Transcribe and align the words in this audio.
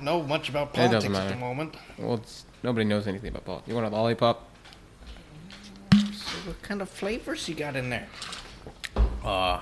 don't 0.00 0.04
know 0.04 0.26
much 0.26 0.48
about 0.48 0.72
doesn't 0.72 0.90
politics 0.90 1.18
at 1.18 1.28
the 1.28 1.36
moment. 1.36 1.74
Well, 1.98 2.14
it's, 2.14 2.44
nobody 2.62 2.84
knows 2.84 3.06
anything 3.06 3.28
about 3.28 3.44
politics. 3.44 3.68
You 3.68 3.74
want 3.74 3.86
a 3.86 3.90
lollipop? 3.90 4.48
So 5.92 6.36
what 6.46 6.62
kind 6.62 6.80
of 6.80 6.88
flavors 6.88 7.48
you 7.48 7.54
got 7.54 7.76
in 7.76 7.90
there? 7.90 8.06
Uh, 9.24 9.60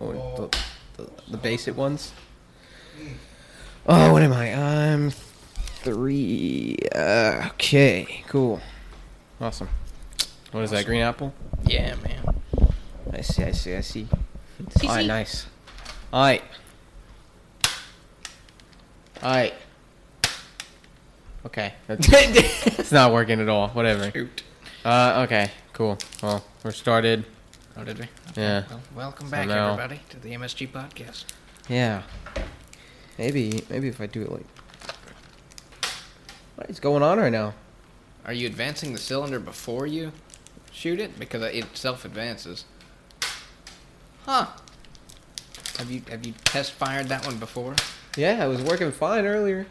oh, 0.00 0.50
the, 0.96 1.02
the, 1.02 1.10
the 1.32 1.36
basic 1.36 1.76
ones. 1.76 2.12
Oh, 3.86 4.12
what 4.12 4.22
am 4.22 4.32
I? 4.32 4.54
I'm 4.54 5.10
three. 5.10 6.78
Uh, 6.94 7.48
okay, 7.48 8.24
cool. 8.28 8.60
Awesome. 9.40 9.68
What 10.52 10.64
is 10.64 10.70
that? 10.70 10.86
Green 10.86 11.02
apple? 11.02 11.34
Yeah, 11.66 11.94
man. 11.96 12.40
I 13.12 13.20
see. 13.20 13.42
I 13.42 13.50
see. 13.50 13.74
I 13.74 13.80
see. 13.80 14.08
See, 14.78 14.86
All 14.86 14.94
right, 14.94 15.06
nice. 15.06 15.46
All 16.12 16.22
right. 16.22 16.42
All 19.22 19.30
right. 19.30 19.54
Okay. 21.46 21.74
That's, 21.86 22.08
it's 22.78 22.92
not 22.92 23.12
working 23.12 23.40
at 23.40 23.48
all. 23.48 23.68
Whatever. 23.68 24.10
Shoot. 24.10 24.42
Uh, 24.84 25.22
okay. 25.26 25.50
Cool. 25.72 25.98
Well, 26.22 26.44
we're 26.62 26.72
started. 26.72 27.24
Oh, 27.76 27.84
did 27.84 27.98
we? 27.98 28.06
Yeah. 28.36 28.64
Well, 28.68 28.80
welcome 28.94 29.26
So 29.26 29.30
back, 29.32 29.48
now- 29.48 29.72
everybody, 29.72 30.00
to 30.10 30.20
the 30.20 30.30
MSG 30.32 30.70
podcast. 30.70 31.24
Yeah. 31.68 32.02
Maybe, 33.18 33.62
maybe 33.70 33.88
if 33.88 34.00
I 34.00 34.06
do 34.06 34.22
it 34.22 34.30
like. 34.32 34.46
What 36.56 36.70
is 36.70 36.78
going 36.80 37.02
on 37.02 37.18
right 37.18 37.32
now? 37.32 37.54
Are 38.24 38.32
you 38.32 38.46
advancing 38.46 38.92
the 38.92 38.98
cylinder 38.98 39.38
before 39.40 39.86
you 39.86 40.12
shoot 40.72 41.00
it? 41.00 41.18
Because 41.18 41.42
it 41.42 41.76
self 41.76 42.04
advances. 42.04 42.64
Huh. 44.24 44.46
Have 45.78 45.90
you 45.90 46.02
have 46.08 46.24
you 46.24 46.32
test 46.44 46.72
fired 46.72 47.08
that 47.08 47.26
one 47.26 47.38
before? 47.38 47.74
Yeah, 48.16 48.44
it 48.44 48.48
was 48.48 48.62
working 48.62 48.90
fine 48.92 49.26
earlier. 49.26 49.66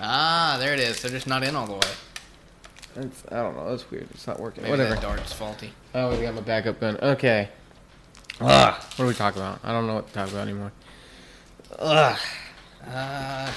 Ah, 0.00 0.56
there 0.60 0.72
it 0.74 0.80
is. 0.80 1.00
They're 1.02 1.10
just 1.10 1.26
not 1.26 1.42
in 1.42 1.56
all 1.56 1.66
the 1.66 1.72
way. 1.74 1.80
It's, 2.96 3.22
I 3.30 3.36
don't 3.36 3.56
know. 3.56 3.68
That's 3.70 3.90
weird. 3.90 4.08
It's 4.12 4.26
not 4.26 4.38
working. 4.40 4.62
Maybe 4.62 4.70
Whatever. 4.72 4.94
that 4.94 5.02
dart's 5.02 5.32
faulty. 5.32 5.72
Oh, 5.94 6.10
we 6.16 6.22
got 6.22 6.34
my 6.34 6.40
backup 6.40 6.80
gun. 6.80 6.98
Okay. 7.00 7.48
Ugh. 8.40 8.74
What 8.96 9.00
are 9.00 9.06
we 9.06 9.14
talking 9.14 9.40
about? 9.40 9.60
I 9.64 9.72
don't 9.72 9.86
know 9.86 9.94
what 9.94 10.06
to 10.08 10.12
talk 10.12 10.28
about 10.30 10.42
anymore. 10.42 10.72
Ugh. 11.78 12.18
Uh, 12.88 13.50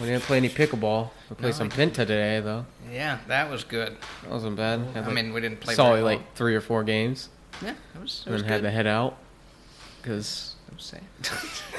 We 0.00 0.06
didn't 0.06 0.24
play 0.24 0.38
any 0.38 0.48
pickleball. 0.48 1.10
We 1.30 1.36
played 1.36 1.50
No, 1.50 1.56
some 1.58 1.66
I 1.68 1.70
Pente 1.70 1.94
today, 1.94 2.40
though. 2.40 2.66
yeah, 2.92 3.18
that 3.28 3.48
was 3.50 3.62
good. 3.62 3.96
That 4.22 4.30
wasn't 4.32 4.56
bad. 4.56 4.80
I 4.96 5.08
mean, 5.12 5.32
we 5.32 5.40
didn't 5.40 5.60
play. 5.60 5.74
saw 5.74 5.90
very 5.90 6.02
like 6.02 6.18
long. 6.18 6.26
three 6.34 6.56
or 6.56 6.60
four 6.60 6.82
games, 6.82 7.28
Yeah, 7.62 7.70
it 7.94 8.00
was. 8.00 8.20
It 8.22 8.26
and 8.26 8.32
was 8.34 8.42
then 8.42 8.50
had 8.50 8.56
good. 8.62 8.66
to 8.68 8.70
head 8.72 8.86
out 8.88 9.16
because 10.02 10.53
Sad. 10.78 11.02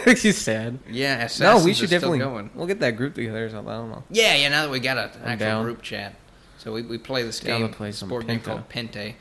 she's 0.17 0.37
sad. 0.37 0.79
yeah, 0.89 1.27
No, 1.39 1.63
we 1.63 1.73
should 1.73 1.89
definitely 1.89 2.19
going. 2.19 2.49
we'll 2.53 2.67
get 2.67 2.79
that 2.79 2.91
group 2.91 3.15
together 3.15 3.45
or 3.45 3.49
something. 3.49 3.71
I 3.71 3.77
don't 3.77 3.89
know. 3.89 4.03
Yeah, 4.09 4.35
yeah. 4.35 4.49
Now 4.49 4.63
that 4.63 4.71
we 4.71 4.79
got 4.79 4.97
an 4.97 5.09
I'm 5.23 5.29
actual 5.29 5.47
down. 5.47 5.63
group 5.63 5.81
chat, 5.81 6.15
so 6.57 6.73
we, 6.73 6.81
we 6.81 6.97
play 6.97 7.23
this 7.23 7.39
game, 7.39 7.69
play 7.69 7.91
some 7.91 8.09
sport 8.09 8.27
game 8.27 8.39
called 8.39 8.69
Pente, 8.69 9.15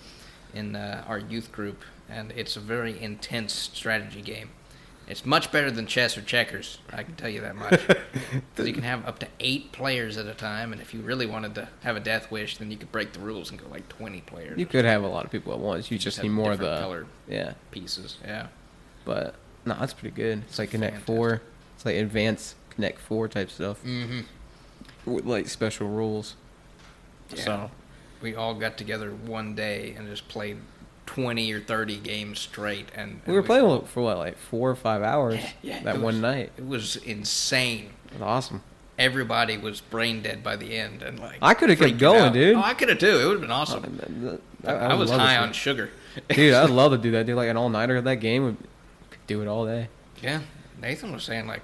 in 0.55 0.77
uh, 0.77 1.05
our 1.06 1.19
youth 1.19 1.53
group, 1.53 1.83
and 2.08 2.33
it's 2.33 2.56
a 2.56 2.61
very 2.61 3.00
intense 3.00 3.53
strategy 3.53 4.22
game. 4.22 4.50
It's 5.06 5.27
much 5.27 5.53
better 5.53 5.70
than 5.70 5.86
chess 5.86 6.16
or 6.16 6.22
checkers. 6.22 6.78
I 6.91 7.03
can 7.03 7.14
tell 7.14 7.28
you 7.28 7.42
that 7.42 7.56
much. 7.56 7.81
Because 8.55 8.69
you 8.69 8.72
can 8.72 8.84
have 8.84 9.06
up 9.06 9.19
to 9.19 9.27
eight 9.41 9.72
players 9.72 10.16
at 10.16 10.27
a 10.27 10.34
time, 10.34 10.72
and 10.72 10.81
if 10.81 10.94
you 10.94 11.00
really 11.00 11.27
wanted 11.27 11.55
to 11.56 11.69
have 11.83 11.97
a 11.97 12.00
death 12.00 12.31
wish, 12.31 12.56
then 12.56 12.70
you 12.70 12.77
could 12.77 12.91
break 12.92 13.12
the 13.12 13.19
rules 13.19 13.50
and 13.50 13.61
go 13.61 13.66
like 13.69 13.88
twenty 13.88 14.20
players. 14.20 14.59
You 14.59 14.66
could 14.66 14.84
have 14.84 15.03
a 15.03 15.09
lot 15.09 15.25
of 15.25 15.33
people 15.33 15.53
at 15.53 15.59
once. 15.59 15.91
You 15.91 15.98
just 15.98 16.16
have 16.19 16.25
need 16.25 16.31
more 16.31 16.53
of 16.53 16.59
the 16.59 16.78
colored 16.78 17.09
yeah. 17.28 17.55
pieces. 17.70 18.16
Yeah. 18.25 18.47
But 19.05 19.34
no, 19.66 19.76
that's 19.78 19.94
pretty 19.94 20.14
good. 20.14 20.42
It's 20.48 20.58
like 20.58 20.70
Connect 20.70 20.94
fantastic. 20.96 21.06
Four. 21.16 21.42
It's 21.76 21.84
like 21.84 21.96
advanced 21.96 22.54
Connect 22.70 22.98
Four 23.00 23.28
type 23.28 23.50
stuff 23.50 23.82
Mm-hmm. 23.84 24.20
with 25.10 25.24
like 25.26 25.48
special 25.48 25.88
rules. 25.88 26.36
Yeah. 27.34 27.44
So 27.44 27.70
We 28.22 28.34
all 28.34 28.54
got 28.54 28.76
together 28.76 29.10
one 29.10 29.54
day 29.54 29.94
and 29.96 30.08
just 30.08 30.28
played 30.28 30.58
twenty 31.06 31.53
or 31.53 31.60
thirty 31.60 31.97
games 31.98 32.38
straight, 32.38 32.88
and, 32.94 33.20
we 33.26 33.26
and 33.26 33.34
were 33.34 33.42
playing 33.42 33.82
for 33.86 34.03
what 34.03 34.19
like 34.19 34.38
four 34.38 34.70
or 34.70 34.74
five 34.76 35.03
hours 35.03 35.41
Yeah, 35.62 35.82
that 35.82 35.94
one 35.97 36.04
was- 36.04 36.16
night. 36.20 36.53
It 36.56 36.66
was 36.66 36.97
insane. 36.97 37.91
It 38.06 38.12
was 38.14 38.22
awesome. 38.22 38.62
everybody 38.98 39.58
was 39.58 39.80
brain 39.80 40.22
dead 40.22 40.42
by 40.42 40.56
the 40.56 40.76
end, 40.76 41.03
and 41.03 41.19
like 41.19 41.38
I 41.42 41.54
coulda 41.54 41.76
kept 41.76 41.98
going, 41.98 42.32
dude. 42.32 42.56
Oh, 42.56 42.62
I 42.62 42.74
could 42.74 42.88
have 42.88 42.98
too. 42.98 43.19
It 43.20 43.24
would 43.26 43.32
have 43.32 43.41
been 43.41 43.50
awesome. 43.50 44.41
I, 44.66 44.70
I, 44.72 44.88
would 44.94 45.00
was 45.00 45.10
love 45.10 45.20
to 45.20 45.26
high 45.26 45.36
on 45.36 45.53
sugar. 45.53 45.91
dude. 46.30 46.54
I'd 46.54 46.70
love 46.70 46.92
to 46.92 46.98
do 46.98 47.10
that. 47.12 47.26
Do 47.26 47.34
like 47.34 47.48
an 47.50 47.56
all 47.58 47.69
nighter 47.69 47.97
of 47.97 48.04
that 48.04 48.16
game. 48.16 48.44
Would 48.44 48.56
do 49.26 49.42
it 49.42 49.48
all 49.48 49.64
day. 49.66 49.88
yeah, 50.22 50.40
Nathan 50.80 51.12
was 51.12 51.24
saying 51.24 51.46
like 51.46 51.62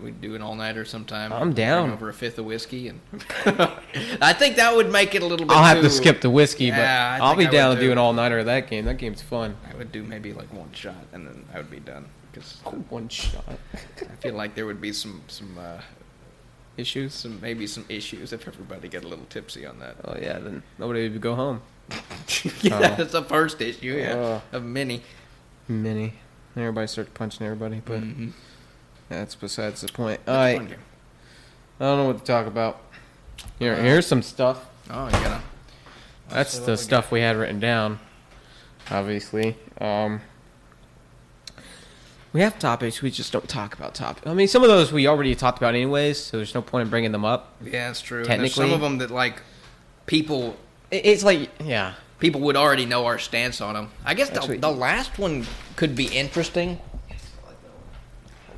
we'd 0.00 0.20
do 0.20 0.34
an 0.34 0.42
all 0.42 0.54
nighter 0.54 0.84
sometime. 0.84 1.32
I'm 1.32 1.52
down. 1.54 1.90
over 1.90 2.08
a 2.08 2.12
fifth 2.14 2.38
of 2.38 2.44
whiskey, 2.44 2.88
and 2.88 3.00
I 4.20 4.32
think 4.34 4.56
that 4.56 4.74
would 4.76 4.90
make 4.92 5.14
it 5.14 5.22
a 5.22 5.26
little 5.26 5.46
bit. 5.46 5.56
I'll 5.56 5.64
have 5.64 5.80
to 5.82 5.90
skip 5.90 6.20
the 6.20 6.30
whiskey, 6.30 6.70
but 6.70 6.78
Yeah, 6.78 7.18
I'll 7.22 7.34
be 7.36 7.46
I 7.46 7.50
down 7.50 7.74
to 7.74 7.80
do 7.80 7.90
an 7.92 7.98
all 7.98 8.12
nighter 8.12 8.38
of 8.38 8.46
that 8.46 8.68
game. 8.68 8.84
That 8.84 8.98
game's 8.98 9.22
fun. 9.22 9.56
I 9.72 9.74
would 9.76 9.90
do 9.92 10.02
maybe 10.02 10.32
like 10.32 10.52
one 10.52 10.70
shot, 10.72 10.94
and 11.12 11.26
then 11.26 11.44
I 11.54 11.58
would 11.58 11.70
be 11.70 11.80
done 11.80 12.06
because 12.30 12.52
One 12.90 13.08
shot. 13.08 13.44
I 13.74 14.16
feel 14.20 14.34
like 14.34 14.54
there 14.54 14.66
would 14.66 14.80
be 14.80 14.92
some 14.92 15.22
some 15.28 15.56
uh, 15.58 15.80
Issues. 16.76 17.14
some 17.14 17.40
maybe 17.40 17.66
some 17.66 17.86
issues 17.88 18.34
if 18.34 18.46
everybody 18.46 18.88
got 18.88 19.02
a 19.02 19.08
little 19.08 19.24
tipsy 19.30 19.64
on 19.64 19.78
that. 19.78 19.96
Oh 20.04 20.14
yeah, 20.20 20.38
then 20.38 20.62
nobody 20.78 21.08
would 21.08 21.22
go 21.22 21.34
home. 21.34 21.62
yeah, 22.60 22.76
Oh. 22.76 22.94
that's 22.96 23.12
the 23.12 23.22
first 23.22 23.62
issue. 23.62 23.94
Yeah, 23.98 24.12
Oh. 24.14 24.42
of 24.52 24.62
many. 24.62 25.00
Many. 25.68 26.12
Everybody 26.56 26.86
starts 26.86 27.10
punching 27.14 27.44
everybody, 27.46 27.82
but 27.84 28.00
Mhm. 28.00 28.32
that's 29.08 29.34
besides 29.34 29.82
the 29.82 29.88
point. 29.88 30.20
All 30.26 30.34
right. 30.34 30.60
I 30.60 31.84
don't 31.84 31.98
know 31.98 32.04
what 32.06 32.18
to 32.18 32.24
talk 32.24 32.46
about. 32.46 32.80
Here, 33.58 33.74
Uh, 33.74 33.82
here's 33.82 34.06
some 34.06 34.22
stuff. 34.22 34.64
Oh, 34.90 35.06
you 35.06 35.10
gotta. 35.12 35.42
That's 36.30 36.58
the 36.60 36.76
stuff 36.76 37.10
we 37.12 37.20
had 37.20 37.36
written 37.36 37.60
down. 37.60 38.00
Obviously, 38.90 39.56
um, 39.80 40.22
we 42.32 42.40
have 42.40 42.58
topics. 42.58 43.02
We 43.02 43.10
just 43.10 43.32
don't 43.32 43.48
talk 43.48 43.74
about 43.74 43.94
topics. 43.94 44.26
I 44.26 44.32
mean, 44.34 44.48
some 44.48 44.62
of 44.62 44.68
those 44.68 44.92
we 44.92 45.06
already 45.06 45.34
talked 45.34 45.58
about 45.58 45.74
anyways, 45.74 46.18
so 46.24 46.38
there's 46.38 46.54
no 46.54 46.62
point 46.62 46.82
in 46.84 46.88
bringing 46.90 47.12
them 47.12 47.24
up. 47.24 47.54
Yeah, 47.62 47.88
that's 47.88 48.00
true. 48.00 48.18
And 48.20 48.26
There's 48.28 48.54
Technically- 48.54 48.64
some 48.64 48.72
of 48.72 48.80
them 48.80 48.98
that 48.98 49.10
like 49.10 49.42
people 50.06 50.56
It's 50.90 51.24
like, 51.24 51.50
yeah, 51.62 51.94
people 52.18 52.40
would 52.42 52.56
already 52.56 52.86
know 52.86 53.06
our 53.06 53.18
stance 53.18 53.60
on 53.60 53.74
them. 53.74 53.90
I 54.04 54.14
guess 54.14 54.30
the, 54.30 54.36
Actually- 54.40 54.58
the 54.58 54.70
last 54.70 55.18
one 55.18 55.46
could 55.76 55.94
be 55.94 56.06
interesting, 56.06 56.80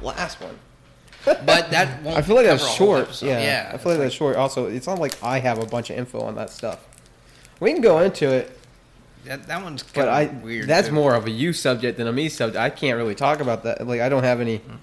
last 0.01 0.41
one. 0.41 0.59
but 1.25 1.71
that 1.71 2.03
won't. 2.05 2.17
I 2.17 2.23
feel 2.23 2.37
like 2.37 2.47
cover 2.47 2.59
that's 2.59 2.75
short. 2.75 3.23
Yeah, 3.23 3.41
yeah. 3.41 3.71
I 3.75 3.79
feel 3.79 3.93
like 3.93 4.01
that's 4.01 4.15
short. 4.15 4.37
Also, 4.37 4.67
it's 4.67 4.87
not 4.87 4.99
like 4.99 5.23
I 5.23 5.39
have 5.41 5.59
a 5.59 5.67
bunch 5.67 5.91
of 5.91 5.99
info 5.99 6.21
on 6.21 6.37
that 6.37 6.51
stuff. 6.51 6.87
We 7.61 7.73
can 7.73 7.83
go 7.83 7.99
into 7.99 8.33
it, 8.33 8.57
that, 9.25 9.47
that 9.49 9.63
one's 9.63 9.83
but 9.83 10.07
kind 10.07 10.09
I 10.11 10.27
weird. 10.45 10.69
that's 10.69 10.89
too. 10.89 10.95
more 10.95 11.15
of 11.15 11.27
a 11.27 11.31
you 11.31 11.53
subject 11.53 11.99
than 11.99 12.07
a 12.07 12.13
me 12.13 12.29
subject. 12.29 12.59
I 12.59 12.71
can't 12.71 12.97
really 12.97 13.15
talk 13.15 13.41
about 13.41 13.65
that. 13.65 13.87
Like 13.87 14.01
I 14.01 14.09
don't 14.09 14.25
have 14.25 14.41
any. 14.41 14.59
Hmm. 14.59 14.77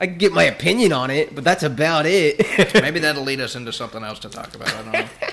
I 0.00 0.06
can 0.06 0.18
get 0.18 0.32
my 0.32 0.44
opinion 0.44 0.92
on 0.92 1.10
it, 1.10 1.34
but 1.34 1.42
that's 1.42 1.64
about 1.64 2.06
it. 2.06 2.38
Maybe 2.74 3.00
that'll 3.00 3.24
lead 3.24 3.40
us 3.40 3.56
into 3.56 3.72
something 3.72 4.04
else 4.04 4.20
to 4.20 4.28
talk 4.28 4.54
about. 4.54 4.72
I 4.72 4.82
don't 4.82 4.92
know. 4.92 5.04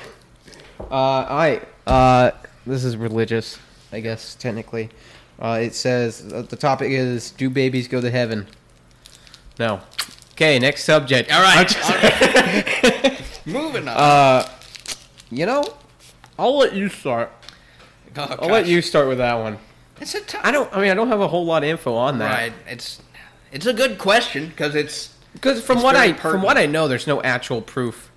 Uh, 0.80 0.84
all 0.94 1.38
right. 1.38 1.68
Uh, 1.88 2.32
this 2.66 2.84
is 2.84 2.98
religious, 2.98 3.58
I 3.92 4.00
guess 4.00 4.36
technically. 4.36 4.90
Uh, 5.40 5.60
it 5.62 5.74
says 5.76 6.32
uh, 6.34 6.42
the 6.44 6.56
topic 6.56 6.92
is 6.92 7.32
"Do 7.32 7.50
babies 7.50 7.88
go 7.88 8.02
to 8.02 8.10
heaven?" 8.10 8.48
No. 9.60 9.82
Okay, 10.34 10.60
next 10.60 10.84
subject. 10.84 11.32
All 11.32 11.42
right. 11.42 11.68
Just, 11.68 11.90
all 11.90 11.98
right. 11.98 13.22
Moving 13.46 13.88
on. 13.88 13.96
uh, 13.96 14.50
you 15.30 15.46
know, 15.46 15.64
I'll 16.38 16.58
let 16.58 16.74
you 16.74 16.90
start. 16.90 17.32
Oh, 18.18 18.22
I'll 18.42 18.50
let 18.50 18.62
gosh. 18.64 18.70
you 18.70 18.82
start 18.82 19.08
with 19.08 19.18
that 19.20 19.36
one. 19.36 19.58
It's 20.02 20.16
a 20.16 20.22
tough. 20.22 20.42
I 20.44 20.52
don't. 20.52 20.72
I 20.76 20.82
mean, 20.82 20.92
I 20.92 20.94
don't 20.94 21.08
have 21.10 21.22
a 21.22 21.28
whole 21.28 21.46
lot 21.46 21.64
of 21.64 21.70
info 21.70 21.94
on 21.96 22.20
that. 22.20 22.32
Right. 22.32 22.54
It's 22.68 23.02
it's 23.52 23.66
a 23.66 23.74
good 23.74 23.98
question 23.98 24.48
because 24.48 24.76
it's 24.76 25.14
Because 25.34 25.64
from 25.64 25.78
It's 25.78 25.84
what 25.84 25.96
very 25.96 26.10
I 26.10 26.14
from 26.14 26.42
what 26.42 26.58
I 26.58 26.66
know, 26.66 26.88
there's 26.88 27.08
no 27.08 27.22
actual 27.22 27.62
proof. 27.62 28.10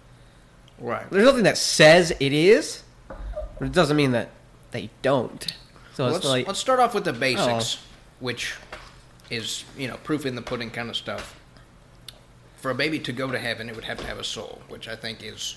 Right. 0.80 1.08
There's 1.10 1.24
nothing 1.24 1.44
that 1.44 1.58
says 1.58 2.10
it 2.10 2.32
is, 2.32 2.82
but 3.08 3.66
it 3.66 3.72
doesn't 3.72 3.96
mean 3.96 4.12
that 4.12 4.30
they 4.70 4.90
don't. 5.02 5.46
So 5.94 6.06
let's 6.06 6.24
like 6.24 6.46
let's 6.46 6.60
start 6.60 6.80
off 6.80 6.94
with 6.94 7.04
the 7.04 7.14
oh. 7.14 7.18
basics, 7.18 7.78
which 8.20 8.54
is 9.30 9.64
you 9.76 9.88
know 9.88 9.96
proof 10.04 10.26
in 10.26 10.34
the 10.34 10.42
pudding 10.42 10.70
kind 10.70 10.88
of 10.88 10.96
stuff. 10.96 11.34
For 12.56 12.70
a 12.70 12.74
baby 12.74 12.98
to 13.00 13.12
go 13.12 13.30
to 13.30 13.38
heaven, 13.38 13.68
it 13.68 13.74
would 13.76 13.84
have 13.84 13.98
to 13.98 14.06
have 14.06 14.18
a 14.18 14.24
soul, 14.24 14.60
which 14.68 14.88
I 14.88 14.96
think 14.96 15.22
is 15.22 15.56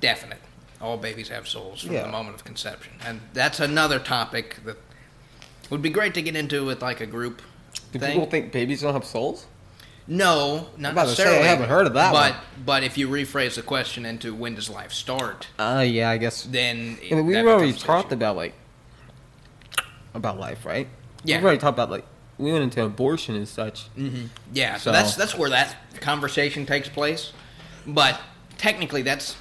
definite. 0.00 0.40
All 0.80 0.96
babies 0.96 1.28
have 1.28 1.46
souls 1.46 1.82
from 1.82 1.92
Yeah. 1.92 2.02
the 2.02 2.08
moment 2.08 2.34
of 2.34 2.44
conception, 2.44 2.94
and 3.04 3.20
that's 3.32 3.60
another 3.60 3.98
topic 3.98 4.56
that 4.64 4.76
would 5.70 5.82
be 5.82 5.90
great 5.90 6.14
to 6.14 6.22
get 6.22 6.34
into 6.34 6.64
with 6.64 6.82
like 6.82 7.00
a 7.00 7.06
group 7.06 7.40
do 7.92 7.98
thing. 7.98 8.12
people 8.12 8.26
think 8.26 8.52
babies 8.52 8.82
don't 8.82 8.94
have 8.94 9.04
souls? 9.04 9.46
No, 10.06 10.68
not 10.76 10.92
about 10.92 11.08
to 11.08 11.14
say, 11.14 11.22
I 11.22 11.26
necessarily. 11.26 11.48
haven't 11.48 11.68
heard 11.68 11.86
of 11.86 11.94
that 11.94 12.12
But 12.12 12.32
one. 12.34 12.40
but 12.66 12.82
if 12.82 12.98
you 12.98 13.08
rephrase 13.08 13.54
the 13.54 13.62
question 13.62 14.04
into 14.04 14.34
when 14.34 14.54
does 14.54 14.68
life 14.68 14.92
start, 14.92 15.48
Uh, 15.58 15.84
yeah, 15.86 16.10
I 16.10 16.18
guess. 16.18 16.42
then 16.44 16.98
I 17.10 17.14
mean, 17.14 17.26
we've 17.26 17.46
already 17.46 17.72
talked 17.72 18.08
issue. 18.08 18.14
about 18.14 18.36
like 18.36 18.54
about 20.14 20.38
life, 20.38 20.64
right? 20.66 20.88
Yeah. 21.24 21.36
We've 21.36 21.44
already 21.44 21.58
talked 21.60 21.76
about 21.76 21.90
like 21.90 22.04
we 22.38 22.50
went 22.52 22.64
into 22.64 22.82
abortion 22.84 23.34
and 23.36 23.46
such. 23.46 23.88
Mm-hmm. 23.96 24.26
Yeah, 24.52 24.74
so, 24.76 24.84
So- 24.84 24.92
that's 24.92 25.16
that's 25.16 25.34
where 25.36 25.50
that 25.50 25.76
conversation 26.00 26.66
takes 26.66 26.88
place. 26.88 27.32
But 27.86 28.20
technically, 28.58 29.02
that's 29.02 29.36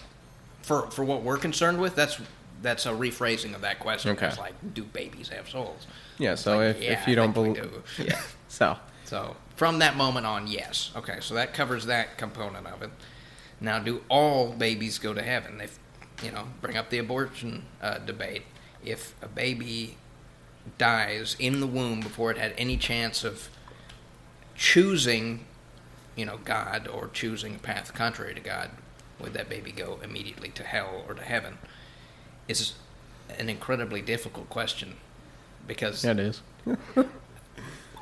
for 0.62 0.90
for 0.92 1.04
what 1.04 1.24
we're 1.24 1.38
concerned 1.38 1.80
with. 1.82 1.96
That's 1.96 2.20
that's 2.62 2.86
a 2.86 2.90
rephrasing 2.92 3.56
of 3.56 3.62
that 3.62 3.80
question. 3.80 4.12
Okay. 4.12 4.28
It's 4.28 4.38
like, 4.38 4.54
do 4.76 4.84
babies 4.84 5.30
have 5.30 5.50
souls? 5.50 5.88
Yeah. 6.20 6.36
So 6.36 6.58
Like, 6.58 6.76
if, 6.78 6.84
yeah, 6.84 6.92
if 7.02 7.08
you 7.08 7.14
I 7.14 7.16
don't 7.16 7.34
believe, 7.34 7.56
do. 7.56 7.84
yeah. 8.04 8.20
So 8.48 8.78
So 9.12 9.36
from 9.58 9.80
that 9.80 9.98
moment 9.98 10.26
on, 10.26 10.48
yes. 10.48 10.90
Okay, 10.96 11.18
so 11.20 11.34
that 11.34 11.54
covers 11.54 11.86
that 11.88 12.18
component 12.18 12.66
of 12.66 12.82
it. 12.82 12.92
Now, 13.60 13.78
do 13.78 14.04
all 14.08 14.54
babies 14.54 15.00
go 15.00 15.14
to 15.14 15.22
heaven? 15.22 15.60
If 15.60 15.78
you 16.24 16.32
know, 16.32 16.46
bring 16.62 16.78
up 16.78 16.90
the 16.90 16.98
abortion 16.98 17.66
uh, 17.82 17.98
debate. 17.98 18.44
If 18.86 19.14
a 19.22 19.28
baby 19.28 19.98
dies 20.78 21.36
in 21.40 21.60
the 21.60 21.68
womb 21.68 22.00
before 22.00 22.32
it 22.32 22.38
had 22.38 22.54
any 22.58 22.78
chance 22.78 23.26
of 23.26 23.50
choosing, 24.56 25.44
you 26.16 26.24
know, 26.24 26.38
God 26.46 26.88
or 26.88 27.10
choosing 27.10 27.56
a 27.56 27.60
path 27.60 27.94
contrary 27.94 28.34
to 28.34 28.40
God, 28.40 28.70
would 29.20 29.34
that 29.34 29.50
baby 29.50 29.74
go 29.74 30.00
immediately 30.02 30.52
to 30.52 30.64
hell 30.64 31.04
or 31.06 31.16
to 31.16 31.24
heaven? 31.24 31.58
Is 32.48 32.76
an 33.38 33.50
incredibly 33.50 34.02
difficult 34.02 34.50
question 34.50 34.96
because 35.68 36.06
yeah, 36.06 36.12
it 36.12 36.20
is. 36.20 36.42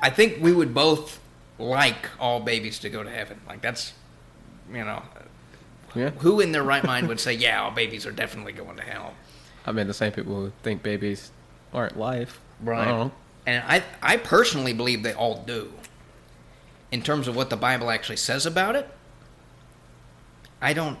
I 0.02 0.10
think 0.10 0.38
we 0.42 0.52
would 0.52 0.72
both 0.74 1.20
like 1.58 2.08
all 2.18 2.40
babies 2.40 2.78
to 2.80 2.90
go 2.90 3.02
to 3.02 3.10
heaven. 3.10 3.40
Like 3.46 3.60
that's, 3.60 3.92
you 4.72 4.84
know, 4.84 5.02
Yeah. 5.94 6.10
who 6.10 6.40
in 6.40 6.52
their 6.52 6.62
right 6.62 6.84
mind 6.84 7.08
would 7.08 7.20
say, 7.20 7.34
yeah, 7.34 7.62
all 7.62 7.70
babies 7.70 8.06
are 8.06 8.12
definitely 8.12 8.52
going 8.52 8.76
to 8.76 8.82
hell. 8.82 9.14
I 9.66 9.72
mean, 9.72 9.86
the 9.86 9.94
same 9.94 10.12
people 10.12 10.34
who 10.36 10.52
think 10.62 10.82
babies 10.82 11.30
aren't 11.74 11.98
life. 11.98 12.40
I. 12.66 13.10
And 13.46 13.64
I, 13.66 13.82
I 14.02 14.16
personally 14.16 14.72
believe 14.72 15.02
they 15.02 15.12
all 15.14 15.42
do. 15.46 15.72
In 16.92 17.02
terms 17.02 17.28
of 17.28 17.36
what 17.36 17.50
the 17.50 17.56
Bible 17.56 17.90
actually 17.90 18.16
says 18.16 18.46
about 18.46 18.74
it, 18.74 18.88
I 20.60 20.72
don't, 20.72 20.98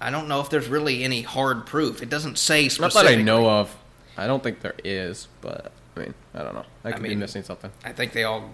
I 0.00 0.10
don't 0.10 0.28
know 0.28 0.40
if 0.40 0.50
there's 0.50 0.68
really 0.68 1.02
any 1.02 1.22
hard 1.22 1.66
proof. 1.66 2.02
It 2.02 2.08
doesn't 2.08 2.38
say 2.38 2.68
Not 2.78 2.92
that 2.94 3.06
I 3.06 3.16
know 3.16 3.48
of. 3.48 3.74
I 4.16 4.26
don't 4.26 4.42
think 4.42 4.60
there 4.60 4.74
is, 4.84 5.28
but 5.40 5.72
I 5.96 6.00
mean, 6.00 6.14
I 6.34 6.42
don't 6.42 6.54
know. 6.54 6.64
I 6.84 6.88
I 6.88 6.92
could 6.92 7.02
be 7.02 7.14
missing 7.14 7.42
something. 7.42 7.70
I 7.84 7.92
think 7.92 8.12
they 8.12 8.24
all 8.24 8.50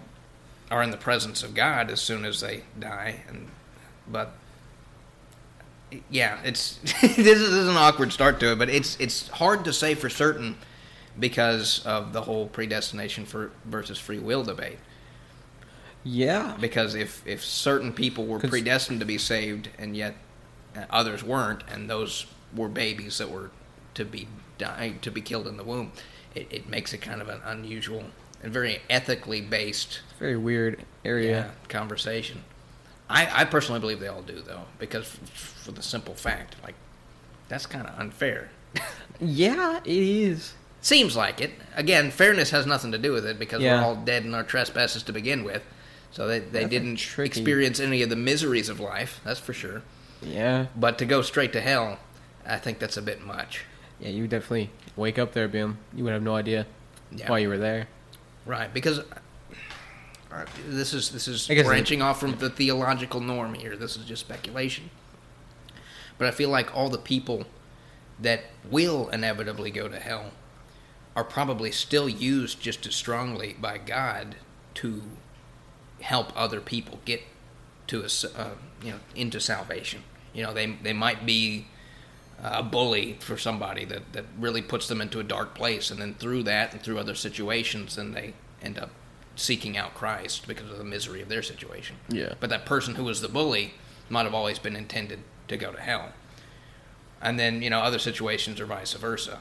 are 0.71 0.83
in 0.83 0.91
the 0.91 0.97
presence 0.97 1.43
of 1.43 1.55
God 1.55 1.91
as 1.91 2.01
soon 2.01 2.25
as 2.25 2.41
they 2.41 2.63
die, 2.79 3.23
and 3.29 3.49
but 4.09 4.33
yeah, 6.11 6.39
it's 6.45 6.79
this 7.01 7.41
is 7.41 7.69
an 7.69 7.77
awkward 7.77 8.13
start 8.13 8.41
to 8.41 8.53
it, 8.53 8.59
but 8.59 8.69
it's 8.69 8.97
it's 8.99 9.29
hard 9.29 9.65
to 9.65 9.73
say 9.73 9.95
for 9.95 10.09
certain 10.09 10.57
because 11.19 11.85
of 11.87 12.13
the 12.13 12.23
whole 12.23 12.47
predestination 12.47 13.25
for 13.25 13.51
versus 13.65 13.99
free 13.99 14.19
will 14.19 14.43
debate. 14.43 14.79
Yeah. 16.05 16.57
Because 16.61 16.95
if 16.95 17.27
if 17.27 17.45
certain 17.45 17.93
people 17.93 18.27
were 18.27 18.39
predestined 18.39 19.01
to 19.01 19.07
be 19.07 19.19
saved 19.19 19.71
and 19.79 19.97
yet 19.97 20.15
uh, 20.77 20.85
others 20.91 21.25
weren't, 21.25 21.63
and 21.71 21.91
those 21.91 22.27
were 22.55 22.69
babies 22.69 23.19
that 23.19 23.31
were 23.31 23.51
to 23.95 24.05
be 24.05 24.29
die 24.59 24.95
to 25.03 25.11
be 25.11 25.21
killed 25.21 25.47
in 25.47 25.57
the 25.57 25.65
womb, 25.65 25.93
it, 26.37 26.47
it 26.51 26.69
makes 26.69 26.93
it 26.93 26.99
kind 26.99 27.21
of 27.23 27.29
an 27.29 27.41
unusual 27.45 28.05
and 28.43 28.53
very 28.53 28.81
ethically 28.91 29.41
based 29.41 30.01
Very 30.19 30.37
weird 30.37 30.85
area. 31.05 31.31
yeah, 31.31 31.51
conversation. 31.69 32.43
I, 33.09 33.43
I 33.43 33.45
personally 33.45 33.81
believe 33.81 34.01
they 34.01 34.09
all 34.09 34.23
do 34.23 34.41
though, 34.43 34.63
because 34.79 35.05
f- 35.05 35.29
for 35.65 35.73
the 35.73 35.83
simple 35.83 36.15
fact, 36.15 36.57
like 36.63 36.75
that's 37.49 37.67
kind 37.67 37.87
of 37.87 37.99
unfair. 37.99 38.51
Yeah, 39.19 39.79
it 39.83 39.89
is. 39.97 40.53
Seems 40.83 41.17
like 41.17 41.41
it. 41.41 41.53
Again, 41.75 42.11
fairness 42.11 42.51
has 42.51 42.67
nothing 42.67 42.93
to 42.93 42.99
do 42.99 43.13
with 43.13 43.25
it 43.25 43.39
because 43.39 43.63
Yeah. 43.63 43.81
we're 43.81 43.87
all 43.87 43.97
dead 43.97 44.27
in 44.27 44.35
our 44.35 44.43
trespasses 44.45 45.03
to 45.05 45.13
begin 45.13 45.43
with. 45.43 45.63
So 46.11 46.29
they, 46.29 46.41
they 46.41 46.61
That's 46.61 46.71
didn't 46.71 46.97
tricky- 46.97 47.29
experience 47.41 47.81
any 47.81 48.03
of 48.03 48.11
the 48.11 48.17
miseries 48.17 48.69
of 48.69 48.79
life, 48.79 49.21
that's 49.25 49.41
for 49.41 49.55
sure. 49.55 49.81
Yeah. 50.21 50.67
But 50.77 50.99
to 50.99 51.07
go 51.07 51.23
straight 51.23 51.55
to 51.55 51.63
hell, 51.63 51.99
I 52.47 52.59
think 52.59 52.79
that's 52.79 52.99
a 52.99 53.03
bit 53.03 53.23
much. 53.25 53.65
Yeah, 54.01 54.11
you 54.11 54.23
would 54.23 54.31
definitely 54.31 54.71
wake 54.97 55.19
up 55.19 55.33
there, 55.33 55.49
Bim. 55.49 55.79
you 55.95 56.05
would 56.05 56.13
have 56.13 56.23
no 56.23 56.35
idea 56.37 56.67
Yeah. 57.13 57.31
why 57.31 57.39
you 57.39 57.49
were 57.49 57.59
there. 57.59 57.89
Right, 58.45 58.73
because 58.73 59.01
uh, 59.01 60.45
this 60.69 60.93
is 60.93 61.11
this 61.11 61.27
is 61.29 61.47
branching 61.47 62.03
off 62.03 62.21
from 62.21 62.37
the 62.39 62.51
theological 62.51 63.21
norm 63.21 63.55
here. 63.55 63.77
This 63.77 63.97
is 63.97 64.05
just 64.05 64.21
speculation. 64.21 64.91
But 66.19 66.29
I 66.29 66.31
feel 66.31 66.49
like 66.51 66.75
all 66.77 66.89
the 66.89 66.99
people 66.99 67.45
that 68.21 68.45
will 68.71 69.09
inevitably 69.11 69.71
go 69.71 69.89
to 69.89 69.99
hell 69.99 70.33
are 71.15 71.25
probably 71.25 71.71
still 71.73 72.09
used 72.09 72.61
just 72.61 72.87
as 72.87 72.95
strongly 72.95 73.57
by 73.59 73.79
God 73.79 74.37
to 74.75 75.03
help 76.01 76.33
other 76.37 76.61
people 76.61 77.01
get 77.05 77.23
to 77.87 78.03
a 78.03 78.39
uh, 78.39 78.51
you 78.83 78.91
know 78.93 78.99
into 79.15 79.41
salvation. 79.41 80.03
You 80.35 80.43
know, 80.43 80.53
they 80.53 80.67
they 80.67 80.93
might 80.93 81.25
be 81.25 81.67
a 82.43 82.63
bully 82.63 83.17
for 83.21 83.37
somebody 83.39 83.85
that, 83.87 84.13
that 84.13 84.25
really 84.39 84.63
puts 84.63 84.89
them 84.89 85.01
into 85.01 85.19
a 85.21 85.25
dark 85.25 85.55
place. 85.55 85.91
And 85.91 86.01
then 86.01 86.15
through 86.15 86.43
that 86.45 86.73
and 86.73 86.83
through 86.83 86.99
other 86.99 87.15
situations 87.15 87.97
then 87.97 88.13
they 88.13 88.35
end 88.63 88.79
up 88.79 88.91
seeking 89.35 89.77
out 89.77 89.95
christ 89.95 90.47
because 90.49 90.71
of 90.71 90.79
the 90.79 90.85
misery 90.85 91.21
of 91.23 91.29
their 91.29 91.43
situation. 91.43 91.97
Yeah. 92.09 92.35
but 92.41 92.51
that 92.51 92.65
person 92.67 92.95
who 92.97 93.05
was 93.05 93.21
the 93.21 93.29
bully 93.29 93.75
might 94.09 94.25
have 94.25 94.35
always 94.35 94.59
been 94.59 94.77
intended 94.77 95.21
to 95.49 95.57
go 95.57 95.73
to 95.73 95.81
hell. 95.81 96.13
And 97.23 97.39
then 97.39 97.63
you 97.63 97.71
know 97.71 97.81
other 97.81 97.99
situations 97.99 98.61
are 98.61 98.67
vice 98.67 98.93
versa. 98.95 99.41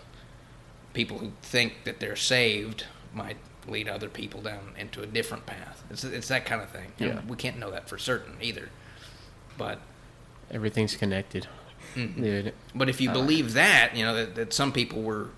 People 0.93 1.17
who 1.19 1.31
think 1.41 1.83
that 1.83 1.99
they're 1.99 2.15
saved 2.15 2.85
might 3.13 3.37
lead 3.67 3.87
other 3.89 4.07
people 4.09 4.41
down 4.41 4.73
into 4.77 5.01
a 5.01 5.05
different 5.05 5.45
path. 5.45 5.83
It's, 5.89 6.03
it's 6.03 6.27
that 6.29 6.45
kind 6.45 6.61
of 6.61 6.69
thing. 6.69 6.91
And 6.99 7.09
Yeah. 7.09 7.21
we 7.27 7.35
can't 7.35 7.57
know 7.57 7.71
that 7.71 7.89
for 7.89 7.97
certain 7.97 8.35
either. 8.41 8.69
But 9.57 9.79
Everything's 10.51 10.95
connected, 10.95 11.47
Mhm. 11.95 12.15
dude. 12.21 12.53
But 12.73 12.89
if 12.89 12.99
you 13.01 13.09
Uh, 13.09 13.13
believe 13.13 13.53
that, 13.53 13.95
you 13.95 14.03
know, 14.05 14.13
that, 14.13 14.35
that 14.35 14.53
some 14.53 14.71
people 14.71 15.01
were 15.01 15.29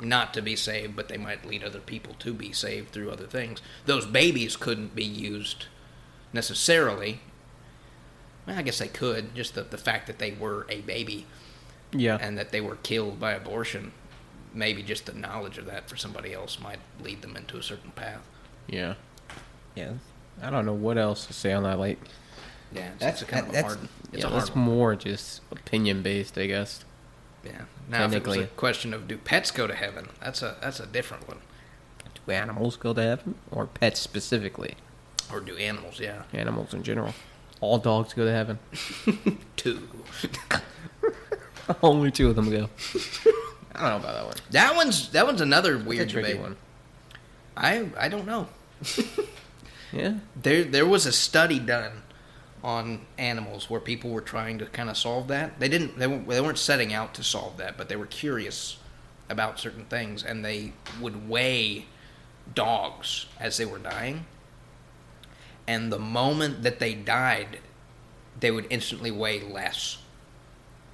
not 0.00 0.34
to 0.34 0.42
be 0.42 0.56
saved, 0.56 0.96
but 0.96 1.08
they 1.08 1.16
might 1.16 1.44
lead 1.46 1.62
other 1.64 1.78
people 1.80 2.14
to 2.20 2.32
be 2.34 2.52
saved 2.52 2.90
through 2.90 3.10
other 3.10 3.26
things, 3.26 3.60
those 3.86 4.06
babies 4.06 4.56
couldn't 4.56 4.94
be 4.94 5.04
used 5.04 5.66
necessarily. 6.32 7.20
Well, 8.46 8.58
I 8.58 8.62
guess 8.62 8.78
they 8.78 8.88
could, 8.88 9.34
just 9.34 9.54
the, 9.54 9.62
the 9.62 9.78
fact 9.78 10.06
that 10.06 10.18
they 10.18 10.32
were 10.32 10.66
a 10.68 10.80
baby 10.82 11.26
Yeah. 11.92 12.18
and 12.20 12.36
that 12.38 12.50
they 12.50 12.60
were 12.60 12.76
killed 12.76 13.18
by 13.20 13.32
abortion, 13.32 13.92
maybe 14.52 14.82
just 14.82 15.06
the 15.06 15.12
knowledge 15.12 15.58
of 15.58 15.66
that 15.66 15.88
for 15.88 15.96
somebody 15.96 16.32
else 16.34 16.58
might 16.60 16.80
lead 17.00 17.22
them 17.22 17.36
into 17.36 17.56
a 17.56 17.62
certain 17.62 17.90
path. 17.92 18.22
yeah. 18.66 18.94
Yeah. 19.74 19.94
I 20.42 20.50
don't 20.50 20.66
know 20.66 20.72
what 20.74 20.98
else 20.98 21.26
to 21.26 21.32
say 21.32 21.52
on 21.52 21.62
that. 21.64 21.78
Like, 21.78 21.98
Yeah, 22.74 22.88
it's, 22.90 22.98
That's- 23.00 23.22
it's 23.22 23.30
a 23.30 23.32
kind 23.32 23.44
of 23.44 23.50
a 23.50 23.52
that's- 23.52 23.74
hard. 23.74 23.88
It's 24.12 24.20
yeah, 24.22 24.26
a 24.26 24.30
hard 24.30 24.42
that's 24.42 24.54
one. 24.54 24.64
more 24.64 24.96
just 24.96 25.40
opinion 25.50 26.02
based, 26.02 26.36
I 26.38 26.46
guess. 26.46 26.84
Yeah. 27.44 27.62
Now, 27.88 28.04
if 28.06 28.12
it 28.14 28.26
was 28.26 28.36
a 28.38 28.46
question 28.46 28.94
of 28.94 29.06
do 29.08 29.18
pets 29.18 29.50
go 29.50 29.66
to 29.66 29.74
heaven, 29.74 30.08
that's 30.22 30.40
a 30.42 30.56
that's 30.62 30.80
a 30.80 30.86
different 30.86 31.28
one. 31.28 31.38
Do 32.26 32.32
animals 32.32 32.76
go 32.76 32.94
to 32.94 33.02
heaven, 33.02 33.34
or 33.50 33.66
pets 33.66 34.00
specifically? 34.00 34.76
Or 35.32 35.40
do 35.40 35.56
animals? 35.56 36.00
Yeah. 36.00 36.22
Animals 36.32 36.72
in 36.74 36.82
general. 36.82 37.12
All 37.60 37.78
dogs 37.78 38.12
go 38.14 38.24
to 38.24 38.30
heaven. 38.32 38.58
Two. 39.56 39.88
Only 41.82 42.10
two 42.10 42.28
of 42.28 42.36
them 42.36 42.50
go. 42.50 42.68
I 43.74 43.80
don't 43.80 43.90
know 43.90 43.96
about 43.96 44.14
that 44.14 44.24
one. 44.26 44.34
That 44.50 44.76
one's 44.76 45.08
that 45.10 45.26
one's 45.26 45.40
another 45.40 45.74
It's 45.76 45.84
a 45.84 45.88
weird 45.88 46.08
debate. 46.08 46.38
one. 46.38 46.56
I 47.56 47.88
I 47.98 48.08
don't 48.08 48.26
know. 48.26 48.48
Yeah. 49.92 50.18
There 50.40 50.64
there 50.64 50.86
was 50.86 51.06
a 51.06 51.12
study 51.12 51.58
done 51.58 52.02
on 52.64 53.02
animals 53.18 53.68
where 53.68 53.78
people 53.78 54.10
were 54.10 54.22
trying 54.22 54.58
to 54.58 54.64
kind 54.64 54.88
of 54.88 54.96
solve 54.96 55.28
that. 55.28 55.60
They 55.60 55.68
didn't 55.68 55.98
they 55.98 56.06
weren't, 56.06 56.26
they 56.26 56.40
weren't 56.40 56.58
setting 56.58 56.94
out 56.94 57.12
to 57.14 57.22
solve 57.22 57.58
that, 57.58 57.76
but 57.76 57.90
they 57.90 57.96
were 57.96 58.06
curious 58.06 58.78
about 59.28 59.60
certain 59.60 59.84
things 59.84 60.24
and 60.24 60.42
they 60.42 60.72
would 61.00 61.28
weigh 61.28 61.84
dogs 62.54 63.26
as 63.38 63.58
they 63.58 63.66
were 63.66 63.78
dying. 63.78 64.24
And 65.66 65.92
the 65.92 65.98
moment 65.98 66.62
that 66.62 66.78
they 66.78 66.94
died, 66.94 67.60
they 68.40 68.50
would 68.50 68.66
instantly 68.70 69.10
weigh 69.10 69.40
less. 69.40 69.98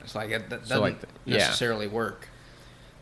It's 0.01 0.15
like 0.15 0.31
that, 0.31 0.51
that 0.51 0.63
doesn't 0.63 0.77
So, 0.77 0.81
like 0.81 1.03
yeah. 1.25 1.39
necessarily 1.39 1.87
work. 1.87 2.29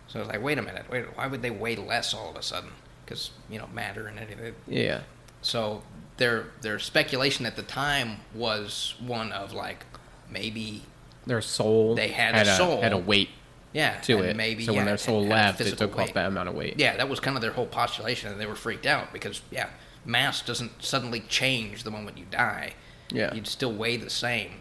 So 0.09 0.21
it's 0.21 0.29
like, 0.29 0.43
wait 0.43 0.59
a 0.59 0.63
minute, 0.63 0.87
wait, 0.91 1.05
why 1.17 1.27
would 1.27 1.41
they 1.43 1.51
weigh 1.51 1.77
less 1.77 2.13
all 2.13 2.31
of 2.31 2.37
a 2.37 2.43
sudden? 2.43 2.71
Because 3.05 3.31
you 3.49 3.59
know 3.59 3.67
matter 3.69 4.07
and 4.09 4.19
anything. 4.19 4.55
Yeah. 4.67 5.01
So 5.41 5.83
their 6.19 6.47
their 6.61 6.79
speculation 6.79 7.47
at 7.47 7.57
the 7.57 7.63
time 7.63 8.19
was 8.35 8.95
one 9.01 9.33
of 9.33 9.53
like 9.53 9.87
maybe 10.31 10.83
Their 11.27 11.41
soul 11.41 11.95
They 11.95 12.09
had 12.09 12.35
a 12.35 12.45
soul. 12.57 12.81
had 12.83 12.93
a 12.93 12.99
weight 12.99 13.31
yeah 13.73 14.01
to 14.03 14.19
and 14.19 14.27
it. 14.27 14.37
Maybe 14.37 14.65
so 14.65 14.73
yeah, 14.73 14.79
when 14.79 14.87
their 14.87 14.97
soul 14.97 15.23
had 15.23 15.31
left, 15.31 15.61
it 15.61 15.77
took 15.79 15.97
weight. 15.97 16.09
off 16.09 16.15
that 16.15 16.27
amount 16.27 16.49
of 16.49 16.55
weight. 16.55 16.75
Yeah, 16.79 16.97
that 16.97 17.09
was 17.09 17.21
kind 17.21 17.37
of 17.37 17.43
their 17.43 17.53
whole 17.53 17.67
postulation, 17.67 18.31
and 18.33 18.41
they 18.41 18.47
were 18.47 18.55
freaked 18.55 18.87
out 18.87 19.13
because 19.13 19.43
yeah, 19.51 19.69
mass 20.05 20.43
doesn't 20.43 20.83
suddenly 20.83 21.21
change 21.21 21.83
the 21.83 21.91
moment 21.91 22.19
you 22.19 22.25
die. 22.31 22.75
Yeah. 23.11 23.33
you'd 23.35 23.47
still 23.47 23.73
weigh 23.73 23.97
the 23.97 24.11
same. 24.11 24.61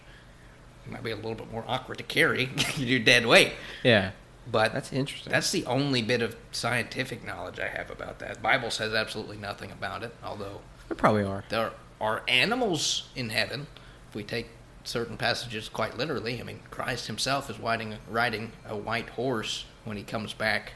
It 0.86 0.92
might 0.92 1.04
be 1.04 1.12
a 1.12 1.16
little 1.18 1.36
bit 1.36 1.52
more 1.52 1.66
awkward 1.68 1.98
to 1.98 2.04
carry 2.06 2.50
your 2.78 3.00
dead 3.00 3.26
weight. 3.26 3.54
Yeah. 3.84 4.12
But 4.50 4.72
That's 4.74 4.94
interesting. 4.94 5.32
that's 5.34 5.52
the 5.52 5.66
only 5.66 6.02
bit 6.02 6.22
of 6.22 6.38
scientific 6.54 7.26
knowledge 7.26 7.60
I 7.60 7.68
have 7.68 7.92
about 7.92 8.20
that. 8.20 8.42
Bible 8.42 8.72
says 8.72 8.94
absolutely 8.94 9.36
nothing 9.38 9.70
about 9.72 10.04
it, 10.04 10.16
although 10.24 10.62
There 10.88 10.96
probably 10.98 11.24
are. 11.24 11.44
there 11.50 11.72
are 12.00 12.24
animals 12.28 13.10
in 13.16 13.30
heaven. 13.30 13.68
If 14.10 14.16
we 14.16 14.24
take 14.24 14.50
certain 14.84 15.18
passages 15.18 15.68
quite 15.70 15.98
literally, 15.98 16.40
I 16.40 16.44
mean, 16.44 16.62
Christ 16.72 17.08
himself 17.08 17.50
is 17.50 17.60
riding, 17.60 17.96
riding 18.10 18.52
a 18.68 18.76
white 18.76 19.10
horse 19.10 19.66
when 19.84 19.98
he 19.98 20.04
comes 20.04 20.34
back 20.34 20.74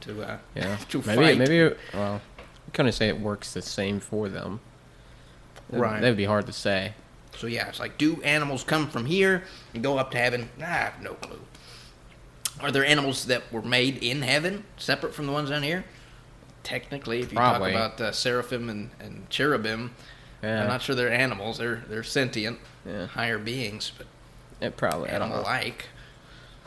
to 0.00 0.22
uh, 0.22 0.38
Yeah. 0.54 0.76
to 0.90 0.98
maybe 1.06 1.22
fight. 1.22 1.38
maybe 1.38 1.74
well, 1.94 2.20
we 2.66 2.72
kind 2.72 2.88
of 2.88 2.94
say 2.94 3.08
it 3.08 3.20
works 3.20 3.52
the 3.54 3.62
same 3.62 4.00
for 4.00 4.28
them. 4.28 4.60
Right. 5.70 6.00
That 6.00 6.08
would 6.08 6.16
be 6.16 6.24
hard 6.26 6.46
to 6.46 6.52
say. 6.52 6.92
So 7.36 7.46
yeah, 7.46 7.68
it's 7.68 7.80
like, 7.80 7.96
do 7.98 8.20
animals 8.22 8.62
come 8.64 8.88
from 8.88 9.06
here 9.06 9.44
and 9.72 9.82
go 9.82 9.98
up 9.98 10.10
to 10.12 10.18
heaven? 10.18 10.50
I 10.60 10.64
have 10.64 11.00
no 11.02 11.14
clue. 11.14 11.40
Are 12.60 12.70
there 12.70 12.84
animals 12.84 13.24
that 13.26 13.50
were 13.52 13.62
made 13.62 14.02
in 14.02 14.22
heaven, 14.22 14.64
separate 14.76 15.14
from 15.14 15.26
the 15.26 15.32
ones 15.32 15.50
down 15.50 15.62
here? 15.64 15.84
Technically, 16.64 17.20
if 17.20 17.30
you 17.30 17.36
Probably. 17.36 17.72
talk 17.72 17.94
about 17.94 18.00
uh, 18.00 18.10
seraphim 18.12 18.68
and, 18.68 18.90
and 18.98 19.28
cherubim, 19.30 19.92
Yeah. 20.42 20.62
I'm 20.62 20.68
not 20.68 20.82
sure 20.82 20.96
they're 20.96 21.12
animals. 21.12 21.58
They're 21.58 21.84
they're 21.88 22.02
sentient, 22.02 22.58
Yeah. 22.86 23.06
higher 23.06 23.38
beings, 23.38 23.92
but 23.96 24.06
It 24.60 24.76
probably. 24.76 25.10
I 25.10 25.18
don't 25.18 25.28
animal-like. 25.30 25.86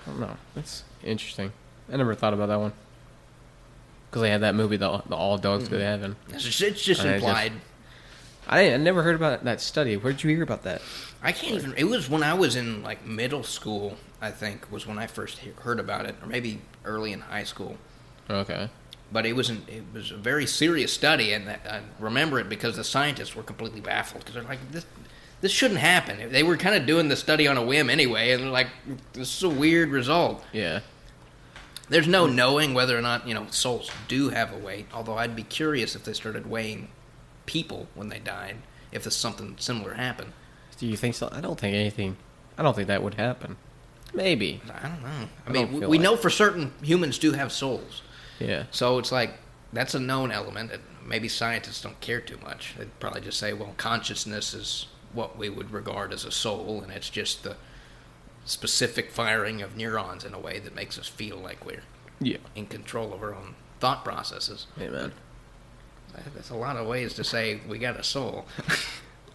I 0.05 0.09
don't 0.11 0.19
know. 0.21 0.37
That's 0.55 0.83
interesting. 1.03 1.51
I 1.91 1.97
never 1.97 2.15
thought 2.15 2.33
about 2.33 2.47
that 2.47 2.59
one. 2.59 2.73
Because 4.09 4.21
they 4.21 4.29
had 4.29 4.41
that 4.41 4.55
movie, 4.55 4.77
the, 4.77 5.01
the 5.07 5.15
All 5.15 5.37
Dogs 5.37 5.67
Go 5.67 5.77
to 5.77 5.83
Heaven. 5.83 6.15
It's 6.29 6.43
just, 6.45 6.61
it's 6.61 6.81
just 6.83 7.01
I 7.01 7.03
just- 7.03 7.15
implied. 7.15 7.51
I, 8.49 8.73
I 8.73 8.77
never 8.77 9.03
heard 9.03 9.15
about 9.17 9.43
that 9.43 9.59
study. 9.59 9.97
Where 9.97 10.13
did 10.13 10.23
you 10.23 10.29
hear 10.29 10.41
about 10.43 10.63
that? 10.63 10.81
I 11.21 11.33
can't 11.33 11.55
even. 11.55 11.73
It 11.75 11.83
was 11.83 12.09
when 12.09 12.23
I 12.23 12.33
was 12.33 12.55
in 12.55 12.81
like 12.83 13.05
middle 13.05 13.43
school. 13.43 13.97
I 14.21 14.31
think 14.31 14.71
was 14.71 14.87
when 14.87 14.97
I 14.97 15.05
first 15.07 15.39
he- 15.39 15.51
heard 15.63 15.81
about 15.81 16.05
it, 16.05 16.15
or 16.21 16.27
maybe 16.27 16.61
early 16.85 17.11
in 17.11 17.19
high 17.19 17.43
school. 17.43 17.75
Okay. 18.29 18.69
But 19.11 19.25
it 19.25 19.33
wasn't. 19.33 19.67
It 19.69 19.83
was 19.93 20.11
a 20.11 20.17
very 20.17 20.45
serious 20.45 20.91
study, 20.91 21.31
and 21.33 21.49
I 21.49 21.81
remember 21.99 22.39
it 22.39 22.49
because 22.49 22.75
the 22.75 22.83
scientists 22.83 23.35
were 23.35 23.43
completely 23.43 23.79
baffled 23.79 24.21
because 24.21 24.33
they're 24.35 24.43
like, 24.43 24.59
"This, 24.71 24.85
this 25.39 25.51
shouldn't 25.51 25.79
happen." 25.79 26.29
They 26.31 26.43
were 26.43 26.57
kind 26.57 26.75
of 26.75 26.85
doing 26.85 27.07
the 27.07 27.15
study 27.15 27.47
on 27.47 27.55
a 27.55 27.63
whim 27.63 27.89
anyway, 27.89 28.31
and 28.31 28.43
they're 28.43 28.49
like, 28.49 28.67
"This 29.13 29.37
is 29.37 29.43
a 29.43 29.49
weird 29.49 29.89
result." 29.91 30.43
Yeah. 30.51 30.81
There's 31.89 32.07
no 32.07 32.27
knowing 32.27 32.73
whether 32.73 32.97
or 32.97 33.01
not 33.01 33.25
you 33.25 33.33
know 33.33 33.47
souls 33.49 33.89
do 34.09 34.27
have 34.29 34.51
a 34.53 34.57
weight. 34.57 34.87
Although 34.93 35.17
I'd 35.17 35.37
be 35.37 35.43
curious 35.43 35.95
if 35.95 36.03
they 36.03 36.11
started 36.13 36.49
weighing 36.49 36.89
people 37.45 37.87
when 37.95 38.09
they 38.09 38.19
died, 38.19 38.57
if 38.91 39.05
this 39.05 39.15
something 39.15 39.55
similar 39.57 39.93
happened. 39.93 40.33
Do 40.77 40.85
you 40.85 40.97
think 40.97 41.15
so? 41.15 41.29
I 41.31 41.39
don't 41.39 41.57
think 41.57 41.75
anything. 41.75 42.17
I 42.57 42.63
don't 42.63 42.75
think 42.75 42.89
that 42.89 43.01
would 43.01 43.13
happen. 43.13 43.55
Maybe. 44.13 44.61
I 44.69 44.87
don't 44.89 45.01
know. 45.01 45.27
I 45.45 45.49
I 45.49 45.51
mean, 45.53 45.71
we, 45.73 45.79
we 45.79 45.97
like- 45.97 46.01
know 46.01 46.17
for 46.17 46.29
certain 46.29 46.73
humans 46.81 47.17
do 47.17 47.31
have 47.31 47.53
souls. 47.53 48.01
Yeah. 48.39 48.63
So 48.71 48.97
it's 48.99 49.11
like 49.11 49.33
that's 49.73 49.93
a 49.95 49.99
known 49.99 50.31
element. 50.31 50.71
that 50.71 50.81
Maybe 51.05 51.29
scientists 51.29 51.81
don't 51.81 51.99
care 52.01 52.19
too 52.19 52.37
much. 52.43 52.75
They'd 52.77 52.99
probably 52.99 53.21
just 53.21 53.39
say, 53.39 53.53
well, 53.53 53.73
consciousness 53.77 54.53
is 54.53 54.87
what 55.13 55.37
we 55.37 55.47
would 55.49 55.71
regard 55.71 56.11
as 56.11 56.25
a 56.25 56.31
soul, 56.31 56.81
and 56.81 56.91
it's 56.91 57.09
just 57.09 57.43
the 57.43 57.55
specific 58.43 59.09
firing 59.11 59.61
of 59.61 59.77
neurons 59.77 60.25
in 60.25 60.33
a 60.33 60.39
way 60.39 60.59
that 60.59 60.75
makes 60.75 60.99
us 60.99 61.07
feel 61.07 61.37
like 61.37 61.65
we're 61.65 61.83
Yeah. 62.19 62.37
in 62.55 62.65
control 62.65 63.13
of 63.13 63.23
our 63.23 63.33
own 63.33 63.55
thought 63.79 64.03
processes. 64.03 64.67
Amen. 64.81 65.13
Uh, 66.13 66.19
There's 66.33 66.49
a 66.49 66.55
lot 66.55 66.75
of 66.75 66.87
ways 66.87 67.13
to 67.13 67.23
say 67.23 67.61
we 67.67 67.77
got 67.77 67.97
a 67.99 68.03
soul. 68.03 68.45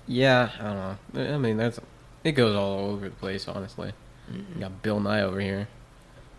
Yeah. 0.07 0.51
I 0.59 0.63
don't 0.65 1.15
know. 1.29 1.35
I 1.35 1.39
mean, 1.39 1.57
that's 1.57 1.79
it 2.25 2.33
goes 2.33 2.57
all 2.57 2.91
over 2.91 3.09
the 3.09 3.15
place. 3.15 3.47
Honestly, 3.47 3.93
mm-hmm. 4.31 4.55
you 4.55 4.61
got 4.61 4.83
Bill 4.83 4.99
Nye 5.01 5.23
over 5.23 5.41
here. 5.41 5.69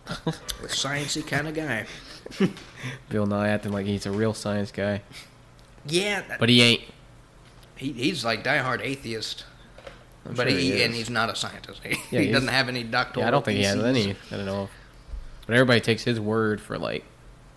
The 0.06 0.68
sciencey 0.68 1.26
kind 1.26 1.48
of 1.48 1.54
guy. 1.54 1.86
Bill 3.08 3.26
Nye 3.26 3.48
acting 3.48 3.72
like 3.72 3.86
he's 3.86 4.06
a 4.06 4.10
real 4.10 4.34
science 4.34 4.70
guy, 4.72 5.02
Yeah, 5.86 6.22
that- 6.28 6.38
but 6.40 6.48
he 6.48 6.62
ain't. 6.62 6.82
he, 7.76 7.92
he's 7.92 8.24
like 8.24 8.42
diehard 8.44 8.80
atheist. 8.82 9.44
I'm 10.26 10.34
but 10.34 10.48
sure 10.48 10.58
he, 10.58 10.72
he 10.72 10.82
and 10.82 10.94
he's 10.94 11.10
not 11.10 11.28
a 11.28 11.36
scientist. 11.36 11.82
He, 11.84 11.96
Yeah, 12.10 12.20
he 12.22 12.32
doesn't 12.32 12.48
have 12.48 12.68
any 12.70 12.82
doctoral. 12.82 13.24
Yeah, 13.24 13.28
I 13.28 13.30
don't 13.30 13.44
think 13.44 13.58
he 13.58 13.64
has 13.64 13.82
any. 13.82 14.16
I 14.30 14.36
don't 14.36 14.46
know. 14.46 14.70
But 15.46 15.54
everybody 15.54 15.80
takes 15.80 16.02
his 16.02 16.18
word 16.18 16.60
for 16.62 16.78
like. 16.78 17.04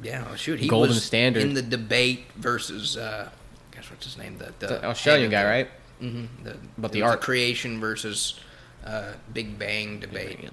Yeah, 0.04 0.24
well, 0.26 0.36
shoot, 0.36 0.60
he 0.60 0.68
Golden 0.68 0.90
was 0.90 1.04
standard. 1.04 1.42
in 1.44 1.54
the 1.56 1.62
debate 1.62 2.26
versus, 2.36 2.98
uh, 2.98 3.30
gosh, 3.72 3.90
what's 3.90 4.06
his 4.06 4.18
name? 4.18 4.38
The, 4.38 4.54
the, 4.60 4.68
The 4.68 4.86
Australian 4.86 5.32
guy, 5.32 5.44
right? 5.46 5.70
Mm-hmm. 6.02 6.44
The, 6.44 6.58
But 6.78 6.92
the 6.92 7.02
art- 7.04 7.22
creation 7.22 7.80
versus 7.80 8.40
uh, 8.86 9.14
Big 9.34 9.58
Bang 9.58 10.00
debate, 10.00 10.50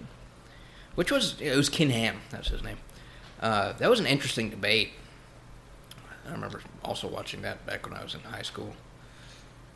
which 0.95 1.11
was 1.11 1.41
it 1.41 1.57
was 1.57 1.69
Ken 1.69 1.91
Ham. 1.91 2.21
That's 2.31 2.49
his 2.49 2.63
name. 2.63 2.79
Uh, 3.41 3.73
that 3.75 3.91
was 3.91 4.01
an 4.01 4.07
interesting 4.07 4.51
debate. 4.51 4.91
I 6.27 6.33
remember 6.33 6.61
also 6.83 7.07
watching 7.09 7.43
that 7.43 7.67
back 7.67 7.87
when 7.89 7.95
I 7.99 8.03
was 8.03 8.15
in 8.15 8.21
high 8.21 8.43
school. 8.43 8.75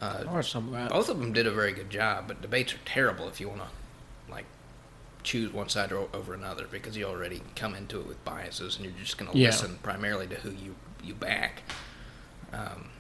Uh, 0.01 0.25
Or 0.29 0.37
like 0.43 0.53
that. 0.73 0.91
both 0.91 1.09
of 1.09 1.19
them 1.19 1.33
did 1.33 1.47
a 1.47 1.51
very 1.51 1.73
good 1.73 1.91
job, 1.91 2.29
but 2.29 2.41
debates 2.41 2.73
are 2.73 2.79
terrible 2.85 3.27
if 3.29 3.41
you 3.41 3.49
want 3.49 3.61
to 3.63 3.69
like 4.33 4.45
choose 5.25 5.53
one 5.53 5.69
side 5.69 5.91
or 5.93 6.09
over 6.15 6.33
another 6.35 6.67
because 6.71 6.97
you 6.97 7.05
already 7.05 7.43
come 7.57 7.75
into 7.75 8.01
it 8.01 8.07
with 8.07 8.25
biases 8.25 8.77
and 8.77 8.85
you're 8.85 8.95
just 8.95 9.19
going 9.19 9.31
to 9.31 9.37
Yeah. 9.37 9.49
listen 9.49 9.79
primarily 9.83 10.27
to 10.29 10.37
who 10.37 10.51
you 10.51 10.77
you 11.03 11.15
back. 11.15 11.63
Um, 12.53 12.91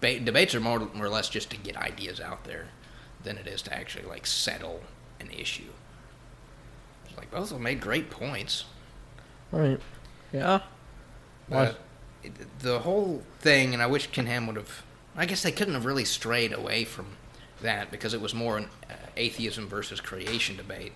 ba- 0.00 0.20
debates 0.20 0.54
are 0.54 0.60
more 0.60 0.78
more 0.94 1.06
or 1.06 1.10
less 1.10 1.28
just 1.28 1.50
to 1.50 1.56
get 1.56 1.76
ideas 1.76 2.20
out 2.20 2.44
there 2.44 2.68
than 3.22 3.36
it 3.36 3.46
is 3.46 3.60
to 3.62 3.74
actually 3.76 4.04
like 4.06 4.26
settle 4.26 4.82
an 5.20 5.30
issue. 5.30 5.72
Like 7.16 7.30
both 7.30 7.44
of 7.44 7.50
them 7.50 7.62
made 7.62 7.80
great 7.80 8.10
points. 8.10 8.64
All 9.52 9.60
right. 9.60 9.80
Yeah. 10.32 10.60
But 11.48 11.78
it- 12.22 12.58
the 12.60 12.80
whole 12.80 13.22
thing, 13.40 13.72
and 13.72 13.82
I 13.82 13.86
wish 13.86 14.08
Ken 14.08 14.26
Ham 14.26 14.46
would 14.48 14.56
have. 14.56 14.82
I 15.16 15.26
guess 15.26 15.42
they 15.42 15.52
couldn't 15.52 15.74
have 15.74 15.84
really 15.84 16.04
strayed 16.04 16.52
away 16.52 16.84
from 16.84 17.16
that 17.62 17.90
because 17.90 18.12
it 18.12 18.20
was 18.20 18.34
more 18.34 18.58
an 18.58 18.68
uh, 18.90 18.94
atheism 19.16 19.66
versus 19.68 20.00
creation 20.00 20.56
debate. 20.56 20.92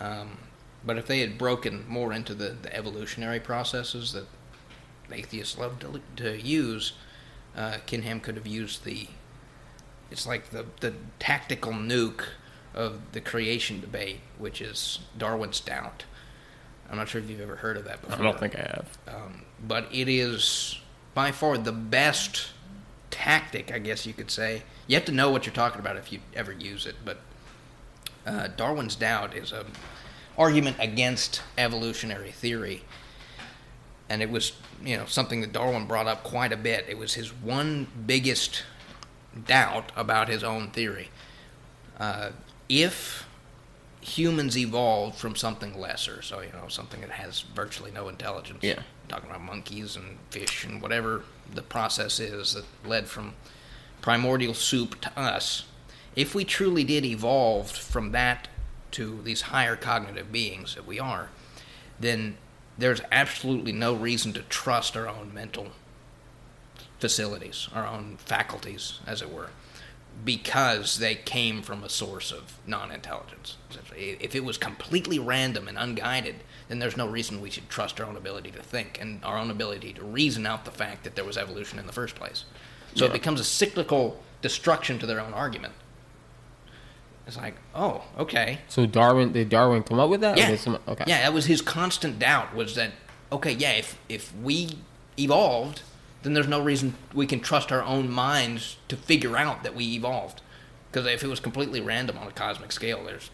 Um, 0.00 0.38
but 0.84 0.98
if 0.98 1.06
they 1.06 1.20
had 1.20 1.38
broken 1.38 1.84
more 1.88 2.12
into 2.12 2.34
the, 2.34 2.50
the 2.50 2.74
evolutionary 2.76 3.40
processes 3.40 4.12
that 4.12 4.26
atheists 5.10 5.56
love 5.56 5.78
to, 5.78 6.00
to 6.16 6.40
use, 6.42 6.92
uh, 7.56 7.78
Ken 7.86 8.02
Ham 8.02 8.20
could 8.20 8.34
have 8.36 8.46
used 8.46 8.84
the. 8.84 9.06
It's 10.10 10.26
like 10.26 10.50
the, 10.50 10.66
the 10.80 10.92
tactical 11.18 11.72
nuke 11.72 12.24
of 12.74 13.00
the 13.12 13.20
creation 13.20 13.80
debate, 13.80 14.20
which 14.38 14.60
is 14.60 15.00
Darwin's 15.16 15.60
doubt. 15.60 16.04
I'm 16.90 16.96
not 16.96 17.08
sure 17.08 17.20
if 17.20 17.30
you've 17.30 17.40
ever 17.40 17.56
heard 17.56 17.76
of 17.76 17.84
that 17.84 18.02
before 18.02 18.18
I 18.18 18.22
don't 18.22 18.38
think 18.38 18.54
I 18.54 18.60
have. 18.60 18.98
um, 19.08 19.42
but 19.66 19.86
it 19.92 20.08
is 20.08 20.78
by 21.14 21.32
far 21.32 21.56
the 21.56 21.72
best 21.72 22.48
tactic, 23.10 23.72
I 23.72 23.78
guess 23.78 24.06
you 24.06 24.12
could 24.12 24.30
say. 24.30 24.62
You 24.86 24.96
have 24.96 25.04
to 25.06 25.12
know 25.12 25.30
what 25.30 25.46
you're 25.46 25.54
talking 25.54 25.80
about 25.80 25.96
if 25.96 26.12
you 26.12 26.20
ever 26.34 26.52
use 26.52 26.86
it, 26.86 26.96
but 27.04 27.18
uh, 28.26 28.48
Darwin's 28.56 28.96
doubt 28.96 29.34
is 29.36 29.52
a 29.52 29.64
argument 30.38 30.76
against 30.80 31.42
evolutionary 31.58 32.30
theory, 32.30 32.82
and 34.08 34.22
it 34.22 34.30
was 34.30 34.52
you 34.84 34.96
know 34.96 35.04
something 35.06 35.40
that 35.42 35.52
Darwin 35.52 35.86
brought 35.86 36.06
up 36.06 36.24
quite 36.24 36.52
a 36.52 36.56
bit. 36.56 36.86
It 36.88 36.98
was 36.98 37.14
his 37.14 37.32
one 37.32 37.86
biggest 38.06 38.64
doubt 39.46 39.92
about 39.96 40.28
his 40.28 40.42
own 40.44 40.70
theory. 40.70 41.10
Uh, 41.98 42.30
if 42.72 43.28
humans 44.00 44.56
evolved 44.56 45.16
from 45.16 45.36
something 45.36 45.78
lesser, 45.78 46.22
so 46.22 46.40
you 46.40 46.50
know 46.52 46.68
something 46.68 47.02
that 47.02 47.10
has 47.10 47.40
virtually 47.54 47.90
no 47.90 48.08
intelligence. 48.08 48.60
Yeah. 48.62 48.80
talking 49.08 49.28
about 49.28 49.42
monkeys 49.42 49.94
and 49.94 50.18
fish 50.30 50.64
and 50.64 50.80
whatever 50.80 51.22
the 51.54 51.60
process 51.60 52.18
is 52.18 52.54
that 52.54 52.64
led 52.86 53.08
from 53.08 53.34
primordial 54.00 54.54
soup 54.54 55.00
to 55.02 55.18
us. 55.18 55.66
If 56.16 56.34
we 56.34 56.44
truly 56.44 56.82
did 56.82 57.04
evolve 57.04 57.70
from 57.70 58.12
that 58.12 58.48
to 58.92 59.20
these 59.22 59.42
higher 59.42 59.76
cognitive 59.76 60.32
beings 60.32 60.74
that 60.74 60.86
we 60.86 60.98
are, 60.98 61.28
then 62.00 62.36
there's 62.78 63.02
absolutely 63.12 63.72
no 63.72 63.94
reason 63.94 64.32
to 64.32 64.42
trust 64.42 64.96
our 64.96 65.06
own 65.08 65.32
mental 65.34 65.68
facilities, 66.98 67.68
our 67.74 67.86
own 67.86 68.16
faculties, 68.18 69.00
as 69.06 69.20
it 69.20 69.30
were, 69.30 69.50
because 70.24 70.98
they 70.98 71.14
came 71.14 71.62
from 71.62 71.82
a 71.82 71.88
source 71.88 72.30
of 72.30 72.58
non-intelligence. 72.66 73.56
essentially. 73.70 74.16
If 74.20 74.34
it 74.34 74.44
was 74.44 74.56
completely 74.56 75.18
random 75.18 75.66
and 75.66 75.76
unguided, 75.76 76.36
then 76.68 76.78
there's 76.78 76.96
no 76.96 77.08
reason 77.08 77.40
we 77.40 77.50
should 77.50 77.68
trust 77.68 78.00
our 78.00 78.06
own 78.06 78.16
ability 78.16 78.50
to 78.52 78.62
think 78.62 79.00
and 79.00 79.24
our 79.24 79.36
own 79.36 79.50
ability 79.50 79.92
to 79.94 80.04
reason 80.04 80.46
out 80.46 80.64
the 80.64 80.70
fact 80.70 81.04
that 81.04 81.16
there 81.16 81.24
was 81.24 81.36
evolution 81.36 81.78
in 81.78 81.86
the 81.86 81.92
first 81.92 82.14
place. 82.14 82.44
So 82.94 83.06
it 83.06 83.12
becomes 83.12 83.40
a 83.40 83.44
cyclical 83.44 84.22
destruction 84.42 84.98
to 84.98 85.06
their 85.06 85.18
own 85.18 85.32
argument. 85.32 85.72
It's 87.26 87.36
like, 87.36 87.54
oh, 87.74 88.02
okay, 88.18 88.58
So 88.68 88.84
Darwin, 88.84 89.32
did 89.32 89.48
Darwin 89.48 89.82
come 89.82 90.00
up 90.00 90.10
with 90.10 90.20
that? 90.22 90.36
Yeah. 90.36 90.54
some, 90.56 90.78
okay. 90.88 91.04
Yeah, 91.06 91.22
that 91.22 91.32
was 91.32 91.46
his 91.46 91.62
constant 91.62 92.18
doubt 92.18 92.54
was 92.54 92.74
that 92.74 92.92
okay, 93.30 93.52
yeah, 93.52 93.72
if 93.72 93.98
if 94.08 94.36
we 94.36 94.78
evolved, 95.18 95.82
then 96.22 96.34
there's 96.34 96.48
no 96.48 96.60
reason 96.62 96.94
we 97.12 97.26
can 97.26 97.40
trust 97.40 97.72
our 97.72 97.82
own 97.82 98.10
minds 98.10 98.76
to 98.88 98.96
figure 98.96 99.36
out 99.36 99.62
that 99.64 99.74
we 99.74 99.84
evolved. 99.94 100.40
Because 100.90 101.06
if 101.06 101.22
it 101.24 101.28
was 101.28 101.40
completely 101.40 101.80
random 101.80 102.18
on 102.18 102.28
a 102.28 102.32
cosmic 102.32 102.70
scale, 102.72 103.04
there's 103.04 103.30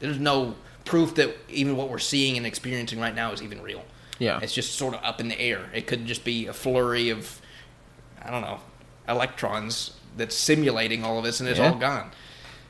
there's 0.00 0.18
no 0.18 0.56
proof 0.84 1.14
that 1.14 1.36
even 1.48 1.76
what 1.76 1.88
we're 1.88 1.98
seeing 1.98 2.36
and 2.36 2.44
experiencing 2.44 2.98
right 3.00 3.14
now 3.14 3.30
is 3.32 3.40
even 3.42 3.62
real. 3.62 3.84
Yeah. 4.18 4.40
It's 4.42 4.52
just 4.52 4.74
sort 4.74 4.94
of 4.94 5.02
up 5.04 5.20
in 5.20 5.28
the 5.28 5.40
air. 5.40 5.70
It 5.72 5.86
could 5.86 6.06
just 6.06 6.24
be 6.24 6.46
a 6.48 6.52
flurry 6.52 7.08
of, 7.10 7.40
I 8.20 8.30
don't 8.30 8.42
know, 8.42 8.60
electrons 9.08 9.92
that's 10.16 10.36
simulating 10.36 11.04
all 11.04 11.18
of 11.18 11.24
this 11.24 11.40
and 11.40 11.48
it's 11.48 11.58
Yeah. 11.58 11.70
all 11.70 11.78
gone. 11.78 12.10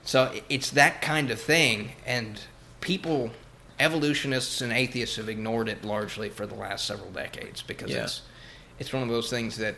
So 0.05 0.33
it's 0.49 0.71
that 0.71 1.01
kind 1.01 1.31
of 1.31 1.41
thing. 1.41 1.93
And 2.07 2.41
people, 2.81 3.31
evolutionists 3.81 4.61
and 4.61 4.73
atheists 4.73 5.17
have 5.17 5.29
ignored 5.29 5.69
it 5.69 5.85
largely 5.85 6.29
for 6.29 6.47
the 6.47 6.55
last 6.55 6.85
several 6.87 7.11
decades 7.11 7.63
because 7.63 7.91
Yeah. 7.91 8.05
it's, 8.05 8.23
it's 8.83 8.93
one 8.93 9.03
of 9.05 9.09
those 9.09 9.31
things 9.31 9.57
that 9.59 9.77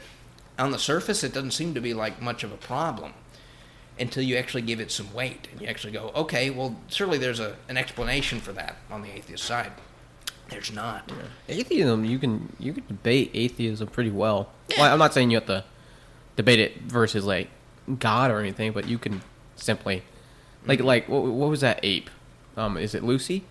on 0.59 0.71
the 0.71 0.79
surface 0.79 1.23
it 1.23 1.33
doesn't 1.35 1.51
seem 1.51 1.75
to 1.75 1.81
be 1.81 1.93
like 1.93 2.23
much 2.23 2.43
of 2.43 2.51
a 2.53 2.57
problem 2.57 3.13
until 4.01 4.23
you 4.23 4.37
actually 4.37 4.63
give 4.63 4.81
it 4.81 4.91
some 4.91 5.13
weight 5.13 5.47
and 5.53 5.61
you 5.61 5.67
actually 5.69 5.93
go, 5.93 6.11
okay, 6.17 6.49
well, 6.51 6.75
surely 6.89 7.19
there's 7.19 7.39
a, 7.39 7.55
an 7.69 7.77
explanation 7.77 8.41
for 8.41 8.53
that 8.53 8.77
on 8.91 9.03
the 9.03 9.11
atheist 9.11 9.45
side. 9.45 9.71
There's 10.49 10.73
not. 10.73 11.13
Atheism, 11.49 12.05
you 12.05 12.19
can 12.19 12.53
you 12.59 12.73
can 12.73 12.87
debate 12.87 13.31
atheism 13.35 13.89
pretty 13.89 14.11
well. 14.11 14.51
well. 14.77 14.93
I'm 14.93 14.99
not 14.99 15.13
saying 15.15 15.31
you 15.31 15.37
have 15.37 15.47
to 15.47 15.65
debate 16.37 16.61
it 16.61 16.83
versus 16.83 17.25
like 17.25 17.49
God 17.99 18.31
or 18.31 18.41
anything, 18.41 18.73
but 18.73 18.89
you 18.89 18.99
can 18.99 19.21
simply 19.57 20.03
like 20.67 20.79
Mm-hmm. 20.79 20.87
like 20.87 21.09
what, 21.09 21.25
what 21.25 21.51
was 21.51 21.61
that 21.61 21.81
ape? 21.83 22.09
Um, 22.57 22.77
is 22.79 22.95
it 22.95 23.05
Lucy? 23.05 23.45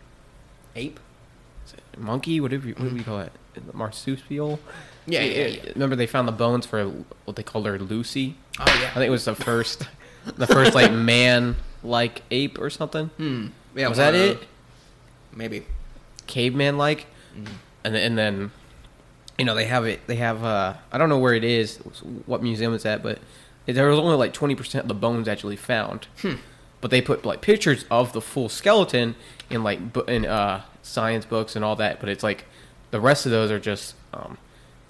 Ape? 0.76 1.00
Is 1.66 1.74
it 1.74 2.00
monkey? 2.00 2.40
Whatever 2.40 2.68
you, 2.68 2.74
what 2.76 2.90
do 2.90 2.96
we 2.96 3.04
call 3.04 3.20
it? 3.20 3.32
Marsupial. 3.74 4.60
Yeah, 5.06 5.22
yeah, 5.22 5.48
yeah. 5.48 5.72
Remember 5.74 5.96
they 5.96 6.08
found 6.08 6.28
the 6.28 6.32
bones 6.34 6.66
for 6.66 6.86
what 7.26 7.36
they 7.36 7.44
called 7.44 7.66
her 7.66 7.78
Lucy. 7.80 8.36
Oh, 8.60 8.64
yeah. 8.82 8.90
I 8.92 8.94
think 8.94 9.08
it 9.08 9.12
was 9.12 9.26
the 9.26 9.36
first, 9.36 9.88
the 10.26 10.48
first 10.48 10.74
like 10.76 10.92
man 11.14 11.56
like 11.84 12.22
ape 12.32 12.60
or 12.60 12.70
something. 12.70 13.08
Hmm. 13.18 13.48
Yeah, 13.76 13.88
was 13.90 13.98
that 13.98 14.16
it? 14.16 14.40
Maybe. 15.36 15.66
caveman 16.28 16.78
like 16.78 17.08
and 17.84 17.96
then, 17.96 17.96
and 17.96 18.18
then 18.18 18.52
you 19.40 19.46
know 19.46 19.56
they 19.56 19.66
have 19.66 19.86
it 19.86 20.00
they 20.06 20.16
have 20.18 20.44
uh 20.44 20.76
i 20.92 20.98
don't 21.00 21.10
know 21.10 21.18
where 21.18 21.34
it 21.34 21.44
is 21.44 21.78
what 22.28 22.44
museum 22.44 22.74
it's 22.76 22.86
at 22.86 23.02
but 23.02 23.18
there 23.66 23.88
was 23.90 23.98
only 23.98 24.16
like 24.16 24.32
20% 24.34 24.80
of 24.82 24.88
the 24.88 24.94
bones 24.94 25.28
actually 25.28 25.56
found 25.56 26.06
but 26.82 26.92
they 26.92 27.02
put 27.02 27.26
like 27.26 27.42
pictures 27.42 27.86
of 27.90 28.14
the 28.14 28.22
full 28.22 28.48
skeleton 28.48 29.16
in 29.50 29.64
like 29.64 29.80
in 30.08 30.26
uh 30.28 30.62
science 30.84 31.26
books 31.26 31.56
and 31.56 31.66
all 31.66 31.76
that 31.76 32.00
but 32.00 32.10
it's 32.10 32.24
like 32.24 32.46
the 32.92 33.02
rest 33.02 33.26
of 33.26 33.32
those 33.32 33.50
are 33.50 33.60
just 33.60 33.96
um 34.14 34.38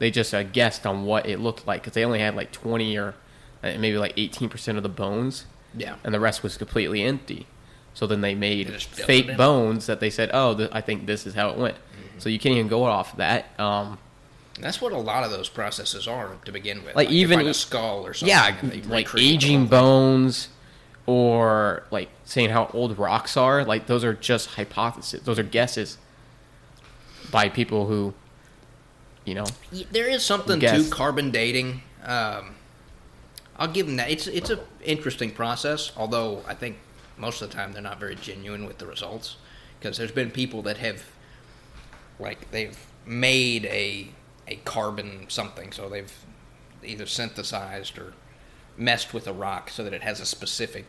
they 0.04 0.12
just 0.12 0.34
uh, 0.34 0.44
guessed 0.44 0.86
on 0.86 1.06
what 1.06 1.26
it 1.26 1.40
looked 1.40 1.66
like 1.66 1.82
because 1.82 1.94
they 1.94 2.04
only 2.04 2.20
had 2.20 2.36
like 2.36 2.52
20 2.52 2.98
or 2.98 3.16
uh, 3.64 3.74
maybe 3.80 3.98
like 3.98 4.14
18% 4.18 4.76
of 4.76 4.84
the 4.84 4.90
bones 4.90 5.46
Yeah. 5.74 5.96
and 6.04 6.14
the 6.14 6.20
rest 6.20 6.44
was 6.44 6.58
completely 6.58 7.02
empty. 7.04 7.48
So 7.94 8.06
then 8.08 8.20
they 8.22 8.36
made 8.36 8.68
They 8.68 8.72
just 8.74 8.88
filled 8.90 9.10
it 9.10 9.26
fake 9.28 9.38
bones 9.38 9.86
that 9.86 10.00
they 10.00 10.10
said, 10.10 10.32
"Oh, 10.34 10.56
th- 10.56 10.70
I 10.74 10.82
think 10.82 11.06
this 11.06 11.26
is 11.28 11.36
how 11.36 11.50
it 11.52 11.58
went." 11.58 11.76
Mm-hmm. 11.76 12.20
So 12.20 12.28
you 12.30 12.40
can't 12.40 12.56
even 12.56 12.68
go 12.68 12.84
off 12.84 13.16
that. 13.18 13.58
Um, 13.60 13.98
That's 14.60 14.82
what 14.82 14.92
a 14.94 14.98
lot 14.98 15.24
of 15.24 15.30
those 15.32 15.48
processes 15.48 16.08
are 16.08 16.36
to 16.46 16.52
begin 16.52 16.84
with. 16.84 16.96
Like, 16.96 17.12
you 17.12 17.20
even 17.22 17.48
a 17.48 17.54
skull 17.54 18.06
or 18.06 18.14
something. 18.14 18.36
yeah, 18.36 18.82
like 18.88 19.08
aging 19.16 19.68
bones, 19.68 20.50
or 21.06 21.84
like 21.92 22.10
saying 22.26 22.50
how 22.50 22.70
old 22.74 22.98
rocks 22.98 23.38
are. 23.38 23.64
Like 23.64 23.86
those 23.88 24.04
are 24.04 24.14
just 24.14 24.48
hypotheses. 24.56 25.22
Those 25.22 25.38
are 25.40 25.44
guesses 25.44 25.98
by 27.32 27.48
people 27.50 27.86
who, 27.88 28.14
you 29.26 29.36
know, 29.36 29.46
There 29.92 30.08
is 30.08 30.24
something 30.24 30.60
Guess. 30.60 30.90
to 30.90 30.96
carbon 30.96 31.32
dating. 31.32 31.82
Um, 32.04 32.56
I'll 33.58 33.68
give 33.72 33.86
them 33.88 33.98
that. 33.98 34.10
It's 34.10 34.28
it's 34.28 34.50
a 34.50 34.60
interesting 34.84 35.32
process, 35.32 35.92
although 35.96 36.44
I 36.48 36.56
think 36.56 36.78
most 37.18 37.42
of 37.42 37.50
the 37.50 37.56
time 37.56 37.72
they're 37.72 37.82
not 37.82 38.00
very 38.00 38.16
genuine 38.16 38.66
with 38.66 38.80
the 38.80 38.86
results 38.86 39.38
because 39.80 39.98
there's 39.98 40.12
been 40.12 40.32
people 40.32 40.62
that 40.64 40.78
have 40.78 41.04
like 42.20 42.52
they've 42.52 42.78
made 43.06 43.66
a 43.66 44.10
a 44.48 44.56
carbon 44.66 45.26
something, 45.30 45.72
so 45.72 45.88
they've 45.88 46.14
either 46.84 47.06
synthesized 47.06 47.98
or 47.98 48.14
messed 48.76 49.14
with 49.14 49.28
a 49.28 49.34
rock 49.34 49.70
so 49.70 49.84
that 49.84 49.94
it 49.94 50.02
has 50.02 50.20
a 50.20 50.26
specific 50.26 50.86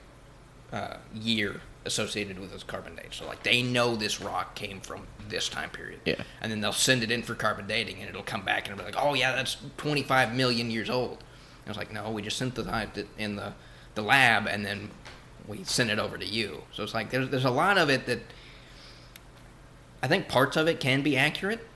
uh, 0.72 0.96
year 1.14 1.60
associated 1.86 2.38
with 2.38 2.52
this 2.52 2.62
carbon 2.62 2.94
date. 2.96 3.08
So 3.12 3.26
like 3.26 3.42
they 3.42 3.62
know 3.62 3.94
this 3.96 4.20
rock 4.20 4.54
came 4.54 4.80
from 4.80 5.06
this 5.28 5.48
time 5.48 5.70
period. 5.70 6.00
Yeah. 6.04 6.22
And 6.40 6.50
then 6.50 6.60
they'll 6.60 6.72
send 6.72 7.02
it 7.02 7.10
in 7.10 7.22
for 7.22 7.34
carbon 7.34 7.66
dating 7.66 8.00
and 8.00 8.08
it'll 8.08 8.22
come 8.22 8.42
back 8.44 8.66
and 8.68 8.72
it'll 8.78 8.86
be 8.86 8.92
like, 8.94 9.02
oh 9.04 9.14
yeah, 9.14 9.34
that's 9.34 9.56
25 9.76 10.34
million 10.34 10.70
years 10.70 10.88
old. 10.88 11.18
And 11.18 11.66
I 11.66 11.70
was 11.70 11.76
like, 11.76 11.92
no, 11.92 12.10
we 12.10 12.22
just 12.22 12.36
synthesized 12.38 12.96
it 12.98 13.08
in 13.18 13.36
the, 13.36 13.52
the 13.94 14.02
lab 14.02 14.46
and 14.46 14.64
then 14.64 14.90
we 15.46 15.62
sent 15.64 15.90
it 15.90 15.98
over 15.98 16.16
to 16.16 16.24
you. 16.26 16.62
So 16.72 16.82
it's 16.82 16.94
like 16.94 17.10
there's, 17.10 17.28
there's 17.28 17.44
a 17.44 17.50
lot 17.50 17.76
of 17.78 17.90
it 17.90 18.06
that 18.06 18.20
I 20.02 20.08
think 20.08 20.28
parts 20.28 20.56
of 20.56 20.68
it 20.68 20.80
can 20.80 21.02
be 21.02 21.16
accurate, 21.16 21.66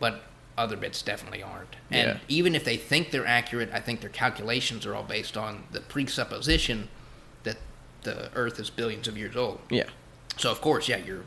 but 0.00 0.22
other 0.58 0.76
bits 0.76 1.02
definitely 1.02 1.42
aren't. 1.42 1.76
And 1.90 2.08
Yeah. 2.08 2.18
even 2.28 2.54
if 2.54 2.64
they 2.64 2.76
think 2.76 3.10
they're 3.10 3.26
accurate, 3.26 3.70
I 3.72 3.80
think 3.80 4.00
their 4.00 4.10
calculations 4.10 4.86
are 4.86 4.94
all 4.94 5.02
based 5.02 5.36
on 5.36 5.64
the 5.72 5.80
presupposition 5.80 6.88
the 8.02 8.30
Earth 8.34 8.58
is 8.60 8.70
billions 8.70 9.08
of 9.08 9.16
years 9.16 9.36
old. 9.36 9.60
yeah, 9.70 9.84
So 10.36 10.50
of 10.50 10.60
course, 10.60 10.88
yeah, 10.88 10.98
you're 10.98 11.24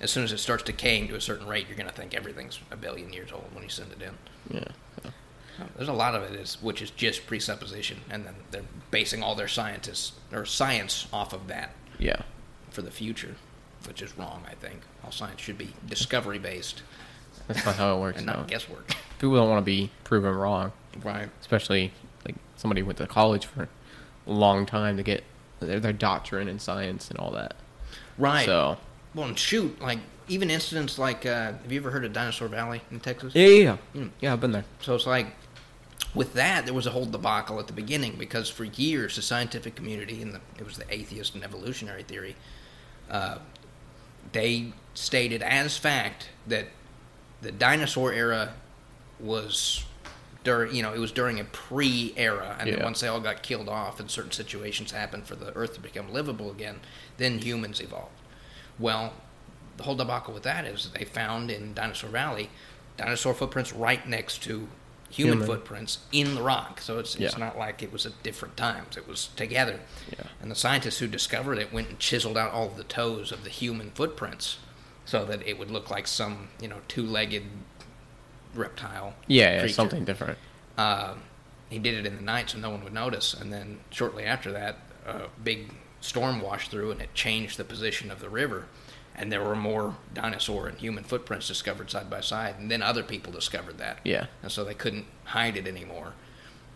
as 0.00 0.10
soon 0.12 0.22
as 0.22 0.30
it 0.32 0.38
starts 0.38 0.62
decaying 0.62 1.08
to 1.08 1.16
a 1.16 1.20
certain 1.20 1.46
rate, 1.48 1.66
you're 1.68 1.76
going 1.76 1.88
to 1.88 1.94
think 1.94 2.14
everything's 2.14 2.60
a 2.70 2.76
billion 2.76 3.12
years 3.12 3.32
old 3.32 3.46
when 3.52 3.64
you 3.64 3.68
send 3.70 3.90
it 3.92 4.00
in. 4.02 4.56
yeah. 4.56 5.10
There's 5.76 5.88
a 5.88 5.92
lot 5.92 6.14
of 6.14 6.22
it 6.22 6.38
is 6.38 6.56
which 6.62 6.80
is 6.80 6.90
just 6.92 7.26
presupposition, 7.26 7.98
and 8.08 8.24
then 8.24 8.34
they're 8.52 8.62
basing 8.92 9.24
all 9.24 9.34
their 9.34 9.48
scientists 9.48 10.12
or 10.32 10.44
science 10.44 11.08
off 11.12 11.32
of 11.32 11.48
that 11.48 11.74
Yeah. 11.98 12.22
for 12.70 12.82
the 12.82 12.92
future, 12.92 13.34
which 13.88 14.00
is 14.00 14.16
wrong. 14.16 14.44
I 14.48 14.54
think 14.54 14.82
all 15.04 15.10
science 15.10 15.40
should 15.40 15.58
be 15.58 15.70
discovery 15.88 16.38
based 16.38 16.82
That's 17.48 17.64
not 17.66 17.74
how 17.74 17.96
it 17.96 18.00
works. 18.00 18.18
and 18.18 18.26
no. 18.26 18.34
not 18.34 18.46
guesswork. 18.46 18.94
People 19.18 19.34
don't 19.34 19.48
want 19.48 19.60
to 19.60 19.64
be 19.66 19.90
proven 20.04 20.32
wrong, 20.32 20.70
Right. 21.02 21.28
especially 21.40 21.92
like 22.24 22.36
somebody 22.56 22.82
went 22.84 22.98
to 22.98 23.08
college 23.08 23.46
for 23.46 23.64
a 24.28 24.30
long 24.32 24.64
time 24.64 24.96
to 24.96 25.02
get 25.02 25.24
their, 25.60 25.80
their 25.80 25.92
doctorate 25.92 26.48
in 26.48 26.58
science 26.58 27.10
and 27.10 27.18
all 27.18 27.30
that. 27.32 27.54
Right. 28.16 28.46
So 28.46 28.78
Well, 29.14 29.28
and 29.28 29.38
shoot, 29.38 29.80
like 29.80 29.98
even 30.28 30.50
incidents 30.50 30.98
like, 30.98 31.24
uh, 31.24 31.52
have 31.52 31.72
you 31.72 31.80
ever 31.80 31.90
heard 31.90 32.04
of 32.04 32.12
Dinosaur 32.12 32.48
Valley 32.48 32.82
in 32.90 33.00
Texas? 33.00 33.34
yeah, 33.34 33.46
yeah, 33.46 33.76
yeah. 33.94 34.00
Mm. 34.02 34.10
yeah 34.20 34.32
I've 34.32 34.40
been 34.40 34.52
there. 34.52 34.64
So 34.80 34.94
it's 34.94 35.06
like 35.06 35.28
with 36.14 36.34
that 36.34 36.64
there 36.64 36.74
was 36.74 36.86
a 36.86 36.90
whole 36.90 37.04
debacle 37.04 37.58
at 37.58 37.66
the 37.66 37.72
beginning 37.72 38.16
because 38.18 38.48
for 38.48 38.64
years 38.64 39.16
the 39.16 39.22
scientific 39.22 39.74
community 39.74 40.22
and 40.22 40.32
the, 40.34 40.40
it 40.58 40.64
was 40.64 40.76
the 40.76 40.84
atheist 40.92 41.34
and 41.34 41.44
evolutionary 41.44 42.02
theory 42.02 42.34
uh, 43.10 43.38
they 44.32 44.72
stated 44.94 45.42
as 45.42 45.76
fact 45.76 46.30
that 46.46 46.66
the 47.42 47.52
dinosaur 47.52 48.12
era 48.12 48.54
was 49.20 49.84
during 50.48 50.74
you 50.74 50.82
know 50.82 50.94
it 50.94 50.98
was 50.98 51.12
during 51.12 51.38
a 51.38 51.44
pre-era 51.44 52.56
and 52.58 52.72
then 52.72 52.82
once 52.82 53.00
they 53.00 53.06
all 53.08 53.20
got 53.20 53.42
killed 53.42 53.68
off 53.68 54.00
and 54.00 54.10
certain 54.10 54.30
situations 54.32 54.92
happened 54.92 55.26
for 55.26 55.34
the 55.36 55.54
earth 55.54 55.74
to 55.74 55.80
become 55.80 56.10
livable 56.10 56.50
again 56.50 56.80
then 57.18 57.38
humans 57.38 57.80
evolved 57.82 58.18
well 58.78 59.12
the 59.76 59.82
whole 59.82 59.94
debacle 59.94 60.32
with 60.32 60.42
that 60.44 60.64
is 60.64 60.88
they 60.98 61.04
found 61.04 61.50
in 61.50 61.74
dinosaur 61.74 62.08
valley 62.08 62.48
dinosaur 62.96 63.34
footprints 63.34 63.72
right 63.74 64.08
next 64.08 64.42
to 64.42 64.66
human, 65.10 65.38
Human. 65.38 65.46
footprints 65.46 65.98
in 66.12 66.34
the 66.34 66.42
rock 66.42 66.80
so 66.80 66.98
it's, 66.98 67.14
it's 67.16 67.34
Yeah. 67.34 67.38
not 67.46 67.58
like 67.58 67.82
it 67.82 67.92
was 67.92 68.06
at 68.06 68.22
different 68.22 68.56
times 68.56 68.96
it 68.96 69.06
was 69.06 69.28
together 69.36 69.80
Yeah. 70.10 70.24
and 70.40 70.50
the 70.50 70.54
scientists 70.54 70.98
who 70.98 71.06
discovered 71.08 71.58
it 71.58 71.72
went 71.72 71.88
and 71.90 71.98
chiseled 71.98 72.38
out 72.38 72.52
all 72.52 72.66
of 72.68 72.76
the 72.78 72.84
toes 72.84 73.32
of 73.32 73.44
the 73.44 73.50
human 73.50 73.90
footprints 73.90 74.58
so 75.04 75.24
that 75.26 75.46
it 75.46 75.58
would 75.58 75.70
look 75.70 75.90
like 75.90 76.06
some 76.06 76.48
you 76.60 76.68
know 76.68 76.80
two-legged 76.88 77.42
reptile 78.54 79.14
Yeah, 79.26 79.52
yeah 79.54 79.60
creature. 79.60 79.74
something 79.74 80.04
different. 80.04 80.38
Uh, 80.76 81.14
he 81.68 81.78
did 81.78 81.94
it 81.94 82.06
in 82.06 82.16
the 82.16 82.22
night 82.22 82.50
so 82.50 82.58
no 82.58 82.70
one 82.70 82.82
would 82.84 82.92
notice, 82.94 83.34
and 83.34 83.52
then 83.52 83.80
shortly 83.90 84.24
after 84.24 84.52
that, 84.52 84.78
a 85.06 85.22
big 85.42 85.72
storm 86.00 86.40
washed 86.40 86.70
through 86.70 86.90
and 86.92 87.00
it 87.00 87.12
changed 87.14 87.56
the 87.58 87.64
position 87.64 88.10
of 88.10 88.20
the 88.20 88.28
river, 88.28 88.66
and 89.16 89.30
there 89.32 89.42
were 89.42 89.56
more 89.56 89.96
dinosaur 90.14 90.66
and 90.68 90.78
human 90.78 91.02
footprints 91.04 91.48
discovered 91.48 91.90
side 91.90 92.08
by 92.08 92.20
side, 92.20 92.54
and 92.58 92.70
then 92.70 92.82
other 92.82 93.02
people 93.02 93.32
discovered 93.32 93.78
that, 93.78 93.98
Yeah. 94.04 94.26
and 94.42 94.50
so 94.52 94.64
they 94.64 94.74
couldn't 94.74 95.06
hide 95.24 95.56
it 95.56 95.66
anymore. 95.66 96.12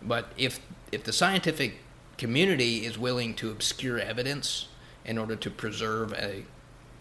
But 0.03 0.33
if 0.37 0.61
if 0.91 1.05
the 1.05 1.13
scientific 1.13 1.79
community 2.19 2.85
is 2.85 2.99
willing 2.99 3.35
to 3.37 3.51
obscure 3.51 3.99
evidence 3.99 4.67
in 5.05 5.17
order 5.17 5.35
to 5.37 5.51
preserve 5.51 6.13
a 6.13 6.45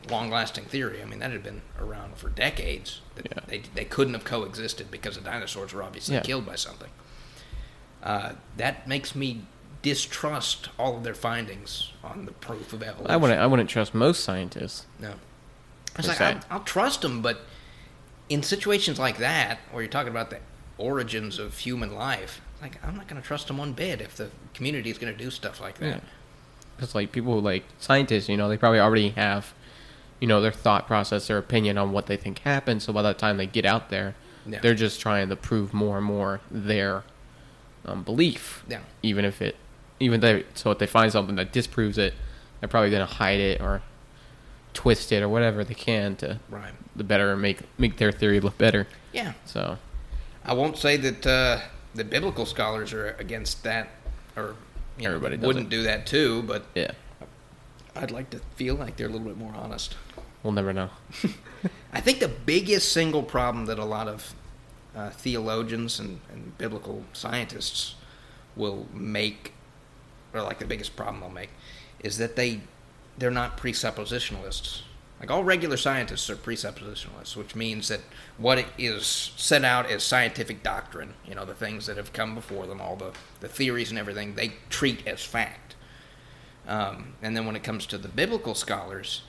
long-lasting 0.10 0.66
theory, 0.66 1.02
I 1.02 1.06
mean 1.06 1.20
that 1.20 1.32
had 1.32 1.44
been 1.44 1.62
around 1.80 2.18
for 2.18 2.30
decades. 2.30 3.02
Yeah. 3.24 3.40
They 3.48 3.62
they 3.76 3.86
couldn't 3.86 4.14
have 4.14 4.24
coexisted 4.24 4.90
because 4.92 5.16
the 5.16 5.22
dinosaurs 5.22 5.74
were 5.74 5.84
obviously 5.84 6.16
Yeah. 6.16 6.22
killed 6.22 6.46
by 6.46 6.56
something. 6.56 6.90
Uh, 8.04 8.34
that 8.58 8.88
makes 8.88 9.16
me 9.16 9.42
distrust 9.82 10.70
all 10.78 10.98
of 10.98 11.04
their 11.04 11.14
findings 11.16 11.92
on 12.04 12.26
the 12.26 12.32
proof 12.32 12.74
of 12.74 12.82
evolution. 12.84 13.12
I 13.12 13.18
wouldn't. 13.18 13.40
I 13.40 13.48
wouldn't 13.48 13.70
trust 13.70 13.94
most 13.94 14.24
scientists. 14.24 14.86
No. 15.00 15.14
It's 15.98 16.08
like. 16.08 16.22
I'll, 16.22 16.40
I'll 16.50 16.64
trust 16.64 17.02
them, 17.02 17.22
but 17.22 17.42
in 18.30 18.44
situations 18.44 18.98
like 18.98 19.18
that, 19.18 19.60
where 19.72 19.84
you're 19.84 19.92
talking 19.92 20.12
about 20.12 20.30
the 20.30 20.40
origins 20.78 21.38
of 21.38 21.58
human 21.58 21.94
life, 21.94 22.42
like, 22.62 22.84
I'm 22.86 22.96
not 22.96 23.08
going 23.08 23.22
to 23.22 23.28
trust 23.28 23.48
them 23.48 23.58
one 23.58 23.74
bit 23.74 24.02
if 24.02 24.16
the 24.16 24.30
community 24.54 24.90
is 24.90 24.98
going 24.98 25.12
to 25.16 25.24
do 25.24 25.30
stuff 25.30 25.60
like 25.60 25.78
that. 25.80 25.86
Yeah. 25.86 26.00
Because 26.76 26.96
like 26.96 27.12
people 27.12 27.34
who 27.34 27.42
like 27.42 27.64
scientists, 27.80 28.30
you 28.30 28.38
know, 28.38 28.50
they 28.50 28.58
probably 28.58 28.80
already 28.80 29.10
have 29.10 29.54
you 30.22 30.28
know, 30.28 30.40
their 30.40 30.52
thought 30.54 30.88
process, 30.88 31.28
their 31.28 31.38
opinion 31.38 31.78
on 31.78 31.92
what 31.92 32.06
they 32.06 32.16
think 32.16 32.40
happened. 32.40 32.82
So 32.82 32.94
by 32.94 33.02
the 33.02 33.14
time 33.14 33.36
they 33.38 33.48
get 33.48 33.66
out 33.66 33.90
there, 33.90 34.16
Yeah. 34.46 34.60
they're 34.62 34.74
just 34.76 35.02
trying 35.02 35.28
to 35.30 35.36
prove 35.36 35.74
more 35.74 35.98
and 35.98 36.06
more 36.06 36.40
their 36.50 37.04
um, 37.86 38.04
belief. 38.04 38.64
Yeah. 38.70 38.80
Even 39.04 39.26
if 39.26 39.42
it, 39.42 39.56
even 40.00 40.20
they, 40.22 40.46
so 40.54 40.72
if 40.72 40.78
they 40.78 40.88
find 40.88 41.12
something 41.12 41.36
that 41.36 41.52
disproves 41.52 41.98
it, 41.98 42.14
they're 42.60 42.70
probably 42.70 42.92
going 42.92 43.06
to 43.06 43.14
hide 43.16 43.40
it 43.40 43.60
or 43.60 43.82
twist 44.74 45.12
it 45.12 45.22
or 45.22 45.28
whatever 45.28 45.64
they 45.66 45.74
can 45.74 46.16
to 46.18 46.40
Right. 46.50 46.72
the 46.96 47.04
better 47.04 47.36
make 47.36 47.60
make 47.78 47.98
their 47.98 48.12
theory 48.12 48.40
look 48.40 48.58
better. 48.58 48.88
Yeah. 49.12 49.34
So 49.46 49.78
I 50.46 50.54
won't 50.54 50.78
say 50.78 50.96
that 50.98 51.26
uh, 51.28 51.60
the 51.96 52.04
biblical 52.06 52.46
scholars 52.46 52.94
are 52.94 53.16
against 53.20 53.64
that, 53.64 53.90
or 54.38 54.56
you 54.98 55.04
know, 55.06 55.10
Everybody 55.16 55.38
does 55.38 55.46
wouldn't 55.48 55.66
it. 55.68 55.70
do 55.70 55.84
that 55.84 56.06
too. 56.06 56.44
But 56.44 56.64
yeah, 56.76 56.92
I'd 57.96 58.12
like 58.12 58.30
to 58.30 58.40
feel 58.56 58.76
like 58.76 58.96
they're 58.96 59.08
a 59.08 59.12
little 59.12 59.28
bit 59.28 59.38
more 59.38 59.54
honest. 59.56 59.96
We'll 60.44 60.54
never 60.54 60.74
know. 60.74 60.90
I 61.94 62.02
think 62.02 62.20
the 62.20 62.28
biggest 62.28 62.92
single 62.92 63.24
problem 63.24 63.66
that 63.66 63.80
a 63.80 63.86
lot 63.86 64.08
of 64.08 64.34
uh, 64.96 65.10
theologians 65.10 66.00
and, 66.00 66.20
and 66.32 66.58
biblical 66.58 67.04
scientists 67.14 67.96
will 68.56 68.88
make, 68.94 69.54
or 70.34 70.42
like 70.42 70.60
the 70.60 70.66
biggest 70.66 70.96
problem 70.96 71.22
they'll 71.22 71.30
make, 71.30 71.52
is 72.00 72.18
that 72.18 72.36
they 72.36 72.62
they're 73.18 73.32
not 73.32 73.58
presuppositionalists. 73.58 74.82
Like 75.20 75.30
all 75.30 75.44
regular 75.44 75.78
scientists 75.78 76.30
are 76.32 76.36
presuppositionalists, 76.36 77.36
which 77.36 77.56
means 77.56 77.90
that 77.90 78.00
what 78.40 78.66
is 78.80 79.32
set 79.38 79.64
out 79.64 79.86
as 79.86 80.02
scientific 80.02 80.64
doctrine, 80.64 81.14
you 81.28 81.36
know, 81.36 81.46
the 81.46 81.54
things 81.54 81.86
that 81.86 81.98
have 81.98 82.12
come 82.12 82.34
before 82.34 82.66
them, 82.66 82.82
all 82.82 82.96
the, 82.96 83.12
the 83.40 83.48
theories 83.48 83.92
and 83.92 84.00
everything, 84.00 84.34
they 84.34 84.54
treat 84.72 85.06
as 85.06 85.24
fact. 85.24 85.76
Um, 86.68 87.14
and 87.22 87.38
then 87.38 87.46
when 87.46 87.56
it 87.56 87.62
comes 87.62 87.86
to 87.88 88.00
the 88.00 88.08
biblical 88.08 88.56
scholars, 88.56 89.22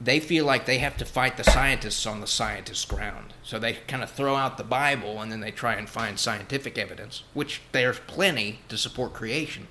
they 0.00 0.20
feel 0.20 0.44
like 0.44 0.66
they 0.66 0.78
have 0.78 0.96
to 0.98 1.04
fight 1.04 1.36
the 1.36 1.44
scientists 1.44 2.04
on 2.06 2.20
the 2.20 2.26
scientists' 2.26 2.84
ground. 2.84 3.32
So 3.42 3.58
they 3.58 3.74
kind 3.86 4.02
of 4.02 4.10
throw 4.10 4.34
out 4.36 4.58
the 4.58 4.64
Bible 4.64 5.20
and 5.22 5.32
then 5.32 5.40
they 5.40 5.50
try 5.50 5.74
and 5.74 5.88
find 5.88 6.18
scientific 6.18 6.76
evidence, 6.76 7.22
which 7.32 7.62
there's 7.72 7.98
plenty 8.00 8.60
to 8.68 8.76
support 8.76 9.14
creation. 9.14 9.68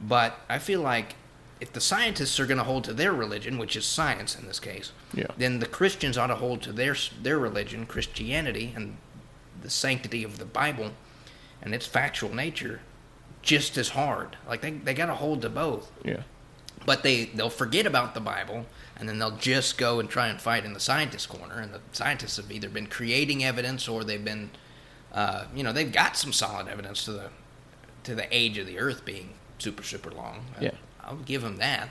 But 0.00 0.40
I 0.48 0.58
feel 0.58 0.80
like 0.80 1.14
if 1.60 1.72
the 1.72 1.80
scientists 1.80 2.38
are 2.40 2.46
going 2.46 2.58
to 2.58 2.64
hold 2.64 2.84
to 2.84 2.92
their 2.92 3.12
religion, 3.12 3.56
which 3.56 3.76
is 3.76 3.86
science 3.86 4.36
in 4.38 4.46
this 4.46 4.60
case, 4.60 4.92
Yeah. 5.14 5.28
then 5.38 5.60
the 5.60 5.66
Christians 5.66 6.18
ought 6.18 6.26
to 6.26 6.34
hold 6.34 6.60
to 6.62 6.72
their 6.72 6.96
their 7.22 7.38
religion, 7.38 7.86
Christianity, 7.86 8.72
and 8.76 8.96
the 9.62 9.70
sanctity 9.70 10.22
of 10.24 10.38
the 10.38 10.44
Bible 10.44 10.90
and 11.62 11.74
its 11.74 11.86
factual 11.86 12.34
nature 12.34 12.80
just 13.42 13.78
as 13.78 13.90
hard. 13.90 14.36
Like 14.46 14.60
they, 14.60 14.72
they 14.72 14.92
got 14.92 15.06
to 15.06 15.14
hold 15.14 15.40
to 15.42 15.48
both 15.48 15.90
Yeah, 16.04 16.22
but 16.84 17.02
they 17.02 17.26
they'll 17.26 17.48
forget 17.48 17.86
about 17.86 18.12
the 18.14 18.20
Bible 18.20 18.66
and 18.98 19.08
then 19.08 19.18
they'll 19.18 19.36
just 19.36 19.76
go 19.78 20.00
and 20.00 20.08
try 20.08 20.28
and 20.28 20.40
fight 20.40 20.64
in 20.64 20.72
the 20.72 20.80
scientist 20.80 21.28
corner. 21.28 21.60
And 21.60 21.72
the 21.74 21.80
scientists 21.92 22.36
have 22.38 22.50
either 22.50 22.68
been 22.68 22.86
creating 22.86 23.44
evidence 23.44 23.88
or 23.88 24.04
they've 24.04 24.24
been, 24.24 24.50
uh, 25.12 25.44
you 25.54 25.62
know, 25.62 25.72
they've 25.72 25.92
got 25.92 26.16
some 26.16 26.32
solid 26.32 26.68
evidence 26.68 27.04
to 27.04 27.12
the 27.12 27.30
to 28.04 28.14
the 28.14 28.26
age 28.34 28.56
of 28.58 28.66
the 28.66 28.78
Earth 28.78 29.04
being 29.04 29.34
super 29.58 29.82
super 29.82 30.10
long. 30.10 30.46
Yeah. 30.60 30.70
I'll 31.02 31.16
give 31.16 31.42
them 31.42 31.56
that. 31.58 31.88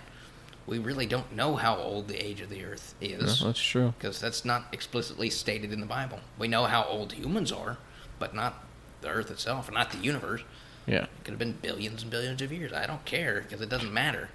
We 0.68 0.80
really 0.80 1.06
don't 1.06 1.32
know 1.36 1.58
how 1.58 1.76
old 1.78 2.08
the 2.08 2.18
age 2.26 2.42
of 2.42 2.50
the 2.50 2.64
Earth 2.66 2.96
is 3.00 3.40
No, 3.42 3.48
that's 3.48 3.62
true. 3.62 3.94
because 4.00 4.20
that's 4.20 4.44
not 4.44 4.66
explicitly 4.72 5.30
stated 5.30 5.72
in 5.72 5.80
the 5.80 5.86
Bible. 5.86 6.20
We 6.40 6.48
know 6.48 6.64
how 6.66 6.84
old 6.86 7.14
humans 7.14 7.52
are, 7.52 7.78
but 8.18 8.34
not 8.34 8.64
the 9.02 9.10
Earth 9.10 9.30
itself, 9.30 9.72
not 9.72 9.92
the 9.92 10.00
universe. 10.00 10.42
Yeah, 10.88 11.04
It 11.04 11.10
could 11.24 11.32
have 11.32 11.40
been 11.40 11.52
billions 11.62 12.02
and 12.02 12.10
billions 12.12 12.42
of 12.42 12.52
years. 12.52 12.74
I 12.74 12.88
don't 12.88 13.06
care 13.06 13.42
because 13.42 13.62
it 13.62 13.70
doesn't 13.70 13.94
matter. 13.94 14.30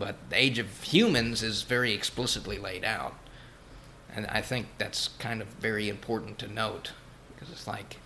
But 0.00 0.30
the 0.30 0.36
age 0.36 0.58
of 0.58 0.82
humans 0.82 1.42
is 1.42 1.60
very 1.60 1.92
explicitly 1.92 2.56
laid 2.58 2.86
out. 2.86 3.16
And 4.12 4.26
I 4.28 4.40
think 4.40 4.66
that's 4.78 5.08
kind 5.18 5.42
of 5.42 5.48
very 5.48 5.90
important 5.90 6.38
to 6.38 6.48
note 6.50 6.92
because 7.28 7.52
it's 7.52 7.66
like 7.66 7.98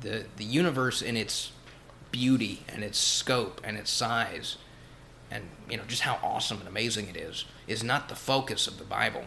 the 0.00 0.24
the 0.36 0.44
universe 0.44 1.00
in 1.00 1.16
its 1.16 1.52
beauty 2.10 2.64
and 2.68 2.82
its 2.82 2.98
scope 2.98 3.60
and 3.62 3.78
its 3.78 3.90
size 3.90 4.58
and 5.30 5.44
you 5.70 5.76
know 5.76 5.84
just 5.86 6.02
how 6.02 6.18
awesome 6.22 6.58
and 6.58 6.68
amazing 6.68 7.08
it 7.08 7.16
is 7.16 7.46
is 7.66 7.84
not 7.84 8.08
the 8.08 8.16
focus 8.16 8.66
of 8.66 8.78
the 8.78 8.84
Bible. 8.84 9.24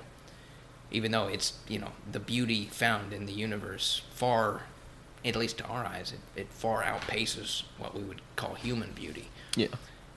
Even 0.92 1.12
though 1.12 1.28
it's 1.28 1.54
you 1.70 1.80
know 1.80 1.94
the 2.12 2.20
beauty 2.20 2.66
found 2.66 3.14
in 3.14 3.26
the 3.26 3.34
universe 3.34 4.02
far 4.12 4.64
at 5.24 5.38
least 5.38 5.58
to 5.60 5.64
our 5.64 5.86
eyes, 5.86 6.12
it, 6.12 6.42
it 6.42 6.48
far 6.50 6.84
outpaces 6.84 7.64
what 7.80 7.96
we 7.96 8.04
would 8.04 8.22
call 8.36 8.54
human 8.56 8.92
beauty. 8.92 9.30
yeah, 9.56 9.68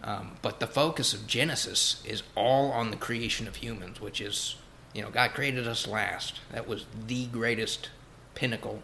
Um, 0.04 0.32
but 0.42 0.60
the 0.60 0.66
focus 0.66 1.12
of 1.12 1.26
Genesis 1.26 2.02
is 2.06 2.22
all 2.36 2.70
on 2.70 2.90
the 2.90 2.96
creation 2.96 3.48
of 3.48 3.56
humans, 3.56 4.00
which 4.00 4.20
is, 4.20 4.56
you 4.94 5.02
know, 5.02 5.10
God 5.10 5.32
created 5.34 5.66
us 5.66 5.86
last. 5.88 6.40
That 6.52 6.68
was 6.68 6.86
the 7.06 7.26
greatest 7.26 7.90
pinnacle 8.34 8.82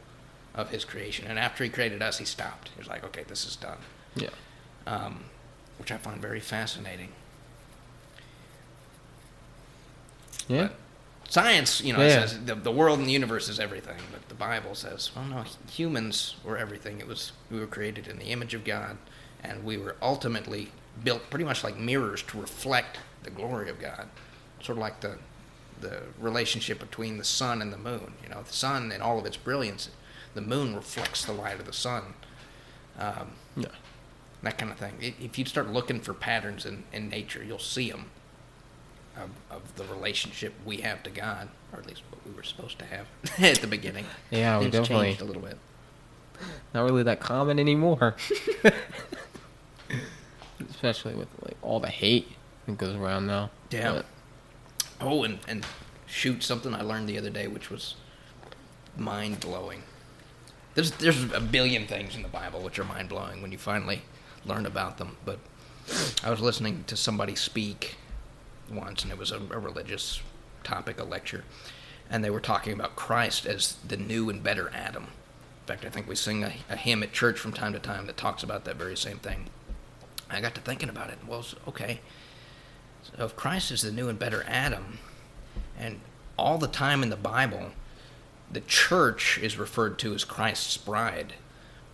of 0.54 0.70
His 0.70 0.84
creation. 0.84 1.26
And 1.28 1.38
after 1.38 1.62
He 1.64 1.70
created 1.70 2.02
us, 2.02 2.18
He 2.18 2.24
stopped. 2.24 2.70
He 2.74 2.78
was 2.80 2.88
like, 2.88 3.04
okay, 3.04 3.22
this 3.28 3.46
is 3.46 3.54
done. 3.56 3.78
yeah. 4.16 4.30
Um, 4.86 5.24
which 5.78 5.90
I 5.90 5.96
find 5.96 6.20
very 6.20 6.40
fascinating. 6.40 7.08
Yeah, 10.48 10.68
But 11.22 11.32
science, 11.32 11.80
you 11.80 11.92
know, 11.92 12.00
Yeah. 12.02 12.26
says 12.26 12.44
the, 12.44 12.54
the 12.54 12.70
world 12.70 12.98
and 12.98 13.08
the 13.08 13.12
universe 13.12 13.48
is 13.48 13.58
everything, 13.58 13.96
but 14.12 14.28
the 14.28 14.34
Bible 14.34 14.74
says, 14.74 15.10
well, 15.16 15.24
no, 15.24 15.44
humans 15.70 16.36
were 16.44 16.58
everything. 16.58 17.00
It 17.00 17.06
was 17.06 17.32
we 17.50 17.58
were 17.58 17.66
created 17.66 18.06
in 18.08 18.18
the 18.18 18.26
image 18.26 18.52
of 18.54 18.64
God, 18.64 18.98
and 19.42 19.64
we 19.64 19.76
were 19.78 19.96
ultimately 20.02 20.70
built 21.02 21.28
pretty 21.30 21.44
much 21.44 21.64
like 21.64 21.78
mirrors 21.78 22.22
to 22.24 22.40
reflect 22.40 22.98
the 23.22 23.30
glory 23.30 23.68
of 23.70 23.80
God, 23.80 24.08
sort 24.60 24.78
of 24.78 24.82
like 24.82 25.00
the 25.00 25.18
the 25.80 26.02
relationship 26.18 26.78
between 26.78 27.18
the 27.18 27.24
sun 27.24 27.60
and 27.60 27.72
the 27.72 27.76
moon. 27.78 28.14
You 28.22 28.28
know, 28.30 28.42
the 28.42 28.52
sun 28.52 28.92
and 28.92 29.02
all 29.02 29.18
of 29.18 29.26
its 29.26 29.36
brilliance, 29.36 29.90
the 30.34 30.40
moon 30.40 30.74
reflects 30.74 31.24
the 31.24 31.32
light 31.32 31.58
of 31.58 31.66
the 31.66 31.72
sun. 31.72 32.14
Um, 32.98 33.32
yeah, 33.56 33.66
that 34.42 34.56
kind 34.56 34.70
of 34.70 34.78
thing. 34.78 35.14
If 35.20 35.38
you 35.38 35.44
start 35.44 35.68
looking 35.70 36.00
for 36.00 36.14
patterns 36.14 36.64
in, 36.64 36.84
in 36.92 37.08
nature, 37.08 37.42
you'll 37.42 37.58
see 37.58 37.90
them 37.90 38.10
of, 39.16 39.30
of 39.50 39.74
the 39.76 39.84
relationship 39.84 40.54
we 40.64 40.78
have 40.78 41.02
to 41.02 41.10
God, 41.10 41.48
or 41.72 41.80
at 41.80 41.86
least 41.86 42.02
what 42.10 42.24
we 42.26 42.32
were 42.32 42.42
supposed 42.44 42.78
to 42.78 42.84
have 42.86 43.06
at 43.42 43.56
the 43.60 43.66
beginning. 43.66 44.06
Yeah, 44.30 44.58
we 44.60 44.70
definitely- 44.70 45.06
changed 45.08 45.20
a 45.22 45.24
little 45.24 45.42
bit. 45.42 45.58
not 46.72 46.84
really 46.84 47.02
that 47.02 47.20
common 47.20 47.58
anymore. 47.58 48.14
Especially 50.70 51.14
with 51.14 51.28
like 51.42 51.56
all 51.62 51.80
the 51.80 51.88
hate 51.88 52.28
that 52.66 52.78
goes 52.78 52.94
around 52.94 53.26
now. 53.26 53.50
Yeah. 53.70 53.92
But, 53.92 54.06
Oh, 55.00 55.24
and, 55.24 55.38
and 55.48 55.66
shoot, 56.06 56.42
something 56.42 56.74
I 56.74 56.82
learned 56.82 57.08
the 57.08 57.18
other 57.18 57.30
day, 57.30 57.46
which 57.46 57.70
was 57.70 57.94
mind 58.96 59.40
blowing. 59.40 59.82
There's 60.74 60.92
there's 60.92 61.32
a 61.32 61.40
billion 61.40 61.86
things 61.86 62.16
in 62.16 62.22
the 62.22 62.28
Bible 62.28 62.60
which 62.60 62.78
are 62.78 62.84
mind 62.84 63.08
blowing 63.08 63.42
when 63.42 63.52
you 63.52 63.58
finally 63.58 64.02
learn 64.44 64.66
about 64.66 64.98
them. 64.98 65.16
But 65.24 65.38
I 66.22 66.30
was 66.30 66.40
listening 66.40 66.84
to 66.86 66.96
somebody 66.96 67.34
speak 67.34 67.96
once, 68.70 69.02
and 69.02 69.12
it 69.12 69.18
was 69.18 69.30
a, 69.30 69.36
a 69.36 69.58
religious 69.58 70.20
topic, 70.62 70.98
a 70.98 71.04
lecture, 71.04 71.44
and 72.08 72.24
they 72.24 72.30
were 72.30 72.40
talking 72.40 72.72
about 72.72 72.96
Christ 72.96 73.46
as 73.46 73.76
the 73.86 73.96
new 73.96 74.30
and 74.30 74.42
better 74.42 74.70
Adam. 74.74 75.04
In 75.04 75.66
fact, 75.66 75.84
I 75.84 75.88
think 75.90 76.08
we 76.08 76.14
sing 76.14 76.44
a, 76.44 76.52
a 76.68 76.76
hymn 76.76 77.02
at 77.02 77.12
church 77.12 77.38
from 77.38 77.52
time 77.52 77.72
to 77.72 77.78
time 77.78 78.06
that 78.06 78.16
talks 78.16 78.42
about 78.42 78.64
that 78.64 78.76
very 78.76 78.96
same 78.96 79.18
thing. 79.18 79.46
I 80.34 80.40
got 80.40 80.54
to 80.54 80.60
thinking 80.60 80.88
about 80.88 81.10
it. 81.10 81.18
Well, 81.26 81.44
okay. 81.68 82.00
So 83.02 83.24
if 83.24 83.36
Christ 83.36 83.70
is 83.70 83.82
the 83.82 83.92
new 83.92 84.08
and 84.08 84.18
better 84.18 84.44
Adam, 84.46 84.98
and 85.78 86.00
all 86.38 86.58
the 86.58 86.66
time 86.66 87.02
in 87.02 87.10
the 87.10 87.16
Bible, 87.16 87.70
the 88.50 88.60
church 88.60 89.38
is 89.38 89.58
referred 89.58 89.98
to 90.00 90.14
as 90.14 90.24
Christ's 90.24 90.76
bride, 90.76 91.34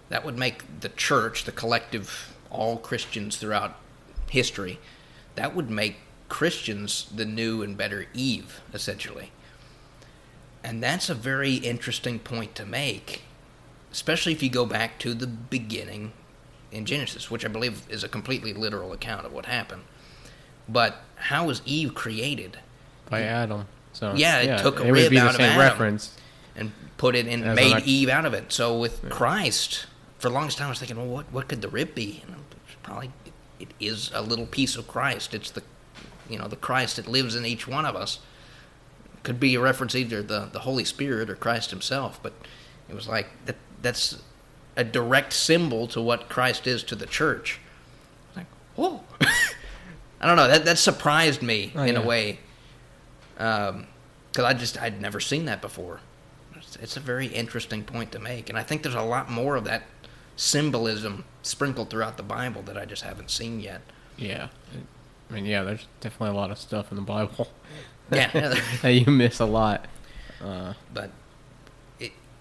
that 0.09 0.25
would 0.25 0.39
make 0.39 0.81
the 0.81 0.89
church, 0.89 1.45
the 1.45 1.53
collective, 1.53 2.35
all 2.51 2.77
Christians 2.77 3.37
throughout 3.37 3.77
history, 4.29 4.79
that 5.35 5.55
would 5.55 5.71
make 5.71 5.97
Christians 6.29 7.07
the 7.15 7.25
new 7.25 7.63
and 7.63 7.77
better 7.77 8.07
Eve, 8.15 8.61
essentially. 8.73 9.33
And 10.63 10.83
that's 10.83 11.09
a 11.09 11.15
very 11.15 11.55
interesting 11.55 12.19
point 12.19 12.55
to 12.57 12.67
make, 12.67 13.23
especially 13.93 14.33
if 14.33 14.43
you 14.43 14.51
go 14.51 14.67
back 14.67 14.99
to 15.01 15.15
the 15.15 15.27
beginning 15.27 16.13
in 16.73 16.85
Genesis, 16.87 17.31
which 17.31 17.45
I 17.45 17.49
believe 17.49 17.83
is 17.89 18.05
a 18.05 18.09
completely 18.09 18.53
literal 18.53 18.93
account 18.93 19.27
of 19.27 19.33
what 19.33 19.47
happened. 19.47 19.83
But 20.69 20.97
how 21.17 21.47
was 21.47 21.63
Eve 21.65 21.95
created? 21.95 22.59
by 23.09 23.23
Adam. 23.23 23.67
So 23.93 24.15
Yeah, 24.15 24.39
it 24.39 24.59
took 24.63 24.79
a 24.79 24.85
it 24.87 24.93
rib 24.93 25.13
out 25.17 25.35
of 25.35 25.41
Adam. 25.41 25.59
reference. 25.59 26.17
and 26.55 26.71
put 26.97 27.17
it 27.17 27.27
in, 27.27 27.43
As 27.43 27.57
made 27.57 27.75
ac- 27.79 27.91
Eve 27.91 28.09
out 28.09 28.25
of 28.25 28.35
it. 28.35 28.53
So 28.53 28.79
with 28.79 29.09
Christ, 29.11 29.87
for 30.19 30.29
the 30.29 30.35
longest 30.35 30.59
time, 30.59 30.67
I 30.69 30.71
was 30.71 30.79
thinking, 30.79 30.97
well, 30.97 31.07
what 31.09 31.27
what 31.33 31.49
could 31.49 31.61
the 31.61 31.69
rib 31.69 31.93
be? 31.97 32.23
And 32.25 32.37
it's 32.67 32.77
probably 32.85 33.11
it 33.59 33.73
is 33.81 34.13
a 34.15 34.23
little 34.23 34.47
piece 34.47 34.77
of 34.77 34.87
Christ. 34.87 35.35
It's 35.35 35.51
the 35.51 35.63
you 36.29 36.39
know 36.39 36.47
the 36.47 36.55
Christ 36.57 36.97
that 36.97 37.09
lives 37.09 37.35
in 37.35 37.45
each 37.45 37.67
one 37.67 37.85
of 37.85 37.97
us. 37.97 38.21
Could 39.25 39.41
be 39.41 39.57
a 39.57 39.61
reference 39.61 39.97
either 39.97 40.23
the 40.23 40.49
the 40.53 40.61
Holy 40.61 40.85
Spirit 40.85 41.29
or 41.29 41.35
Christ 41.35 41.71
Himself, 41.71 42.21
but 42.23 42.33
it 42.89 42.95
was 42.95 43.09
like 43.09 43.27
that. 43.47 43.57
That's 43.83 44.23
a 44.77 44.85
direct 44.85 45.33
symbol 45.33 45.87
to 45.89 46.01
what 46.01 46.29
Christ 46.29 46.67
is 46.67 46.83
to 46.85 46.95
the 46.95 47.07
church. 47.07 47.59
Like, 48.37 48.47
whoa. 48.77 49.03
I 50.21 50.27
don't 50.27 50.37
know. 50.37 50.49
That 50.49 50.65
that 50.67 50.79
surprised 50.79 51.43
me 51.43 51.73
Oh, 51.75 51.83
in 51.83 51.97
a 51.97 52.03
way. 52.03 52.39
because 53.35 54.45
I 54.45 54.53
just 54.55 54.81
I'd 54.81 55.01
never 55.01 55.21
seen 55.21 55.47
that 55.47 55.61
before. 55.61 56.01
It's, 56.57 56.77
it's 56.77 56.97
a 56.97 57.01
very 57.01 57.27
interesting 57.27 57.85
point 57.85 58.13
to 58.13 58.19
make, 58.19 58.49
and 58.51 58.59
I 58.59 58.63
think 58.63 58.83
there's 58.83 58.95
a 58.95 59.03
lot 59.03 59.31
more 59.31 59.57
of 59.57 59.65
that 59.65 59.85
symbolism 60.37 61.25
sprinkled 61.43 61.91
throughout 61.91 62.17
the 62.17 62.23
Bible 62.23 62.63
that 62.63 62.77
I 62.77 62.85
just 62.85 63.03
haven't 63.03 63.31
seen 63.31 63.61
yet. 63.61 63.81
Yeah. 64.17 64.49
I 65.31 65.33
mean, 65.33 65.47
yeah, 65.47 65.63
there's 65.63 65.87
definitely 66.01 66.37
a 66.37 66.39
lot 66.41 66.51
of 66.51 66.59
stuff 66.59 66.91
in 66.91 66.97
the 66.97 67.03
Bible 67.03 67.49
Yeah, 68.13 68.31
that 68.83 68.91
you 68.93 69.07
miss 69.11 69.39
a 69.41 69.45
lot. 69.47 69.87
Uh, 70.43 70.75
but 70.93 71.11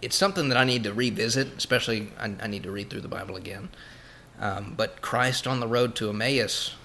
it's 0.01 0.15
something 0.15 0.49
that 0.49 0.57
I 0.57 0.63
need 0.63 0.83
to 0.83 0.93
revisit, 0.93 1.57
especially 1.57 2.09
I, 2.19 2.33
I 2.41 2.47
need 2.47 2.63
to 2.63 2.71
read 2.71 2.89
through 2.89 3.01
the 3.01 3.07
Bible 3.07 3.35
again. 3.35 3.69
Um, 4.39 4.73
but 4.77 5.01
Christ 5.01 5.47
on 5.47 5.59
the 5.59 5.67
road 5.67 5.95
to 5.95 6.09
Emmaus 6.09 6.75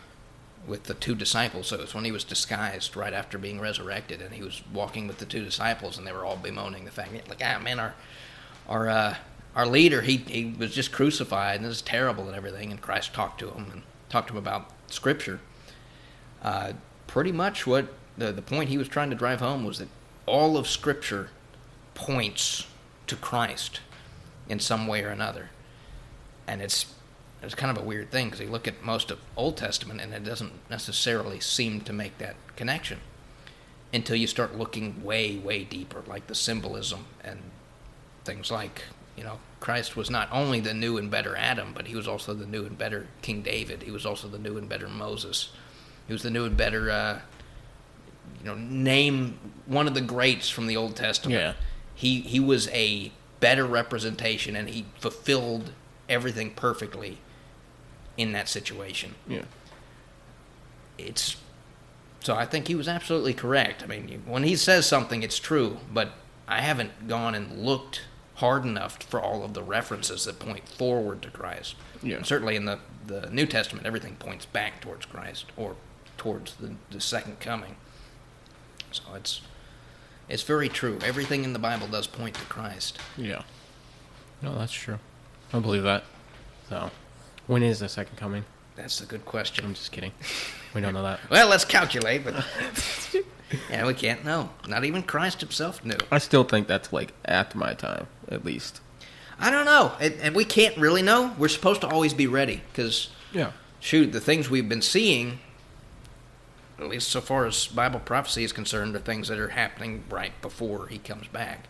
with 0.67 0.85
the 0.85 0.95
two 0.95 1.15
disciples, 1.15 1.69
so 1.69 1.81
it's 1.81 1.95
when 1.95 2.05
he 2.05 2.13
was 2.13 2.25
disguised 2.25 2.97
right 2.97 3.13
after 3.13 3.39
being 3.39 3.61
resurrected, 3.61 4.21
and 4.21 4.35
he 4.35 4.43
was 4.43 4.63
walking 4.73 5.07
with 5.07 5.19
the 5.19 5.27
two 5.27 5.45
disciples, 5.45 5.97
and 5.97 6.07
they 6.07 6.13
were 6.13 6.25
all 6.25 6.37
bemoaning 6.37 6.85
the 6.85 6.91
fact, 6.91 7.13
like, 7.29 7.43
ah, 7.45 7.59
man, 7.61 7.79
our 7.79 7.95
our 8.69 8.89
uh, 8.89 9.17
our 9.55 9.67
leader, 9.67 10.01
he 10.01 10.17
he 10.17 10.55
was 10.59 10.75
just 10.75 10.91
crucified, 10.91 11.57
and 11.57 11.65
this 11.65 11.77
is 11.77 11.83
terrible 11.83 12.27
and 12.27 12.35
everything. 12.35 12.71
And 12.71 12.81
Christ 12.81 13.13
talked 13.13 13.39
to 13.41 13.51
him 13.51 13.71
and 13.71 13.83
talked 14.09 14.29
to 14.29 14.35
him 14.35 14.39
about 14.39 14.71
Scripture. 14.89 15.39
Uh, 16.43 16.73
pretty 17.07 17.33
much 17.33 17.67
what 17.67 17.93
the 18.19 18.33
the 18.33 18.43
point 18.43 18.69
he 18.71 18.79
was 18.79 18.89
trying 18.89 19.11
to 19.11 19.17
drive 19.17 19.41
home 19.41 19.65
was 19.65 19.79
that 19.79 19.89
all 20.27 20.57
of 20.57 20.67
Scripture 20.67 21.29
points 21.95 22.67
to 23.15 23.21
Christ 23.21 23.81
in 24.49 24.61
some 24.61 24.87
way 24.87 25.03
or 25.03 25.09
another, 25.09 25.51
and 26.47 26.61
it's 26.61 26.87
it's 27.43 27.55
kind 27.55 27.77
of 27.77 27.83
a 27.83 27.87
weird 27.87 28.11
thing 28.11 28.27
because 28.27 28.41
you 28.41 28.49
look 28.49 28.67
at 28.67 28.83
most 28.83 29.11
of 29.11 29.21
Old 29.37 29.57
Testament 29.57 30.01
and 30.01 30.15
it 30.15 30.25
doesn't 30.25 30.53
necessarily 30.71 31.41
seem 31.41 31.83
to 31.83 31.93
make 31.93 32.17
that 32.19 32.37
connection 32.57 33.01
until 33.93 34.17
you 34.17 34.27
start 34.27 34.57
looking 34.57 35.05
way 35.05 35.37
way 35.37 35.65
deeper, 35.65 36.03
like 36.07 36.27
the 36.27 36.35
symbolism 36.35 37.07
and 37.23 37.41
things 38.25 38.51
like 38.51 38.83
you 39.17 39.23
know 39.23 39.39
Christ 39.61 39.97
was 39.97 40.11
not 40.11 40.29
only 40.33 40.61
the 40.61 40.75
new 40.75 40.97
and 40.99 41.11
better 41.11 41.37
Adam, 41.37 41.73
but 41.75 41.87
he 41.87 41.95
was 41.95 42.09
also 42.09 42.35
the 42.35 42.47
new 42.47 42.65
and 42.65 42.77
better 42.77 43.07
King 43.23 43.43
David. 43.43 43.83
He 43.83 43.91
was 43.91 44.05
also 44.05 44.29
the 44.29 44.39
new 44.39 44.59
and 44.59 44.69
better 44.69 44.89
Moses. 44.89 45.53
He 46.07 46.13
was 46.13 46.23
the 46.23 46.31
new 46.31 46.45
and 46.45 46.57
better. 46.57 46.91
Uh, 46.91 47.21
you 48.41 48.47
know, 48.47 48.55
name 48.55 49.39
one 49.67 49.87
of 49.87 49.95
the 49.95 50.01
greats 50.01 50.49
from 50.49 50.67
the 50.67 50.77
Old 50.77 50.97
Testament. 50.97 51.41
Yeah. 51.41 51.53
He 51.95 52.21
he 52.21 52.41
was 52.41 52.69
a 52.69 53.13
better 53.41 53.65
representation, 53.67 54.57
and 54.57 54.69
he 54.71 54.87
fulfilled 54.99 55.73
everything 56.09 56.51
perfectly 56.55 57.19
in 58.17 58.33
that 58.33 58.49
situation. 58.49 59.15
yeah. 59.27 59.43
It's 60.97 61.37
so 62.21 62.35
I 62.35 62.47
think 62.47 62.69
he 62.69 62.75
was 62.75 62.89
absolutely 62.89 63.35
correct. 63.35 63.83
I 63.83 63.87
mean, 63.87 64.23
when 64.27 64.45
he 64.45 64.57
says 64.57 64.87
something, 64.87 65.23
it's 65.23 65.39
true, 65.39 65.79
but 65.93 66.13
I 66.49 66.61
haven't 66.61 67.09
gone 67.09 67.35
and 67.35 67.59
looked 67.65 68.03
hard 68.37 68.65
enough 68.65 69.03
for 69.03 69.21
all 69.21 69.45
of 69.45 69.55
the 69.55 69.63
references 69.63 70.25
that 70.25 70.39
point 70.39 70.69
forward 70.69 71.23
to 71.23 71.31
Christ. 71.31 71.77
Yeah. 72.03 72.17
And 72.17 72.27
certainly 72.27 72.57
in 72.57 72.65
the, 72.65 72.79
the 73.07 73.29
New 73.31 73.47
Testament, 73.47 73.87
everything 73.87 74.17
points 74.17 74.47
back 74.47 74.81
towards 74.81 75.07
Christ 75.07 75.47
or 75.57 75.77
towards 76.17 76.55
the, 76.55 76.75
the 76.91 77.01
second 77.01 77.41
coming. 77.41 77.77
So 78.91 79.03
it's 79.15 79.41
it's 80.29 80.43
very 80.43 80.69
true. 80.69 80.99
Everything 81.05 81.45
in 81.45 81.53
the 81.53 81.59
Bible 81.59 81.87
does 81.87 82.07
point 82.07 82.35
to 82.37 82.45
Christ. 82.47 82.99
Yeah. 83.17 83.43
No, 84.43 84.57
that's 84.59 84.73
true. 84.73 84.99
I 85.53 85.59
believe 85.61 85.83
that. 85.85 86.05
So, 86.69 86.91
when 87.47 87.63
is 87.63 87.81
the 87.81 87.89
second 87.89 88.17
coming? 88.17 88.45
That's 88.77 89.01
a 89.01 89.07
good 89.07 89.25
question. 89.25 89.65
I'm 89.65 89.75
just 89.75 89.93
kidding. 89.93 90.13
We 90.75 90.81
don't 90.81 90.95
know 90.95 91.03
that. 91.05 91.21
Well, 91.31 91.49
let's 91.49 91.65
calculate, 91.65 92.25
but 92.25 92.45
yeah, 93.71 93.87
we 93.87 93.95
can't 93.95 94.25
know. 94.25 94.51
Not 94.67 94.85
even 94.85 95.03
Christ 95.03 95.41
himself 95.41 95.85
knew. 95.85 95.97
I 96.11 96.19
still 96.19 96.45
think 96.45 96.67
that's 96.67 96.93
like 96.93 97.13
after 97.25 97.57
my 97.59 97.75
time, 97.75 98.07
at 98.29 98.45
least. 98.45 98.81
I 99.39 99.51
don't 99.51 99.65
know, 99.65 99.93
and, 100.01 100.15
and 100.21 100.35
we 100.35 100.45
can't 100.45 100.77
really 100.77 101.03
know. 101.03 101.35
We're 101.39 101.49
supposed 101.49 101.81
to 101.83 101.89
always 101.89 102.15
be 102.15 102.27
ready 102.27 102.63
because 102.73 103.11
Yeah. 103.33 103.53
shoot, 103.81 104.13
the 104.13 104.21
things 104.21 104.49
we've 104.51 104.69
been 104.69 104.83
seeing, 104.83 105.39
at 106.79 106.89
least 106.89 107.09
so 107.09 107.21
far 107.21 107.47
as 107.47 107.67
Bible 107.67 108.01
prophecy 108.01 108.45
is 108.45 108.53
concerned, 108.53 108.97
are 108.97 109.01
things 109.01 109.29
that 109.29 109.39
are 109.39 109.51
happening 109.51 110.05
right 110.11 110.33
before 110.43 110.89
he 110.89 110.99
comes 110.99 111.29
back. 111.29 111.69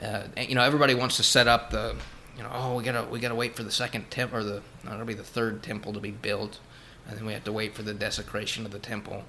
Uh, 0.00 0.24
and, 0.36 0.48
you 0.48 0.54
know, 0.54 0.62
everybody 0.62 0.94
wants 0.94 1.16
to 1.16 1.22
set 1.22 1.46
up 1.46 1.70
the, 1.70 1.94
you 2.36 2.42
know, 2.42 2.50
oh, 2.52 2.76
we 2.76 2.82
gotta 2.82 3.06
we 3.10 3.18
gotta 3.18 3.34
wait 3.34 3.54
for 3.54 3.62
the 3.62 3.70
second 3.70 4.10
temple 4.10 4.38
or 4.38 4.44
the 4.44 4.62
no, 4.84 4.94
it'll 4.94 5.04
be 5.04 5.14
the 5.14 5.22
third 5.22 5.62
temple 5.62 5.92
to 5.92 6.00
be 6.00 6.10
built, 6.10 6.58
and 7.06 7.18
then 7.18 7.26
we 7.26 7.32
have 7.32 7.44
to 7.44 7.52
wait 7.52 7.74
for 7.74 7.82
the 7.82 7.92
desecration 7.92 8.64
of 8.64 8.72
the 8.72 8.78
temple, 8.78 9.24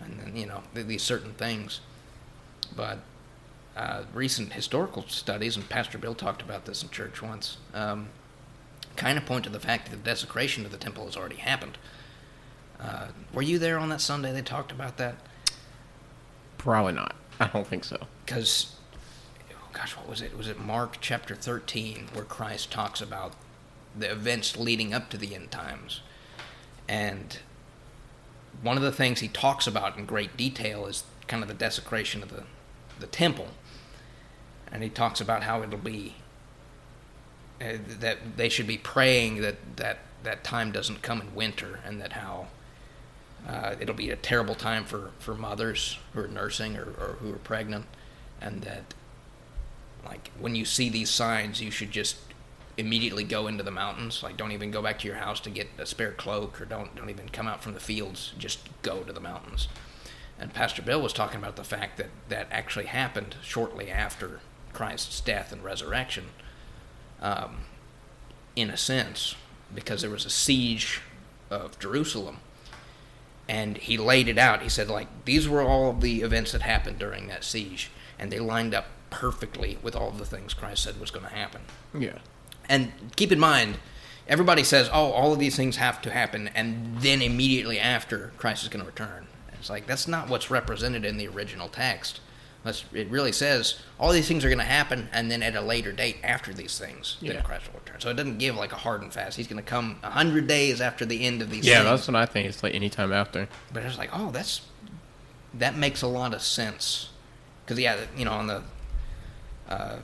and 0.00 0.20
then 0.20 0.36
you 0.36 0.46
know 0.46 0.62
these 0.74 1.02
certain 1.02 1.32
things. 1.32 1.80
But 2.76 2.98
uh, 3.76 4.02
recent 4.12 4.52
historical 4.52 5.04
studies, 5.08 5.56
and 5.56 5.68
Pastor 5.68 5.96
Bill 5.96 6.14
talked 6.14 6.42
about 6.42 6.66
this 6.66 6.82
in 6.82 6.90
church 6.90 7.22
once, 7.22 7.56
um, 7.72 8.08
kind 8.96 9.16
of 9.16 9.24
point 9.24 9.44
to 9.44 9.50
the 9.50 9.60
fact 9.60 9.88
that 9.88 9.96
the 9.96 10.02
desecration 10.02 10.66
of 10.66 10.70
the 10.70 10.76
temple 10.76 11.06
has 11.06 11.16
already 11.16 11.36
happened. 11.36 11.78
Uh, 12.80 13.08
were 13.32 13.42
you 13.42 13.58
there 13.58 13.78
on 13.78 13.88
that 13.90 14.00
Sunday? 14.00 14.32
They 14.32 14.42
talked 14.42 14.72
about 14.72 14.96
that 14.96 15.16
Probably 16.58 16.92
not. 16.92 17.14
I 17.38 17.46
don't 17.46 17.66
think 17.66 17.84
so. 17.84 18.06
because, 18.26 18.74
oh 19.50 19.68
gosh, 19.72 19.96
what 19.96 20.08
was 20.08 20.20
it? 20.20 20.36
Was 20.36 20.46
it 20.46 20.58
Mark 20.60 20.98
chapter 21.00 21.34
thirteen 21.34 22.08
where 22.12 22.24
Christ 22.24 22.70
talks 22.70 23.00
about 23.00 23.32
the 23.98 24.10
events 24.10 24.56
leading 24.58 24.92
up 24.92 25.08
to 25.10 25.16
the 25.16 25.34
end 25.34 25.50
times, 25.50 26.00
and 26.88 27.38
one 28.62 28.76
of 28.76 28.82
the 28.82 28.92
things 28.92 29.20
he 29.20 29.28
talks 29.28 29.66
about 29.66 29.96
in 29.96 30.04
great 30.04 30.36
detail 30.36 30.86
is 30.86 31.04
kind 31.28 31.42
of 31.42 31.48
the 31.48 31.54
desecration 31.54 32.22
of 32.22 32.28
the 32.30 32.44
the 32.98 33.06
temple, 33.06 33.48
and 34.70 34.82
he 34.82 34.90
talks 34.90 35.18
about 35.20 35.44
how 35.44 35.62
it'll 35.62 35.78
be 35.78 36.16
uh, 37.60 37.78
that 38.00 38.36
they 38.36 38.50
should 38.50 38.66
be 38.66 38.76
praying 38.76 39.40
that 39.40 39.56
that 39.76 39.98
that 40.24 40.44
time 40.44 40.70
doesn't 40.72 41.00
come 41.00 41.22
in 41.22 41.34
winter, 41.34 41.80
and 41.86 42.02
that 42.02 42.12
how 42.12 42.48
uh, 43.48 43.74
it'll 43.80 43.94
be 43.94 44.10
a 44.10 44.16
terrible 44.16 44.54
time 44.54 44.84
for, 44.84 45.10
for 45.18 45.34
mothers 45.34 45.98
who 46.12 46.20
are 46.20 46.28
nursing 46.28 46.76
or, 46.76 46.84
or 46.98 47.16
who 47.20 47.32
are 47.32 47.38
pregnant, 47.38 47.86
and 48.40 48.62
that 48.62 48.94
like 50.04 50.30
when 50.38 50.54
you 50.54 50.64
see 50.64 50.88
these 50.88 51.10
signs, 51.10 51.60
you 51.60 51.70
should 51.70 51.90
just 51.90 52.16
immediately 52.76 53.24
go 53.24 53.46
into 53.46 53.62
the 53.62 53.70
mountains. 53.70 54.22
Like 54.22 54.36
don't 54.36 54.52
even 54.52 54.70
go 54.70 54.82
back 54.82 54.98
to 55.00 55.06
your 55.06 55.16
house 55.16 55.40
to 55.40 55.50
get 55.50 55.68
a 55.78 55.86
spare 55.86 56.12
cloak, 56.12 56.60
or 56.60 56.64
don't 56.64 56.94
don't 56.94 57.10
even 57.10 57.28
come 57.28 57.46
out 57.46 57.62
from 57.62 57.74
the 57.74 57.80
fields. 57.80 58.32
Just 58.38 58.68
go 58.82 59.02
to 59.02 59.12
the 59.12 59.20
mountains. 59.20 59.68
And 60.38 60.54
Pastor 60.54 60.80
Bill 60.80 61.02
was 61.02 61.12
talking 61.12 61.38
about 61.38 61.56
the 61.56 61.64
fact 61.64 61.98
that 61.98 62.08
that 62.28 62.48
actually 62.50 62.86
happened 62.86 63.36
shortly 63.42 63.90
after 63.90 64.40
Christ's 64.72 65.20
death 65.20 65.52
and 65.52 65.62
resurrection, 65.62 66.26
um, 67.20 67.58
in 68.56 68.70
a 68.70 68.76
sense, 68.76 69.34
because 69.74 70.00
there 70.00 70.10
was 70.10 70.24
a 70.24 70.30
siege 70.30 71.02
of 71.50 71.78
Jerusalem 71.78 72.38
and 73.50 73.78
he 73.78 73.98
laid 73.98 74.28
it 74.28 74.38
out. 74.38 74.62
He 74.62 74.68
said, 74.68 74.88
like, 74.88 75.08
these 75.24 75.48
were 75.48 75.60
all 75.60 75.90
of 75.90 76.00
the 76.00 76.22
events 76.22 76.52
that 76.52 76.62
happened 76.62 77.00
during 77.00 77.26
that 77.26 77.42
siege, 77.42 77.90
and 78.16 78.30
they 78.30 78.38
lined 78.38 78.72
up 78.72 78.86
perfectly 79.10 79.76
with 79.82 79.96
all 79.96 80.12
the 80.12 80.24
things 80.24 80.54
Christ 80.54 80.84
said 80.84 81.00
was 81.00 81.10
going 81.10 81.26
to 81.26 81.34
happen. 81.34 81.62
Yeah. 81.92 82.18
And 82.68 82.92
keep 83.16 83.32
in 83.32 83.40
mind, 83.40 83.78
everybody 84.28 84.62
says, 84.62 84.88
oh, 84.92 85.10
all 85.10 85.32
of 85.32 85.40
these 85.40 85.56
things 85.56 85.78
have 85.78 86.00
to 86.02 86.12
happen, 86.12 86.48
and 86.54 86.98
then 87.00 87.20
immediately 87.20 87.80
after, 87.80 88.30
Christ 88.38 88.62
is 88.62 88.68
going 88.68 88.84
to 88.84 88.88
return. 88.88 89.26
It's 89.54 89.68
like, 89.68 89.88
that's 89.88 90.06
not 90.06 90.28
what's 90.28 90.48
represented 90.48 91.04
in 91.04 91.16
the 91.16 91.26
original 91.26 91.68
text. 91.68 92.20
That's, 92.62 92.84
it 92.92 93.08
really 93.08 93.32
says 93.32 93.80
all 93.98 94.12
these 94.12 94.28
things 94.28 94.44
are 94.44 94.48
going 94.48 94.58
to 94.58 94.64
happen, 94.64 95.08
and 95.12 95.30
then 95.30 95.42
at 95.42 95.56
a 95.56 95.62
later 95.62 95.92
date 95.92 96.18
after 96.22 96.52
these 96.52 96.78
things, 96.78 97.16
Yeah. 97.20 97.32
then 97.34 97.42
Christ 97.42 97.72
will 97.72 97.80
return. 97.80 98.00
So 98.00 98.10
it 98.10 98.14
doesn't 98.14 98.36
give 98.38 98.54
like 98.56 98.72
a 98.72 98.76
hard 98.76 99.00
and 99.00 99.10
fast. 99.12 99.36
He's 99.38 99.46
going 99.46 99.62
to 99.62 99.68
come 99.68 99.98
a 100.02 100.10
hundred 100.10 100.46
days 100.46 100.80
after 100.82 101.06
the 101.06 101.24
end 101.24 101.40
of 101.40 101.50
these. 101.50 101.66
Yeah, 101.66 101.76
things. 101.78 101.86
that's 101.90 102.08
what 102.08 102.16
I 102.16 102.26
think. 102.26 102.46
It's 102.48 102.62
like 102.62 102.74
anytime 102.74 103.12
after. 103.12 103.48
But 103.72 103.84
it's 103.84 103.96
like, 103.96 104.10
oh, 104.12 104.30
that's 104.30 104.60
that 105.54 105.76
makes 105.76 106.02
a 106.02 106.06
lot 106.06 106.34
of 106.34 106.42
sense. 106.42 107.08
Because 107.64 107.78
yeah, 107.80 107.96
you 108.16 108.24
know, 108.26 108.32
on 108.32 108.46
the 108.46 108.62
uh, 109.68 109.96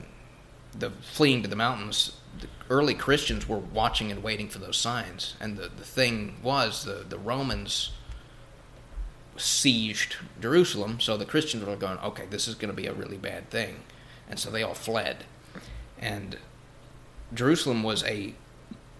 the 0.77 0.89
fleeing 0.89 1.43
to 1.43 1.47
the 1.47 1.55
mountains, 1.55 2.17
the 2.39 2.47
early 2.69 2.93
Christians 2.95 3.47
were 3.47 3.57
watching 3.59 4.11
and 4.11 4.23
waiting 4.23 4.47
for 4.49 4.59
those 4.59 4.77
signs, 4.77 5.35
and 5.39 5.57
the 5.57 5.63
the 5.69 5.83
thing 5.85 6.37
was 6.41 6.85
the 6.85 7.05
the 7.07 7.17
Romans 7.19 7.91
sieged 9.37 10.15
Jerusalem, 10.41 10.99
so 10.99 11.17
the 11.17 11.25
Christians 11.25 11.65
were 11.65 11.75
going, 11.75 11.99
okay, 11.99 12.25
this 12.29 12.47
is 12.47 12.55
going 12.55 12.69
to 12.69 12.75
be 12.75 12.87
a 12.87 12.93
really 12.93 13.17
bad 13.17 13.49
thing, 13.49 13.81
and 14.29 14.39
so 14.39 14.49
they 14.49 14.63
all 14.63 14.73
fled, 14.73 15.25
and 15.99 16.37
Jerusalem 17.33 17.83
was 17.83 18.03
a 18.03 18.33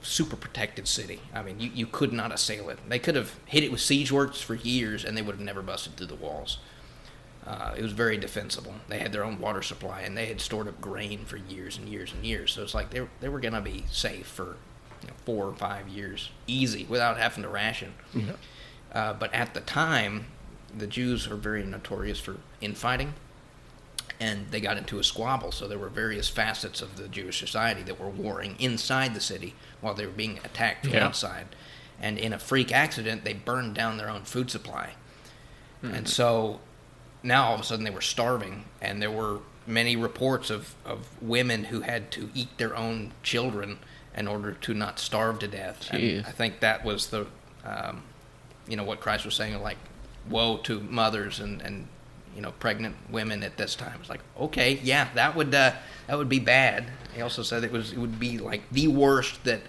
super 0.02 0.36
protected 0.36 0.88
city. 0.88 1.20
I 1.34 1.42
mean, 1.42 1.60
you, 1.60 1.72
you 1.74 1.86
could 1.86 2.14
not 2.14 2.32
assail 2.32 2.70
it. 2.70 2.80
They 2.88 3.00
could 3.00 3.16
have 3.16 3.36
hit 3.46 3.64
it 3.64 3.72
with 3.72 3.82
siege 3.82 4.12
works 4.12 4.42
for 4.42 4.56
years, 4.56 5.04
and 5.04 5.18
they 5.18 5.22
would 5.22 5.36
have 5.36 5.44
never 5.44 5.62
busted 5.62 5.98
through 5.98 6.08
the 6.08 6.16
walls. 6.16 6.60
Uh, 7.46 7.74
it 7.78 7.82
was 7.82 7.94
very 7.94 8.18
defensible. 8.18 8.74
They 8.90 9.00
had 9.00 9.14
their 9.14 9.24
own 9.24 9.40
water 9.40 9.62
supply, 9.62 10.02
and 10.02 10.18
they 10.18 10.26
had 10.26 10.42
stored 10.42 10.68
up 10.68 10.82
grain 10.82 11.26
for 11.26 11.38
years 11.38 11.78
and 11.78 11.88
years 11.88 12.14
and 12.14 12.26
years. 12.26 12.52
So 12.52 12.62
it's 12.62 12.74
like 12.74 12.90
they, 12.90 13.08
they 13.22 13.30
were 13.30 13.40
going 13.40 13.54
to 13.54 13.62
be 13.62 13.86
safe 13.90 14.28
for 14.28 14.58
you 15.02 15.08
know, 15.08 15.14
four 15.26 15.46
or 15.46 15.54
five 15.54 15.88
years, 15.88 16.30
easy, 16.46 16.86
without 16.90 17.18
having 17.18 17.44
to 17.44 17.50
ration. 17.50 17.94
Yeah. 18.14 18.34
Uh, 18.98 19.14
but 19.14 19.32
at 19.32 19.54
the 19.54 19.62
time, 19.62 20.26
the 20.76 20.88
Jews 20.88 21.28
are 21.28 21.36
very 21.36 21.64
notorious 21.64 22.20
for 22.20 22.38
infighting, 22.62 23.14
and 24.20 24.48
they 24.50 24.60
got 24.60 24.76
into 24.76 24.98
a 24.98 25.04
squabble. 25.04 25.52
So 25.52 25.68
there 25.68 25.78
were 25.78 25.90
various 25.90 26.30
facets 26.30 26.82
of 26.82 26.98
the 26.98 27.08
Jewish 27.08 27.38
society 27.40 27.84
that 27.84 28.00
were 28.00 28.10
warring 28.10 28.56
inside 28.58 29.14
the 29.14 29.20
city 29.22 29.54
while 29.82 29.94
they 29.94 30.08
were 30.08 30.12
being 30.12 30.40
attacked 30.44 30.86
from 30.86 30.96
Yeah. 30.96 31.06
outside. 31.06 31.46
And 32.02 32.18
in 32.18 32.34
a 32.34 32.40
freak 32.40 32.72
accident, 32.72 33.24
they 33.24 33.34
burned 33.34 33.76
down 33.76 33.98
their 33.98 34.10
own 34.10 34.24
food 34.24 34.50
supply. 34.50 34.94
And 35.84 36.10
so 36.10 36.60
now 37.22 37.50
all 37.50 37.54
of 37.54 37.62
a 37.62 37.64
sudden 37.64 37.86
they 37.86 37.92
were 37.92 38.02
starving, 38.02 38.66
and 38.82 39.00
there 39.00 39.12
were 39.12 39.42
many 39.68 39.96
reports 39.96 40.50
of, 40.50 40.74
of 40.86 41.08
women 41.22 41.66
who 41.66 41.82
had 41.82 42.10
to 42.14 42.32
eat 42.34 42.58
their 42.58 42.76
own 42.76 43.12
children 43.22 43.78
in 44.16 44.28
order 44.28 44.54
to 44.54 44.74
not 44.74 44.98
starve 44.98 45.38
to 45.40 45.48
death. 45.48 45.88
I 46.28 46.32
think 46.32 46.62
that 46.62 46.84
was 46.84 47.08
the, 47.08 47.28
um, 47.64 48.02
you 48.68 48.76
know, 48.76 48.84
what 48.84 49.00
Christ 49.00 49.26
was 49.26 49.36
saying, 49.36 49.62
like, 49.62 49.78
woe 50.30 50.58
to 50.58 50.80
mothers 50.82 51.40
and, 51.40 51.62
and 51.62 51.88
you 52.36 52.42
know, 52.42 52.52
pregnant 52.52 52.96
women 53.10 53.44
at 53.44 53.58
this 53.58 53.76
time. 53.76 53.98
It's 54.00 54.10
like, 54.10 54.22
okay, 54.40 54.80
yeah, 54.84 55.08
that 55.16 55.36
would 55.36 55.54
uh, 55.56 55.74
that 56.08 56.18
would 56.18 56.30
be 56.30 56.40
bad. 56.40 56.86
He 57.16 57.22
also 57.22 57.44
said 57.44 57.64
it 57.64 57.72
was 57.72 57.94
it 57.94 57.98
would 57.98 58.20
be 58.20 58.38
like 58.38 58.70
the 58.72 58.88
worst 58.88 59.44
that 59.46 59.62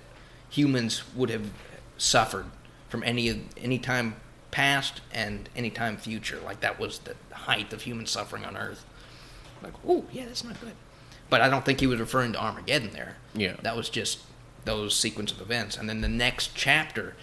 humans 0.51 1.03
would 1.15 1.31
have 1.31 1.51
suffered 1.97 2.47
from 2.89 3.03
any 3.05 3.45
any 3.57 3.79
time 3.79 4.17
past 4.51 5.01
and 5.13 5.49
any 5.57 5.71
time 5.71 5.97
future. 5.97 6.41
Like 6.45 6.61
that 6.61 6.79
was 6.79 6.99
the 7.01 7.15
height 7.33 7.73
of 7.73 7.83
human 7.83 8.07
suffering 8.07 8.45
on 8.45 8.57
Earth. 8.57 8.85
Like, 9.63 9.75
oh 9.87 10.05
yeah, 10.13 10.27
that's 10.27 10.45
not 10.45 10.61
good. 10.61 10.75
But 11.31 11.41
I 11.41 11.49
don't 11.49 11.65
think 11.65 11.81
he 11.81 11.87
was 11.87 12.01
referring 12.01 12.33
to 12.33 12.43
Armageddon 12.43 12.91
there. 12.93 13.17
Yeah. 13.35 13.57
that 13.63 13.77
was 13.77 13.89
just 13.89 14.21
those 14.65 14.95
sequence 14.95 15.33
of 15.33 15.41
events. 15.41 15.77
And 15.77 15.89
then 15.89 16.01
the 16.01 16.09
next 16.09 16.55
chapter, 16.55 17.15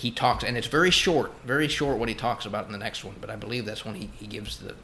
he 0.00 0.10
talks, 0.10 0.42
and 0.42 0.56
it's 0.56 0.66
very 0.66 0.90
short, 0.90 1.30
very 1.44 1.68
short 1.68 1.98
what 1.98 2.08
he 2.08 2.14
talks 2.14 2.46
about 2.46 2.64
in 2.66 2.72
the 2.72 2.78
next 2.78 3.04
one. 3.04 3.16
But 3.20 3.28
I 3.28 3.36
believe 3.36 3.66
that's 3.66 3.84
when 3.84 3.96
he, 3.96 4.08
he 4.18 4.26
gives 4.26 4.56
the 4.58 4.74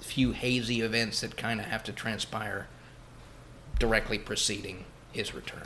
few 0.00 0.32
hazy 0.32 0.80
events 0.80 1.20
that 1.20 1.36
kind 1.36 1.60
of 1.60 1.66
have 1.66 1.84
to 1.84 1.92
transpire 1.92 2.66
directly 3.78 4.18
preceding 4.18 4.84
his 5.12 5.32
return, 5.32 5.62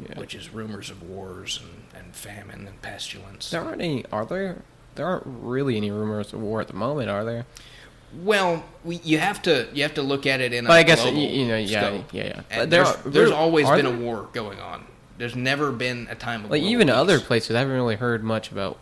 Yeah. 0.00 0.18
which 0.18 0.34
is 0.34 0.52
rumors 0.52 0.90
of 0.90 1.02
wars 1.02 1.60
and, 1.62 2.04
and 2.04 2.14
famine 2.16 2.66
and 2.66 2.82
pestilence. 2.82 3.50
There 3.50 3.62
aren't 3.62 3.80
any. 3.82 4.04
Are 4.10 4.26
there? 4.26 4.62
There 4.96 5.06
aren't 5.06 5.22
really 5.26 5.76
any 5.76 5.92
rumors 5.92 6.32
of 6.32 6.40
war 6.40 6.60
at 6.60 6.66
the 6.66 6.74
moment, 6.74 7.08
are 7.08 7.24
there? 7.24 7.46
Well, 8.22 8.64
we, 8.84 8.96
you 9.04 9.18
have 9.18 9.42
to 9.42 9.68
you 9.72 9.82
have 9.84 9.94
to 9.94 10.02
look 10.02 10.26
at 10.26 10.40
it 10.40 10.52
in 10.52 10.64
a 10.64 10.68
But 10.68 10.78
I 10.78 10.82
guess, 10.82 11.04
you- 11.04 11.12
you 11.12 11.46
know, 11.46 11.56
yeah, 11.58 11.80
scope. 11.82 12.12
yeah, 12.14 12.24
yeah. 12.24 12.40
But 12.48 12.70
there 12.70 12.82
there's, 12.84 12.88
are- 12.96 13.10
there's 13.10 13.30
always 13.30 13.68
been 13.70 13.86
a 13.86 13.92
war 13.92 14.28
going 14.32 14.58
on. 14.58 14.86
There's 15.18 15.36
never 15.36 15.72
been 15.72 16.06
a 16.10 16.14
time 16.14 16.44
of 16.44 16.50
Like 16.50 16.62
even 16.62 16.88
other 16.88 17.20
places, 17.20 17.56
I 17.56 17.58
haven't 17.58 17.74
really 17.74 17.96
heard 17.96 18.22
much 18.22 18.50
about 18.50 18.78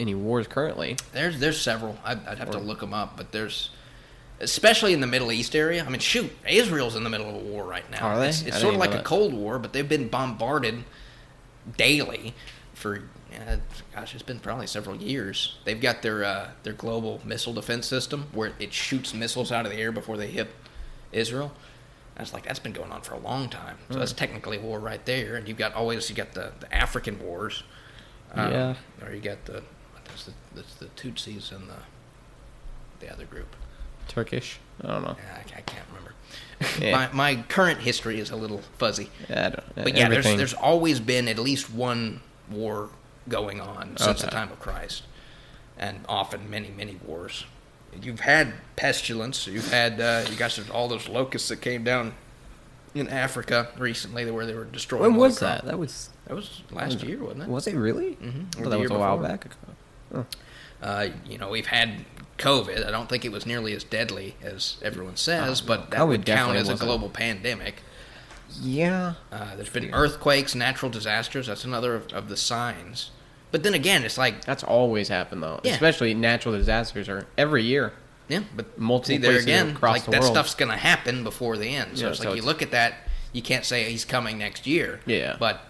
any 0.00 0.14
wars 0.14 0.46
currently. 0.48 0.96
There's 1.12 1.38
there's 1.38 1.60
several. 1.60 1.98
I'd, 2.04 2.26
I'd 2.26 2.38
have 2.38 2.50
to 2.50 2.58
look 2.58 2.80
them 2.80 2.94
up, 2.94 3.16
but 3.16 3.32
there's 3.32 3.70
especially 4.40 4.92
in 4.92 5.00
the 5.00 5.06
Middle 5.06 5.30
East 5.30 5.54
area. 5.54 5.84
I 5.84 5.88
mean, 5.88 6.00
shoot, 6.00 6.32
Israel's 6.48 6.96
in 6.96 7.04
the 7.04 7.10
middle 7.10 7.28
of 7.28 7.36
a 7.36 7.38
war 7.38 7.64
right 7.64 7.88
now. 7.90 8.06
Are 8.06 8.18
they? 8.18 8.28
It's, 8.30 8.42
it's 8.42 8.60
sort 8.60 8.74
of 8.74 8.80
like 8.80 8.94
a. 8.94 9.02
Cold 9.02 9.34
War, 9.34 9.58
but 9.58 9.72
they've 9.72 9.88
been 9.88 10.08
bombarded 10.08 10.84
daily 11.76 12.34
for 12.74 13.02
uh, 13.34 13.56
gosh, 13.94 14.14
it's 14.14 14.22
been 14.22 14.38
probably 14.38 14.66
several 14.66 14.96
years. 14.96 15.56
They've 15.64 15.80
got 15.80 16.02
their 16.02 16.24
uh, 16.24 16.50
their 16.62 16.72
global 16.72 17.20
missile 17.24 17.52
defense 17.52 17.86
system 17.86 18.26
where 18.32 18.52
it 18.58 18.72
shoots 18.72 19.14
missiles 19.14 19.52
out 19.52 19.66
of 19.66 19.72
the 19.72 19.78
air 19.78 19.92
before 19.92 20.16
they 20.16 20.28
hit 20.28 20.48
Israel. 21.12 21.52
That's 22.16 22.32
like 22.32 22.44
that's 22.44 22.58
been 22.60 22.72
going 22.72 22.92
on 22.92 23.00
for 23.02 23.14
a 23.14 23.18
long 23.18 23.48
time. 23.48 23.78
So 23.88 23.94
Hmm. 23.94 23.98
that's 24.00 24.12
technically 24.12 24.58
war 24.58 24.78
right 24.78 25.04
there. 25.04 25.36
And 25.36 25.48
you've 25.48 25.58
got 25.58 25.74
always 25.74 26.08
you 26.08 26.14
got 26.16 26.32
the, 26.32 26.52
the 26.60 26.72
African 26.74 27.20
wars. 27.20 27.64
Um, 28.32 28.50
Yeah. 28.52 28.74
Or 29.04 29.12
you 29.12 29.20
got 29.20 29.44
the 29.46 29.62
that's 30.06 30.24
the 30.24 30.32
that's 30.54 30.74
the 30.74 30.86
Tutsis 30.86 31.50
and 31.52 31.68
the 31.68 31.76
the 33.00 33.12
other 33.12 33.24
group. 33.24 33.56
Turkish. 34.08 34.58
I 34.82 34.88
don't 34.88 35.02
know. 35.02 35.16
I, 35.34 35.40
I 35.58 35.60
can't 35.62 35.86
remember. 35.88 36.12
Yeah. 36.80 36.92
my 36.92 37.34
my 37.36 37.42
current 37.48 37.80
history 37.80 38.20
is 38.20 38.30
a 38.30 38.36
little 38.36 38.60
fuzzy. 38.78 39.10
Yeah, 39.28 39.46
I 39.46 39.50
don't. 39.50 39.74
But 39.74 39.96
yeah, 39.96 40.08
there's 40.08 40.18
everything- 40.24 40.38
there's 40.38 40.54
always 40.54 41.00
been 41.00 41.26
at 41.28 41.38
least 41.38 41.70
one 41.70 42.20
war 42.50 42.90
going 43.28 43.60
on 43.60 43.96
since 43.96 44.20
the 44.20 44.30
time 44.30 44.52
of 44.52 44.60
Christ, 44.60 45.02
and 45.78 46.04
often 46.08 46.48
many 46.50 46.68
many 46.70 46.96
wars. 47.04 47.44
You've 48.02 48.20
had 48.20 48.54
pestilence. 48.76 49.46
You've 49.46 49.70
had 49.70 50.00
uh, 50.00 50.24
you 50.30 50.36
guys 50.36 50.58
all 50.70 50.88
those 50.88 51.08
locusts 51.08 51.48
that 51.48 51.60
came 51.60 51.84
down 51.84 52.14
in 52.94 53.08
Africa 53.08 53.68
recently, 53.78 54.30
where 54.30 54.46
they 54.46 54.54
were 54.54 54.64
destroying. 54.64 55.02
When 55.02 55.16
was 55.16 55.38
crop. 55.38 55.62
that? 55.62 55.66
That 55.66 55.78
was. 55.78 56.10
That 56.26 56.34
was 56.34 56.62
last 56.70 57.02
year, 57.02 57.18
wasn't 57.18 57.42
it? 57.42 57.48
Was 57.48 57.66
it 57.66 57.74
really? 57.74 58.16
Mhm. 58.16 58.56
I 58.56 58.62
thought 58.62 58.70
that 58.70 58.80
was 58.80 58.90
a 58.90 58.98
while 58.98 59.18
before. 59.18 59.28
back. 59.28 59.46
Oh. 60.14 60.26
Uh, 60.82 61.08
you 61.26 61.38
know, 61.38 61.50
we've 61.50 61.66
had 61.66 62.04
COVID. 62.38 62.86
I 62.86 62.90
don't 62.90 63.08
think 63.08 63.24
it 63.24 63.32
was 63.32 63.46
nearly 63.46 63.74
as 63.74 63.84
deadly 63.84 64.36
as 64.42 64.76
everyone 64.82 65.16
says, 65.16 65.60
but 65.60 65.90
that 65.90 66.00
COVID 66.00 66.08
would 66.08 66.26
count 66.26 66.56
as 66.56 66.68
a 66.68 66.74
global 66.76 67.08
pandemic. 67.08 67.82
Yeah. 68.60 69.14
Uh, 69.32 69.56
there's 69.56 69.70
been 69.70 69.92
earthquakes, 69.92 70.54
natural 70.54 70.90
disasters. 70.90 71.46
That's 71.46 71.64
another 71.64 71.94
of, 71.94 72.12
of 72.12 72.28
the 72.28 72.36
signs. 72.36 73.10
But 73.54 73.62
then 73.62 73.74
again, 73.74 74.02
it's 74.02 74.18
like, 74.18 74.44
That's 74.44 74.64
always 74.64 75.06
happened 75.06 75.40
though. 75.40 75.60
Yeah. 75.62 75.74
Especially 75.74 76.12
natural 76.12 76.56
disasters 76.56 77.08
are 77.08 77.24
every 77.38 77.62
year. 77.62 77.92
yeah, 78.26 78.42
but 78.56 78.76
Multiple 78.80 79.14
see 79.14 79.18
there 79.18 79.38
again, 79.38 79.76
across 79.76 79.92
like 79.92 80.04
the 80.06 80.10
that 80.10 80.22
world. 80.22 80.32
stuff's 80.34 80.56
going 80.56 80.72
to 80.72 80.76
happen 80.76 81.22
before 81.22 81.56
the 81.56 81.68
end. 81.68 81.96
So 81.96 82.06
Yeah, 82.06 82.10
it's 82.10 82.18
so 82.18 82.30
like 82.30 82.36
you 82.36 82.42
look 82.42 82.62
at 82.62 82.72
that, 82.72 82.94
you 83.32 83.42
can't 83.42 83.64
say 83.64 83.84
he's 83.84 84.04
coming 84.04 84.38
next 84.38 84.66
year. 84.66 84.98
Yeah. 85.06 85.36
But 85.38 85.60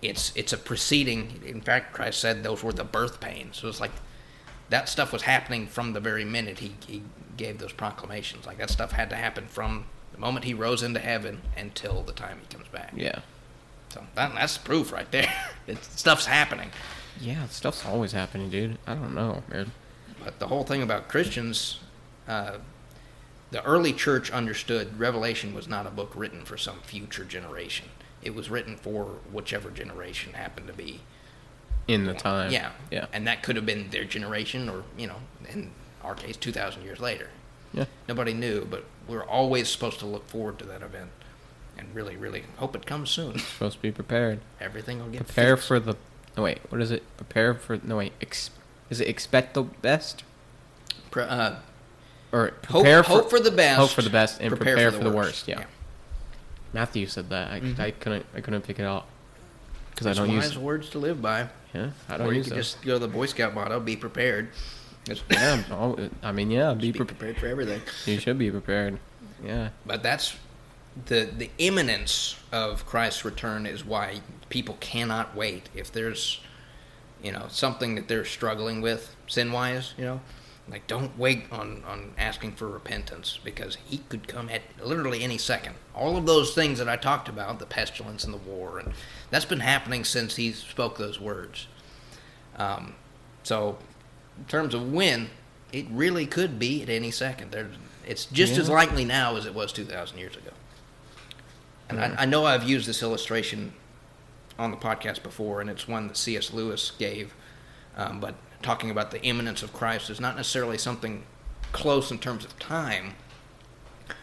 it's 0.00 0.32
it's 0.34 0.54
a 0.54 0.56
preceding. 0.56 1.42
In 1.44 1.60
fact, 1.60 1.92
Christ 1.92 2.18
said 2.18 2.44
those 2.44 2.62
were 2.62 2.72
the 2.72 2.82
birth 2.82 3.20
pains. 3.20 3.58
So 3.58 3.68
it's 3.68 3.78
like 3.78 3.92
that 4.70 4.88
stuff 4.88 5.12
was 5.12 5.20
happening 5.20 5.66
from 5.66 5.92
the 5.92 6.00
very 6.00 6.24
minute 6.24 6.60
he, 6.60 6.76
he 6.86 7.02
gave 7.36 7.58
those 7.58 7.74
proclamations. 7.74 8.46
Like 8.46 8.56
that 8.56 8.70
stuff 8.70 8.92
had 8.92 9.10
to 9.10 9.16
happen 9.16 9.48
from 9.48 9.84
the 10.12 10.18
moment 10.18 10.46
he 10.46 10.54
rose 10.54 10.82
into 10.82 10.98
heaven 11.00 11.42
until 11.58 12.00
the 12.00 12.12
time 12.14 12.38
he 12.40 12.56
comes 12.56 12.68
back. 12.68 12.94
Yeah. 12.96 13.18
So 13.90 14.02
that, 14.14 14.32
that's 14.34 14.56
proof 14.56 14.92
right 14.92 15.10
there. 15.10 15.30
It's, 15.66 16.00
stuff's 16.00 16.24
happening. 16.24 16.70
Yeah, 17.20 17.46
stuff's 17.48 17.84
always 17.86 18.12
happening, 18.12 18.50
dude. 18.50 18.78
I 18.86 18.94
don't 18.94 19.14
know, 19.14 19.42
man. 19.48 19.72
But 20.22 20.38
the 20.38 20.48
whole 20.48 20.64
thing 20.64 20.82
about 20.82 21.08
Christians, 21.08 21.78
uh, 22.26 22.58
the 23.50 23.62
early 23.64 23.92
church 23.92 24.30
understood 24.30 24.98
Revelation 24.98 25.54
was 25.54 25.68
not 25.68 25.86
a 25.86 25.90
book 25.90 26.12
written 26.14 26.44
for 26.44 26.56
some 26.56 26.80
future 26.80 27.24
generation. 27.24 27.86
It 28.22 28.34
was 28.34 28.50
written 28.50 28.76
for 28.76 29.04
whichever 29.30 29.70
generation 29.70 30.32
happened 30.32 30.66
to 30.68 30.72
be. 30.72 31.00
In 31.86 32.06
the 32.06 32.14
time. 32.14 32.50
Yeah. 32.50 32.70
Yeah. 32.90 33.06
And 33.12 33.26
that 33.26 33.42
could 33.42 33.56
have 33.56 33.66
been 33.66 33.90
their 33.90 34.04
generation 34.04 34.70
or, 34.70 34.84
you 34.96 35.06
know, 35.06 35.16
in 35.52 35.70
our 36.02 36.14
case, 36.14 36.36
2,000 36.36 36.82
years 36.82 36.98
later. 36.98 37.28
Yeah. 37.74 37.84
Nobody 38.08 38.32
knew, 38.32 38.64
but 38.64 38.84
we're 39.06 39.24
always 39.24 39.68
supposed 39.68 39.98
to 39.98 40.06
look 40.06 40.26
forward 40.26 40.58
to 40.60 40.64
that 40.64 40.80
event 40.82 41.10
and 41.76 41.94
really, 41.94 42.16
really 42.16 42.44
hope 42.56 42.74
it 42.74 42.86
comes 42.86 43.10
soon. 43.10 43.38
Supposed 43.38 43.76
to 43.76 43.82
be 43.82 43.92
prepared. 43.92 44.40
Everything 44.60 44.98
will 45.00 45.08
get 45.08 45.26
Prepare 45.26 45.56
fixed. 45.56 45.68
for 45.68 45.78
the. 45.78 45.96
No 46.36 46.42
wait, 46.42 46.58
what 46.68 46.80
is 46.80 46.90
it? 46.90 47.02
Prepare 47.16 47.54
for. 47.54 47.78
No 47.82 47.98
wait. 47.98 48.12
Ex, 48.20 48.50
is 48.90 49.00
it 49.00 49.08
expect 49.08 49.54
the 49.54 49.62
best 49.62 50.24
Pre- 51.10 51.22
uh, 51.24 51.56
or 52.32 52.54
hope, 52.68 52.82
prepare 52.82 53.02
hope 53.02 53.30
for 53.30 53.38
the 53.38 53.50
best. 53.52 53.78
Hope 53.78 53.90
for 53.90 54.02
the 54.02 54.10
best 54.10 54.40
and 54.40 54.48
prepare, 54.54 54.90
for, 54.90 54.98
the 55.04 55.10
worst. 55.12 55.46
Yeah. 55.46 55.60
yeah. 55.60 55.66
Matthew 56.72 57.06
said 57.06 57.30
that. 57.30 57.52
I, 57.52 57.60
Mhm. 57.60 57.78
I 57.78 57.90
couldn't. 57.92 58.26
I 58.34 58.40
couldn't 58.40 58.62
pick 58.62 58.80
it 58.80 58.84
out 58.84 59.06
because 59.90 60.08
I 60.08 60.12
don't 60.12 60.28
wise 60.34 60.46
use. 60.50 60.58
words 60.58 60.90
to 60.90 60.98
live 60.98 61.22
by. 61.22 61.48
Yeah, 61.72 61.90
I 62.08 62.16
don't 62.16 62.28
you 62.30 62.34
use 62.34 62.46
could 62.48 62.56
those. 62.56 62.72
just 62.72 62.82
go 62.82 62.94
to 62.94 62.98
the 62.98 63.08
Boy 63.08 63.26
Scout 63.26 63.54
motto: 63.54 63.78
"Be 63.80 63.96
prepared." 63.96 64.48
Yeah, 65.30 65.62
I 66.22 66.32
mean, 66.32 66.50
yeah, 66.50 66.72
be, 66.72 66.90
be 66.90 66.96
prepared. 66.96 67.18
prepared 67.18 67.38
for 67.38 67.46
everything. 67.46 67.82
You 68.06 68.18
should 68.18 68.38
be 68.38 68.50
prepared. 68.50 68.98
Yeah. 69.44 69.68
But 69.84 70.02
that's 70.02 70.34
the 71.06 71.28
the 71.36 71.50
imminence 71.58 72.36
of 72.52 72.86
Christ's 72.86 73.24
return 73.24 73.66
is 73.66 73.84
why 73.84 74.20
people 74.48 74.76
cannot 74.80 75.34
wait. 75.34 75.68
If 75.74 75.92
there's 75.92 76.40
you 77.22 77.32
know 77.32 77.46
something 77.48 77.94
that 77.96 78.08
they're 78.08 78.24
struggling 78.24 78.80
with 78.80 79.14
sin 79.26 79.52
wise, 79.52 79.94
you 79.98 80.04
know, 80.04 80.20
like 80.70 80.86
don't 80.86 81.18
wait 81.18 81.44
on 81.50 81.82
on 81.86 82.12
asking 82.16 82.52
for 82.52 82.68
repentance 82.68 83.38
because 83.42 83.76
he 83.84 83.98
could 84.08 84.28
come 84.28 84.48
at 84.48 84.62
literally 84.82 85.22
any 85.22 85.38
second. 85.38 85.74
All 85.94 86.16
of 86.16 86.26
those 86.26 86.54
things 86.54 86.78
that 86.78 86.88
I 86.88 86.96
talked 86.96 87.28
about, 87.28 87.58
the 87.58 87.66
pestilence 87.66 88.24
and 88.24 88.32
the 88.32 88.38
war, 88.38 88.78
and 88.78 88.92
that's 89.30 89.44
been 89.44 89.60
happening 89.60 90.04
since 90.04 90.36
he 90.36 90.52
spoke 90.52 90.96
those 90.96 91.20
words. 91.20 91.66
Um, 92.56 92.94
so, 93.42 93.78
in 94.38 94.44
terms 94.44 94.74
of 94.74 94.92
when, 94.92 95.28
it 95.72 95.86
really 95.90 96.26
could 96.26 96.58
be 96.58 96.82
at 96.82 96.88
any 96.88 97.10
second. 97.10 97.50
There's, 97.50 97.74
it's 98.06 98.26
just 98.26 98.56
as 98.58 98.68
likely 98.70 99.04
now 99.04 99.36
as 99.36 99.44
it 99.44 99.54
was 99.54 99.72
2,000 99.72 100.18
years 100.18 100.36
ago. 100.36 100.50
And 101.88 102.00
I, 102.00 102.14
I 102.18 102.24
know 102.24 102.46
I've 102.46 102.64
used 102.64 102.88
this 102.88 103.02
illustration 103.02 103.72
on 104.58 104.70
the 104.70 104.76
podcast 104.76 105.22
before, 105.22 105.60
and 105.60 105.68
it's 105.68 105.86
one 105.86 106.08
that 106.08 106.16
C.S. 106.16 106.52
Lewis 106.52 106.92
gave. 106.98 107.34
Um, 107.96 108.20
but 108.20 108.34
talking 108.62 108.90
about 108.90 109.10
the 109.10 109.22
imminence 109.22 109.62
of 109.62 109.72
Christ 109.72 110.10
is 110.10 110.20
not 110.20 110.36
necessarily 110.36 110.78
something 110.78 111.24
close 111.72 112.10
in 112.10 112.18
terms 112.18 112.44
of 112.44 112.58
time, 112.58 113.14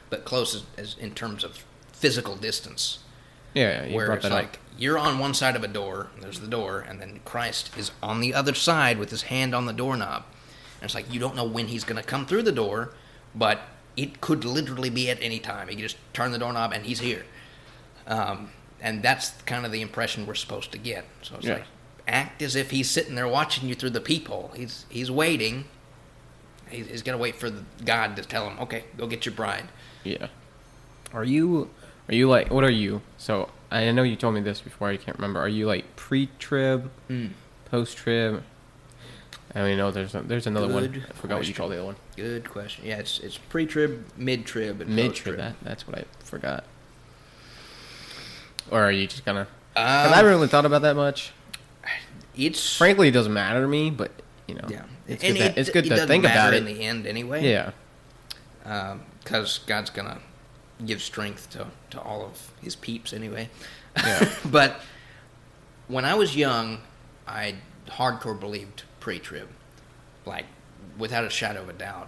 but 0.09 0.25
close 0.25 0.55
as, 0.55 0.63
as 0.77 0.97
in 0.97 1.13
terms 1.13 1.43
of 1.43 1.63
physical 1.91 2.35
distance 2.35 2.99
Yeah, 3.53 3.85
you 3.85 3.95
where 3.95 4.11
it's 4.13 4.29
like 4.29 4.59
you're 4.77 4.97
on 4.97 5.19
one 5.19 5.33
side 5.33 5.55
of 5.55 5.63
a 5.63 5.67
door, 5.67 6.07
and 6.15 6.23
there's 6.23 6.39
the 6.39 6.47
door, 6.47 6.79
and 6.79 6.99
then 6.99 7.19
Christ 7.23 7.77
is 7.77 7.91
on 8.01 8.19
the 8.21 8.33
other 8.33 8.55
side 8.55 8.97
with 8.97 9.11
his 9.11 9.23
hand 9.23 9.53
on 9.53 9.65
the 9.65 9.73
doorknob. 9.73 10.23
And 10.79 10.85
it's 10.85 10.95
like 10.95 11.13
you 11.13 11.19
don't 11.19 11.35
know 11.35 11.43
when 11.43 11.67
he's 11.67 11.83
going 11.83 12.01
to 12.01 12.07
come 12.07 12.25
through 12.25 12.43
the 12.43 12.51
door, 12.51 12.93
but 13.35 13.61
it 13.95 14.21
could 14.21 14.43
literally 14.43 14.89
be 14.89 15.09
at 15.09 15.21
any 15.21 15.39
time. 15.39 15.67
He 15.67 15.75
could 15.75 15.83
just 15.83 15.97
turn 16.13 16.31
the 16.31 16.39
doorknob 16.39 16.71
and 16.71 16.85
he's 16.85 16.99
here. 16.99 17.25
Um, 18.07 18.49
and 18.81 19.03
that's 19.03 19.29
kind 19.45 19.65
of 19.65 19.71
the 19.71 19.81
impression 19.81 20.25
we're 20.25 20.33
supposed 20.35 20.71
to 20.71 20.77
get. 20.77 21.05
So 21.21 21.35
it's 21.35 21.45
Yeah. 21.45 21.53
like 21.55 21.63
act 22.07 22.41
as 22.41 22.55
if 22.55 22.71
he's 22.71 22.89
sitting 22.89 23.15
there 23.15 23.27
watching 23.27 23.69
you 23.69 23.75
through 23.75 23.91
the 23.91 24.01
peephole. 24.01 24.51
He's 24.55 24.85
he's 24.89 25.11
waiting. 25.11 25.65
He's, 26.69 26.87
he's 26.87 27.01
gonna 27.03 27.17
wait 27.17 27.35
for 27.35 27.49
the 27.49 27.63
God 27.85 28.15
to 28.15 28.23
tell 28.23 28.49
him, 28.49 28.57
okay, 28.59 28.85
go 28.97 29.05
get 29.07 29.25
your 29.25 29.35
bride. 29.35 29.65
Yeah. 30.03 30.27
Are 31.13 31.23
you? 31.23 31.69
Are 32.09 32.15
you 32.15 32.27
like? 32.29 32.49
What 32.51 32.63
are 32.63 32.71
you? 32.71 33.01
So 33.17 33.49
I 33.69 33.91
know 33.91 34.03
you 34.03 34.15
told 34.15 34.33
me 34.33 34.41
this 34.41 34.61
before. 34.61 34.89
I 34.89 34.97
can't 34.97 35.17
remember. 35.17 35.39
Are 35.39 35.47
you 35.49 35.65
like 35.67 35.95
pre-trib, 35.95 36.89
post-trib? 37.65 38.43
I 39.53 39.59
don't 39.59 39.67
even 39.67 39.77
know. 39.79 39.91
There's 39.91 40.15
a, 40.15 40.21
there's 40.21 40.47
another 40.47 40.67
one. 40.73 40.83
I 40.85 41.13
forgot 41.13 41.37
what 41.37 41.47
you 41.47 41.53
question. 41.53 41.53
called 41.55 41.71
the 41.73 41.75
other 41.77 41.85
one. 41.85 41.95
Good 42.15 42.49
question. 42.49 42.85
Yeah, 42.85 42.97
it's 42.99 43.19
it's 43.19 43.37
pre-trib, 43.37 44.05
mid-trib, 44.17 44.81
and 44.81 44.89
Mid-trib. 44.95 45.35
post-trib. 45.35 45.37
That 45.37 45.55
that's 45.61 45.85
what 45.87 45.97
I 45.99 46.05
forgot. 46.23 46.63
Or 48.71 48.81
are 48.83 48.91
you 48.91 49.05
just 49.07 49.25
gonna? 49.25 49.45
'cause 49.75 50.07
Um, 50.07 50.13
I 50.13 50.15
haven't 50.15 50.31
really 50.31 50.47
thought 50.47 50.65
about 50.65 50.81
that 50.81 50.95
much. 50.95 51.31
it's 52.35 52.75
Frankly, 52.77 53.09
it 53.09 53.11
doesn't 53.11 53.33
matter 53.33 53.61
to 53.61 53.67
me. 53.67 53.89
But 53.91 54.11
you 54.47 54.55
know, 54.55 54.65
yeah, 54.69 54.83
it's 55.07 55.23
and 55.23 55.35
good. 55.35 55.45
it, 55.45 55.53
to, 55.53 55.59
it's 55.59 55.69
good 55.69 55.85
it 55.85 55.89
to 55.89 56.07
think 56.07 56.23
matter 56.23 56.39
about 56.39 56.53
in 56.53 56.65
the 56.65 56.81
end 56.83 57.05
anyway. 57.05 57.47
Yeah. 57.47 57.71
because 59.23 59.59
God's 59.59 59.89
gonna 59.89 60.19
give 60.85 61.01
strength 61.01 61.49
to 61.51 61.67
to 61.91 62.01
all 62.01 62.23
of 62.25 62.51
His 62.61 62.75
peeps 62.75 63.13
anyway. 63.13 63.49
Yeah. 63.97 64.29
but 64.45 64.81
when 65.87 66.05
I 66.05 66.13
was 66.15 66.35
young, 66.35 66.79
I 67.27 67.55
hardcore 67.89 68.39
believed 68.39 68.83
pre-trib, 69.01 69.49
like 70.25 70.45
without 70.97 71.25
a 71.25 71.29
shadow 71.29 71.61
of 71.63 71.69
a 71.69 71.73
doubt. 71.73 72.07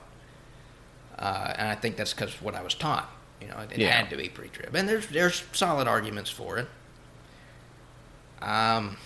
Uh, 1.20 1.54
and 1.58 1.68
I 1.70 1.76
think 1.76 1.96
that's 1.98 2.14
because 2.14 2.42
what 2.42 2.56
I 2.56 2.62
was 2.62 2.74
taught. 2.74 3.10
You 3.44 3.50
know, 3.50 3.58
it, 3.60 3.72
it 3.74 3.80
Yeah. 3.80 3.92
had 3.92 4.10
to 4.12 4.18
be 4.18 4.30
pre-trib, 4.30 4.74
and 4.76 4.88
there's 4.88 5.08
there's 5.08 5.44
solid 5.52 5.88
arguments 5.88 6.30
for 6.30 6.58
it. 6.58 6.68
Um, 8.42 8.98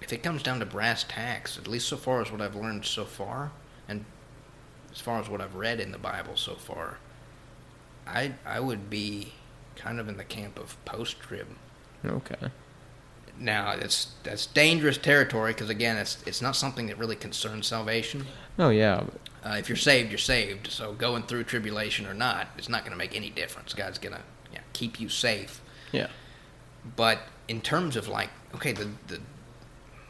if 0.00 0.12
it 0.12 0.22
comes 0.22 0.42
down 0.42 0.58
to 0.60 0.66
brass 0.66 1.04
tacks, 1.08 1.56
at 1.58 1.66
least 1.68 1.88
so 1.88 1.96
far 1.96 2.20
as 2.20 2.30
what 2.30 2.40
I've 2.40 2.54
learned 2.56 2.84
so 2.84 3.04
far, 3.04 3.52
and 3.88 4.04
as 4.92 5.00
far 5.00 5.18
as 5.20 5.28
what 5.28 5.40
I've 5.40 5.54
read 5.54 5.80
in 5.80 5.92
the 5.92 5.98
Bible 5.98 6.36
so 6.36 6.54
far, 6.54 6.98
I 8.06 8.34
I 8.44 8.60
would 8.60 8.90
be 8.90 9.32
kind 9.76 9.98
of 9.98 10.08
in 10.08 10.16
the 10.16 10.24
camp 10.24 10.58
of 10.58 10.82
post-trib. 10.84 11.48
Okay. 12.04 12.50
Now 13.38 13.72
it's 13.72 14.12
that's 14.22 14.46
dangerous 14.46 14.98
territory 14.98 15.52
because 15.52 15.70
again, 15.70 15.96
it's 15.96 16.22
it's 16.26 16.40
not 16.40 16.56
something 16.56 16.86
that 16.86 16.98
really 16.98 17.16
concerns 17.16 17.66
salvation. 17.66 18.26
Oh 18.58 18.70
yeah. 18.70 19.04
Uh, 19.44 19.56
if 19.58 19.68
you're 19.68 19.76
saved, 19.76 20.10
you're 20.10 20.18
saved. 20.18 20.68
So 20.70 20.94
going 20.94 21.24
through 21.24 21.44
tribulation 21.44 22.06
or 22.06 22.14
not, 22.14 22.48
it's 22.56 22.68
not 22.68 22.82
going 22.82 22.92
to 22.92 22.96
make 22.96 23.14
any 23.14 23.28
difference. 23.28 23.74
God's 23.74 23.98
going 23.98 24.14
to 24.14 24.22
yeah, 24.52 24.60
keep 24.72 24.98
you 24.98 25.08
safe. 25.08 25.60
Yeah. 25.92 26.06
But 26.96 27.20
in 27.48 27.60
terms 27.60 27.96
of 27.96 28.08
like, 28.08 28.30
okay, 28.54 28.72
the, 28.72 28.90
the 29.08 29.20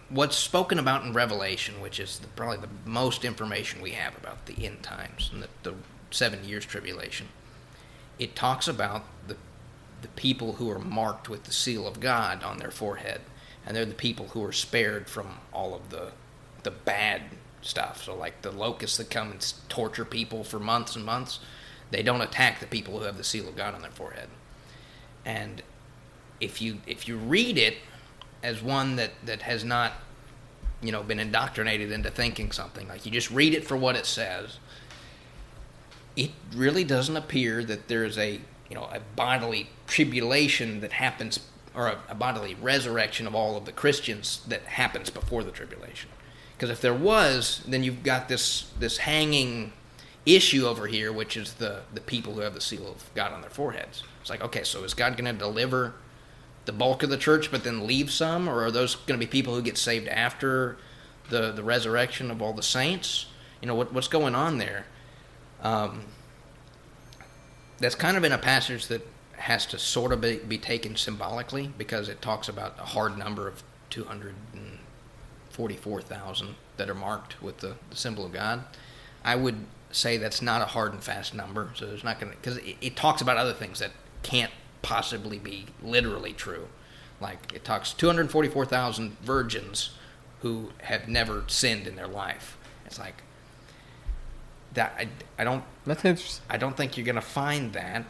what's 0.09 0.37
spoken 0.37 0.79
about 0.79 1.05
in 1.05 1.13
Revelation, 1.13 1.81
which 1.81 1.99
is 1.99 2.19
the, 2.21 2.29
probably 2.29 2.59
the 2.59 2.69
most 2.89 3.25
information 3.25 3.81
we 3.81 3.91
have 3.91 4.17
about 4.17 4.47
the 4.47 4.65
end 4.65 4.83
times 4.83 5.31
and 5.33 5.43
the, 5.43 5.49
the 5.63 5.75
seven 6.11 6.45
years 6.45 6.65
tribulation, 6.65 7.29
it 8.19 8.37
talks 8.37 8.69
about 8.69 9.05
the 9.27 9.37
the 10.05 10.09
people 10.09 10.53
who 10.55 10.71
are 10.71 10.79
marked 10.79 11.31
with 11.31 11.45
the 11.45 11.53
seal 11.53 11.89
of 11.89 11.99
God 11.99 12.43
on 12.43 12.59
their 12.59 12.71
forehead, 12.71 13.23
and 13.65 13.75
they're 13.75 13.87
the 13.87 13.95
people 13.95 14.29
who 14.29 14.45
are 14.45 14.53
spared 14.53 15.09
from 15.09 15.39
all 15.51 15.75
of 15.75 15.89
the 15.89 16.13
the 16.63 16.71
bad 16.71 17.23
stuff. 17.63 18.05
So 18.05 18.15
like 18.15 18.43
the 18.43 18.51
locusts 18.51 18.99
that 18.99 19.09
come 19.09 19.31
and 19.31 19.55
torture 19.71 20.05
people 20.05 20.45
for 20.45 20.59
months 20.59 20.95
and 20.95 21.07
months, 21.07 21.41
they 21.91 22.03
don't 22.03 22.21
attack 22.21 22.61
the 22.61 22.67
people 22.67 22.99
who 22.99 23.07
have 23.07 23.17
the 23.17 23.25
seal 23.25 23.49
of 23.49 23.57
God 23.57 23.75
on 23.75 23.81
their 23.81 23.91
forehead. 23.91 24.29
And 25.25 25.63
if 26.39 26.61
you 26.61 26.83
if 26.87 27.09
you 27.09 27.17
read 27.17 27.57
it 27.57 27.79
as 28.43 28.63
one 28.63 28.97
that 28.97 29.13
that 29.25 29.41
has 29.41 29.65
not 29.65 29.95
you 30.83 30.93
know 30.93 31.03
been 31.03 31.19
indoctrinated 31.19 31.91
into 31.91 32.11
thinking 32.11 32.53
something 32.53 32.87
like 32.89 33.07
you 33.07 33.11
just 33.11 33.31
read 33.31 33.55
it 33.55 33.67
for 33.67 33.75
what 33.75 33.97
it 33.97 34.05
says 34.05 34.59
it 36.15 36.31
really 36.55 36.85
doesn't 36.85 37.17
appear 37.17 37.65
that 37.65 37.89
there's 37.89 38.19
a 38.19 38.41
you 38.69 38.75
know 38.75 38.85
a 38.85 39.01
bodily 39.17 39.69
tribulation 39.87 40.81
that 40.81 40.93
happens 40.93 41.41
or 41.75 41.89
a, 41.89 41.99
a 42.09 42.15
bodily 42.15 42.55
resurrection 42.55 43.27
of 43.27 43.35
all 43.35 43.57
of 43.57 43.65
the 43.65 43.73
Christians 43.73 44.43
that 44.49 44.63
happens 44.63 45.11
before 45.11 45.43
the 45.43 45.51
tribulation. 45.51 46.11
Because 46.57 46.71
if 46.71 46.81
there 46.81 46.95
was 46.95 47.63
then 47.67 47.83
you've 47.83 48.03
got 48.03 48.29
this 48.29 48.71
this 48.79 48.99
hanging 48.99 49.73
issue 50.25 50.67
over 50.67 50.87
here 50.87 51.13
which 51.13 51.37
is 51.37 51.55
the 51.55 51.83
the 51.93 52.01
people 52.01 52.35
who 52.35 52.41
have 52.41 52.55
the 52.55 52.61
seal 52.61 52.87
of 52.87 53.11
God 53.15 53.33
on 53.33 53.41
their 53.41 53.51
foreheads. 53.51 54.03
It's 54.21 54.31
like 54.31 54.43
okay 54.43 54.65
so 54.65 54.85
is 54.85 54.95
God 54.95 55.17
going 55.17 55.33
to 55.33 55.39
deliver 55.39 55.95
the 56.65 56.73
bulk 56.73 57.03
of 57.03 57.11
the 57.11 57.19
church 57.19 57.51
but 57.51 57.65
then 57.65 57.87
leave 57.87 58.11
some? 58.11 58.49
Or 58.49 58.65
are 58.65 58.71
those 58.71 58.95
going 58.95 59.19
to 59.19 59.27
be 59.27 59.31
people 59.31 59.55
who 59.55 59.63
get 59.63 59.77
saved 59.77 60.09
after 60.09 60.77
the 61.31 61.53
the 61.53 61.63
resurrection 61.63 62.31
of 62.31 62.41
all 62.41 62.53
the 62.53 62.63
saints? 62.63 63.27
You 63.61 63.69
know 63.69 63.75
what 63.75 63.93
what's 63.93 64.09
going 64.09 64.35
on 64.35 64.59
there? 64.59 64.87
Um, 65.63 66.05
that's 67.79 67.95
kind 67.95 68.17
of 68.17 68.25
in 68.25 68.33
a 68.33 68.39
passage 68.39 68.89
that 68.89 69.07
has 69.37 69.67
to 69.67 69.79
sort 69.79 70.13
of 70.13 70.21
be, 70.21 70.39
be 70.39 70.59
taken 70.59 70.97
symbolically 70.97 71.71
because 71.77 72.09
it 72.09 72.23
talks 72.23 72.49
about 72.49 72.79
a 72.79 72.85
hard 72.85 73.19
number 73.19 73.49
of 73.49 73.63
244,000 73.91 76.55
that 76.77 76.91
are 76.91 76.95
marked 76.95 77.43
with 77.43 77.59
the, 77.59 77.75
the 77.91 77.97
symbol 77.97 78.25
of 78.25 78.33
God. 78.33 78.65
I 79.25 79.35
would 79.37 79.67
say 79.91 80.17
that's 80.17 80.41
not 80.43 80.63
a 80.63 80.67
hard 80.67 80.93
and 80.93 81.03
fast 81.03 81.35
number, 81.35 81.71
so 81.75 81.87
there's 81.87 82.05
not 82.05 82.21
going 82.21 82.33
to 82.33 82.39
because 82.39 82.59
it, 82.59 82.77
it 82.81 82.97
talks 82.97 83.23
about 83.23 83.37
other 83.37 83.53
things 83.53 83.79
that 83.79 83.93
can't 84.23 84.51
possibly 84.83 85.39
be 85.39 85.67
literally 85.83 86.33
true. 86.33 86.69
Like 87.21 87.53
it 87.55 87.65
talks 87.65 87.93
244,000 87.93 89.19
virgins 89.21 89.91
who 90.43 90.71
have 90.83 91.09
never 91.09 91.45
sinned 91.47 91.87
in 91.87 91.97
their 91.97 92.07
life. 92.07 92.59
It's 92.85 92.99
like 92.99 93.23
that. 94.75 94.95
I, 94.99 95.09
I 95.39 95.45
don't 95.45 95.65
That's 95.87 96.05
interesting. 96.05 96.45
I 96.51 96.57
don't 96.57 96.77
think 96.77 96.97
you're 96.97 97.07
gonna 97.07 97.21
find 97.21 97.73
that. 97.73 98.05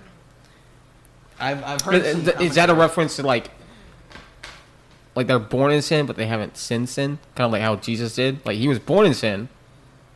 I've 1.39 1.63
I've 1.65 1.81
heard. 1.83 1.95
Is, 1.97 2.29
uh, 2.29 2.33
some 2.33 2.43
is 2.47 2.55
that 2.57 2.71
a 2.71 2.75
reference 2.75 3.17
to 3.17 3.23
like, 3.23 3.51
like 5.15 5.27
they're 5.27 5.39
born 5.39 5.73
in 5.73 5.83
sin, 5.83 6.07
but 6.07 6.17
they 6.17 6.27
haven't 6.27 6.57
sinned 6.57 6.89
sin? 6.89 7.19
Kind 7.35 7.47
of 7.47 7.53
like 7.53 7.63
how 7.63 7.77
Jesus 7.77 8.15
did. 8.15 8.45
Like 8.47 8.57
he 8.57 8.69
was 8.69 8.79
born 8.79 9.07
in 9.07 9.15
sin, 9.15 9.49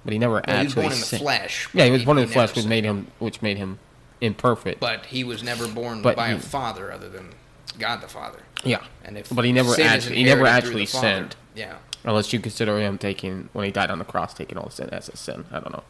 but 0.05 0.12
he 0.12 0.18
never 0.18 0.34
Well, 0.34 0.42
he 0.46 0.53
was 0.53 0.66
actually 0.66 0.82
born 0.82 0.92
in 0.94 1.01
the 1.01 1.05
sinned. 1.07 1.22
flesh. 1.22 1.68
Yeah, 1.72 1.84
he 1.86 1.90
was 1.90 2.05
born 2.05 2.18
in 2.18 2.26
the 2.26 2.32
flesh, 2.32 2.55
which 2.55 2.66
made 2.66 2.84
him, 2.84 3.09
which 3.18 3.42
made 3.42 3.57
him 3.57 3.78
imperfect. 4.20 4.80
But 4.80 5.07
he 5.07 5.24
was 5.24 5.42
never 5.42 5.66
born 5.68 6.03
But 6.03 6.16
by 6.16 6.28
a 6.28 6.38
father 6.38 6.92
other 6.92 7.09
than 7.09 7.30
God 7.78 8.01
the 8.01 8.09
Father. 8.09 8.40
yeah, 8.64 8.82
And 9.05 9.16
if 9.16 9.28
but 9.30 9.44
he 9.44 9.53
never 9.53 9.72
actually, 9.80 10.16
he 10.16 10.24
never 10.24 10.46
actually 10.46 10.86
father- 10.86 11.07
sinned. 11.07 11.36
Yeah. 11.55 11.76
Unless 12.05 12.32
you 12.32 12.38
consider 12.40 12.78
him 12.80 12.96
taking 12.96 13.49
when 13.53 13.64
he 13.64 13.70
died 13.72 13.90
on 13.90 13.99
the 13.99 14.05
cross, 14.05 14.32
taking 14.32 14.57
all 14.57 14.66
the 14.66 14.72
sin 14.72 14.88
as 14.90 15.09
a 15.09 15.16
sin. 15.16 15.44
I 15.51 15.59
don't 15.61 15.72
know, 15.72 15.82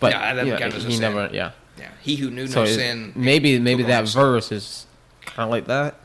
but 0.00 0.12
Yeah, 0.12 0.34
that 0.34 0.74
as 0.74 0.84
a 0.84 0.88
he 0.88 0.94
sin. 0.94 1.00
never. 1.02 1.28
Yeah, 1.32 1.52
Yeah. 1.78 1.88
He 2.00 2.16
who 2.16 2.30
knew 2.30 2.46
so 2.46 2.64
no 2.64 2.70
sin. 2.70 3.12
maybe 3.14 3.58
maybe 3.58 3.82
that 3.84 4.08
verse 4.08 4.50
is 4.52 4.86
kind 5.26 5.46
of 5.46 5.50
like 5.50 5.66
that. 5.66 5.96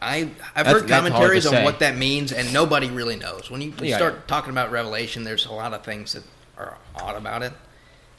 I 0.00 0.16
I've 0.18 0.36
That's- 0.66 0.72
heard 0.72 0.88
that's 0.88 0.90
hard 0.90 1.06
to 1.06 1.10
commentaries 1.10 1.46
on 1.46 1.52
say. 1.52 1.64
what 1.64 1.78
that 1.80 1.96
means, 1.96 2.32
and 2.32 2.52
nobody 2.52 2.90
really 2.90 3.16
knows. 3.16 3.50
When 3.50 3.60
you, 3.62 3.70
when 3.72 3.84
you 3.84 3.90
Yeah, 3.90 3.96
start 3.96 4.14
yeah. 4.14 4.20
talking 4.26 4.50
about 4.50 4.70
Revelation, 4.70 5.24
there's 5.24 5.46
a 5.46 5.52
lot 5.52 5.72
of 5.72 5.84
things 5.84 6.12
that 6.12 6.22
are 6.58 6.76
odd 6.94 7.16
about 7.16 7.42
it. 7.42 7.52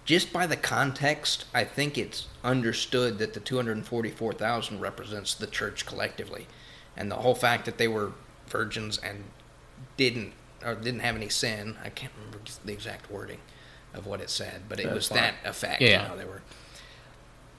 Just 0.05 0.31
by 0.33 0.47
the 0.47 0.55
context, 0.55 1.45
I 1.53 1.63
think 1.65 1.97
it's 1.97 2.27
understood 2.43 3.19
that 3.19 3.33
the 3.33 3.39
244,000 3.41 4.79
represents 4.79 5.33
the 5.33 5.47
church 5.47 5.85
collectively, 5.85 6.47
and 6.95 7.11
the 7.11 7.15
whole 7.17 7.35
fact 7.35 7.65
that 7.65 7.77
they 7.77 7.87
were 7.87 8.13
virgins 8.47 8.97
and 8.97 9.25
didn't 9.97 10.33
or 10.65 10.73
didn't 10.75 11.01
have 11.01 11.15
any 11.15 11.29
sin. 11.29 11.75
I 11.83 11.89
can't 11.89 12.11
remember 12.17 12.39
the 12.65 12.71
exact 12.73 13.11
wording 13.11 13.39
of 13.97 14.05
what 14.05 14.21
it 14.21 14.29
said, 14.29 14.63
but 14.69 14.79
it 14.79 14.83
That's 14.83 14.95
was 14.95 15.07
fine. 15.07 15.17
that 15.17 15.35
effect. 15.45 15.81
Yeah. 15.81 16.03
You 16.03 16.09
know, 16.09 16.17
they 16.17 16.25
were. 16.25 16.41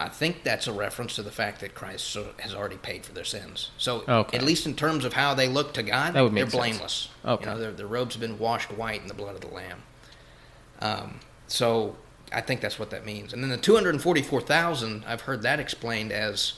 I 0.01 0.09
think 0.09 0.45
that's 0.45 0.69
a 0.69 0.73
reference 0.73 1.17
to 1.17 1.23
the 1.25 1.33
fact 1.33 1.61
that 1.61 1.75
Christ 1.75 2.17
has 2.39 2.55
already 2.55 2.77
paid 2.77 3.05
for 3.05 3.13
their 3.13 3.25
sins. 3.25 3.71
So, 3.79 4.05
Okay. 4.09 4.39
at 4.39 4.45
least 4.45 4.65
in 4.65 4.75
terms 4.77 5.05
of 5.05 5.15
how 5.15 5.35
they 5.35 5.49
look 5.49 5.75
to 5.75 5.83
God, 5.83 6.15
they're 6.15 6.31
sense. 6.31 6.53
blameless. 6.55 7.09
Okay. 7.25 7.45
You 7.45 7.51
know, 7.51 7.59
their, 7.61 7.73
their 7.73 7.87
robes 7.89 8.15
have 8.15 8.21
been 8.21 8.39
washed 8.39 8.71
white 8.71 9.03
in 9.03 9.09
the 9.09 9.15
blood 9.15 9.35
of 9.35 9.41
the 9.41 9.49
Lamb. 9.49 9.83
Um, 10.81 11.19
so, 11.49 11.97
I 12.33 12.43
think 12.43 12.61
that's 12.61 12.79
what 12.79 12.91
that 12.91 13.05
means. 13.05 13.33
And 13.33 13.43
then 13.43 13.51
the 13.51 13.57
244,000, 13.57 15.05
I've 15.07 15.23
heard 15.23 15.43
that 15.43 15.59
explained 15.59 16.13
as 16.13 16.55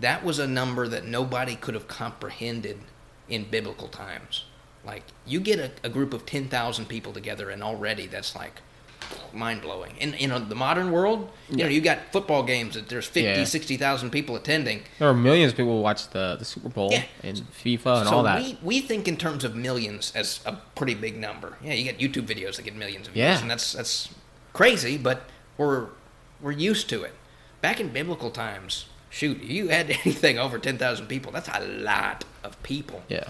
that 0.00 0.24
was 0.24 0.38
a 0.40 0.46
number 0.48 0.88
that 0.88 1.04
nobody 1.06 1.54
could 1.54 1.74
have 1.74 1.86
comprehended 1.86 2.78
in 3.28 3.44
biblical 3.44 3.86
times. 3.88 4.44
Like, 4.84 5.04
you 5.24 5.38
get 5.38 5.60
a, 5.60 5.70
a 5.84 5.88
group 5.88 6.12
of 6.12 6.26
10,000 6.26 6.86
people 6.86 7.12
together, 7.12 7.50
and 7.50 7.62
already 7.62 8.08
that's 8.08 8.34
like 8.34 8.60
mind 9.32 9.62
blowing. 9.62 9.94
In 9.98 10.14
in 10.14 10.48
the 10.48 10.54
modern 10.54 10.90
world, 10.90 11.30
you 11.50 11.58
know, 11.58 11.66
you 11.68 11.80
got 11.80 11.98
football 12.12 12.42
games 12.42 12.74
that 12.74 12.88
there's 12.88 13.06
50, 13.06 13.22
Yeah. 13.22 13.44
60,000 13.44 14.10
people 14.10 14.36
attending. 14.36 14.82
There 14.98 15.08
are 15.08 15.14
millions 15.14 15.52
of 15.52 15.56
people 15.56 15.76
who 15.76 15.82
watch 15.82 16.08
the, 16.10 16.36
the 16.38 16.44
Super 16.44 16.68
Bowl 16.68 16.90
Yeah. 16.92 17.04
and 17.22 17.38
FIFA 17.52 18.00
and 18.00 18.08
so 18.08 18.14
all 18.16 18.22
that. 18.24 18.42
we 18.42 18.58
we 18.62 18.80
think 18.80 19.08
in 19.08 19.16
terms 19.16 19.44
of 19.44 19.54
millions 19.54 20.12
as 20.14 20.40
a 20.46 20.52
pretty 20.74 20.94
big 20.94 21.16
number. 21.18 21.56
Yeah, 21.62 21.72
you 21.74 21.84
get 21.84 21.98
YouTube 21.98 22.26
videos 22.26 22.56
that 22.56 22.62
get 22.64 22.74
millions 22.76 23.06
of 23.08 23.14
views, 23.14 23.22
Yeah. 23.24 23.40
and 23.40 23.50
that's 23.50 23.72
that's 23.72 24.08
crazy, 24.52 24.96
but 24.98 25.22
we're 25.56 25.86
we're 26.40 26.52
used 26.52 26.88
to 26.90 27.02
it. 27.02 27.14
Back 27.60 27.78
in 27.80 27.88
biblical 27.90 28.30
times, 28.30 28.86
shoot, 29.08 29.42
you 29.42 29.68
had 29.68 29.90
anything 30.04 30.38
over 30.38 30.58
ten 30.58 30.76
thousand 30.78 31.06
people. 31.06 31.32
That's 31.32 31.48
a 31.48 31.60
lot 31.60 32.24
of 32.44 32.60
people. 32.62 33.02
yeah. 33.08 33.28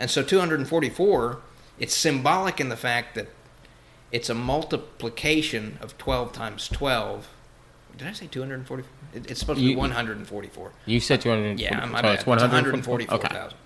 And 0.00 0.10
so 0.10 0.22
244, 0.22 1.38
it's 1.78 1.94
symbolic 1.96 2.60
in 2.60 2.68
the 2.70 2.76
fact 2.76 3.14
that 3.14 3.28
it's 4.12 4.28
a 4.28 4.34
multiplication 4.34 5.78
of 5.80 5.96
12 5.98 6.32
times 6.32 6.68
12. 6.68 7.28
Did 7.96 8.06
I 8.08 8.12
say 8.12 8.26
244? 8.26 8.90
It's 9.14 9.40
supposed 9.40 9.58
to 9.58 9.64
be 9.64 9.72
You- 9.72 9.76
144. 9.78 10.72
You 10.86 11.00
said 11.00 11.20
240. 11.20 11.62
Yeah, 11.62 11.80
I'm, 11.82 11.90
so 11.90 11.96
I'm 11.96 12.04
it's 12.06 12.20
it's 12.20 12.26
144. 12.26 12.94
144,000. 12.96 13.36
Okay. 13.46 13.56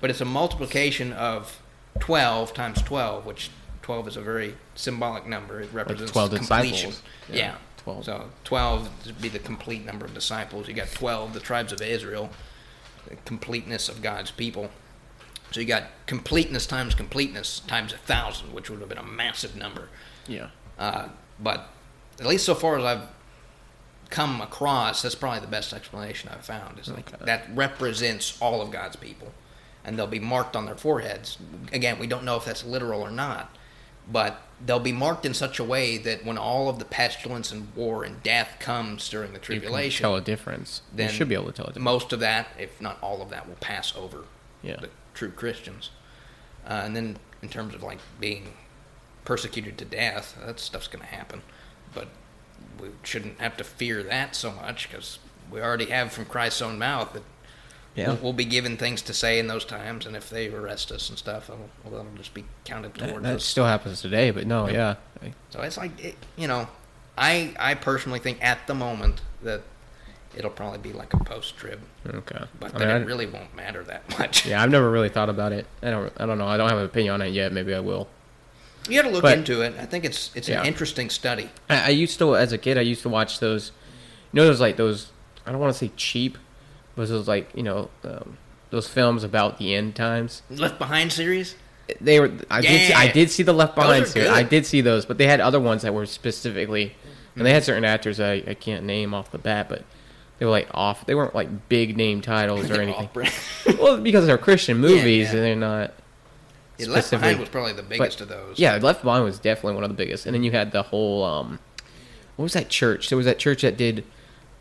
But 0.00 0.10
it's 0.10 0.20
a 0.20 0.24
multiplication 0.24 1.12
of 1.12 1.60
12 2.00 2.52
times 2.54 2.82
12, 2.82 3.24
which 3.26 3.50
12 3.82 4.08
is 4.08 4.16
a 4.16 4.20
very 4.20 4.54
symbolic 4.74 5.26
number. 5.26 5.60
It 5.60 5.70
represents 5.72 6.12
12 6.12 6.34
completion. 6.34 6.90
disciples. 6.90 7.02
Yeah. 7.28 7.36
Yeah, 7.36 7.54
12. 7.78 8.04
So 8.04 8.30
12 8.44 9.06
would 9.06 9.22
be 9.22 9.28
the 9.28 9.38
complete 9.38 9.84
number 9.84 10.04
of 10.04 10.12
disciples. 10.14 10.68
You 10.68 10.74
got 10.74 10.90
12, 10.90 11.34
the 11.34 11.40
tribes 11.40 11.72
of 11.72 11.80
Israel, 11.80 12.30
the 13.08 13.16
completeness 13.24 13.88
of 13.88 14.02
God's 14.02 14.30
people. 14.32 14.70
So 15.56 15.60
you 15.62 15.66
got 15.66 15.84
completeness 16.04 16.66
times 16.66 16.94
completeness 16.94 17.60
times 17.60 17.90
a 17.94 17.96
thousand, 17.96 18.52
which 18.52 18.68
would 18.68 18.78
have 18.80 18.90
been 18.90 18.98
a 18.98 19.02
massive 19.02 19.56
number. 19.56 19.88
Yeah. 20.28 20.48
Uh, 20.78 21.08
but 21.40 21.70
at 22.20 22.26
least 22.26 22.44
so 22.44 22.54
far 22.54 22.76
as 22.78 22.84
I've 22.84 23.08
come 24.10 24.42
across, 24.42 25.00
that's 25.00 25.14
probably 25.14 25.40
the 25.40 25.46
best 25.46 25.72
explanation 25.72 26.28
I've 26.30 26.44
found. 26.44 26.78
Is 26.78 26.88
like 26.90 27.10
Okay. 27.14 27.24
that 27.24 27.46
represents 27.54 28.36
all 28.38 28.60
of 28.60 28.70
God's 28.70 28.96
people, 28.96 29.32
and 29.82 29.98
they'll 29.98 30.06
be 30.06 30.20
marked 30.20 30.56
on 30.56 30.66
their 30.66 30.74
foreheads. 30.76 31.38
Again, 31.72 31.98
we 31.98 32.06
don't 32.06 32.24
know 32.24 32.36
if 32.36 32.44
that's 32.44 32.62
literal 32.62 33.00
or 33.00 33.10
not, 33.10 33.48
but 34.12 34.42
they'll 34.62 34.78
be 34.78 34.92
marked 34.92 35.24
in 35.24 35.32
such 35.32 35.58
a 35.58 35.64
way 35.64 35.96
that 35.96 36.22
when 36.22 36.36
all 36.36 36.68
of 36.68 36.78
the 36.78 36.84
pestilence 36.84 37.50
and 37.50 37.74
war 37.74 38.04
and 38.04 38.22
death 38.22 38.56
comes 38.60 39.08
during 39.08 39.28
the 39.32 39.38
You 39.38 39.40
can 39.40 39.60
tribulation, 39.60 40.02
tell 40.02 40.16
a 40.16 40.20
difference. 40.20 40.82
then 40.92 41.08
you 41.08 41.14
should 41.16 41.30
be 41.30 41.34
able 41.34 41.46
to 41.46 41.52
tell 41.52 41.64
a 41.64 41.68
difference. 41.68 41.82
most 41.84 42.12
of 42.12 42.20
that, 42.20 42.48
if 42.58 42.78
not 42.78 42.98
all 43.00 43.22
of 43.22 43.30
that, 43.30 43.48
will 43.48 43.54
pass 43.56 43.96
over 43.96 44.24
Yeah. 44.62 44.76
the 44.80 44.90
true 45.16 45.30
Christians. 45.30 45.90
Uh, 46.64 46.82
and 46.84 46.94
then 46.94 47.16
in 47.42 47.48
terms 47.48 47.74
of 47.74 47.82
like 47.82 47.98
being 48.20 48.52
persecuted 49.24 49.76
to 49.78 49.84
death, 49.84 50.36
that 50.46 50.60
stuff's 50.60 50.86
going 50.88 51.04
to 51.04 51.12
happen. 51.12 51.42
But 51.94 52.08
we 52.80 52.88
shouldn't 53.02 53.40
have 53.40 53.56
to 53.56 53.64
fear 53.64 54.02
that 54.04 54.36
so 54.36 54.52
much 54.52 54.88
because 54.88 55.18
we 55.50 55.60
already 55.60 55.86
have 55.86 56.12
from 56.12 56.26
Christ's 56.26 56.62
own 56.62 56.78
mouth 56.78 57.12
that 57.14 57.22
Yeah. 57.94 58.08
we'll, 58.08 58.16
we'll 58.16 58.32
be 58.32 58.44
given 58.44 58.76
things 58.76 59.00
to 59.02 59.14
say 59.14 59.38
in 59.38 59.46
those 59.46 59.64
times, 59.64 60.06
and 60.06 60.14
if 60.16 60.28
they 60.28 60.48
arrest 60.48 60.92
us 60.92 61.08
and 61.08 61.16
stuff, 61.18 61.48
it'll, 61.48 61.70
well, 61.84 62.02
that'll 62.02 62.16
just 62.18 62.34
be 62.34 62.44
counted 62.64 62.94
That, 62.94 63.08
towards 63.10 63.24
that 63.24 63.36
us. 63.36 63.44
still 63.44 63.64
happens 63.64 64.00
today, 64.02 64.30
but 64.30 64.46
no, 64.46 64.68
yeah. 64.68 64.96
So 65.50 65.60
it's 65.62 65.76
like, 65.78 65.98
it, 66.04 66.16
you 66.36 66.46
know, 66.46 66.68
I 67.16 67.54
I 67.58 67.74
personally 67.74 68.18
think 68.18 68.42
at 68.44 68.66
the 68.66 68.74
moment 68.74 69.22
that 69.42 69.62
it'll 70.36 70.50
probably 70.50 70.78
be 70.78 70.92
like 70.92 71.12
a 71.14 71.18
post 71.18 71.56
trib, 71.56 71.80
Okay. 72.06 72.44
but 72.60 72.74
I 72.74 72.78
mean, 72.78 72.88
it 72.88 72.92
I- 72.92 72.96
really 73.04 73.26
won't 73.26 73.54
matter 73.54 73.82
that 73.84 74.08
much. 74.18 74.46
yeah, 74.46 74.62
I've 74.62 74.70
never 74.70 74.90
really 74.90 75.08
thought 75.08 75.28
about 75.28 75.52
it. 75.52 75.66
I 75.82 75.90
don't. 75.90 76.12
I 76.16 76.26
don't 76.26 76.38
know. 76.38 76.46
I 76.48 76.56
don't 76.56 76.68
have 76.68 76.78
an 76.78 76.84
opinion 76.84 77.14
on 77.14 77.22
it 77.22 77.28
yet. 77.32 77.52
Maybe 77.52 77.74
I 77.74 77.80
will. 77.80 78.08
You 78.88 79.00
got 79.02 79.08
to 79.08 79.12
look 79.12 79.22
But- 79.22 79.38
into 79.38 79.62
it. 79.62 79.74
I 79.78 79.86
think 79.86 80.04
it's 80.04 80.30
it's 80.34 80.48
Yeah. 80.48 80.60
an 80.60 80.66
interesting 80.66 81.10
study. 81.10 81.50
I, 81.68 81.86
I 81.86 81.88
used 81.88 82.18
to, 82.20 82.36
as 82.36 82.52
a 82.52 82.58
kid, 82.58 82.78
I 82.78 82.82
used 82.82 83.02
to 83.02 83.08
watch 83.08 83.40
those. 83.40 83.72
You 84.32 84.40
know, 84.40 84.46
those 84.46 84.60
like 84.60 84.76
those. 84.76 85.10
I 85.46 85.50
don't 85.52 85.60
want 85.60 85.72
to 85.72 85.78
say 85.78 85.90
cheap, 85.96 86.38
but 86.96 87.08
those 87.08 87.26
like 87.28 87.50
you 87.54 87.62
know, 87.62 87.90
um, 88.04 88.36
those 88.70 88.88
films 88.88 89.24
about 89.24 89.58
the 89.58 89.74
end 89.74 89.96
times. 89.96 90.42
Left 90.50 90.78
Behind 90.78 91.12
series. 91.12 91.56
They 92.00 92.18
were. 92.20 92.32
I 92.50 92.60
did. 92.60 92.88
See, 92.88 92.92
I 92.92 93.08
did 93.10 93.30
see 93.30 93.42
the 93.44 93.52
Left 93.52 93.74
Behind 93.76 94.06
series. 94.06 94.28
I 94.28 94.42
did 94.42 94.66
see 94.66 94.80
those, 94.80 95.06
but 95.06 95.18
they 95.18 95.26
had 95.26 95.40
other 95.40 95.60
ones 95.60 95.82
that 95.82 95.94
were 95.94 96.04
specifically, 96.06 96.94
and 97.36 97.46
they 97.46 97.52
had 97.52 97.62
certain 97.64 97.84
actors 97.84 98.18
I, 98.20 98.42
I 98.46 98.54
can't 98.54 98.84
name 98.84 99.14
off 99.14 99.30
the 99.30 99.38
bat, 99.38 99.68
but 99.68 99.84
they 100.38 100.44
were 100.44 100.50
like 100.50 100.68
off. 100.72 101.06
They 101.06 101.14
weren't 101.14 101.34
like 101.34 101.68
big 101.68 101.96
name 101.96 102.20
titles 102.20 102.70
or 102.70 102.80
anything. 102.80 103.08
well, 103.78 103.98
because 103.98 104.26
they're 104.26 104.38
Christian 104.38 104.78
movies, 104.78 105.28
yeah. 105.28 105.34
and 105.34 105.38
they're 105.38 105.56
not. 105.56 105.94
Yeah, 106.78 106.88
Left 106.88 107.10
Behind 107.10 107.40
was 107.40 107.48
probably 107.48 107.72
the 107.72 107.82
biggest 107.82 108.20
of 108.20 108.28
those. 108.28 108.58
Yeah, 108.58 108.76
Left 108.76 109.02
Behind 109.02 109.24
was 109.24 109.38
definitely 109.38 109.74
one 109.74 109.84
of 109.84 109.88
the 109.88 109.96
biggest. 109.96 110.26
And 110.26 110.34
then 110.34 110.44
you 110.44 110.50
had 110.50 110.72
the 110.72 110.82
whole 110.82 111.24
um, 111.24 111.58
what 112.36 112.44
was 112.44 112.52
that 112.52 112.68
church? 112.68 113.08
There 113.08 113.16
was 113.16 113.26
that 113.26 113.38
church 113.38 113.62
that 113.62 113.76
did. 113.76 114.04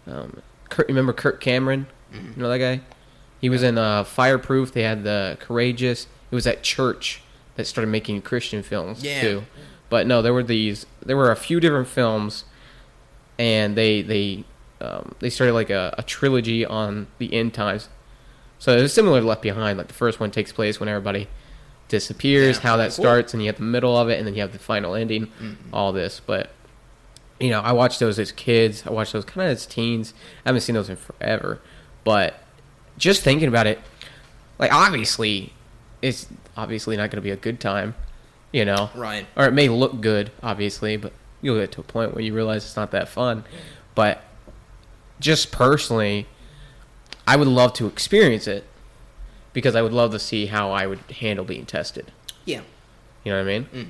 Um, 0.07 0.41
Kirk, 0.69 0.87
remember 0.87 1.13
Kirk 1.13 1.41
Cameron? 1.41 1.87
Mm-hmm. 2.13 2.31
You 2.35 2.43
know 2.43 2.49
that 2.49 2.59
guy? 2.59 2.81
He 3.41 3.49
was 3.49 3.63
in 3.63 3.77
uh, 3.77 4.03
Fireproof. 4.05 4.71
They 4.71 4.83
had 4.83 5.03
the 5.03 5.37
Courageous. 5.39 6.07
It 6.31 6.35
was 6.35 6.45
that 6.45 6.63
church 6.63 7.21
that 7.55 7.67
started 7.67 7.89
making 7.89 8.21
Christian 8.21 8.63
films 8.63 9.03
Yeah. 9.03 9.21
too. 9.21 9.43
But 9.89 10.07
no, 10.07 10.21
there 10.21 10.33
were 10.33 10.43
these. 10.43 10.85
There 11.05 11.17
were 11.17 11.31
a 11.31 11.35
few 11.35 11.59
different 11.59 11.87
films, 11.87 12.45
and 13.37 13.75
they 13.75 14.01
they 14.01 14.45
um, 14.81 15.15
they 15.19 15.29
started 15.29 15.53
like 15.53 15.69
a, 15.69 15.93
a 15.97 16.03
trilogy 16.03 16.65
on 16.65 17.07
the 17.17 17.33
end 17.33 17.53
times. 17.53 17.89
So 18.59 18.75
it 18.77 18.81
was 18.81 18.93
similar 18.93 19.21
to 19.21 19.25
Left 19.27 19.41
Behind. 19.41 19.77
Like 19.77 19.87
the 19.87 19.93
first 19.93 20.19
one 20.19 20.31
takes 20.31 20.51
place 20.51 20.79
when 20.79 20.89
everybody 20.89 21.27
disappears, 21.87 22.57
Yeah. 22.57 22.61
how 22.63 22.77
that 22.77 22.89
Cool. 22.91 23.03
starts, 23.03 23.33
and 23.33 23.43
you 23.43 23.47
have 23.47 23.57
the 23.57 23.63
middle 23.63 23.95
of 23.97 24.09
it, 24.09 24.17
and 24.17 24.27
then 24.27 24.33
you 24.35 24.41
have 24.41 24.53
the 24.53 24.59
final 24.59 24.95
ending. 24.95 25.31
All 25.73 25.91
this, 25.91 26.21
but 26.25 26.49
you 27.39 27.49
know, 27.49 27.59
I 27.59 27.73
watched 27.73 27.99
those 27.99 28.17
as 28.17 28.31
kids. 28.31 28.83
I 28.87 28.91
watched 28.91 29.11
those 29.13 29.25
kind 29.25 29.45
of 29.49 29.51
as 29.55 29.65
teens. 29.65 30.13
I 30.45 30.49
haven't 30.49 30.61
seen 30.61 30.75
those 30.75 30.89
in 30.89 30.95
forever, 30.95 31.59
but 32.05 32.41
just 32.97 33.21
thinking 33.23 33.47
about 33.49 33.67
it, 33.67 33.79
like 34.57 34.73
obviously, 34.73 35.51
it's 36.01 36.27
obviously 36.55 36.95
not 36.95 37.11
going 37.11 37.17
to 37.17 37.21
be 37.21 37.31
a 37.31 37.35
good 37.35 37.59
time, 37.59 37.93
you 38.53 38.63
know, 38.63 38.89
Right. 38.95 39.25
or 39.35 39.45
it 39.47 39.51
may 39.53 39.67
look 39.67 39.99
good, 39.99 40.31
obviously, 40.41 40.95
but 40.95 41.11
you'll 41.41 41.59
get 41.59 41.73
to 41.73 41.81
a 41.81 41.83
point 41.83 42.13
where 42.13 42.23
you 42.23 42.33
realize 42.33 42.63
it's 42.63 42.77
not 42.77 42.91
that 42.91 43.09
fun. 43.09 43.43
But 43.95 44.23
just 45.19 45.51
personally, 45.51 46.27
I 47.27 47.35
would 47.35 47.47
love 47.47 47.73
to 47.73 47.87
experience 47.87 48.47
it 48.47 48.65
because 49.53 49.75
I 49.75 49.81
would 49.81 49.93
love 49.93 50.11
to 50.11 50.19
see 50.19 50.47
how 50.47 50.71
I 50.71 50.85
would 50.87 50.99
handle 51.19 51.45
being 51.45 51.65
tested. 51.65 52.11
Yeah. 52.45 52.61
You 53.23 53.31
know 53.31 53.37
what 53.39 53.47
I 53.49 53.59
mean? 53.59 53.65
Mm. 53.73 53.87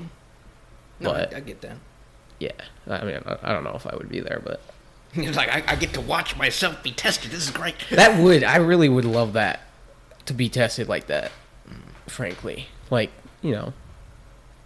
No, 1.02 1.12
But- 1.14 1.34
I, 1.34 1.38
I 1.38 1.40
get 1.42 1.62
that. 1.62 1.78
Yeah. 2.40 2.52
I 2.88 3.04
mean, 3.06 3.20
I, 3.26 3.38
I 3.44 3.54
don't 3.54 3.64
know 3.64 3.74
if 3.76 3.88
I 3.88 3.96
would 3.96 4.10
be 4.10 4.20
there, 4.20 4.42
but 4.44 4.62
It's 5.14 5.38
like 5.38 5.50
I, 5.50 5.64
I 5.74 5.76
get 5.76 5.94
to 5.94 6.02
watch 6.02 6.36
myself 6.38 6.84
be 6.84 6.92
tested. 6.92 7.32
This 7.32 7.44
is 7.46 7.52
great. 7.52 7.76
that 7.92 8.22
would 8.22 8.44
I 8.44 8.58
really 8.58 8.90
would 8.90 9.06
love 9.06 9.34
that 9.34 9.62
to 10.26 10.34
be 10.34 10.50
tested 10.50 10.88
like 10.90 11.08
that. 11.08 11.32
Frankly, 12.08 12.68
like 12.92 13.10
you 13.42 13.52
know, 13.54 13.74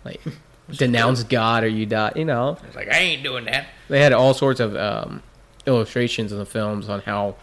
like 0.04 0.20
denounce 0.72 1.24
God 1.24 1.64
or 1.64 1.68
you 1.68 1.86
die. 1.86 2.12
You 2.16 2.26
know, 2.26 2.58
It's 2.68 2.76
like 2.76 2.90
I 2.90 2.98
ain't 2.98 3.24
doing 3.24 3.46
that. 3.46 3.68
they 3.88 4.02
had 4.02 4.12
all 4.12 4.34
sorts 4.34 4.60
of 4.60 4.76
um, 4.76 5.22
illustrations 5.70 6.32
in 6.32 6.38
the 6.38 6.46
films 6.46 6.90
on 6.90 7.02
how 7.02 7.36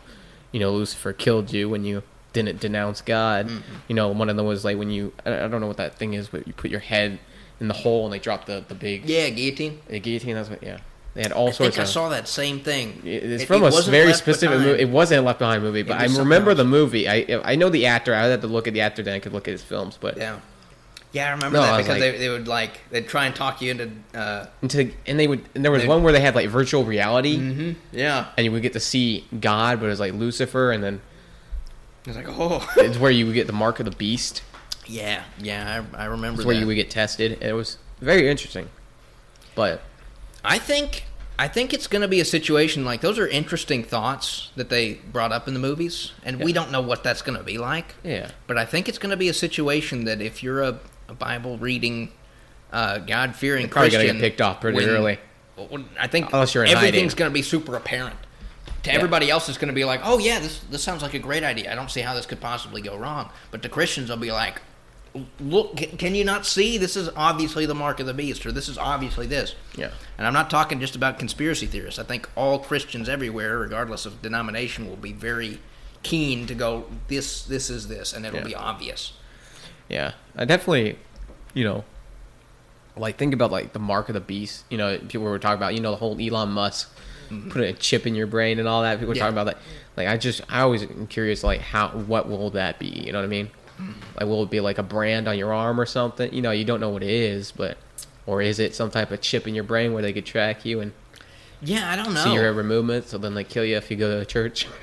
you 0.53 0.61
know 0.61 0.73
Lucifer 0.73 1.13
killed 1.13 1.53
you 1.53 1.69
when 1.69 1.85
you 1.85 2.03
didn't 2.33 2.61
denounce 2.61 3.01
God. 3.01 3.49
Mm-hmm. 3.49 3.75
You 3.89 3.95
know, 3.95 4.09
one 4.09 4.29
of 4.29 4.37
them 4.37 4.45
was 4.47 4.65
like 4.65 4.77
when 4.77 4.91
you 4.91 5.13
I 5.25 5.45
I 5.45 5.49
don't 5.49 5.61
know 5.61 5.67
what 5.69 5.79
that 5.79 5.95
thing 5.97 6.13
is, 6.15 6.29
but 6.29 6.47
you 6.47 6.53
put 6.53 6.71
your 6.71 6.81
head 6.81 7.19
in 7.61 7.69
the 7.69 7.75
hole 7.75 8.05
and 8.05 8.13
they 8.13 8.19
drop 8.19 8.45
the 8.47 8.63
the 8.67 8.75
big 8.75 9.09
Yeah, 9.09 9.31
guillotine. 9.31 9.81
the 9.89 10.01
guillotine. 10.01 10.35
That's 10.35 10.51
what. 10.51 10.63
Yeah, 10.63 10.79
they 11.15 11.23
had 11.23 11.33
all 11.33 11.49
I 11.49 11.53
sorts 11.53 11.77
think 11.77 11.79
I 11.79 11.83
of. 11.85 11.89
saw 11.89 12.09
that 12.11 12.29
same 12.29 12.61
thing. 12.61 13.01
It's 13.05 13.43
It- 13.45 13.47
from 13.47 13.63
it 13.63 13.69
a 13.69 13.71
wasn't 13.71 13.93
very 13.93 14.13
specific 14.13 14.59
movie. 14.61 14.83
It 14.83 14.91
wasn't 14.91 15.21
a 15.23 15.27
Left 15.27 15.39
Behind 15.39 15.63
movie, 15.63 15.83
but 15.83 15.99
I 15.99 16.05
remember 16.19 16.51
else. 16.51 16.59
the 16.59 16.65
movie. 16.65 17.09
I 17.09 17.41
I 17.45 17.57
know 17.57 17.71
the 17.71 17.87
actor. 17.87 18.15
I 18.15 18.25
had 18.27 18.43
to 18.43 18.47
look 18.49 18.67
at 18.69 18.75
the 18.75 18.83
actor, 18.83 19.03
then 19.03 19.15
I 19.15 19.21
could 19.21 19.33
look 19.33 19.49
at 19.49 19.53
his 19.53 19.63
films. 19.63 19.97
But 19.99 20.19
Yeah. 20.19 20.41
Yeah, 21.13 21.29
I 21.29 21.31
remember 21.31 21.57
No, 21.59 21.63
I 21.63 21.67
that 21.69 21.77
was 21.79 21.87
because 21.87 22.01
like- 22.01 22.13
they, 22.13 22.19
they 22.19 22.29
would 22.29 22.47
like 22.49 22.81
they'd 22.91 23.09
try 23.09 23.27
and 23.27 23.35
talk 23.35 23.63
you 23.63 23.71
into. 23.71 23.91
Uh, 24.15 24.47
and, 24.61 24.71
to, 24.71 24.93
and 25.07 25.19
they 25.19 25.27
would. 25.27 25.45
And 25.55 25.65
there 25.65 25.73
was 25.73 25.83
They- 25.83 25.89
one 25.89 26.03
where 26.03 26.13
they 26.13 26.21
had 26.21 26.35
like 26.35 26.49
virtual 26.51 26.85
reality, 26.85 27.39
mm-hmm. 27.39 27.73
Yeah. 27.97 28.27
and 28.37 28.45
you 28.45 28.53
would 28.53 28.63
get 28.63 28.75
to 28.75 28.81
see 28.81 29.25
God, 29.41 29.81
but 29.81 29.87
it 29.87 29.91
was 29.91 30.01
like 30.01 30.13
Lucifer, 30.13 30.73
and 30.73 30.83
then 30.85 31.01
It's 32.07 32.17
like 32.17 32.29
oh. 32.29 32.69
it's 32.77 32.99
where 32.99 33.11
you 33.11 33.25
would 33.27 33.35
get 33.35 33.47
the 33.47 33.53
mark 33.55 33.79
of 33.81 33.85
the 33.87 33.97
beast. 33.97 34.43
yeah, 34.87 35.23
yeah, 35.39 35.83
I, 35.95 36.03
I 36.03 36.05
remember 36.07 36.41
It's 36.43 36.47
where 36.47 36.55
that. 36.55 36.61
you 36.61 36.67
would 36.67 36.75
get 36.77 36.91
tested. 36.91 37.33
And 37.33 37.43
it 37.43 37.55
was 37.55 37.79
very 38.01 38.29
interesting. 38.29 38.69
But 39.55 39.81
I 40.45 40.59
think 40.59 41.05
I 41.39 41.49
think 41.49 41.73
it's 41.73 41.87
going 41.87 42.03
to 42.03 42.09
be 42.09 42.21
a 42.21 42.25
situation 42.25 42.85
like 42.85 43.01
those 43.01 43.19
are 43.19 43.27
interesting 43.29 43.83
thoughts 43.85 44.51
that 44.57 44.69
they 44.71 44.95
brought 45.13 45.33
up 45.33 45.49
in 45.49 45.55
the 45.55 45.61
movies, 45.61 46.13
and 46.25 46.41
we 46.45 46.53
don't 46.53 46.71
know 46.71 46.81
what 46.83 47.03
that's 47.03 47.23
going 47.23 47.39
to 47.39 47.45
be 47.45 47.57
like. 47.59 47.95
yeah, 48.05 48.31
But 48.47 48.59
I 48.59 48.65
think 48.67 48.89
it's 48.89 48.99
going 48.99 49.11
to 49.11 49.17
be 49.17 49.29
a 49.29 49.35
situation 49.35 50.05
that 50.05 50.21
if 50.21 50.43
you're 50.43 50.63
a, 50.63 50.79
a 51.09 51.15
Bible 51.15 51.59
reading, 51.59 52.11
uh, 52.73 52.99
God 52.99 53.37
fearing 53.37 53.69
probably 53.69 53.91
gonna 53.91 54.03
Christian, 54.05 54.17
get 54.21 54.23
picked 54.31 54.41
off 54.41 54.61
pretty 54.61 54.77
when- 54.77 54.89
early. 54.89 55.19
when- 55.69 55.89
I 55.99 56.07
think 56.07 56.33
Unless 56.33 56.55
you're 56.55 56.65
in 56.65 56.71
everything's 56.77 57.15
going 57.15 57.31
to 57.31 57.35
be 57.35 57.43
super 57.43 57.77
apparent. 57.77 58.17
To 58.83 58.91
Yeah. 58.91 58.97
everybody 58.97 59.31
else, 59.31 59.49
it's 59.49 59.59
going 59.59 59.69
to 59.69 59.75
be 59.75 59.85
like, 59.85 60.01
oh 60.05 60.19
yeah, 60.19 60.39
this 60.39 60.61
this 60.71 60.83
sounds 60.83 61.03
like 61.03 61.15
a 61.15 61.19
great 61.19 61.43
idea. 61.43 61.73
I 61.73 61.75
don't 61.75 61.91
see 61.91 62.01
how 62.03 62.15
this 62.15 62.27
could 62.27 62.41
possibly 62.41 62.81
go 62.81 62.97
wrong. 62.97 63.31
But 63.51 63.63
to 63.63 63.69
Christians, 63.69 64.09
they'll 64.09 64.17
be 64.17 64.31
like, 64.33 64.61
look, 65.41 65.77
can 65.99 66.15
you 66.15 66.25
not 66.25 66.47
see? 66.47 66.77
This 66.79 66.95
is 66.97 67.09
obviously 67.17 67.67
the 67.67 67.75
mark 67.75 68.01
of 68.01 68.07
the 68.07 68.15
beast, 68.15 68.45
or 68.47 68.53
this 68.53 68.69
is 68.69 68.77
obviously 68.79 69.27
this. 69.27 69.55
Yeah. 69.75 69.91
And 70.19 70.27
I'm 70.27 70.33
not 70.35 70.51
talking 70.51 70.79
just 70.79 70.95
about 70.95 71.19
conspiracy 71.19 71.67
theorists. 71.67 71.99
I 71.99 72.05
think 72.05 72.29
all 72.37 72.59
Christians 72.59 73.09
everywhere, 73.09 73.59
regardless 73.59 74.05
of 74.07 74.21
denomination, 74.23 74.89
will 74.89 74.97
be 74.97 75.13
very 75.13 75.59
keen 76.03 76.47
to 76.47 76.55
go, 76.55 76.85
this, 77.09 77.43
this 77.43 77.71
is 77.71 77.89
this, 77.89 78.13
and 78.13 78.25
it'll 78.27 78.41
Yeah. 78.41 78.45
be 78.45 78.55
obvious. 78.55 79.13
Yeah, 79.89 80.13
I 80.37 80.45
definitely, 80.45 80.99
you 81.55 81.65
know, 81.65 81.85
like 82.97 83.17
think 83.19 83.35
about 83.35 83.51
like 83.53 83.73
the 83.73 83.79
mark 83.79 84.09
of 84.09 84.15
the 84.15 84.21
beast. 84.21 84.65
You 84.71 84.79
know, 84.79 84.99
people 84.99 85.23
were 85.27 85.39
talking 85.39 85.57
about, 85.59 85.75
you 85.75 85.81
know, 85.81 85.91
the 85.93 85.97
whole 85.99 86.19
Elon 86.21 86.51
Musk 86.51 86.93
putting 87.51 87.69
a 87.69 87.73
chip 87.73 88.07
in 88.07 88.15
your 88.15 88.27
brain 88.27 88.59
and 88.59 88.69
all 88.69 88.83
that. 88.83 88.99
People 88.99 89.09
were 89.09 89.15
Mm-hmm. 89.15 89.19
Yeah. 89.19 89.23
talking 89.25 89.39
about 89.39 89.47
that. 89.47 89.59
Like, 89.97 90.09
I 90.09 90.17
just, 90.17 90.41
I 90.49 90.61
always 90.61 90.83
am 90.83 91.07
curious, 91.07 91.43
like, 91.43 91.61
how, 91.61 91.89
what 91.89 92.29
will 92.29 92.51
that 92.51 92.79
be? 92.79 92.87
You 92.87 93.13
know 93.13 93.19
what 93.19 93.25
I 93.25 93.29
mean? 93.29 93.47
Mm-hmm. 93.81 93.93
Like, 94.19 94.27
will 94.29 94.43
it 94.45 94.51
be 94.51 94.61
like 94.61 94.79
a 94.79 94.83
brand 94.83 95.27
on 95.29 95.37
your 95.39 95.53
arm 95.53 95.81
or 95.81 95.87
something? 95.87 96.33
You 96.33 96.43
know, 96.43 96.51
you 96.53 96.65
don't 96.65 96.81
know 96.81 96.91
what 96.91 97.03
it 97.03 97.11
is, 97.11 97.51
but, 97.53 97.79
or 98.27 98.43
is 98.43 98.59
it 98.59 98.75
some 98.75 98.91
type 98.91 99.11
of 99.11 99.21
chip 99.21 99.47
in 99.49 99.55
your 99.55 99.65
brain 99.65 99.93
where 99.93 100.03
they 100.03 100.13
could 100.13 100.27
track 100.27 100.65
you 100.65 100.81
and 100.81 100.93
Yeah, 101.63 101.91
I 101.91 101.97
don't 101.97 102.13
know. 102.15 102.23
see 102.25 102.33
your 102.35 102.45
every 102.45 102.65
movement, 102.65 103.09
so 103.09 103.19
then 103.19 103.35
they 103.35 103.45
kill 103.45 103.65
you 103.65 103.77
if 103.77 103.91
you 103.91 103.97
go 103.97 104.19
to 104.21 104.25
church? 104.25 104.67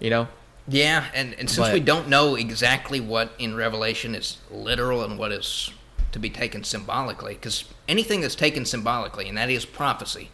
You 0.00 0.10
know? 0.10 0.28
Yeah, 0.66 1.04
and, 1.14 1.34
and 1.34 1.48
since 1.50 1.66
But- 1.68 1.74
we 1.74 1.80
don't 1.80 2.08
know 2.08 2.36
exactly 2.36 3.00
what 3.00 3.32
in 3.38 3.54
Revelation 3.54 4.14
is 4.14 4.38
literal 4.50 5.04
and 5.04 5.18
what 5.18 5.30
is 5.32 5.70
to 6.12 6.18
be 6.18 6.30
taken 6.30 6.64
symbolically, 6.64 7.34
because 7.34 7.64
anything 7.88 8.20
that's 8.20 8.34
taken 8.36 8.64
symbolically, 8.64 9.28
and 9.28 9.36
that 9.36 9.50
is 9.50 9.64
prophecy, 9.64 10.30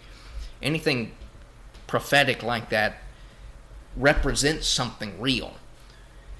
anything 0.62 1.12
prophetic 1.86 2.42
like 2.42 2.68
that 2.70 2.98
represents 3.96 4.68
something 4.68 5.20
real. 5.20 5.54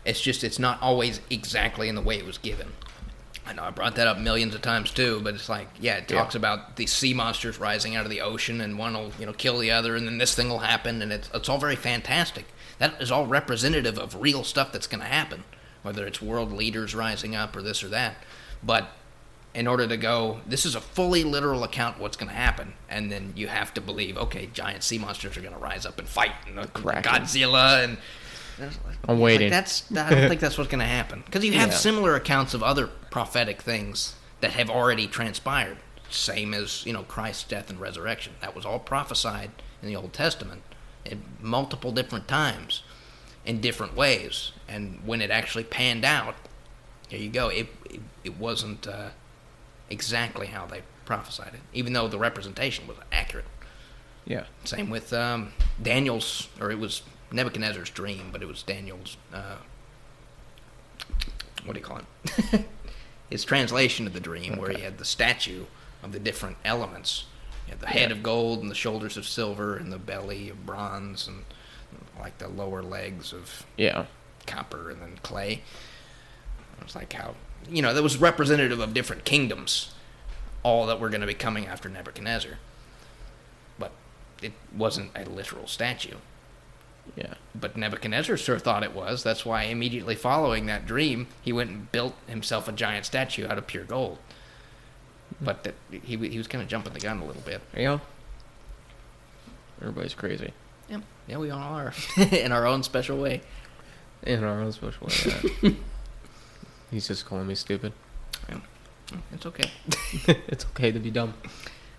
It's 0.04 0.20
just 0.20 0.44
it's 0.44 0.58
not 0.58 0.80
always 0.80 1.20
exactly 1.30 1.88
in 1.88 1.94
the 1.94 2.00
way 2.00 2.16
it 2.18 2.24
was 2.24 2.38
given. 2.38 2.72
I 3.46 3.52
know 3.52 3.64
I 3.64 3.70
brought 3.70 3.96
that 3.96 4.06
up 4.06 4.18
millions 4.18 4.54
of 4.54 4.62
times 4.62 4.92
too, 4.92 5.20
but 5.24 5.34
it's 5.34 5.48
like, 5.48 5.68
yeah, 5.80 5.96
it 5.96 6.10
Yeah. 6.10 6.18
talks 6.18 6.34
about 6.36 6.76
these 6.76 6.92
sea 6.92 7.12
monsters 7.14 7.58
rising 7.58 7.96
out 7.96 8.04
of 8.04 8.10
the 8.10 8.20
ocean, 8.20 8.60
and 8.60 8.78
one 8.78 8.94
will, 8.94 9.12
you 9.18 9.26
know, 9.26 9.32
kill 9.32 9.58
the 9.58 9.70
other, 9.72 9.96
and 9.96 10.06
then 10.06 10.18
this 10.18 10.34
thing 10.34 10.48
will 10.48 10.60
happen, 10.60 11.02
and 11.02 11.12
it's 11.12 11.28
it's 11.34 11.48
all 11.48 11.58
very 11.58 11.76
fantastic. 11.76 12.44
That 12.80 13.00
is 13.00 13.12
all 13.12 13.26
representative 13.26 13.96
of 13.98 14.20
real 14.20 14.42
stuff 14.42 14.72
that's 14.72 14.88
going 14.88 15.02
to 15.02 15.06
happen, 15.06 15.44
whether 15.82 16.04
it's 16.06 16.20
world 16.20 16.50
leaders 16.50 16.94
rising 16.94 17.36
up 17.36 17.54
or 17.54 17.62
this 17.62 17.84
or 17.84 17.88
that. 17.90 18.16
But 18.62 18.88
in 19.54 19.66
order 19.68 19.86
to 19.86 19.96
go, 19.96 20.40
this 20.46 20.64
is 20.66 20.74
a 20.74 20.80
fully 20.80 21.22
literal 21.22 21.62
account 21.62 21.96
of 21.96 22.02
what's 22.02 22.16
going 22.16 22.30
to 22.30 22.34
happen, 22.34 22.72
and 22.88 23.12
then 23.12 23.32
you 23.36 23.48
have 23.48 23.72
to 23.74 23.80
believe, 23.80 24.16
okay, 24.16 24.48
giant 24.52 24.82
sea 24.82 24.98
monsters 24.98 25.36
are 25.36 25.40
going 25.40 25.52
to 25.54 25.58
rise 25.60 25.84
up 25.86 25.98
and 25.98 26.08
fight, 26.08 26.32
and 26.46 26.56
Godzilla, 26.56 27.84
and 27.84 27.98
I'm 28.58 28.70
like, 28.86 29.20
waiting. 29.20 29.50
that's 29.50 29.90
I 29.92 30.10
don't 30.10 30.28
think 30.28 30.40
that's 30.40 30.56
what's 30.58 30.70
going 30.70 30.80
to 30.80 30.84
happen 30.86 31.22
because 31.24 31.44
you 31.44 31.52
have 31.52 31.70
Yeah. 31.70 31.76
similar 31.76 32.14
accounts 32.14 32.54
of 32.54 32.62
other 32.62 32.86
prophetic 33.10 33.62
things 33.62 34.14
that 34.40 34.52
have 34.52 34.68
already 34.70 35.06
transpired. 35.06 35.78
Same 36.10 36.52
as 36.54 36.84
you 36.86 36.92
know 36.92 37.02
Christ's 37.04 37.44
death 37.44 37.70
and 37.70 37.80
resurrection. 37.80 38.34
That 38.40 38.54
was 38.54 38.64
all 38.66 38.78
prophesied 38.78 39.50
in 39.82 39.88
the 39.88 39.96
Old 39.96 40.12
Testament 40.12 40.62
in 41.04 41.22
multiple 41.40 41.92
different 41.92 42.28
times, 42.28 42.82
in 43.44 43.60
different 43.60 43.96
ways. 43.96 44.52
And 44.68 45.00
when 45.04 45.20
it 45.20 45.30
actually 45.30 45.64
panned 45.64 46.04
out, 46.04 46.36
there 47.10 47.18
you 47.18 47.30
go. 47.30 47.48
It 47.48 47.68
it, 47.86 48.00
it 48.24 48.38
wasn't 48.38 48.86
uh, 48.86 49.10
exactly 49.88 50.46
how 50.46 50.66
they 50.66 50.82
prophesied 51.04 51.54
it, 51.54 51.60
even 51.72 51.92
though 51.92 52.08
the 52.08 52.18
representation 52.18 52.86
was 52.86 52.96
accurate. 53.10 53.46
Yeah. 54.24 54.44
Same 54.64 54.90
with 54.90 55.12
um, 55.12 55.52
Daniel's, 55.82 56.48
or 56.60 56.70
it 56.70 56.78
was 56.78 57.02
Nebuchadnezzar's 57.32 57.90
dream, 57.90 58.28
but 58.30 58.42
it 58.42 58.46
was 58.46 58.62
Daniel's. 58.62 59.16
Uh, 59.32 59.56
what 61.64 61.74
do 61.74 61.80
you 61.80 61.84
call 61.84 61.98
it? 61.98 62.64
His 63.30 63.44
translation 63.44 64.06
of 64.06 64.12
the 64.12 64.20
dream, 64.20 64.56
where 64.56 64.70
he 64.70 64.82
had 64.82 64.98
the 64.98 65.04
statue 65.04 65.64
of 66.02 66.12
the 66.12 66.18
different 66.18 66.56
elements. 66.64 67.26
He 67.66 67.70
had 67.70 67.80
the 67.80 67.86
head 67.88 68.10
of 68.12 68.22
gold 68.22 68.60
and 68.62 68.70
the 68.70 68.74
shoulders 68.74 69.16
of 69.16 69.26
silver 69.26 69.76
and 69.76 69.92
the 69.92 69.98
belly 69.98 70.48
of 70.48 70.66
bronze 70.66 71.26
and 71.28 71.44
like 72.18 72.38
the 72.38 72.48
lower 72.48 72.82
legs 72.82 73.32
of 73.32 73.64
Yeah. 73.76 74.06
copper 74.46 74.90
and 74.90 75.00
then 75.00 75.18
clay. 75.22 75.62
It 76.78 76.84
was 76.84 76.94
like 76.96 77.12
how 77.12 77.34
you 77.68 77.82
know 77.82 77.92
that 77.94 78.02
was 78.02 78.16
representative 78.16 78.80
of 78.80 78.94
different 78.94 79.24
kingdoms, 79.24 79.92
all 80.62 80.86
that 80.86 80.98
were 80.98 81.08
going 81.10 81.20
to 81.20 81.26
be 81.26 81.34
coming 81.34 81.66
after 81.66 81.88
Nebuchadnezzar. 81.88 82.58
But 83.78 83.92
it 84.42 84.52
wasn't 84.74 85.10
a 85.14 85.24
literal 85.24 85.66
statue. 85.66 86.16
Yeah. 87.16 87.34
But 87.54 87.76
Nebuchadnezzar 87.76 88.36
sure 88.36 88.58
thought 88.58 88.82
it 88.82 88.94
was. 88.94 89.22
That's 89.22 89.44
why 89.44 89.64
immediately 89.64 90.14
following 90.14 90.66
that 90.66 90.86
dream, 90.86 91.26
he 91.42 91.52
went 91.52 91.70
and 91.70 91.92
built 91.92 92.14
himself 92.26 92.68
a 92.68 92.72
giant 92.72 93.04
statue 93.06 93.46
out 93.48 93.58
of 93.58 93.66
pure 93.66 93.84
gold. 93.84 94.18
But 95.40 95.64
that, 95.64 95.74
he 95.90 96.16
he 96.16 96.38
was 96.38 96.48
kind 96.48 96.62
of 96.62 96.68
jumping 96.68 96.92
the 96.92 97.00
gun 97.00 97.20
a 97.20 97.24
little 97.24 97.42
bit. 97.42 97.60
You 97.76 97.84
know? 97.84 98.00
Everybody's 99.80 100.14
crazy. 100.14 100.52
Yeah, 100.88 101.00
yeah, 101.26 101.38
we 101.38 101.50
all 101.50 101.74
are 101.74 101.94
in 102.16 102.52
our 102.52 102.66
own 102.66 102.82
special 102.82 103.18
way. 103.18 103.42
In 104.22 104.44
our 104.44 104.60
own 104.60 104.72
special 104.72 105.06
way. 105.06 105.42
Yeah. 105.62 105.70
He's 106.90 107.06
just 107.06 107.24
calling 107.24 107.46
me 107.46 107.54
stupid. 107.54 107.92
It's 109.32 109.46
okay. 109.46 109.70
it's 110.48 110.64
okay 110.66 110.92
to 110.92 110.98
be 110.98 111.10
dumb. 111.10 111.34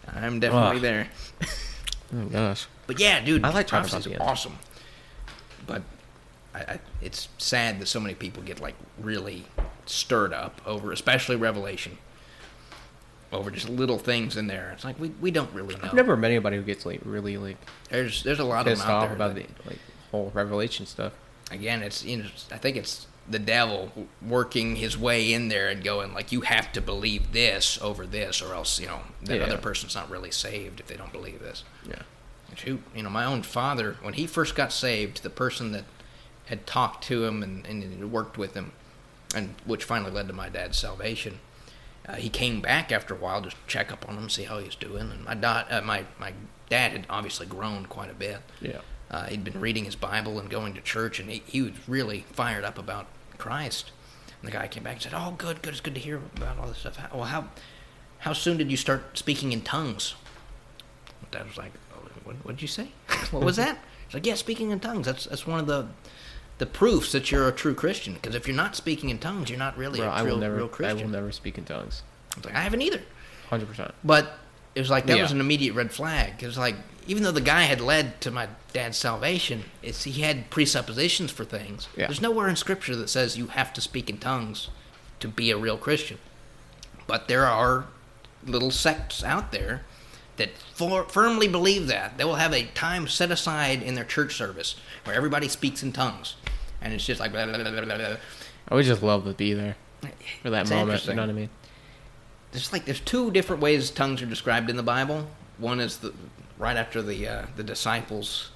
I'm 0.08 0.40
definitely 0.40 0.78
Ugh. 0.78 0.82
there. 0.82 1.08
Oh 2.16 2.26
gosh. 2.26 2.68
But 2.88 3.00
yeah, 3.00 3.24
dude, 3.24 3.44
I 3.44 3.50
like 3.50 3.68
talking 3.68 3.90
prophecy's 3.90 4.14
about 4.14 4.26
the 4.26 4.32
awesome. 4.32 4.58
But 5.66 5.84
I, 6.54 6.60
I, 6.60 6.80
it's 7.02 7.30
sad 7.38 7.80
that 7.80 7.88
so 7.88 8.00
many 8.00 8.16
people 8.16 8.44
get 8.44 8.60
like 8.60 8.76
really 9.00 9.46
stirred 9.86 10.34
up 10.34 10.62
over, 10.66 10.92
especially 10.92 11.36
Revelation, 11.36 11.98
over 13.32 13.50
just 13.52 13.70
little 13.70 13.98
things 13.98 14.36
in 14.38 14.48
there. 14.48 14.72
It's 14.74 14.84
like 14.84 15.00
we, 15.00 15.10
we 15.22 15.32
don't 15.32 15.54
really 15.54 15.76
know. 15.76 15.82
I've 15.84 15.94
never 15.94 16.18
met 16.18 16.32
anybody 16.32 16.58
who 16.58 16.64
gets 16.64 16.86
like 16.86 17.00
really 17.06 17.38
like 17.38 17.58
There's 17.90 18.24
there's 18.24 18.40
a 18.40 18.44
lot 18.44 18.68
of 18.68 18.78
them 18.78 18.88
out 18.88 18.94
off 18.94 19.04
there. 19.08 19.16
about 19.16 19.36
that- 19.36 19.58
the 19.64 19.70
like 19.70 19.80
whole 20.12 20.32
revelation 20.34 20.86
stuff. 20.86 21.14
again, 21.52 21.82
it's 21.84 22.04
you 22.04 22.18
know, 22.18 22.26
I 22.52 22.58
think 22.58 22.76
it's 22.78 23.08
the 23.30 23.40
devil 23.40 23.92
working 24.22 24.76
his 24.76 24.98
way 24.98 25.32
in 25.32 25.48
there 25.48 25.70
and 25.70 25.84
going 25.84 26.14
like, 26.14 26.32
you 26.34 26.42
have 26.42 26.72
to 26.74 26.82
believe 26.82 27.32
this 27.32 27.80
over 27.82 28.06
this, 28.06 28.42
or 28.42 28.54
else 28.54 28.80
you 28.80 28.88
know 28.88 29.00
that 29.24 29.38
Yeah. 29.38 29.46
other 29.46 29.58
person's 29.58 29.96
not 29.96 30.10
really 30.10 30.32
saved 30.32 30.80
if 30.82 30.88
they 30.88 30.98
don't 30.98 31.14
believe 31.14 31.40
this. 31.40 31.64
Yeah. 31.88 32.02
Shoot, 32.56 32.82
you 32.94 33.04
know, 33.04 33.10
my 33.10 33.24
own 33.24 33.44
father, 33.44 33.96
when 34.02 34.16
he 34.16 34.28
first 34.28 34.56
got 34.56 34.74
saved, 34.74 35.24
the 35.24 35.30
person 35.30 35.72
that 35.72 35.86
had 36.48 36.68
talked 36.68 37.06
to 37.06 37.24
him 37.24 37.42
and, 37.44 37.66
and 37.66 38.12
worked 38.12 38.38
with 38.38 38.56
him, 38.56 38.74
and 39.34 39.56
which 39.66 39.86
finally 39.86 40.12
led 40.12 40.28
to 40.28 40.34
my 40.34 40.50
dad's 40.50 40.78
salvation, 40.78 41.40
uh, 42.08 42.16
he 42.16 42.30
came 42.30 42.62
back 42.62 42.92
after 42.92 43.14
a 43.14 43.18
while 43.18 43.42
just 43.42 43.56
to 43.56 43.68
check 43.68 43.92
up 43.92 44.08
on 44.08 44.18
him, 44.18 44.30
see 44.30 44.44
how 44.44 44.58
he 44.58 44.66
was 44.66 44.76
doing. 44.76 45.12
And 45.12 45.24
my 45.26 45.36
dad, 45.36 45.66
uh, 45.70 45.82
my 45.82 46.06
my 46.20 46.34
dad 46.70 46.92
had 46.92 47.06
obviously 47.10 47.46
grown 47.46 47.86
quite 47.86 48.10
a 48.10 48.16
bit. 48.16 48.40
Yeah. 48.60 48.80
Uh, 49.10 49.26
he'd 49.26 49.44
been 49.44 49.60
reading 49.60 49.86
his 49.86 49.96
Bible 49.96 50.40
and 50.40 50.50
going 50.50 50.74
to 50.74 50.82
church, 50.82 51.20
and 51.20 51.30
he, 51.30 51.44
he 51.46 51.62
was 51.62 51.74
really 51.88 52.26
fired 52.32 52.64
up 52.64 52.78
about 52.78 53.08
Christ. 53.38 53.92
And 54.42 54.48
the 54.48 54.58
guy 54.58 54.68
came 54.68 54.84
back 54.84 54.94
and 54.94 55.02
said, 55.02 55.14
"Oh, 55.14 55.36
good, 55.38 55.62
good. 55.62 55.74
It's 55.74 55.82
good 55.82 55.96
to 55.96 56.02
hear 56.02 56.22
about 56.38 56.58
all 56.58 56.68
this 56.68 56.80
stuff. 56.80 56.96
How, 56.96 57.10
well, 57.14 57.26
how 57.26 57.50
how 58.20 58.34
soon 58.34 58.58
did 58.58 58.72
you 58.72 58.78
start 58.78 59.18
speaking 59.18 59.52
in 59.52 59.62
tongues?" 59.62 60.16
My 61.22 61.28
dad 61.32 61.48
was 61.48 61.58
like, 61.58 61.74
oh, 61.94 62.08
"What 62.24 62.38
what 62.44 62.56
did 62.56 62.62
you 62.62 62.68
say? 62.68 62.88
what 63.32 63.44
was 63.44 63.58
that?" 63.58 63.78
He's 64.08 64.16
like, 64.16 64.26
"Yeah, 64.26 64.36
speaking 64.36 64.72
in 64.72 64.80
tongues. 64.80 65.06
That's 65.06 65.26
that's 65.26 65.46
one 65.46 65.60
of 65.60 65.68
the 65.68 65.88
the 66.62 66.68
proofs 66.68 67.12
that 67.12 67.32
you're 67.32 67.48
a 67.48 67.52
true 67.52 67.74
Christian. 67.74 68.14
Because 68.14 68.36
if 68.36 68.48
you're 68.48 68.56
not 68.56 68.76
speaking 68.76 69.10
in 69.10 69.18
tongues, 69.18 69.50
you're 69.50 69.58
not 69.58 69.76
really 69.76 69.98
Bro, 69.98 70.10
a 70.10 70.12
I 70.12 70.22
real, 70.22 70.36
will 70.36 70.42
never 70.42 70.56
real 70.58 70.66
I 70.66 70.68
Christian." 70.70 71.02
will 71.08 71.10
never 71.10 71.32
speak 71.32 71.58
in 71.58 71.66
tongues. 71.66 72.04
I 72.38 72.46
like, 72.48 72.56
"I 72.56 72.60
haven't 72.62 72.84
either." 72.84 73.02
Hundred 73.50 73.68
percent. 73.68 73.96
But 74.04 74.38
it 74.76 74.80
was 74.80 74.92
like 74.92 75.08
that 75.08 75.18
Yeah. 75.18 75.24
was 75.24 75.32
an 75.32 75.40
immediate 75.42 75.74
red 75.74 75.92
flag. 75.92 76.36
It 76.44 76.46
was 76.46 76.60
like 76.60 76.76
even 77.08 77.24
though 77.24 77.32
the 77.32 77.42
guy 77.42 77.64
had 77.64 77.82
led 77.82 78.22
to 78.22 78.30
my 78.30 78.48
dad's 78.74 78.96
salvation, 78.96 79.64
it's 79.82 80.04
he 80.04 80.22
had 80.22 80.52
presuppositions 80.52 81.32
for 81.32 81.44
things. 81.46 81.88
Yeah. 81.98 82.06
There's 82.06 82.22
nowhere 82.22 82.48
in 82.48 82.56
scripture 82.56 82.96
that 82.96 83.10
says 83.10 83.40
you 83.40 83.48
have 83.48 83.74
to 83.74 83.82
speak 83.82 84.08
in 84.08 84.20
tongues 84.20 84.70
to 85.20 85.28
be 85.28 85.50
a 85.50 85.58
real 85.58 85.78
Christian. 85.80 86.20
But 87.08 87.28
there 87.28 87.48
are 87.48 87.86
little 88.46 88.70
sects 88.70 89.24
out 89.24 89.52
there 89.52 89.82
that 90.38 90.52
for, 90.76 91.06
firmly 91.10 91.48
believe 91.48 91.88
that. 91.88 92.20
They 92.20 92.24
will 92.24 92.36
have 92.36 92.54
a 92.54 92.66
time 92.76 93.08
set 93.08 93.32
aside 93.32 93.82
in 93.82 93.96
their 93.96 94.06
church 94.06 94.36
service 94.36 94.76
where 95.04 95.16
everybody 95.16 95.48
speaks 95.48 95.82
in 95.82 95.92
tongues. 95.92 96.36
And 96.82 96.94
it's 96.94 97.06
just 97.06 97.20
like 97.20 97.32
blah, 97.32 97.46
blah, 97.46 97.58
blah, 97.58 97.72
blah, 97.72 97.86
blah, 97.86 97.98
blah. 97.98 98.16
I 98.70 98.76
would 98.76 98.86
just 98.86 99.04
love 99.04 99.26
to 99.26 99.34
be 99.34 99.54
there 99.54 99.76
for 100.42 100.50
that 100.50 100.62
It's 100.62 100.72
moment. 100.72 101.06
You 101.06 101.14
know 101.14 101.24
what 101.24 101.30
I 101.30 101.34
mean? 101.34 101.50
there's 102.52 102.74
like 102.74 102.86
there's 102.86 103.00
two 103.00 103.32
different 103.32 103.62
ways 103.62 103.90
tongues 103.90 104.22
are 104.22 104.26
described 104.26 104.70
in 104.70 104.76
the 104.78 104.84
Bible. 104.84 105.28
One 105.58 105.80
is 105.80 105.98
the 105.98 106.14
right 106.58 106.76
after 106.78 107.02
the 107.02 107.28
uh, 107.28 107.46
the 107.56 107.64
disciples 107.64 108.52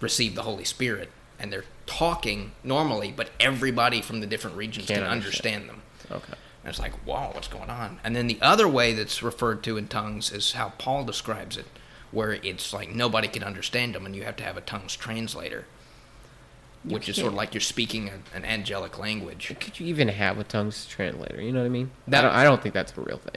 receive 0.00 0.34
the 0.34 0.42
Holy 0.42 0.64
Spirit 0.64 1.10
and 1.38 1.52
they're 1.52 1.64
talking 1.86 2.52
normally, 2.62 3.12
but 3.14 3.30
everybody 3.40 4.00
from 4.00 4.20
the 4.20 4.26
different 4.26 4.56
regions 4.56 4.86
Can't 4.86 5.00
can 5.00 5.10
understand. 5.10 5.68
understand 5.68 5.68
them. 5.68 5.82
Okay. 6.18 6.38
And 6.62 6.70
it's 6.70 6.78
like, 6.78 7.06
wow, 7.06 7.30
what's 7.32 7.48
going 7.48 7.68
on? 7.70 7.98
And 8.04 8.14
then 8.14 8.26
the 8.26 8.38
other 8.40 8.66
way 8.68 8.92
that's 8.94 9.22
referred 9.22 9.62
to 9.64 9.76
in 9.76 9.88
tongues 9.88 10.32
is 10.32 10.52
how 10.52 10.70
Paul 10.78 11.04
describes 11.04 11.56
it, 11.56 11.66
where 12.10 12.32
it's 12.32 12.72
like 12.72 12.94
nobody 12.94 13.28
can 13.28 13.42
understand 13.42 13.94
them, 13.94 14.06
and 14.06 14.14
you 14.14 14.22
have 14.24 14.36
to 14.36 14.44
have 14.44 14.56
a 14.56 14.62
tongues 14.62 14.96
translator. 14.96 15.66
Which 16.84 17.08
is 17.08 17.16
sort 17.16 17.28
of 17.28 17.34
like 17.34 17.54
you're 17.54 17.60
speaking 17.60 18.08
a, 18.10 18.36
an 18.36 18.44
angelic 18.44 18.98
language. 18.98 19.54
Could 19.58 19.80
you 19.80 19.86
even 19.86 20.08
have 20.08 20.38
a 20.38 20.44
tongues 20.44 20.86
translator? 20.86 21.40
You 21.40 21.52
know 21.52 21.60
what 21.60 21.66
I 21.66 21.70
mean? 21.70 21.90
That- 22.08 22.24
I, 22.24 22.28
don't, 22.28 22.36
I 22.40 22.44
don't 22.44 22.62
think 22.62 22.74
that's 22.74 22.92
a 22.96 23.00
real 23.00 23.18
thing. 23.18 23.36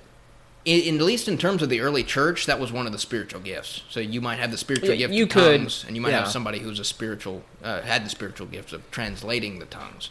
In, 0.65 0.81
in 0.81 0.95
at 0.97 1.03
least 1.05 1.29
in 1.29 1.37
terms 1.37 1.61
of 1.61 1.69
the 1.69 1.79
early 1.79 2.03
church, 2.03 2.45
that 2.45 2.59
was 2.59 2.73
one 2.73 2.85
of 2.87 2.91
the 2.91 2.99
spiritual 2.99 3.39
gifts. 3.39 3.83
So 3.89 4.01
you 4.01 4.19
might 4.19 4.37
have 4.39 4.51
the 4.51 4.57
spiritual 4.57 4.89
Yeah, 4.89 4.95
gift 5.07 5.13
you 5.13 5.23
of 5.23 5.29
could- 5.29 5.59
tongues, 5.59 5.85
and 5.87 5.95
you 5.95 6.01
might 6.01 6.09
yeah. 6.09 6.19
have 6.19 6.27
somebody 6.27 6.59
who's 6.59 6.79
a 6.79 6.83
spiritual 6.83 7.43
uh, 7.63 7.81
had 7.81 8.05
the 8.05 8.09
spiritual 8.09 8.47
gifts 8.47 8.73
of 8.73 8.89
translating 8.91 9.59
the 9.59 9.65
tongues, 9.65 10.09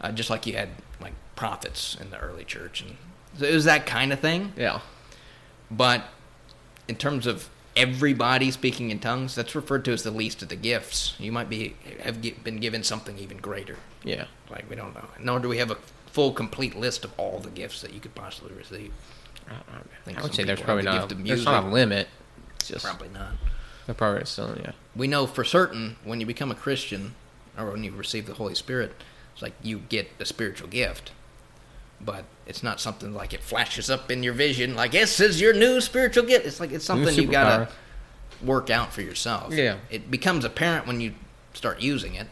uh, 0.00 0.10
just 0.12 0.30
like 0.30 0.46
you 0.46 0.54
had 0.54 0.70
like 1.00 1.12
prophets 1.36 1.96
in 2.00 2.10
the 2.10 2.18
early 2.18 2.44
church, 2.44 2.80
and 2.80 2.96
so 3.38 3.44
it 3.44 3.52
was 3.52 3.64
that 3.66 3.84
kind 3.84 4.12
of 4.14 4.20
thing. 4.20 4.54
Yeah. 4.56 4.80
But 5.70 6.04
in 6.88 6.96
terms 6.96 7.26
of 7.26 7.48
everybody 7.76 8.50
speaking 8.50 8.90
in 8.90 8.98
tongues, 8.98 9.34
that's 9.34 9.54
referred 9.54 9.84
to 9.86 9.92
as 9.92 10.02
the 10.02 10.10
least 10.10 10.42
of 10.42 10.48
the 10.48 10.56
gifts. 10.56 11.14
You 11.18 11.32
might 11.32 11.48
be 11.48 11.76
have 12.02 12.20
been 12.44 12.58
given 12.58 12.82
something 12.82 13.18
even 13.18 13.38
greater. 13.38 13.76
Yeah. 14.04 14.26
Like 14.50 14.68
we 14.68 14.76
don't 14.76 14.94
know, 14.94 15.06
nor 15.20 15.38
do 15.40 15.48
we 15.48 15.58
have 15.58 15.70
a 15.70 15.76
full, 16.06 16.32
complete 16.32 16.76
list 16.76 17.04
of 17.04 17.12
all 17.18 17.38
the 17.38 17.50
gifts 17.50 17.80
that 17.82 17.92
you 17.92 18.00
could 18.00 18.14
possibly 18.14 18.52
receive. 18.52 18.92
I, 19.48 20.14
I 20.16 20.22
would 20.22 20.34
say 20.34 20.44
there's 20.44 20.60
probably 20.60 20.84
the 20.84 20.92
not. 20.92 21.08
gift 21.08 21.24
There's 21.24 21.44
not 21.44 21.64
a 21.64 21.68
limit. 21.68 22.08
It's 22.56 22.68
just 22.68 22.84
Probably 22.84 23.08
not. 23.08 23.32
the 23.86 23.94
probably 23.94 24.24
still 24.24 24.56
yeah. 24.60 24.72
We 24.94 25.08
know 25.08 25.26
for 25.26 25.42
certain 25.42 25.96
when 26.04 26.20
you 26.20 26.26
become 26.26 26.50
a 26.50 26.54
Christian, 26.54 27.14
or 27.58 27.70
when 27.72 27.82
you 27.82 27.90
receive 27.92 28.26
the 28.26 28.34
Holy 28.34 28.54
Spirit, 28.54 28.94
it's 29.32 29.42
like 29.42 29.54
you 29.62 29.78
get 29.80 30.10
a 30.20 30.24
spiritual 30.24 30.68
gift. 30.68 31.10
But 32.00 32.24
it's 32.46 32.62
not 32.62 32.80
something 32.80 33.14
like 33.14 33.32
it 33.32 33.40
flashes 33.42 33.88
up 33.90 34.10
in 34.10 34.22
your 34.22 34.34
vision, 34.34 34.74
like 34.74 34.92
this 34.92 35.20
is 35.20 35.40
your 35.40 35.52
new 35.54 35.80
spiritual 35.80 36.24
gift. 36.24 36.46
It's 36.46 36.60
like 36.60 36.72
it's 36.72 36.84
something 36.84 37.14
you 37.14 37.26
gotta 37.28 37.68
work 38.42 38.70
out 38.70 38.92
for 38.92 39.02
yourself. 39.02 39.52
Yeah. 39.54 39.76
It 39.90 40.10
becomes 40.10 40.44
apparent 40.44 40.86
when 40.86 41.00
you 41.00 41.14
start 41.54 41.80
using 41.80 42.14
it. 42.14 42.26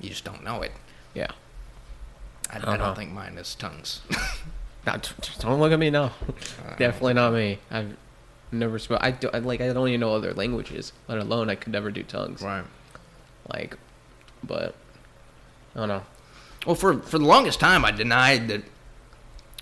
You 0.00 0.08
just 0.10 0.24
don't 0.24 0.42
know 0.44 0.62
it. 0.62 0.72
Yeah. 1.14 1.28
I, 2.50 2.56
I 2.56 2.58
Uh-huh. 2.60 2.76
don't 2.78 2.96
think 2.96 3.12
mine 3.12 3.36
is 3.38 3.54
tongues. 3.54 4.00
Not, 4.86 5.12
don't 5.40 5.60
look 5.60 5.72
at 5.72 5.78
me 5.78 5.88
now. 5.90 6.12
Uh, 6.66 6.76
Definitely 6.76 7.14
not 7.14 7.32
me. 7.32 7.58
I've 7.70 7.96
never 8.52 8.78
spoke. 8.78 8.98
I, 9.02 9.12
do, 9.12 9.30
I 9.32 9.38
like. 9.38 9.62
I 9.62 9.72
don't 9.72 9.88
even 9.88 10.00
know 10.00 10.14
other 10.14 10.34
languages. 10.34 10.92
Let 11.08 11.16
alone 11.18 11.48
I 11.48 11.54
could 11.54 11.72
never 11.72 11.90
do 11.90 12.02
tongues. 12.02 12.42
right. 12.42 12.64
Like, 13.50 13.78
but 14.42 14.74
I 15.74 15.78
don't 15.78 15.88
know. 15.88 16.02
Well, 16.66 16.74
for 16.74 16.98
for 17.00 17.18
the 17.18 17.24
longest 17.24 17.60
time, 17.60 17.82
I 17.82 17.92
denied 17.92 18.48
that 18.48 18.62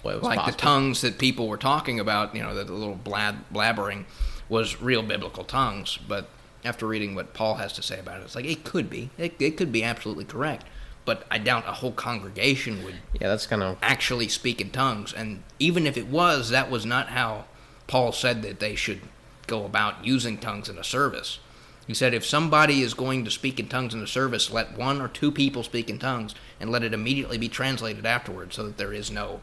Was 0.03 0.23
like 0.23 0.39
possible. 0.39 0.57
the 0.57 0.63
tongues 0.63 1.01
that 1.03 1.19
people 1.19 1.49
were 1.49 1.57
talking 1.57 2.01
about, 2.01 2.35
you 2.35 2.43
know, 2.43 2.55
the, 2.55 2.65
the 2.65 2.73
little 2.73 2.97
blab, 2.97 3.45
blabbering, 3.53 4.05
was 4.49 4.81
real 4.83 5.03
biblical 5.03 5.45
tongues. 5.45 5.99
But 6.09 6.29
after 6.65 6.87
reading 6.87 7.15
what 7.15 7.35
Paul 7.35 7.55
has 7.57 7.73
to 7.75 7.83
say 7.83 8.01
about 8.01 8.21
it, 8.21 8.25
it's 8.25 8.35
like 8.35 8.45
it 8.45 8.65
could 8.65 8.91
be, 8.91 9.11
it, 9.17 9.35
it 9.41 9.57
could 9.57 9.73
be 9.73 9.85
absolutely 9.85 10.25
correct. 10.25 10.65
But 11.05 11.27
I 11.31 11.39
doubt 11.39 11.65
a 11.67 11.73
whole 11.73 11.93
congregation 11.93 12.85
would 12.85 12.97
Yeah, 13.21 13.29
that's 13.29 13.47
kind 13.47 13.63
of 13.63 13.77
actually 13.83 14.29
speak 14.29 14.61
in 14.61 14.71
tongues. 14.71 15.13
And 15.13 15.43
even 15.59 15.87
if 15.87 15.97
it 15.97 16.07
was, 16.07 16.51
that 16.51 16.71
was 16.71 16.87
not 16.87 17.09
how 17.09 17.47
Paul 17.87 18.13
said 18.13 18.43
that 18.43 18.61
they 18.61 18.75
should 18.75 19.01
go 19.47 19.65
about 19.65 20.05
using 20.05 20.39
tongues 20.39 20.69
in 20.69 20.79
a 20.79 20.85
service. 20.85 21.41
He 21.87 21.95
said, 21.95 22.15
if 22.15 22.25
somebody 22.25 22.83
is 22.83 22.95
going 22.95 23.25
to 23.25 23.31
speak 23.31 23.59
in 23.59 23.69
tongues 23.69 23.93
in 23.93 24.03
a 24.03 24.07
service, 24.07 24.53
let 24.53 24.79
one 24.79 25.01
or 25.01 25.09
two 25.09 25.33
people 25.33 25.65
speak 25.65 25.91
in 25.91 25.99
tongues 25.99 26.35
and 26.61 26.71
let 26.71 26.85
it 26.85 26.95
immediately 26.95 27.39
be 27.39 27.49
translated 27.49 28.07
afterwards 28.07 28.55
so 28.55 28.65
that 28.65 28.79
there 28.79 28.93
is 28.93 29.11
no 29.11 29.41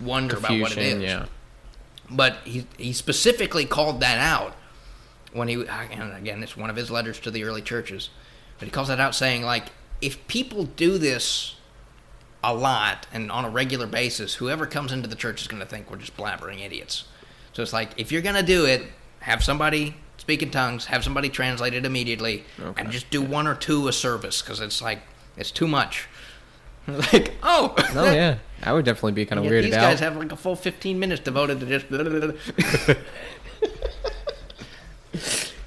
wonder 0.00 0.36
about 0.36 0.58
what 0.60 0.72
it 0.72 0.78
is. 0.78 1.02
Yeah. 1.02 1.26
But 2.10 2.38
he, 2.44 2.66
he 2.78 2.92
specifically 2.92 3.64
called 3.66 4.00
that 4.00 4.18
out 4.18 4.54
when 5.32 5.48
he, 5.48 5.54
and 5.66 6.14
again, 6.14 6.42
it's 6.42 6.56
one 6.56 6.70
of 6.70 6.76
his 6.76 6.90
letters 6.90 7.20
to 7.20 7.30
the 7.30 7.44
early 7.44 7.60
churches, 7.62 8.08
but 8.58 8.66
he 8.66 8.70
calls 8.72 8.88
that 8.88 8.98
out 9.00 9.14
saying, 9.14 9.42
like, 9.42 9.66
if 10.00 10.26
people 10.28 10.64
do 10.64 10.96
this 10.96 11.56
a 12.42 12.54
lot 12.54 13.06
and 13.12 13.30
on 13.30 13.44
a 13.44 13.50
regular 13.50 13.86
basis, 13.86 14.34
whoever 14.36 14.64
comes 14.66 14.92
into 14.92 15.08
the 15.08 15.16
church 15.16 15.42
is 15.42 15.48
going 15.48 15.60
to 15.60 15.68
think 15.68 15.90
we're 15.90 15.96
just 15.98 16.16
blabbering 16.16 16.60
idiots. 16.64 17.04
So 17.52 17.62
it's 17.62 17.72
like, 17.72 17.90
if 17.98 18.10
you're 18.12 18.22
going 18.22 18.36
to 18.36 18.42
do 18.42 18.64
it, 18.64 18.82
have 19.20 19.42
somebody 19.42 19.94
speak 20.16 20.42
in 20.42 20.50
tongues, 20.50 20.86
have 20.86 21.02
somebody 21.04 21.28
translate 21.28 21.74
it 21.74 21.84
immediately, 21.84 22.44
Okay. 22.60 22.82
and 22.82 22.90
just 22.92 23.10
do 23.10 23.20
one 23.22 23.46
or 23.46 23.54
two 23.54 23.88
a 23.88 23.92
service 23.92 24.40
because 24.40 24.60
it's 24.60 24.80
like, 24.80 25.00
it's 25.36 25.50
too 25.50 25.68
much. 25.68 26.06
like, 27.12 27.34
oh, 27.42 27.74
No, 27.94 28.04
yeah. 28.10 28.38
I 28.62 28.72
would 28.72 28.84
definitely 28.84 29.12
be 29.12 29.24
kind 29.26 29.38
of 29.38 29.44
weirded 29.50 29.64
these 29.64 29.74
out. 29.74 29.82
guys 29.82 30.00
have 30.00 30.16
like 30.16 30.32
a 30.32 30.36
full 30.36 30.56
15 30.56 30.98
minutes 30.98 31.22
devoted 31.22 31.60
to 31.60 31.66
just. 31.66 31.86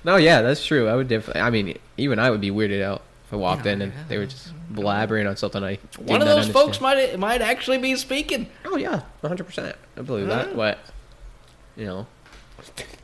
No, 0.03 0.15
yeah, 0.15 0.41
that's 0.41 0.65
true. 0.65 0.87
I 0.87 0.95
would 0.95 1.07
definitely. 1.07 1.41
I 1.41 1.49
mean, 1.51 1.77
even 1.97 2.17
I 2.17 2.31
would 2.31 2.41
be 2.41 2.49
weirded 2.49 2.81
out 2.81 3.03
if 3.27 3.33
I 3.33 3.35
walked 3.35 3.65
in 3.67 3.81
and 3.83 3.93
yeah. 3.93 4.03
they 4.07 4.17
were 4.17 4.25
just 4.25 4.51
blabbering 4.73 5.29
on 5.29 5.37
something 5.37 5.63
I. 5.63 5.77
One 5.99 6.21
of 6.21 6.27
those 6.27 6.49
folks 6.49 6.81
might 6.81 7.19
might 7.19 7.41
actually 7.41 7.77
be 7.77 7.95
speaking. 7.95 8.47
Oh 8.65 8.77
yeah, 8.77 9.01
one 9.19 9.29
hundred 9.29 9.43
percent. 9.45 9.75
I 9.95 10.01
believe 10.01 10.27
that. 10.27 10.55
But 10.55 10.79
you 11.75 11.85
know, 11.85 12.07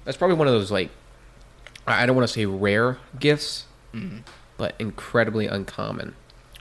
that's 0.05 0.17
probably 0.17 0.37
one 0.37 0.47
of 0.47 0.53
those 0.53 0.71
like 0.71 0.89
I 1.85 2.01
I 2.03 2.05
don't 2.07 2.15
want 2.15 2.27
to 2.27 2.33
say 2.33 2.45
rare 2.45 2.97
gifts, 3.19 3.65
Mm-hmm. 3.93 4.19
but 4.57 4.73
incredibly 4.79 5.45
uncommon. 5.45 6.15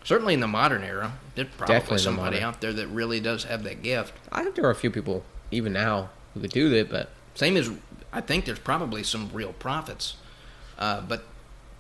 Certainly 0.07 0.34
in 0.34 0.40
the 0.40 0.46
modern 0.46 0.84
era, 0.84 1.14
there's 1.34 1.48
probably 1.59 1.74
Definitely 1.74 1.96
the 1.96 2.02
somebody 2.04 2.36
modern- 2.36 2.42
out 2.44 2.61
there 2.61 2.72
that 2.72 2.86
really 2.86 3.18
does 3.18 3.42
have 3.42 3.64
that 3.64 3.82
gift. 3.82 4.14
I 4.30 4.44
think 4.44 4.54
there 4.54 4.64
are 4.64 4.70
a 4.70 4.74
few 4.76 4.88
people 4.88 5.24
even 5.50 5.72
now 5.72 6.11
who 6.32 6.38
could 6.40 6.52
do 6.52 6.68
that, 6.68 6.88
but 6.88 7.11
Same 7.34 7.57
as 7.57 7.72
I 8.12 8.20
think 8.20 8.44
there's 8.44 8.61
probably 8.61 9.02
some 9.02 9.30
real 9.32 9.52
prophets, 9.52 10.14
uh, 10.78 11.00
but 11.00 11.24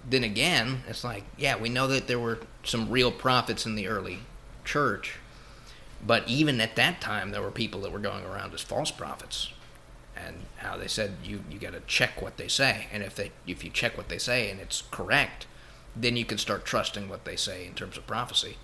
then 0.04 0.24
again, 0.24 0.82
it's 0.88 1.04
like 1.04 1.22
yeah, 1.38 1.56
we 1.56 1.68
know 1.68 1.86
that 1.86 2.08
there 2.08 2.18
were 2.18 2.40
some 2.64 2.90
real 2.90 3.12
prophets 3.12 3.64
in 3.64 3.76
the 3.76 3.86
early 3.86 4.18
church, 4.64 5.18
but 6.04 6.26
even 6.28 6.60
at 6.60 6.74
that 6.74 7.00
time, 7.00 7.30
there 7.30 7.42
were 7.42 7.52
people 7.52 7.80
that 7.82 7.92
were 7.92 8.00
going 8.00 8.24
around 8.24 8.52
as 8.54 8.60
false 8.60 8.90
prophets, 8.90 9.52
and 10.16 10.46
how 10.56 10.76
they 10.76 10.88
said 10.88 11.12
you 11.22 11.44
you 11.48 11.60
got 11.60 11.74
to 11.74 11.80
check 11.86 12.20
what 12.20 12.38
they 12.38 12.48
say, 12.48 12.88
and 12.92 13.04
if 13.04 13.14
they 13.14 13.30
if 13.46 13.62
you 13.62 13.70
check 13.70 13.96
what 13.96 14.08
they 14.08 14.18
say 14.18 14.50
and 14.50 14.58
it's 14.60 14.82
correct, 14.90 15.46
then 15.96 16.16
you 16.16 16.24
can 16.24 16.38
start 16.38 16.64
trusting 16.64 17.08
what 17.08 17.24
they 17.24 17.36
say 17.36 17.66
in 17.66 17.74
terms 17.74 17.96
of 17.96 18.06
prophecy. 18.06 18.56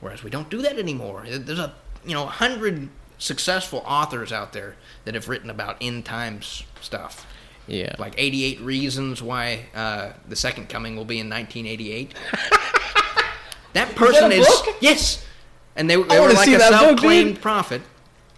Whereas 0.00 0.22
we 0.22 0.30
don't 0.30 0.50
do 0.50 0.62
that 0.62 0.78
anymore. 0.78 1.24
There's 1.28 1.58
a 1.58 1.74
you 2.04 2.14
know 2.14 2.24
a 2.24 2.26
hundred 2.26 2.88
successful 3.18 3.82
authors 3.86 4.32
out 4.32 4.52
there 4.52 4.76
that 5.04 5.14
have 5.14 5.28
written 5.28 5.50
about 5.50 5.76
end 5.80 6.04
times 6.04 6.64
stuff, 6.80 7.26
yeah, 7.66 7.94
like 7.98 8.14
88 8.16 8.60
reasons 8.60 9.22
why 9.22 9.66
uh, 9.74 10.12
the 10.26 10.36
second 10.36 10.68
coming 10.68 10.96
will 10.96 11.04
be 11.04 11.20
in 11.20 11.28
1988. 11.28 12.14
that 13.74 13.94
person 13.94 14.32
a 14.32 14.34
is 14.36 14.46
book? 14.46 14.76
yes, 14.80 15.24
and 15.76 15.88
they, 15.88 15.96
they 15.96 16.20
were 16.20 16.32
like 16.32 16.48
a 16.48 16.58
self-claimed 16.58 17.34
dude. 17.34 17.42
prophet, 17.42 17.82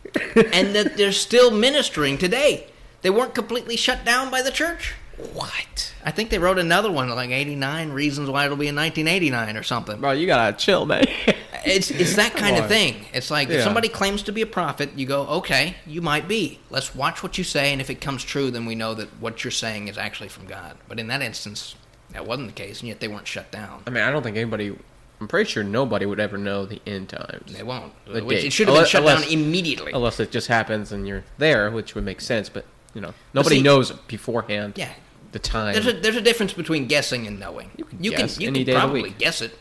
and 0.52 0.74
that 0.74 0.96
they're 0.96 1.12
still 1.12 1.50
ministering 1.50 2.18
today. 2.18 2.66
They 3.02 3.10
weren't 3.10 3.34
completely 3.34 3.76
shut 3.76 4.04
down 4.04 4.30
by 4.30 4.42
the 4.42 4.50
church. 4.50 4.94
What? 5.34 5.94
I 6.04 6.10
think 6.10 6.30
they 6.30 6.38
wrote 6.38 6.58
another 6.58 6.90
one 6.90 7.08
like 7.10 7.30
89 7.30 7.90
reasons 7.90 8.28
why 8.28 8.44
it'll 8.44 8.56
be 8.56 8.68
in 8.68 8.76
1989 8.76 9.56
or 9.56 9.62
something. 9.62 10.00
Bro, 10.00 10.12
you 10.12 10.26
gotta 10.26 10.56
chill, 10.56 10.86
man. 10.86 11.04
It's 11.64 11.92
it's 11.92 12.16
that 12.16 12.34
kind 12.34 12.56
of 12.56 12.66
thing. 12.66 13.06
It's 13.12 13.30
like 13.30 13.48
if 13.48 13.62
somebody 13.62 13.88
claims 13.88 14.22
to 14.24 14.32
be 14.32 14.42
a 14.42 14.46
prophet, 14.46 14.90
you 14.96 15.06
go, 15.06 15.26
okay, 15.26 15.76
you 15.86 16.02
might 16.02 16.26
be. 16.26 16.58
Let's 16.70 16.92
watch 16.92 17.22
what 17.22 17.38
you 17.38 17.44
say, 17.44 17.70
and 17.72 17.80
if 17.80 17.88
it 17.88 18.00
comes 18.00 18.24
true, 18.24 18.50
then 18.50 18.66
we 18.66 18.74
know 18.74 18.94
that 18.94 19.08
what 19.20 19.44
you're 19.44 19.52
saying 19.52 19.86
is 19.86 19.96
actually 19.96 20.28
from 20.28 20.46
God. 20.46 20.76
But 20.88 20.98
in 20.98 21.06
that 21.06 21.22
instance, 21.22 21.76
that 22.10 22.26
wasn't 22.26 22.48
the 22.48 22.54
case, 22.54 22.80
and 22.80 22.88
yet 22.88 23.00
they 23.00 23.06
weren't 23.08 23.28
shut 23.28 23.50
down. 23.52 23.82
I 23.86 23.90
mean, 23.90 24.02
I 24.02 24.10
don't 24.10 24.22
think 24.22 24.36
anybody. 24.36 24.76
I'm 25.20 25.28
pretty 25.28 25.48
sure 25.48 25.62
nobody 25.62 26.04
would 26.04 26.18
ever 26.18 26.36
know 26.36 26.66
the 26.66 26.82
end 26.84 27.10
times. 27.10 27.52
They 27.52 27.62
won't. 27.62 27.92
The 28.06 28.26
it 28.28 28.52
should 28.52 28.66
have 28.66 28.74
been 28.74 28.78
Unless- 28.78 28.88
shut 28.88 29.04
down 29.04 29.22
immediately. 29.30 29.92
Unless 29.92 30.18
it 30.18 30.32
just 30.32 30.48
happens 30.48 30.90
and 30.90 31.06
you're 31.06 31.22
there, 31.38 31.70
which 31.70 31.94
would 31.94 32.04
make 32.04 32.20
sense. 32.20 32.48
But 32.48 32.64
you 32.94 33.00
know, 33.00 33.14
nobody 33.34 33.56
see- 33.56 33.62
knows 33.62 33.90
beforehand. 34.08 34.74
Yeah. 34.76 34.92
The 35.32 35.38
time. 35.38 35.72
There's 35.72 35.86
a 35.86 35.92
there's 35.94 36.16
a 36.16 36.20
difference 36.20 36.52
between 36.52 36.86
guessing 36.88 37.26
and 37.26 37.40
knowing. 37.40 37.70
You 37.76 37.84
can 37.86 38.04
you 38.04 38.10
guess 38.10 38.34
can 38.34 38.42
you 38.42 38.48
any 38.48 38.58
can 38.60 38.66
day 38.66 38.72
of 38.72 38.76
the 38.76 38.80
probably 38.80 39.02
week. 39.04 39.18
guess 39.18 39.40
it. 39.40 39.58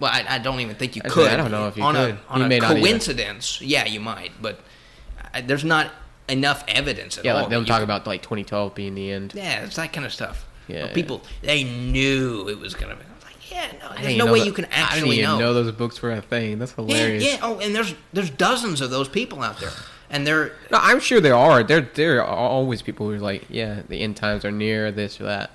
Well, 0.00 0.10
I, 0.12 0.24
I 0.28 0.38
don't 0.38 0.58
even 0.60 0.74
think 0.76 0.96
you 0.96 1.02
I 1.04 1.08
could. 1.08 1.30
I 1.30 1.36
don't 1.36 1.50
know 1.52 1.68
if 1.68 1.76
you 1.76 1.82
on 1.84 1.94
could. 1.94 2.14
a 2.14 2.18
on 2.28 2.50
You 2.50 2.56
a 2.58 2.60
coincidence. 2.60 3.60
Yeah, 3.60 3.84
you 3.86 4.00
might, 4.00 4.32
but 4.42 4.60
uh, 5.34 5.40
there's 5.44 5.64
not 5.64 5.92
enough 6.28 6.64
evidence 6.68 7.16
at 7.16 7.24
yeah, 7.24 7.34
all. 7.42 7.48
them 7.48 7.62
you 7.62 7.66
talk 7.66 7.76
can- 7.76 7.84
about 7.84 8.06
like 8.08 8.22
2012 8.22 8.74
being 8.74 8.94
the 8.96 9.12
end. 9.12 9.34
Yeah, 9.34 9.64
it's 9.64 9.76
that 9.76 9.92
kind 9.92 10.04
of 10.04 10.12
stuff. 10.12 10.46
Yeah, 10.66 10.84
Where 10.84 10.94
people 10.94 11.22
they 11.42 11.62
knew 11.64 12.48
it 12.48 12.58
was 12.58 12.74
gonna 12.74 12.96
be. 12.96 13.02
I 13.02 13.14
was 13.14 13.24
like, 13.24 13.50
yeah, 13.52 13.72
no, 13.80 14.02
there's 14.02 14.16
no 14.18 14.32
way 14.32 14.40
that- 14.40 14.46
you 14.46 14.52
can 14.52 14.64
I 14.64 14.68
didn't 14.68 14.80
actually 14.82 15.16
even 15.20 15.30
know. 15.30 15.38
know 15.38 15.54
those 15.54 15.70
books 15.72 16.02
were 16.02 16.10
a 16.10 16.20
thing. 16.20 16.58
That's 16.58 16.74
yeah, 16.76 16.84
hilarious. 16.84 17.24
yeah. 17.24 17.38
Oh, 17.40 17.60
and 17.60 17.72
there's 17.74 17.94
there's 18.12 18.30
dozens 18.30 18.80
of 18.80 18.90
those 18.90 19.08
people 19.08 19.42
out 19.42 19.58
there, 19.60 19.70
and 20.10 20.26
they're 20.26 20.52
No, 20.70 20.78
I'm 20.80 21.00
sure 21.00 21.20
there 21.20 21.34
are. 21.36 21.62
There, 21.62 21.82
there 21.82 22.22
are 22.22 22.26
always 22.26 22.82
people 22.82 23.06
who 23.08 23.14
are 23.14 23.18
like, 23.18 23.44
yeah, 23.48 23.82
the 23.88 24.00
end 24.00 24.16
times 24.16 24.44
are 24.44 24.50
near, 24.52 24.90
this 24.92 25.20
or 25.20 25.24
that. 25.24 25.50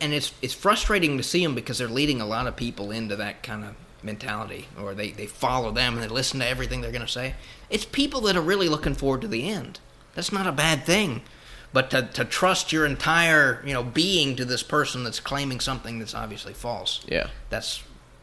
and 0.00 0.12
it's 0.12 0.32
it's 0.42 0.54
frustrating 0.54 1.16
to 1.16 1.22
see 1.22 1.42
them 1.42 1.54
because 1.54 1.78
they're 1.78 1.88
leading 1.88 2.20
a 2.20 2.26
lot 2.26 2.46
of 2.46 2.56
people 2.56 2.90
into 2.90 3.16
that 3.16 3.42
kind 3.42 3.64
of 3.64 3.74
mentality, 4.02 4.68
or 4.80 4.94
they 4.94 5.10
they 5.10 5.26
follow 5.26 5.70
them 5.72 5.94
and 5.94 6.02
they 6.02 6.08
listen 6.08 6.40
to 6.40 6.46
everything 6.46 6.80
they're 6.80 6.92
gonna 6.92 7.08
say. 7.08 7.34
It's 7.70 7.84
people 7.84 8.20
that 8.22 8.36
are 8.36 8.40
really 8.42 8.68
looking 8.68 8.94
forward 8.94 9.20
to 9.22 9.28
the 9.28 9.48
end. 9.48 9.80
That's 10.14 10.32
not 10.32 10.46
a 10.46 10.52
bad 10.52 10.84
thing. 10.84 11.22
But 11.70 11.90
to, 11.90 12.02
to 12.14 12.24
trust 12.24 12.72
your 12.72 12.86
entire 12.86 13.62
you 13.66 13.74
know 13.74 13.82
being 13.82 14.36
to 14.36 14.44
this 14.46 14.62
person 14.62 15.04
that's 15.04 15.20
claiming 15.20 15.60
something 15.60 15.98
that's 15.98 16.14
obviously 16.14 16.54
false, 16.54 17.04
Yeah. 17.06 17.28
that's 17.50 17.82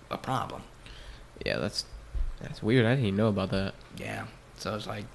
a 0.10 0.18
problem. 0.18 0.64
Yeah, 1.46 1.58
that's 1.60 1.86
that's 2.42 2.64
weird. 2.64 2.86
I 2.86 2.92
didn't 2.92 3.06
even 3.06 3.18
know 3.18 3.28
about 3.28 3.52
that. 3.52 3.74
Yeah. 3.98 4.26
So 4.58 4.74
it's 4.76 4.88
like 4.88 5.06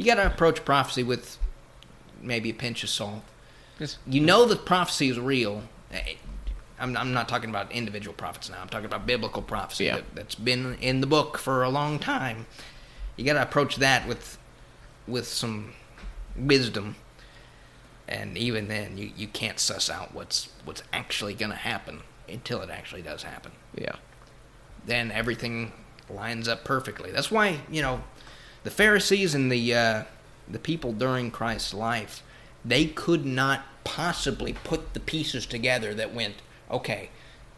you 0.00 0.06
got 0.06 0.14
to 0.14 0.26
approach 0.26 0.64
prophecy 0.64 1.02
with 1.02 1.36
maybe 2.22 2.48
a 2.50 2.54
pinch 2.54 2.82
of 2.82 2.88
salt. 2.88 3.22
Just 3.78 3.98
You 4.06 4.20
know 4.20 4.46
that 4.46 4.64
prophecy 4.64 5.08
is 5.10 5.18
real. 5.20 5.62
I'm, 6.78 6.96
I'm 6.96 7.12
not 7.12 7.28
talking 7.28 7.50
about 7.50 7.70
individual 7.72 8.14
prophets 8.14 8.48
now. 8.48 8.56
I'm 8.62 8.68
talking 8.68 8.86
about 8.86 9.06
biblical 9.06 9.42
prophecy 9.42 9.84
Yeah. 9.84 9.96
that, 9.96 10.14
that's 10.14 10.34
been 10.34 10.76
in 10.80 11.02
the 11.02 11.06
book 11.06 11.36
for 11.36 11.62
a 11.62 11.68
long 11.68 11.98
time. 11.98 12.46
You 13.16 13.24
got 13.26 13.34
to 13.34 13.42
approach 13.42 13.76
that 13.76 14.08
with 14.08 14.38
with 15.06 15.26
some 15.28 15.72
wisdom. 16.36 16.96
And 18.08 18.38
even 18.38 18.68
then, 18.68 18.96
you, 18.96 19.10
you 19.16 19.26
can't 19.28 19.58
suss 19.60 19.90
out 19.90 20.14
what's 20.14 20.48
what's 20.64 20.82
actually 20.94 21.34
going 21.34 21.50
to 21.50 21.56
happen 21.58 22.00
until 22.28 22.62
it 22.62 22.70
actually 22.70 23.02
does 23.02 23.24
happen 23.24 23.50
yeah, 23.76 23.96
then 24.86 25.10
everything 25.10 25.72
lines 26.08 26.46
up 26.48 26.64
perfectly. 26.64 27.10
That's 27.10 27.30
why 27.30 27.60
you 27.70 27.82
know 27.82 28.02
the 28.62 28.70
Pharisees 28.70 29.34
and 29.34 29.50
the 29.50 29.74
uh, 29.74 30.04
the 30.48 30.58
people 30.58 30.92
during 30.92 31.30
Christ's 31.30 31.74
life 31.74 32.22
they 32.64 32.86
could 32.86 33.24
not 33.24 33.64
possibly 33.84 34.52
put 34.52 34.94
the 34.94 35.00
pieces 35.00 35.46
together 35.46 35.94
that 35.94 36.14
went 36.14 36.36
okay. 36.70 37.10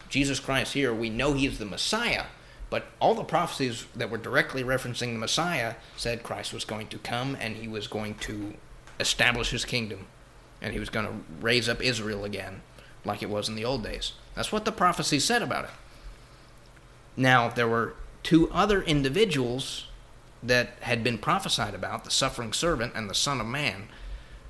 Jesus 0.09 0.41
Christ 0.41 0.75
here, 0.75 0.93
we 0.93 1.11
know 1.11 1.33
he's 1.33 1.59
the 1.59 1.65
Messiah, 1.65 2.25
but 2.71 2.87
all 3.01 3.15
the 3.15 3.25
prophecies 3.25 3.87
that 3.95 4.11
were 4.11 4.19
directly 4.19 4.63
referencing 4.63 5.13
the 5.13 5.19
Messiah 5.19 5.75
said 5.97 6.23
Christ 6.23 6.53
was 6.53 6.65
going 6.65 6.89
to 6.89 6.99
come 6.99 7.37
and 7.41 7.57
he 7.57 7.69
was 7.69 7.87
going 7.87 8.15
to 8.17 8.55
establish 9.01 9.51
his 9.51 9.65
kingdom 9.65 10.07
and 10.61 10.73
he 10.73 10.79
was 10.79 10.91
going 10.91 11.07
to 11.07 11.15
raise 11.41 11.69
up 11.69 11.83
Israel 11.83 12.25
again 12.25 12.63
like 13.05 13.23
it 13.23 13.31
was 13.31 13.49
in 13.49 13.57
the 13.57 13.65
old 13.65 13.83
days. 13.83 14.13
That's 14.35 14.53
what 14.53 14.65
the 14.65 14.73
prophecy 14.73 15.19
said 15.19 15.43
about 15.43 15.65
it. 15.65 15.71
Now, 17.17 17.49
there 17.49 17.69
were 17.69 17.95
two 18.23 18.51
other 18.53 18.83
individuals 18.83 19.87
that 20.43 20.71
had 20.81 21.05
been 21.05 21.19
prophesied 21.19 21.75
about 21.75 22.05
the 22.05 22.11
suffering 22.11 22.53
servant 22.53 22.93
and 22.95 23.09
the 23.09 23.15
Son 23.15 23.41
of 23.41 23.47
Man 23.47 23.89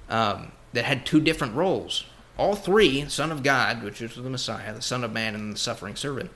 um, 0.08 0.52
that 0.72 0.84
had 0.84 1.04
two 1.04 1.20
different 1.20 1.54
roles. 1.54 2.04
All 2.38 2.54
three, 2.54 3.08
Son 3.08 3.30
of 3.30 3.42
God, 3.42 3.82
which 3.82 4.00
is 4.00 4.14
the 4.14 4.22
Messiah, 4.22 4.72
the 4.72 4.82
Son 4.82 5.04
of 5.04 5.12
Man, 5.12 5.34
and 5.34 5.52
the 5.52 5.58
suffering 5.58 5.96
servant. 5.96 6.30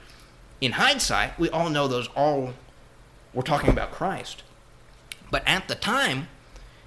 In 0.61 0.73
hindsight, 0.73 1.39
we 1.39 1.49
all 1.51 1.71
know 1.71 1.89
those 1.89 2.09
all 2.09 2.55
were 3.33 3.43
talking 3.43 3.71
about 3.71 3.93
Christ. 3.93 4.43
But 5.31 5.43
at 5.47 5.69
the 5.69 5.75
time, 5.75 6.29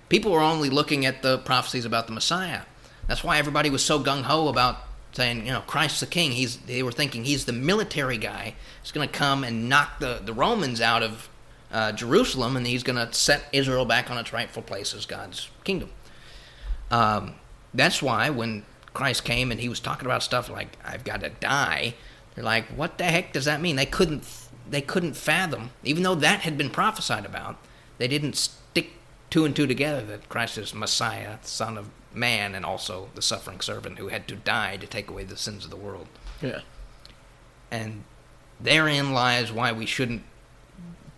people 0.09 0.31
were 0.31 0.41
only 0.41 0.69
looking 0.69 1.05
at 1.05 1.21
the 1.21 1.39
prophecies 1.39 1.85
about 1.85 2.07
the 2.07 2.13
Messiah. 2.13 2.61
That's 3.07 3.23
why 3.23 3.37
everybody 3.37 3.69
was 3.69 3.83
so 3.83 3.99
gung 4.01 4.23
ho 4.23 4.47
about 4.47 4.77
saying, 5.11 5.45
you 5.45 5.51
know, 5.51 5.61
Christ's 5.61 5.99
the 5.99 6.05
king. 6.05 6.31
He's 6.31 6.57
they 6.57 6.83
were 6.83 6.91
thinking 6.91 7.25
he's 7.25 7.45
the 7.45 7.53
military 7.53 8.17
guy. 8.17 8.55
He's 8.81 8.91
going 8.91 9.07
to 9.07 9.13
come 9.13 9.43
and 9.43 9.67
knock 9.67 9.99
the, 9.99 10.21
the 10.23 10.33
Romans 10.33 10.81
out 10.81 11.03
of 11.03 11.29
uh, 11.71 11.91
Jerusalem, 11.91 12.57
and 12.57 12.65
he's 12.65 12.83
going 12.83 12.95
to 12.95 13.13
set 13.13 13.43
Israel 13.51 13.85
back 13.85 14.09
on 14.09 14.17
its 14.17 14.33
rightful 14.33 14.61
place 14.63 14.93
as 14.93 15.05
God's 15.05 15.49
kingdom. 15.63 15.89
Um, 16.91 17.35
that's 17.73 18.01
why 18.01 18.29
when 18.29 18.65
Christ 18.93 19.23
came 19.23 19.51
and 19.51 19.59
he 19.61 19.69
was 19.69 19.79
talking 19.79 20.05
about 20.05 20.23
stuff 20.23 20.49
like 20.49 20.77
"I've 20.83 21.03
got 21.03 21.21
to 21.21 21.29
die," 21.29 21.93
they're 22.35 22.43
like, 22.43 22.65
"What 22.67 22.97
the 22.97 23.03
heck 23.05 23.33
does 23.33 23.45
that 23.45 23.61
mean?" 23.61 23.75
They 23.75 23.85
couldn't 23.85 24.23
they 24.69 24.81
couldn't 24.81 25.15
fathom, 25.15 25.71
even 25.83 26.03
though 26.03 26.15
that 26.15 26.41
had 26.41 26.57
been 26.57 26.69
prophesied 26.69 27.25
about. 27.25 27.57
They 27.97 28.07
didn't 28.07 28.35
stick 28.35 28.91
two 29.29 29.45
and 29.45 29.55
two 29.55 29.67
together 29.67 30.01
that 30.05 30.29
Christ 30.29 30.57
is 30.57 30.73
Messiah, 30.73 31.37
Son 31.43 31.77
of 31.77 31.89
Man, 32.13 32.55
and 32.55 32.65
also 32.65 33.09
the 33.13 33.21
suffering 33.21 33.61
servant 33.61 33.99
who 33.99 34.07
had 34.07 34.27
to 34.27 34.35
die 34.35 34.77
to 34.77 34.87
take 34.87 35.09
away 35.09 35.23
the 35.23 35.37
sins 35.37 35.63
of 35.65 35.69
the 35.69 35.75
world. 35.75 36.07
yeah, 36.41 36.61
And 37.69 38.03
therein 38.59 39.13
lies 39.13 39.51
why 39.51 39.71
we 39.71 39.85
shouldn't 39.85 40.23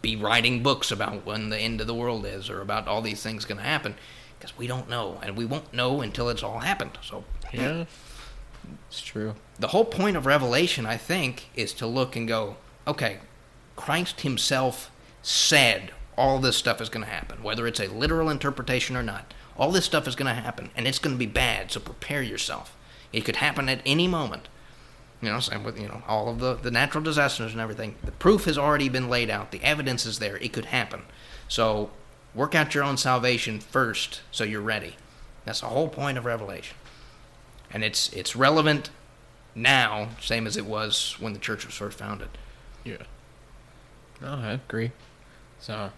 be 0.02 0.16
writing 0.16 0.64
books 0.64 0.92
about 0.92 1.26
when 1.26 1.50
the 1.50 1.58
end 1.58 1.82
of 1.82 1.88
the 1.88 1.94
world 1.94 2.26
is 2.26 2.50
or 2.50 2.62
about 2.62 2.88
all 2.88 3.02
these 3.02 3.22
things 3.22 3.46
going 3.46 3.58
to 3.60 3.64
happen 3.64 3.96
because 4.38 4.58
we 4.58 4.68
don't 4.68 4.90
know 4.90 5.20
and 5.22 5.38
we 5.38 5.46
won't 5.46 5.74
know 5.74 6.02
until 6.02 6.30
it's 6.30 6.44
all 6.44 6.60
happened. 6.60 6.98
So 7.04 7.24
yeah. 7.54 7.86
It's 8.88 9.02
true. 9.02 9.36
the 9.60 9.70
whole 9.70 9.86
point 9.86 10.18
of 10.18 10.26
Revelation, 10.26 10.86
I 10.86 10.98
think, 10.98 11.50
is 11.56 11.74
to 11.74 11.88
look 11.88 12.16
and 12.16 12.28
go, 12.28 12.58
okay, 12.88 13.20
Christ 13.76 14.22
Himself 14.22 14.92
said 15.22 15.92
all 16.18 16.40
this 16.40 16.58
stuff 16.58 16.82
is 16.82 16.90
going 16.90 17.06
to 17.06 17.12
happen, 17.12 17.44
whether 17.44 17.68
it's 17.68 17.80
a 17.80 17.88
literal 17.88 18.30
interpretation 18.30 18.96
or 18.96 19.04
not. 19.04 19.34
All 19.58 19.72
this 19.72 19.86
stuff 19.86 20.08
is 20.08 20.16
going 20.16 20.34
to 20.34 20.42
happen, 20.42 20.70
and 20.76 20.88
it's 20.88 21.00
going 21.00 21.16
to 21.16 21.20
be 21.20 21.26
bad. 21.26 21.72
So 21.72 21.80
prepare 21.80 22.22
yourself. 22.22 22.76
It 23.12 23.22
could 23.22 23.38
happen 23.38 23.70
at 23.70 23.82
any 23.86 24.08
moment. 24.08 24.48
You 25.22 25.30
know, 25.30 25.40
same 25.40 25.64
with 25.64 25.80
you 25.80 25.88
know 25.88 26.02
all 26.08 26.30
of 26.30 26.40
the 26.40 26.56
the 26.56 26.72
natural 26.72 27.04
disasters 27.04 27.52
and 27.52 27.62
everything. 27.62 27.96
The 28.04 28.12
proof 28.12 28.46
has 28.46 28.58
already 28.58 28.90
been 28.90 29.10
laid 29.10 29.30
out. 29.30 29.52
The 29.52 29.64
evidence 29.64 30.06
is 30.06 30.20
there. 30.20 30.38
It 30.38 30.52
could 30.54 30.66
happen. 30.66 31.04
So 31.48 31.92
work 32.34 32.56
out 32.56 32.74
your 32.74 32.84
own 32.84 32.98
salvation 32.98 33.60
first, 33.60 34.22
so 34.32 34.44
you're 34.44 34.62
ready. 34.62 34.96
That's 35.46 35.62
the 35.62 35.68
whole 35.68 35.90
point 35.90 36.18
of 36.18 36.26
Revelation, 36.26 36.76
and 37.72 37.84
it's 37.84 38.12
it's 38.14 38.36
relevant 38.36 38.90
now, 39.54 40.10
same 40.20 40.48
as 40.48 40.58
it 40.58 40.66
was 40.66 41.18
when 41.20 41.34
the 41.34 41.40
church 41.40 41.66
was 41.66 41.76
first 41.76 41.98
founded. 41.98 42.30
Yeah. 42.84 43.04
No, 44.22 44.36
I 44.36 44.54
agree. 44.54 44.92
So, 45.60 45.92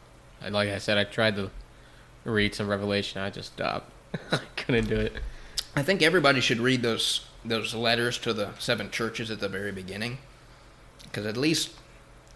like 0.49 0.69
I 0.69 0.77
said, 0.77 0.97
I 0.97 1.03
tried 1.03 1.35
to 1.35 1.51
read 2.25 2.55
some 2.55 2.67
Revelation. 2.67 3.21
I 3.21 3.29
just 3.29 3.59
uh, 3.59 3.81
stopped. 3.81 3.91
I 4.31 4.39
couldn't 4.55 4.87
do 4.87 4.95
it. 4.95 5.13
I 5.75 5.83
think 5.83 6.01
everybody 6.01 6.39
should 6.39 6.59
read 6.59 6.81
those 6.81 7.25
those 7.45 7.73
letters 7.73 8.17
to 8.19 8.33
the 8.33 8.49
seven 8.59 8.89
churches 8.89 9.29
at 9.31 9.39
the 9.39 9.49
very 9.49 9.71
beginning, 9.71 10.17
because 11.03 11.25
at 11.25 11.37
least 11.37 11.71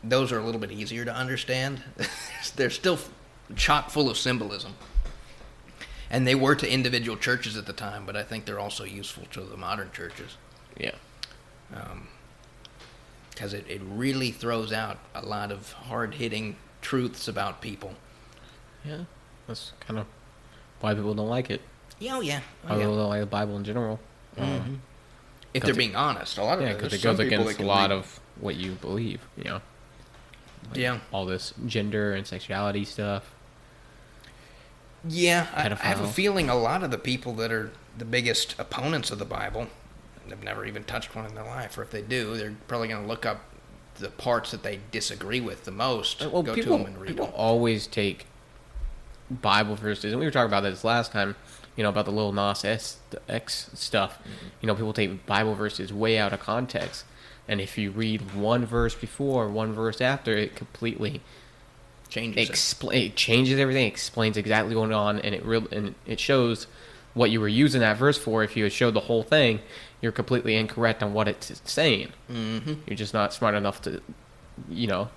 those 0.04 0.32
are 0.32 0.40
a 0.40 0.44
little 0.44 0.62
bit 0.62 0.72
easier 0.72 1.06
to 1.06 1.14
understand. 1.14 1.82
They're 2.56 2.70
still 2.70 3.00
chock 3.56 3.90
full 3.90 4.10
of 4.10 4.18
symbolism, 4.18 4.74
and 6.10 6.28
they 6.28 6.36
were 6.36 6.56
to 6.56 6.70
individual 6.72 7.18
churches 7.18 7.56
at 7.58 7.66
the 7.66 7.74
time, 7.74 8.06
but 8.06 8.16
I 8.18 8.24
think 8.24 8.46
they're 8.46 8.60
also 8.60 8.84
useful 8.84 9.24
to 9.32 9.42
the 9.42 9.56
modern 9.58 9.90
churches 9.92 10.36
Yeah. 10.78 10.92
because 13.32 13.54
it, 13.54 13.66
it 13.70 13.82
really 13.86 14.32
throws 14.32 14.72
out 14.74 14.98
a 15.16 15.26
lot 15.26 15.52
of 15.52 15.72
hard 15.74 16.16
hitting 16.16 16.56
truths 16.82 17.28
about 17.28 17.62
people. 17.62 17.94
Yeah. 18.86 19.02
That's 19.48 19.72
kind 19.80 20.00
of 20.00 20.06
why 20.82 20.94
people 20.94 21.14
don't 21.14 21.30
like 21.30 21.50
it. 21.50 21.62
Yeah, 22.00 22.18
oh 22.18 22.22
yeah, 22.22 22.42
Why 22.64 22.76
oh, 22.76 22.78
people 22.80 22.96
don't 22.98 23.10
like 23.10 23.22
the 23.22 23.26
Bible 23.26 23.56
in 23.58 23.64
general. 23.64 24.00
Um, 24.38 24.46
Mhm. 24.46 24.78
If 25.58 25.64
they're 25.64 25.76
being 25.76 25.96
honest, 25.96 26.38
a 26.38 26.44
lot 26.44 26.60
of 26.60 26.66
yeah, 26.66 26.74
because 26.74 26.94
it 26.94 27.02
goes 27.02 27.20
against 27.20 27.60
a 27.60 27.66
lot 27.66 27.92
of 27.92 28.20
what 28.40 28.56
you 28.56 28.74
believe. 28.74 29.22
You 29.38 29.44
know, 29.44 29.62
yeah. 30.74 31.00
all 31.12 31.26
this 31.26 31.54
gender 31.66 32.14
and 32.14 32.26
sexuality 32.26 32.86
stuff. 32.86 33.34
Yeah, 35.08 35.48
I, 35.54 35.70
I 35.70 35.76
have 35.76 36.02
a 36.02 36.08
feeling 36.08 36.50
a 36.50 36.56
lot 36.56 36.84
of 36.84 36.92
the 36.92 36.98
people 36.98 37.34
that 37.36 37.52
are 37.52 37.72
the 37.98 38.06
biggest 38.06 38.56
opponents 38.60 39.12
of 39.12 39.20
the 39.20 39.26
Bible 39.26 39.68
have 40.30 40.44
never 40.44 40.66
even 40.66 40.84
touched 40.84 41.16
one 41.16 41.26
in 41.26 41.36
their 41.36 41.46
life, 41.46 41.78
or 41.78 41.84
if 41.84 41.92
they 41.92 42.02
do, 42.02 42.36
they're 42.38 42.56
probably 42.68 42.90
going 42.90 43.02
to 43.02 43.08
look 43.08 43.26
up 43.26 43.42
the 43.96 44.10
parts 44.10 44.52
that 44.52 44.64
they 44.64 44.80
disagree 44.92 45.42
with 45.42 45.66
the 45.66 45.72
most, 45.72 46.22
Well, 46.22 46.44
go 46.44 46.54
people, 46.54 46.78
to 46.78 46.84
them 46.84 46.94
and 46.94 47.02
read 47.02 47.08
people 47.08 47.26
them. 47.28 47.36
always 47.36 47.88
take 47.88 48.26
Bible 49.30 49.76
verses, 49.76 50.12
and 50.12 50.20
we 50.20 50.26
were 50.26 50.32
talking 50.32 50.48
about 50.48 50.62
this 50.62 50.84
last 50.84 51.12
time. 51.12 51.36
You 51.78 51.84
know 51.84 51.90
about 51.90 52.06
the 52.06 52.12
little 52.12 52.34
Nas 52.34 52.66
S, 52.66 52.98
X 53.30 53.70
stuff. 53.74 54.20
Mm-hmm. 54.20 54.48
You 54.62 54.68
know, 54.68 54.76
people 54.76 54.94
take 54.94 55.26
Bible 55.26 55.56
verses 55.56 55.94
way 55.94 56.18
out 56.18 56.34
of 56.34 56.42
context, 56.42 57.06
and 57.48 57.62
if 57.62 57.78
you 57.78 57.92
read 57.92 58.36
one 58.36 58.66
verse 58.66 58.96
before, 58.96 59.48
one 59.48 59.72
verse 59.72 60.02
after, 60.02 60.36
it 60.36 60.56
completely 60.56 61.22
Changes. 62.10 62.50
it. 62.84 62.94
it 62.94 63.16
changes 63.16 63.60
everything, 63.60 63.86
explains 63.86 64.38
exactly 64.38 64.76
what's 64.76 64.90
going 64.90 64.94
on, 64.94 65.20
and 65.20 65.36
it 65.36 65.46
real 65.46 65.68
and 65.72 65.96
it 66.06 66.20
shows 66.20 66.68
what 67.14 67.32
you 67.32 67.42
were 67.42 67.48
using 67.48 67.82
that 67.82 67.98
verse 67.98 68.18
for. 68.18 68.44
If 68.44 68.56
you 68.56 68.64
had 68.64 68.72
showed 68.72 68.94
the 68.94 69.02
whole 69.02 69.24
thing, 69.24 69.60
you're 70.02 70.12
completely 70.12 70.56
incorrect 70.56 71.04
on 71.04 71.14
what 71.14 71.28
it's 71.28 71.62
saying. 71.66 72.14
Mm-hmm. 72.32 72.74
You're 72.86 72.96
just 72.96 73.14
not 73.14 73.34
smart 73.34 73.56
enough 73.56 73.82
to, 73.84 74.02
you 74.70 74.88
know, 74.88 75.10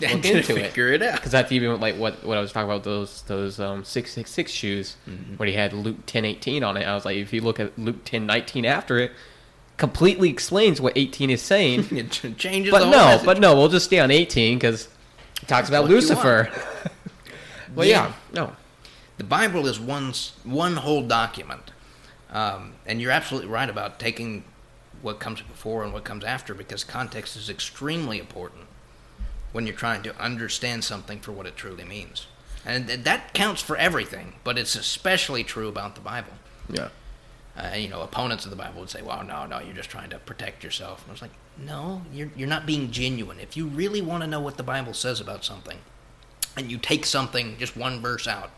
look 0.00 0.22
to 0.22 0.36
into 0.38 0.56
it. 0.56 0.66
figure 0.68 0.88
it 0.92 1.02
out. 1.02 1.16
Because 1.16 1.32
that's 1.32 1.52
even 1.52 1.80
like 1.80 1.96
what 1.96 2.24
what 2.24 2.38
I 2.38 2.40
was 2.40 2.52
talking 2.52 2.68
about 2.70 2.84
those 2.84 3.22
those 3.22 3.58
um 3.60 3.84
six 3.84 4.12
six 4.12 4.30
six 4.30 4.50
shoes 4.52 4.96
Mm-hmm. 5.08 5.36
when 5.36 5.48
he 5.48 5.54
had 5.54 5.72
Luke 5.72 6.06
ten 6.06 6.24
eighteen 6.24 6.62
on 6.64 6.76
it. 6.76 6.84
I 6.84 6.94
was 6.94 7.04
like, 7.04 7.16
if 7.16 7.32
you 7.32 7.40
look 7.40 7.60
at 7.60 7.78
Luke 7.78 8.04
ten 8.04 8.26
nineteen 8.26 8.64
after 8.64 8.98
it, 8.98 9.12
completely 9.76 10.28
explains 10.30 10.80
what 10.80 10.92
eighteen 10.96 11.30
is 11.30 11.42
saying. 11.42 11.86
It 11.96 12.10
changes. 12.38 12.70
but 12.70 12.78
the 12.80 12.84
whole 12.86 12.92
no, 12.94 13.04
message. 13.06 13.26
but 13.26 13.38
no, 13.40 13.54
we'll 13.56 13.68
just 13.68 13.86
stay 13.86 13.98
on 13.98 14.10
eighteen 14.10 14.58
because 14.58 14.88
it 15.42 15.48
talks 15.48 15.68
about 15.68 15.84
Lucifer. 15.86 16.50
well, 17.74 17.86
Yeah. 17.86 18.06
yeah, 18.08 18.12
no, 18.32 18.52
The 19.18 19.24
Bible 19.24 19.66
is 19.66 19.78
one 19.80 20.12
one 20.44 20.76
whole 20.76 21.02
document, 21.02 21.70
um, 22.30 22.72
and 22.86 23.00
you're 23.00 23.10
absolutely 23.10 23.48
right 23.50 23.68
about 23.68 23.98
taking 23.98 24.44
what 25.02 25.18
comes 25.18 25.40
before 25.40 25.82
and 25.82 25.92
what 25.94 26.04
comes 26.04 26.24
after 26.24 26.52
because 26.54 26.84
context 26.84 27.34
is 27.36 27.48
extremely 27.48 28.18
important 28.18 28.64
when 29.52 29.66
you're 29.66 29.76
trying 29.76 30.02
to 30.02 30.16
understand 30.20 30.84
something 30.84 31.20
for 31.20 31.32
what 31.32 31.46
it 31.46 31.56
truly 31.56 31.84
means, 31.84 32.26
and 32.64 32.86
th- 32.86 33.00
that 33.04 33.32
counts 33.34 33.62
for 33.62 33.76
everything. 33.76 34.34
But 34.44 34.58
it's 34.58 34.74
especially 34.76 35.44
true 35.44 35.68
about 35.68 35.94
the 35.94 36.00
Bible. 36.00 36.32
yeah, 36.68 36.88
Uh, 37.56 37.74
you 37.74 37.88
know, 37.88 38.00
opponents 38.02 38.44
of 38.44 38.50
the 38.50 38.56
Bible 38.56 38.80
would 38.80 38.90
say, 38.90 39.02
"Well, 39.02 39.24
no, 39.24 39.44
no, 39.46 39.58
you're 39.58 39.74
just 39.74 39.90
trying 39.90 40.10
to 40.10 40.18
protect 40.18 40.62
yourself." 40.64 41.02
And 41.02 41.10
I 41.10 41.12
was 41.12 41.22
like, 41.22 41.32
No, 41.58 42.02
you're 42.12 42.30
you're 42.36 42.48
not 42.48 42.64
being 42.64 42.90
genuine. 42.90 43.38
If 43.40 43.56
you 43.56 43.66
really 43.66 44.00
want 44.00 44.22
to 44.22 44.26
know 44.28 44.40
what 44.40 44.56
the 44.56 44.62
Bible 44.62 44.94
says 44.94 45.20
about 45.20 45.44
something, 45.44 45.78
and 46.56 46.70
you 46.70 46.78
take 46.78 47.04
something 47.04 47.56
just 47.58 47.76
one 47.76 48.00
verse 48.00 48.26
out, 48.28 48.50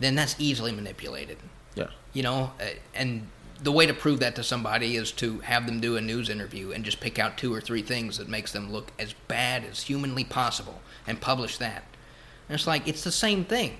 then 0.00 0.14
that's 0.14 0.34
easily 0.38 0.72
manipulated. 0.72 1.38
Yeah. 1.76 1.88
You 2.12 2.22
know, 2.22 2.52
uh, 2.60 2.64
and 2.94 3.28
the 3.64 3.72
way 3.72 3.86
to 3.86 3.94
prove 3.94 4.20
that 4.20 4.36
to 4.36 4.42
somebody 4.44 4.94
is 4.94 5.10
to 5.10 5.38
have 5.40 5.64
them 5.66 5.80
do 5.80 5.96
a 5.96 6.00
news 6.00 6.28
interview 6.28 6.70
and 6.70 6.84
just 6.84 7.00
pick 7.00 7.18
out 7.18 7.36
two 7.38 7.52
or 7.52 7.60
three 7.62 7.80
things 7.82 8.18
that 8.18 8.28
makes 8.28 8.52
them 8.52 8.70
look 8.70 8.92
as 8.98 9.14
bad 9.26 9.64
as 9.64 9.82
humanly 9.84 10.22
possible 10.22 10.80
and 11.06 11.18
publish 11.20 11.56
that. 11.58 11.84
And 12.48 12.54
it's 12.54 12.66
like 12.66 12.86
it's 12.86 13.02
the 13.02 13.10
same 13.10 13.44
thing. 13.44 13.78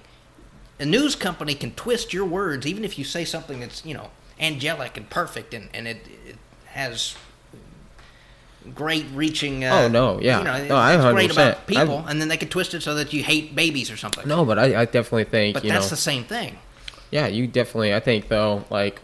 A 0.80 0.86
news 0.86 1.14
company 1.14 1.54
can 1.54 1.72
twist 1.74 2.12
your 2.14 2.24
words 2.24 2.66
even 2.66 2.82
if 2.84 2.98
you 2.98 3.04
say 3.04 3.24
something 3.26 3.60
that's, 3.60 3.84
you 3.84 3.92
know, 3.94 4.10
angelic 4.40 4.96
and 4.96 5.08
perfect 5.10 5.52
and, 5.54 5.68
and 5.74 5.86
it, 5.86 6.08
it 6.26 6.36
has 6.68 7.14
great 8.74 9.04
reaching 9.12 9.64
uh, 9.64 9.82
Oh, 9.84 9.88
no, 9.88 10.18
yeah. 10.20 10.38
you 10.38 10.44
know, 10.44 10.66
No, 10.68 10.76
I 10.76 10.94
it's 10.94 11.04
great 11.14 11.30
100%. 11.30 11.32
about 11.34 11.66
people 11.66 11.98
I've- 11.98 12.10
and 12.10 12.20
then 12.20 12.28
they 12.28 12.38
can 12.38 12.48
twist 12.48 12.72
it 12.74 12.82
so 12.82 12.94
that 12.94 13.12
you 13.12 13.22
hate 13.22 13.54
babies 13.54 13.90
or 13.90 13.96
something. 13.98 14.26
No, 14.26 14.44
but 14.46 14.58
I, 14.58 14.80
I 14.80 14.84
definitely 14.86 15.24
think 15.24 15.54
but 15.54 15.62
that's 15.62 15.86
know. 15.86 15.90
the 15.90 15.96
same 15.96 16.24
thing. 16.24 16.58
Yeah, 17.10 17.26
you 17.26 17.46
definitely. 17.46 17.94
I 17.94 18.00
think 18.00 18.28
though, 18.28 18.64
like, 18.70 19.00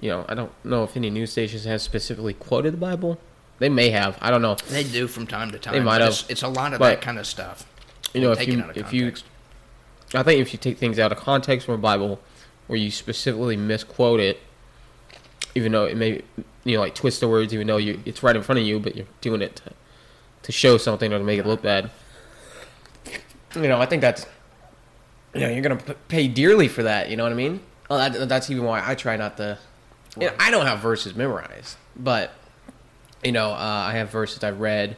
you 0.00 0.08
know, 0.10 0.24
I 0.28 0.34
don't 0.34 0.52
know 0.64 0.84
if 0.84 0.96
any 0.96 1.10
news 1.10 1.32
stations 1.32 1.64
have 1.64 1.82
specifically 1.82 2.34
quoted 2.34 2.72
the 2.72 2.78
Bible. 2.78 3.18
They 3.58 3.68
may 3.68 3.90
have. 3.90 4.16
I 4.22 4.30
don't 4.30 4.40
know. 4.40 4.56
They 4.70 4.84
do 4.84 5.06
from 5.06 5.26
time 5.26 5.50
to 5.50 5.58
time. 5.58 5.74
They 5.74 5.80
might 5.80 6.00
have. 6.00 6.10
It's, 6.10 6.30
it's 6.30 6.42
a 6.42 6.48
lot 6.48 6.72
of 6.72 6.78
But, 6.78 6.88
that 6.88 7.00
kind 7.02 7.18
of 7.18 7.26
stuff. 7.26 7.66
You 8.14 8.22
know, 8.22 8.32
if 8.32 8.46
you 8.46 8.64
if 8.74 8.92
you. 8.92 9.12
I 10.14 10.22
think 10.22 10.40
if 10.40 10.52
you 10.52 10.58
take 10.58 10.78
things 10.78 10.98
out 10.98 11.12
of 11.12 11.18
context 11.18 11.66
from 11.66 11.74
a 11.74 11.78
Bible, 11.78 12.20
where 12.66 12.78
you 12.78 12.90
specifically 12.90 13.56
misquote 13.56 14.18
it, 14.18 14.40
even 15.54 15.72
though 15.72 15.84
it 15.84 15.96
may, 15.96 16.22
you 16.64 16.76
know, 16.76 16.80
like 16.80 16.94
twist 16.94 17.20
the 17.20 17.28
words, 17.28 17.52
even 17.52 17.66
though 17.66 17.76
you 17.76 18.00
it's 18.04 18.22
right 18.22 18.34
in 18.34 18.42
front 18.42 18.58
of 18.58 18.66
you, 18.66 18.80
but 18.80 18.96
you're 18.96 19.06
doing 19.20 19.42
it 19.42 19.56
to, 19.56 19.72
to 20.44 20.52
show 20.52 20.78
something 20.78 21.12
or 21.12 21.18
to 21.18 21.24
make 21.24 21.38
it 21.38 21.46
look 21.46 21.62
bad. 21.62 21.90
You 23.54 23.68
know, 23.68 23.80
I 23.80 23.86
think 23.86 24.00
that's, 24.00 24.26
you 25.34 25.40
know, 25.40 25.48
you're 25.48 25.62
gonna 25.62 25.80
pay 26.08 26.28
dearly 26.28 26.68
for 26.68 26.82
that. 26.84 27.10
You 27.10 27.16
know 27.16 27.24
what 27.24 27.32
I 27.32 27.36
mean? 27.36 27.60
Well, 27.88 27.98
that, 27.98 28.28
that's 28.28 28.48
even 28.50 28.64
why 28.64 28.82
I 28.84 28.94
try 28.94 29.16
not 29.16 29.36
to. 29.36 29.58
You 30.18 30.26
know, 30.26 30.32
I 30.38 30.50
don't 30.50 30.66
have 30.66 30.80
verses 30.80 31.14
memorized, 31.14 31.76
but 31.96 32.32
you 33.22 33.32
know, 33.32 33.50
uh, 33.50 33.54
I 33.88 33.92
have 33.92 34.10
verses 34.10 34.42
I've 34.42 34.60
read 34.60 34.96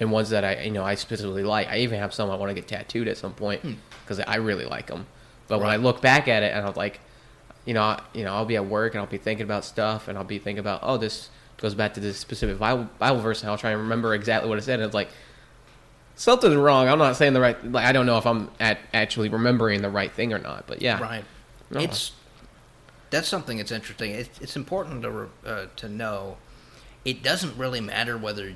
and 0.00 0.10
ones 0.10 0.30
that 0.30 0.44
I, 0.44 0.62
you 0.62 0.70
know, 0.70 0.84
I 0.84 0.94
specifically 0.94 1.44
like. 1.44 1.68
I 1.68 1.78
even 1.80 1.98
have 1.98 2.14
some 2.14 2.30
I 2.30 2.36
want 2.36 2.50
to 2.50 2.54
get 2.54 2.66
tattooed 2.68 3.08
at 3.08 3.16
some 3.16 3.32
point 3.34 3.62
because 4.04 4.20
I 4.20 4.36
really 4.36 4.64
like 4.64 4.86
them. 4.86 5.06
But 5.48 5.58
when 5.60 5.68
I 5.68 5.76
look 5.76 6.00
back 6.00 6.26
at 6.28 6.42
it, 6.42 6.52
and 6.54 6.66
I'm 6.66 6.74
like, 6.74 7.00
you 7.64 7.74
know, 7.74 7.82
I- 7.82 8.02
you 8.14 8.24
know, 8.24 8.32
I'll 8.34 8.44
be 8.46 8.56
at 8.56 8.66
work 8.66 8.94
and 8.94 9.00
I'll 9.00 9.06
be 9.06 9.18
thinking 9.18 9.44
about 9.44 9.64
stuff, 9.64 10.08
and 10.08 10.16
I'll 10.16 10.24
be 10.24 10.38
thinking 10.38 10.60
about, 10.60 10.80
oh, 10.82 10.96
this 10.96 11.28
goes 11.58 11.74
back 11.74 11.94
to 11.94 12.00
this 12.00 12.18
specific 12.18 12.58
Bible, 12.58 12.88
Bible 12.98 13.20
verse, 13.20 13.42
and 13.42 13.50
I'll 13.50 13.58
try 13.58 13.70
and 13.72 13.80
remember 13.80 14.14
exactly 14.14 14.48
what 14.48 14.58
it 14.58 14.62
said. 14.62 14.80
And 14.80 14.84
it's 14.86 14.94
like 14.94 15.08
something's 16.16 16.56
wrong. 16.56 16.88
I'm 16.88 16.98
not 16.98 17.16
saying 17.16 17.32
the 17.32 17.40
right. 17.40 17.70
Like 17.72 17.86
I 17.86 17.92
don't 17.92 18.06
know 18.06 18.18
if 18.18 18.26
I'm 18.26 18.50
at 18.60 18.78
actually 18.92 19.28
remembering 19.28 19.82
the 19.82 19.90
right 19.90 20.12
thing 20.12 20.32
or 20.32 20.38
not. 20.38 20.66
But 20.66 20.80
yeah, 20.82 21.00
Right. 21.00 21.24
No. 21.70 21.80
It's 21.80 22.12
that's 23.14 23.28
something 23.28 23.58
that's 23.58 23.72
interesting. 23.72 24.10
It's, 24.10 24.40
it's 24.40 24.56
important 24.56 25.02
to 25.02 25.10
re- 25.10 25.28
uh, 25.46 25.66
to 25.76 25.88
know. 25.88 26.36
It 27.04 27.22
doesn't 27.22 27.56
really 27.56 27.80
matter 27.80 28.18
whether 28.18 28.54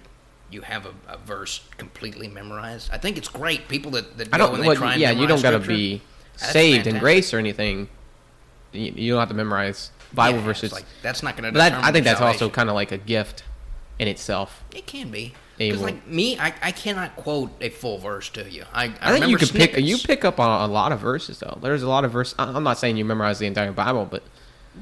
you 0.50 0.62
have 0.62 0.86
a, 0.86 0.94
a 1.06 1.18
verse 1.18 1.60
completely 1.76 2.28
memorized. 2.28 2.90
I 2.92 2.98
think 2.98 3.16
it's 3.16 3.28
great 3.28 3.68
people 3.68 3.92
that, 3.92 4.18
that 4.18 4.28
I 4.32 4.38
don't. 4.38 4.54
and 4.54 4.62
they 4.62 4.68
well, 4.68 4.76
try 4.76 4.92
and 4.92 5.00
yeah, 5.00 5.10
you 5.12 5.26
don't 5.26 5.42
gotta 5.42 5.58
be 5.58 6.02
That's 6.38 6.52
saved 6.52 6.86
in 6.86 6.98
grace 6.98 7.32
or 7.32 7.38
anything. 7.38 7.88
You, 8.72 8.92
you 8.94 9.12
don't 9.12 9.20
have 9.20 9.28
to 9.28 9.34
memorize 9.34 9.90
Bible 10.12 10.40
Yeah, 10.40 10.44
verses. 10.44 10.72
Like 10.72 10.86
that's 11.02 11.22
not 11.22 11.36
going 11.36 11.44
to. 11.44 11.52
but 11.52 11.70
that, 11.70 11.84
I 11.84 11.92
think 11.92 12.04
that's 12.04 12.20
also 12.20 12.50
kind 12.50 12.68
of 12.68 12.74
like 12.74 12.92
a 12.92 12.98
gift 12.98 13.44
in 13.98 14.08
itself. 14.08 14.64
It 14.74 14.86
can 14.86 15.10
be. 15.10 15.34
Because 15.56 15.82
like 15.82 16.06
me, 16.06 16.38
I, 16.38 16.54
I 16.62 16.70
cannot 16.70 17.16
quote 17.16 17.50
a 17.60 17.68
full 17.68 17.98
verse 17.98 18.30
to 18.30 18.48
you. 18.48 18.64
I, 18.72 18.84
I, 18.84 18.86
I, 18.86 18.88
think 18.90 19.02
remember 19.02 19.26
you 19.26 19.36
could 19.38 19.50
pick. 19.50 19.76
You 19.76 19.98
pick 19.98 20.24
up 20.24 20.38
on 20.38 20.70
a 20.70 20.72
lot 20.72 20.92
of 20.92 21.00
verses 21.00 21.40
though. 21.40 21.58
There's 21.60 21.82
a 21.82 21.88
lot 21.88 22.04
of 22.04 22.12
verses. 22.12 22.36
I'm 22.38 22.62
not 22.62 22.78
saying 22.78 22.96
you 22.96 23.04
memorize 23.04 23.40
the 23.40 23.46
entire 23.46 23.72
Bible, 23.72 24.04
but 24.04 24.22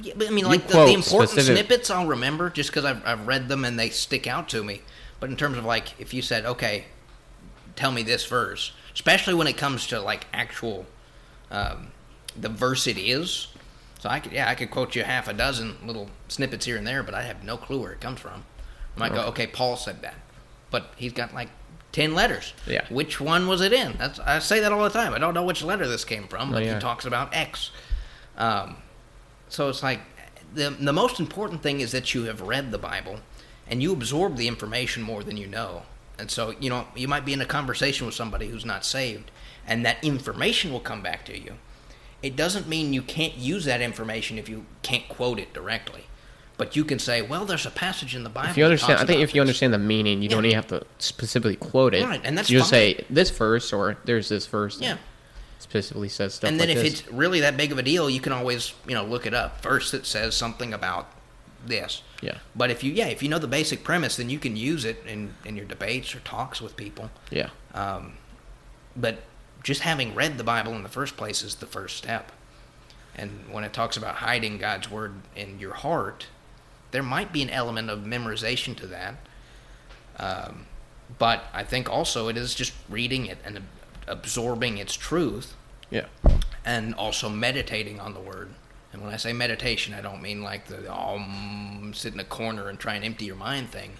Yeah, 0.03 0.15
but 0.17 0.29
I 0.29 0.31
mean, 0.31 0.45
like 0.47 0.67
the, 0.69 0.85
the 0.87 0.93
important 0.93 1.31
specific- 1.31 1.57
snippets, 1.57 1.91
I'll 1.91 2.07
remember 2.07 2.51
just 2.51 2.71
because 2.71 2.85
I've, 2.85 3.05
I've 3.07 3.27
read 3.27 3.49
them 3.49 3.65
and 3.65 3.79
they 3.79 3.91
stick 3.91 4.27
out 4.27 4.49
to 4.51 4.63
me. 4.65 4.83
But 5.21 5.31
in 5.31 5.37
terms 5.37 5.57
of 5.59 5.65
like, 5.65 5.99
if 6.01 6.13
you 6.13 6.23
said, 6.23 6.45
"Okay, 6.45 6.85
tell 7.75 7.91
me 7.93 8.03
this 8.03 8.25
verse," 8.27 8.73
especially 8.95 9.35
when 9.35 9.47
it 9.47 9.57
comes 9.57 9.87
to 9.89 10.01
like 10.01 10.27
actual, 10.33 10.87
um, 11.51 11.89
the 12.39 12.49
verse 12.49 12.87
it 12.87 12.99
is. 12.99 13.49
So 13.99 14.11
I 14.11 14.21
could, 14.21 14.33
yeah, 14.33 14.49
I 14.49 14.55
could 14.55 14.71
quote 14.71 14.95
you 14.95 15.03
half 15.05 15.27
a 15.27 15.33
dozen 15.33 15.77
little 15.87 16.11
snippets 16.29 16.67
here 16.67 16.77
and 16.77 16.87
there, 16.87 17.03
but 17.03 17.15
I 17.15 17.23
have 17.23 17.43
no 17.43 17.57
clue 17.57 17.81
where 17.81 17.93
it 17.93 18.01
comes 18.01 18.21
from. 18.21 18.45
I 18.97 19.01
might 19.01 19.13
go, 19.15 19.23
"Okay, 19.29 19.47
Paul 19.47 19.77
said 19.77 20.03
that," 20.03 20.15
but 20.71 20.93
he's 20.97 21.13
got 21.15 21.33
like 21.35 21.49
ten 21.93 22.15
letters. 22.15 22.53
Yeah. 22.67 22.85
Which 22.91 23.19
one 23.21 23.49
was 23.49 23.63
it 23.63 23.73
in? 23.73 23.95
That's 23.97 24.19
I 24.21 24.39
say 24.41 24.61
that 24.61 24.71
all 24.73 24.83
the 24.85 24.91
time. 24.91 25.15
I 25.15 25.19
don't 25.19 25.33
know 25.33 25.45
which 25.45 25.63
letter 25.63 25.89
this 25.89 26.05
came 26.05 26.29
from, 26.29 26.51
but 26.53 26.63
Oh, 26.63 26.67
yeah. 26.67 26.75
he 26.75 26.81
talks 26.81 27.07
about 27.07 27.35
X. 27.35 27.71
Um, 28.37 28.77
so 29.49 29.69
it's 29.69 29.83
like 29.83 30.01
the 30.55 30.71
the 30.71 30.93
most 30.93 31.21
important 31.21 31.63
thing 31.63 31.81
is 31.81 31.93
that 31.93 32.15
you 32.15 32.25
have 32.25 32.41
read 32.41 32.71
the 32.71 32.79
Bible 32.79 33.21
and 33.69 33.83
you 33.83 33.93
absorb 33.93 34.37
the 34.37 34.49
information 34.49 35.03
more 35.03 35.23
than 35.23 35.37
you 35.37 35.47
know. 35.47 35.83
And 36.19 36.31
so, 36.31 36.55
you 36.61 36.71
know, 36.71 36.87
you 36.95 37.09
might 37.09 37.25
be 37.25 37.33
in 37.33 37.41
a 37.41 37.47
conversation 37.47 38.07
with 38.07 38.15
somebody 38.15 38.49
who's 38.49 38.65
not 38.65 38.85
saved 38.85 39.31
and 39.67 39.85
that 39.85 40.03
information 40.03 40.73
will 40.73 40.81
come 40.81 41.03
back 41.03 41.25
to 41.27 41.39
you. 41.39 41.55
It 42.23 42.37
doesn't 42.37 42.69
mean 42.69 42.93
you 42.93 43.03
can't 43.03 43.37
use 43.37 43.65
that 43.67 43.81
information 43.81 44.39
if 44.39 44.49
you 44.49 44.65
can't 44.83 45.09
quote 45.09 45.39
it 45.39 45.53
directly. 45.53 46.05
But 46.57 46.75
you 46.75 46.85
can 46.85 46.99
say, 46.99 47.21
well, 47.21 47.45
there's 47.45 47.67
a 47.67 47.71
passage 47.71 48.17
in 48.17 48.25
the 48.25 48.31
Bible. 48.31 48.49
if 48.49 48.57
you 48.57 48.65
understand, 48.65 48.99
I 48.99 49.05
think 49.05 49.21
if 49.21 49.35
you 49.35 49.41
this." 49.43 49.49
understand 49.49 49.75
the 49.75 49.79
meaning, 49.79 50.23
you 50.23 50.31
don't 50.31 50.47
even 50.47 50.57
have 50.57 50.69
to 50.69 50.87
specifically 50.99 51.57
quote 51.57 51.93
it. 51.93 52.03
Right, 52.03 52.21
and 52.25 52.39
that's 52.39 52.49
you 52.49 52.59
just 52.59 52.71
say 52.71 53.05
this 53.11 53.29
verse 53.29 53.75
or 53.75 53.99
there's 54.07 54.31
this 54.31 54.47
verse. 54.47 54.81
Yeah. 54.81 54.97
Specifically 55.59 56.09
says 56.09 56.35
stuff. 56.35 56.51
and 56.51 56.61
then 56.61 56.69
like 56.69 56.77
if 56.77 56.83
this. 56.83 57.01
it's 57.01 57.13
really 57.13 57.41
that 57.41 57.57
big 57.57 57.73
of 57.73 57.79
a 57.79 57.83
deal, 57.83 58.09
you 58.11 58.21
can 58.21 58.33
always, 58.33 58.75
you 58.87 58.95
know, 58.95 59.05
look 59.05 59.27
it 59.27 59.35
up. 59.35 59.61
First, 59.61 59.95
it 59.95 60.07
says 60.07 60.35
something 60.35 60.73
about 60.73 61.11
this. 61.65 62.03
yeah, 62.23 62.39
But 62.55 62.71
if 62.71 62.85
you, 62.85 62.93
yeah, 62.93 63.07
if 63.07 63.23
you 63.23 63.29
know 63.29 63.39
the 63.39 63.49
basic 63.49 63.83
premise, 63.83 64.17
then 64.17 64.31
you 64.31 64.39
can 64.39 64.57
use 64.57 64.85
it 64.85 65.03
in, 65.07 65.35
in 65.45 65.57
your 65.57 65.67
debates 65.67 66.15
or 66.15 66.21
talks 66.21 66.61
with 66.61 66.77
people. 66.77 67.11
yeah, 67.31 67.51
Um, 67.75 68.15
but 68.95 69.23
just 69.63 69.81
having 69.81 70.15
read 70.15 70.39
the 70.39 70.45
Bible 70.45 70.75
in 70.75 70.83
the 70.85 70.89
first 70.89 71.17
place 71.17 71.43
is 71.43 71.57
the 71.57 71.67
first 71.67 71.97
step. 71.97 72.31
And 73.17 73.47
when 73.51 73.65
it 73.65 73.73
talks 73.73 73.97
about 73.97 74.17
hiding 74.17 74.59
God's 74.59 74.91
word 74.91 75.15
in 75.35 75.59
your 75.59 75.73
heart, 75.73 76.27
there 76.93 77.03
might 77.03 77.33
be 77.33 77.43
an 77.43 77.51
element 77.51 77.91
of 77.91 78.01
memorization 78.01 78.77
to 78.77 78.87
that. 78.87 79.17
Um, 80.19 80.67
but 81.19 81.45
I 81.53 81.65
think 81.65 81.91
also 81.91 82.29
it 82.29 82.37
is 82.37 82.55
just 82.55 82.73
reading 82.89 83.27
it 83.27 83.39
and 83.45 83.63
absorbing 84.07 84.79
its 84.79 84.95
truth 84.95 85.55
yeah, 85.91 86.07
and 86.65 86.95
also 86.95 87.29
meditating 87.29 88.01
on 88.01 88.15
the 88.15 88.21
word. 88.21 88.51
And 88.93 89.03
when 89.03 89.13
I 89.13 89.17
say 89.17 89.33
meditation, 89.33 89.95
I 89.95 90.01
don't 90.01 90.23
mean 90.23 90.43
like 90.43 90.67
the 90.67 90.93
um, 90.93 91.93
sit 91.95 92.15
in 92.15 92.21
a 92.21 92.25
corner 92.25 92.69
and 92.69 92.79
try 92.79 92.95
and 92.95 93.05
empty 93.05 93.27
your 93.27 93.37
mind 93.37 93.71
thing. 93.71 93.93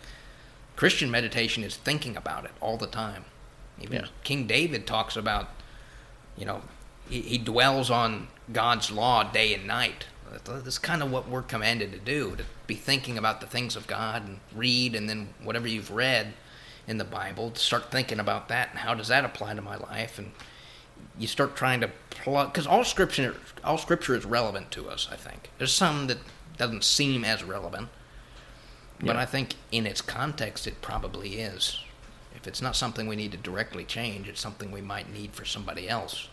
Christian 0.75 1.11
meditation 1.11 1.63
is 1.63 1.77
thinking 1.77 2.17
about 2.17 2.45
it 2.45 2.53
all 2.61 2.77
the 2.77 2.87
time. 2.87 3.25
Even 3.81 4.01
Yeah. 4.01 4.07
King 4.25 4.47
David 4.47 4.87
talks 4.87 5.17
about, 5.17 5.51
you 6.37 6.47
know, 6.47 6.63
he, 7.09 7.21
he 7.21 7.39
dwells 7.39 7.91
on 7.91 8.29
God's 8.53 8.91
law 8.91 9.23
day 9.23 9.55
and 9.55 9.67
night. 9.67 10.07
That's 10.45 10.79
kind 10.79 11.03
of 11.03 11.11
what 11.13 11.29
we're 11.29 11.43
commanded 11.43 11.93
to 11.93 11.99
do 11.99 12.35
to 12.37 12.45
be 12.67 12.75
thinking 12.75 13.17
about 13.17 13.41
the 13.41 13.47
things 13.47 13.77
of 13.77 13.87
God 13.87 14.27
and 14.27 14.41
read, 14.55 14.95
and 14.95 15.09
then 15.09 15.29
whatever 15.43 15.69
you've 15.69 15.91
read 15.91 16.35
in 16.87 16.99
the 16.99 17.05
Bible, 17.05 17.51
to 17.51 17.59
start 17.61 17.91
thinking 17.91 18.21
about 18.21 18.49
that 18.49 18.71
and 18.71 18.79
how 18.81 18.95
does 18.95 19.09
that 19.09 19.25
apply 19.25 19.55
to 19.55 19.63
my 19.63 19.77
life 19.77 20.19
and 20.19 20.33
you 21.19 21.27
start 21.27 21.57
trying 21.57 21.81
to 21.81 21.91
plug 22.11 22.53
because 22.53 22.67
all 22.67 22.85
scripture 22.85 23.37
all 23.65 23.79
scripture 23.79 24.15
is 24.15 24.25
relevant 24.25 24.71
to 24.71 24.89
us 24.89 25.09
i 25.11 25.17
think 25.17 25.51
there's 25.59 25.73
some 25.73 26.07
that 26.07 26.19
doesn't 26.59 26.85
seem 26.85 27.25
as 27.25 27.43
relevant 27.43 27.89
but 29.01 29.15
Yeah. 29.17 29.21
i 29.23 29.25
think 29.27 29.55
in 29.73 29.87
its 29.87 30.01
context 30.03 30.67
it 30.67 30.81
probably 30.83 31.35
is 31.41 31.79
if 32.35 32.47
it's 32.47 32.61
not 32.63 32.77
something 32.77 33.07
we 33.07 33.17
need 33.17 33.33
to 33.33 33.39
directly 33.39 33.85
change 33.85 34.29
it's 34.29 34.41
something 34.41 34.71
we 34.71 34.81
might 34.83 35.11
need 35.13 35.33
for 35.33 35.45
somebody 35.47 35.89
else 35.89 36.29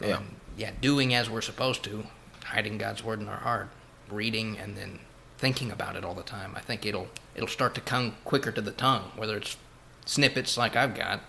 Yeah. 0.00 0.18
And, 0.18 0.36
yeah 0.56 0.70
doing 0.80 1.14
as 1.14 1.28
we're 1.30 1.40
supposed 1.40 1.82
to 1.84 2.04
hiding 2.44 2.78
god's 2.78 3.02
word 3.04 3.20
in 3.20 3.28
our 3.28 3.36
heart 3.38 3.68
reading 4.08 4.56
and 4.58 4.76
then 4.76 4.98
thinking 5.42 5.72
about 5.72 5.96
it 5.96 6.04
all 6.04 6.14
the 6.14 6.22
time 6.22 6.52
i 6.56 6.60
think 6.60 6.86
it'll 6.86 7.08
it'll 7.34 7.48
start 7.48 7.74
to 7.74 7.80
come 7.80 8.14
quicker 8.24 8.52
to 8.52 8.60
the 8.60 8.70
tongue 8.70 9.10
whether 9.16 9.36
it's 9.36 9.56
snippets 10.06 10.56
like 10.56 10.76
i've 10.76 10.94
got 10.94 11.20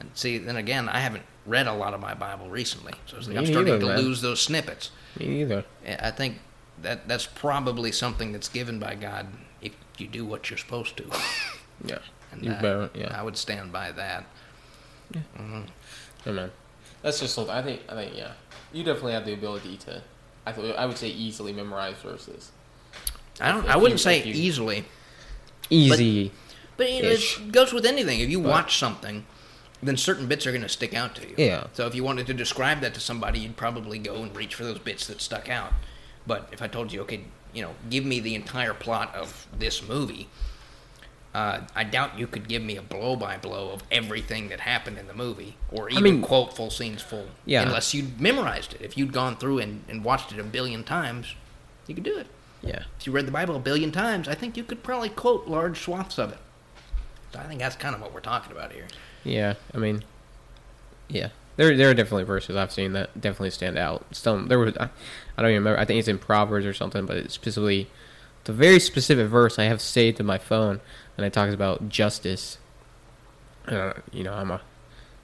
and 0.00 0.10
see 0.14 0.38
then 0.38 0.56
again 0.56 0.88
i 0.88 1.00
haven't 1.00 1.22
read 1.44 1.66
a 1.66 1.74
lot 1.74 1.92
of 1.92 2.00
my 2.00 2.14
bible 2.14 2.48
recently 2.48 2.94
so 3.04 3.18
it's 3.18 3.28
like 3.28 3.36
i'm 3.36 3.44
starting 3.44 3.74
neither, 3.74 3.80
to 3.80 3.86
man. 3.86 3.98
lose 3.98 4.22
those 4.22 4.40
snippets 4.40 4.90
me 5.20 5.26
neither. 5.26 5.66
i 6.00 6.10
think 6.10 6.38
that 6.80 7.06
that's 7.06 7.26
probably 7.26 7.92
something 7.92 8.32
that's 8.32 8.48
given 8.48 8.78
by 8.78 8.94
god 8.94 9.26
if 9.60 9.72
you 9.98 10.06
do 10.06 10.24
what 10.24 10.48
you're 10.48 10.58
supposed 10.58 10.96
to 10.96 11.04
Yeah, 11.84 11.98
and 12.32 12.42
you 12.42 12.50
uh, 12.50 12.62
better. 12.62 12.90
Yeah, 12.94 13.14
i 13.20 13.22
would 13.22 13.36
stand 13.36 13.70
by 13.70 13.92
that 13.92 14.24
Yeah, 15.14 15.20
man. 15.36 16.50
That's 17.02 17.20
just 17.20 17.34
something. 17.34 17.54
I 17.54 17.62
think. 17.62 17.80
I 17.88 17.94
think. 17.94 18.16
Yeah, 18.16 18.32
you 18.72 18.82
definitely 18.82 19.12
have 19.12 19.24
the 19.24 19.32
ability 19.32 19.76
to. 19.78 20.02
I 20.44 20.52
th- 20.52 20.76
I 20.76 20.84
would 20.86 20.98
say 20.98 21.08
easily 21.08 21.52
memorize 21.52 21.96
verses. 22.02 22.50
I 23.40 23.52
don't. 23.52 23.66
I 23.68 23.76
wouldn't 23.76 24.00
you- 24.00 24.04
say 24.04 24.22
you- 24.24 24.34
easily. 24.34 24.84
easy. 25.70 26.32
But 26.76 26.90
you 26.92 27.02
know, 27.02 27.08
it 27.10 27.52
goes 27.52 27.72
with 27.72 27.84
anything. 27.84 28.20
If 28.20 28.30
you 28.30 28.40
But- 28.40 28.48
watch 28.50 28.78
something, 28.78 29.24
then 29.82 29.96
certain 29.96 30.26
bits 30.26 30.46
are 30.46 30.50
going 30.52 30.62
to 30.62 30.68
stick 30.68 30.94
out 30.94 31.14
to 31.16 31.28
you. 31.28 31.34
Yeah. 31.36 31.66
So 31.72 31.86
if 31.86 31.94
you 31.94 32.02
wanted 32.04 32.26
to 32.28 32.34
describe 32.34 32.80
that 32.80 32.94
to 32.94 33.00
somebody, 33.00 33.40
you'd 33.40 33.56
probably 33.56 33.98
go 33.98 34.22
and 34.22 34.34
reach 34.36 34.54
for 34.54 34.64
those 34.64 34.78
bits 34.78 35.06
that 35.08 35.20
stuck 35.20 35.48
out. 35.48 35.72
But 36.26 36.48
if 36.52 36.62
I 36.62 36.68
told 36.68 36.92
you, 36.92 37.00
okay, 37.02 37.20
you 37.52 37.62
know, 37.62 37.74
give 37.90 38.04
me 38.04 38.20
the 38.20 38.34
entire 38.34 38.74
plot 38.74 39.14
of 39.14 39.46
this 39.56 39.82
movie, 39.86 40.28
uh, 41.34 41.60
I 41.74 41.84
doubt 41.84 42.18
you 42.18 42.26
could 42.26 42.48
give 42.48 42.62
me 42.62 42.76
a 42.76 42.82
blow 42.82 43.16
by 43.16 43.36
blow 43.36 43.70
of 43.70 43.82
everything 43.90 44.48
that 44.48 44.60
happened 44.60 44.98
in 44.98 45.06
the 45.06 45.14
movie, 45.14 45.56
or 45.70 45.88
even 45.90 46.02
mean- 46.02 46.22
quote 46.22 46.54
full 46.56 46.70
scenes 46.70 47.02
full. 47.02 47.28
Yeah. 47.44 47.62
Unless 47.62 47.92
you'd 47.94 48.20
memorized 48.20 48.74
it. 48.74 48.82
If 48.82 48.96
you'd 48.96 49.12
gone 49.12 49.36
through 49.36 49.58
and, 49.58 49.84
and 49.88 50.04
watched 50.04 50.32
it 50.32 50.38
a 50.38 50.44
billion 50.44 50.84
times, 50.84 51.34
you 51.86 51.94
could 51.94 52.04
do 52.04 52.18
it. 52.18 52.26
Yeah. 52.62 52.84
If 52.98 53.06
you 53.06 53.12
read 53.12 53.26
the 53.26 53.32
Bible 53.32 53.56
a 53.56 53.60
billion 53.60 53.92
times, 53.92 54.28
I 54.28 54.34
think 54.34 54.56
you 54.56 54.64
could 54.64 54.82
probably 54.82 55.08
quote 55.08 55.46
large 55.46 55.80
swaths 55.80 56.18
of 56.18 56.32
it. 56.32 56.38
So 57.32 57.38
I 57.38 57.44
think 57.44 57.60
that's 57.60 57.76
kind 57.76 57.94
of 57.94 58.00
what 58.00 58.12
we're 58.12 58.20
talking 58.20 58.52
about 58.52 58.72
here. 58.72 58.86
Yeah, 59.24 59.54
I 59.74 59.78
mean, 59.78 60.04
yeah, 61.08 61.28
there 61.56 61.76
there 61.76 61.90
are 61.90 61.94
definitely 61.94 62.24
verses 62.24 62.56
I've 62.56 62.72
seen 62.72 62.92
that 62.92 63.20
definitely 63.20 63.50
stand 63.50 63.76
out. 63.76 64.04
Some 64.12 64.48
there 64.48 64.58
was 64.58 64.76
I, 64.76 64.84
I 65.36 65.42
don't 65.42 65.50
even 65.50 65.62
remember. 65.62 65.78
I 65.78 65.84
think 65.84 65.98
it's 65.98 66.08
in 66.08 66.18
Proverbs 66.18 66.66
or 66.66 66.72
something, 66.72 67.06
but 67.06 67.16
it's 67.16 67.34
specifically 67.34 67.88
the 68.44 68.52
very 68.52 68.80
specific 68.80 69.28
verse 69.28 69.58
I 69.58 69.64
have 69.64 69.80
saved 69.80 70.20
in 70.20 70.26
my 70.26 70.38
phone, 70.38 70.80
and 71.16 71.26
it 71.26 71.32
talks 71.32 71.52
about 71.52 71.88
justice. 71.88 72.58
Uh, 73.66 73.92
you 74.12 74.24
know, 74.24 74.32
I'm 74.32 74.50
a 74.50 74.62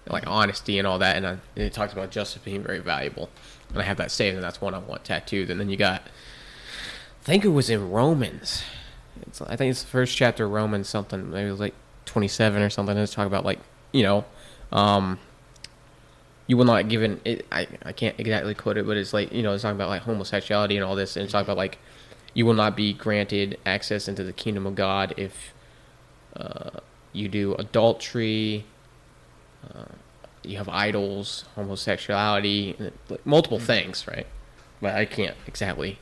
like 0.09 0.27
honesty 0.27 0.79
and 0.79 0.87
all 0.87 0.99
that, 0.99 1.17
and 1.17 1.27
I, 1.27 1.39
it 1.57 1.73
talks 1.73 1.93
about 1.93 2.11
justice 2.11 2.43
being 2.45 2.63
very 2.63 2.81
valuable, 2.81 3.31
and 3.71 3.79
I 3.79 3.85
have 3.85 3.97
that 3.97 4.11
saved, 4.11 4.35
and 4.35 4.45
that's 4.45 4.61
one 4.61 4.75
I 4.75 4.79
want 4.79 5.05
tattooed. 5.05 5.49
And 5.51 5.59
then 5.59 5.71
you 5.71 5.77
got, 5.77 6.03
think 7.25 7.45
it 7.45 7.49
was 7.49 7.71
in 7.71 7.91
Romans. 7.91 8.63
It's, 9.23 9.41
I 9.41 9.57
think 9.57 9.71
it's 9.71 9.83
the 9.83 9.89
first 9.89 10.17
chapter 10.17 10.45
of 10.45 10.53
Romans 10.53 10.89
something. 10.89 11.31
Maybe 11.31 11.49
it 11.49 11.51
was 11.51 11.61
like 11.61 11.75
27 12.05 12.63
or 12.63 12.71
something. 12.71 12.97
It's 12.97 13.15
talking 13.15 13.27
about 13.27 13.45
like 13.45 13.59
you 13.93 14.03
know, 14.03 14.25
um, 14.73 15.19
you 16.47 16.57
will 16.57 16.67
not 16.67 16.89
given 16.89 17.21
it. 17.25 17.47
I 17.51 17.67
I 17.83 17.93
can't 17.93 18.19
exactly 18.19 18.55
quote 18.55 18.77
it, 18.77 18.87
but 18.87 18.97
it's 18.97 19.13
like 19.13 19.33
you 19.33 19.43
know, 19.43 19.55
it's 19.55 19.63
talking 19.63 19.77
about 19.77 19.89
like 19.89 20.03
homosexuality 20.03 20.77
and 20.77 20.85
all 20.85 20.97
this, 20.97 21.17
and 21.17 21.25
it's 21.25 21.33
talking 21.33 21.47
about 21.47 21.57
like 21.57 21.79
you 22.35 22.45
will 22.45 22.55
not 22.55 22.77
be 22.77 22.93
granted 22.93 23.59
access 23.65 24.07
into 24.09 24.23
the 24.25 24.33
kingdom 24.33 24.67
of 24.67 24.75
God 24.75 25.15
if 25.17 25.55
uh, 26.37 26.81
you 27.13 27.29
do 27.29 27.55
adultery. 27.55 28.67
Uh, 29.65 29.87
you 30.43 30.59
have 30.59 30.69
idols, 30.69 31.47
homosexuality, 31.55 32.77
multiple 33.25 33.59
things, 33.59 34.07
right? 34.07 34.27
But 34.83 34.95
I 34.95 35.07
can't 35.07 35.37
exactly 35.47 35.99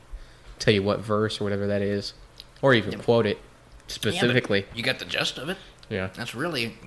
tell 0.63 0.73
you 0.73 0.81
what 0.83 0.99
verse 1.01 1.41
or 1.41 1.43
whatever 1.43 1.67
that 1.67 1.81
is, 1.81 2.13
or 2.61 2.73
even 2.73 2.99
quote 2.99 3.25
it 3.25 3.37
Yeah, 3.37 3.41
specifically. 3.87 4.65
you 4.73 4.81
got 4.81 4.99
the 4.99 5.05
gist 5.05 5.37
of 5.37 5.49
it. 5.49 5.57
Yeah. 5.89 6.09
That's 6.15 6.33
really, 6.33 6.77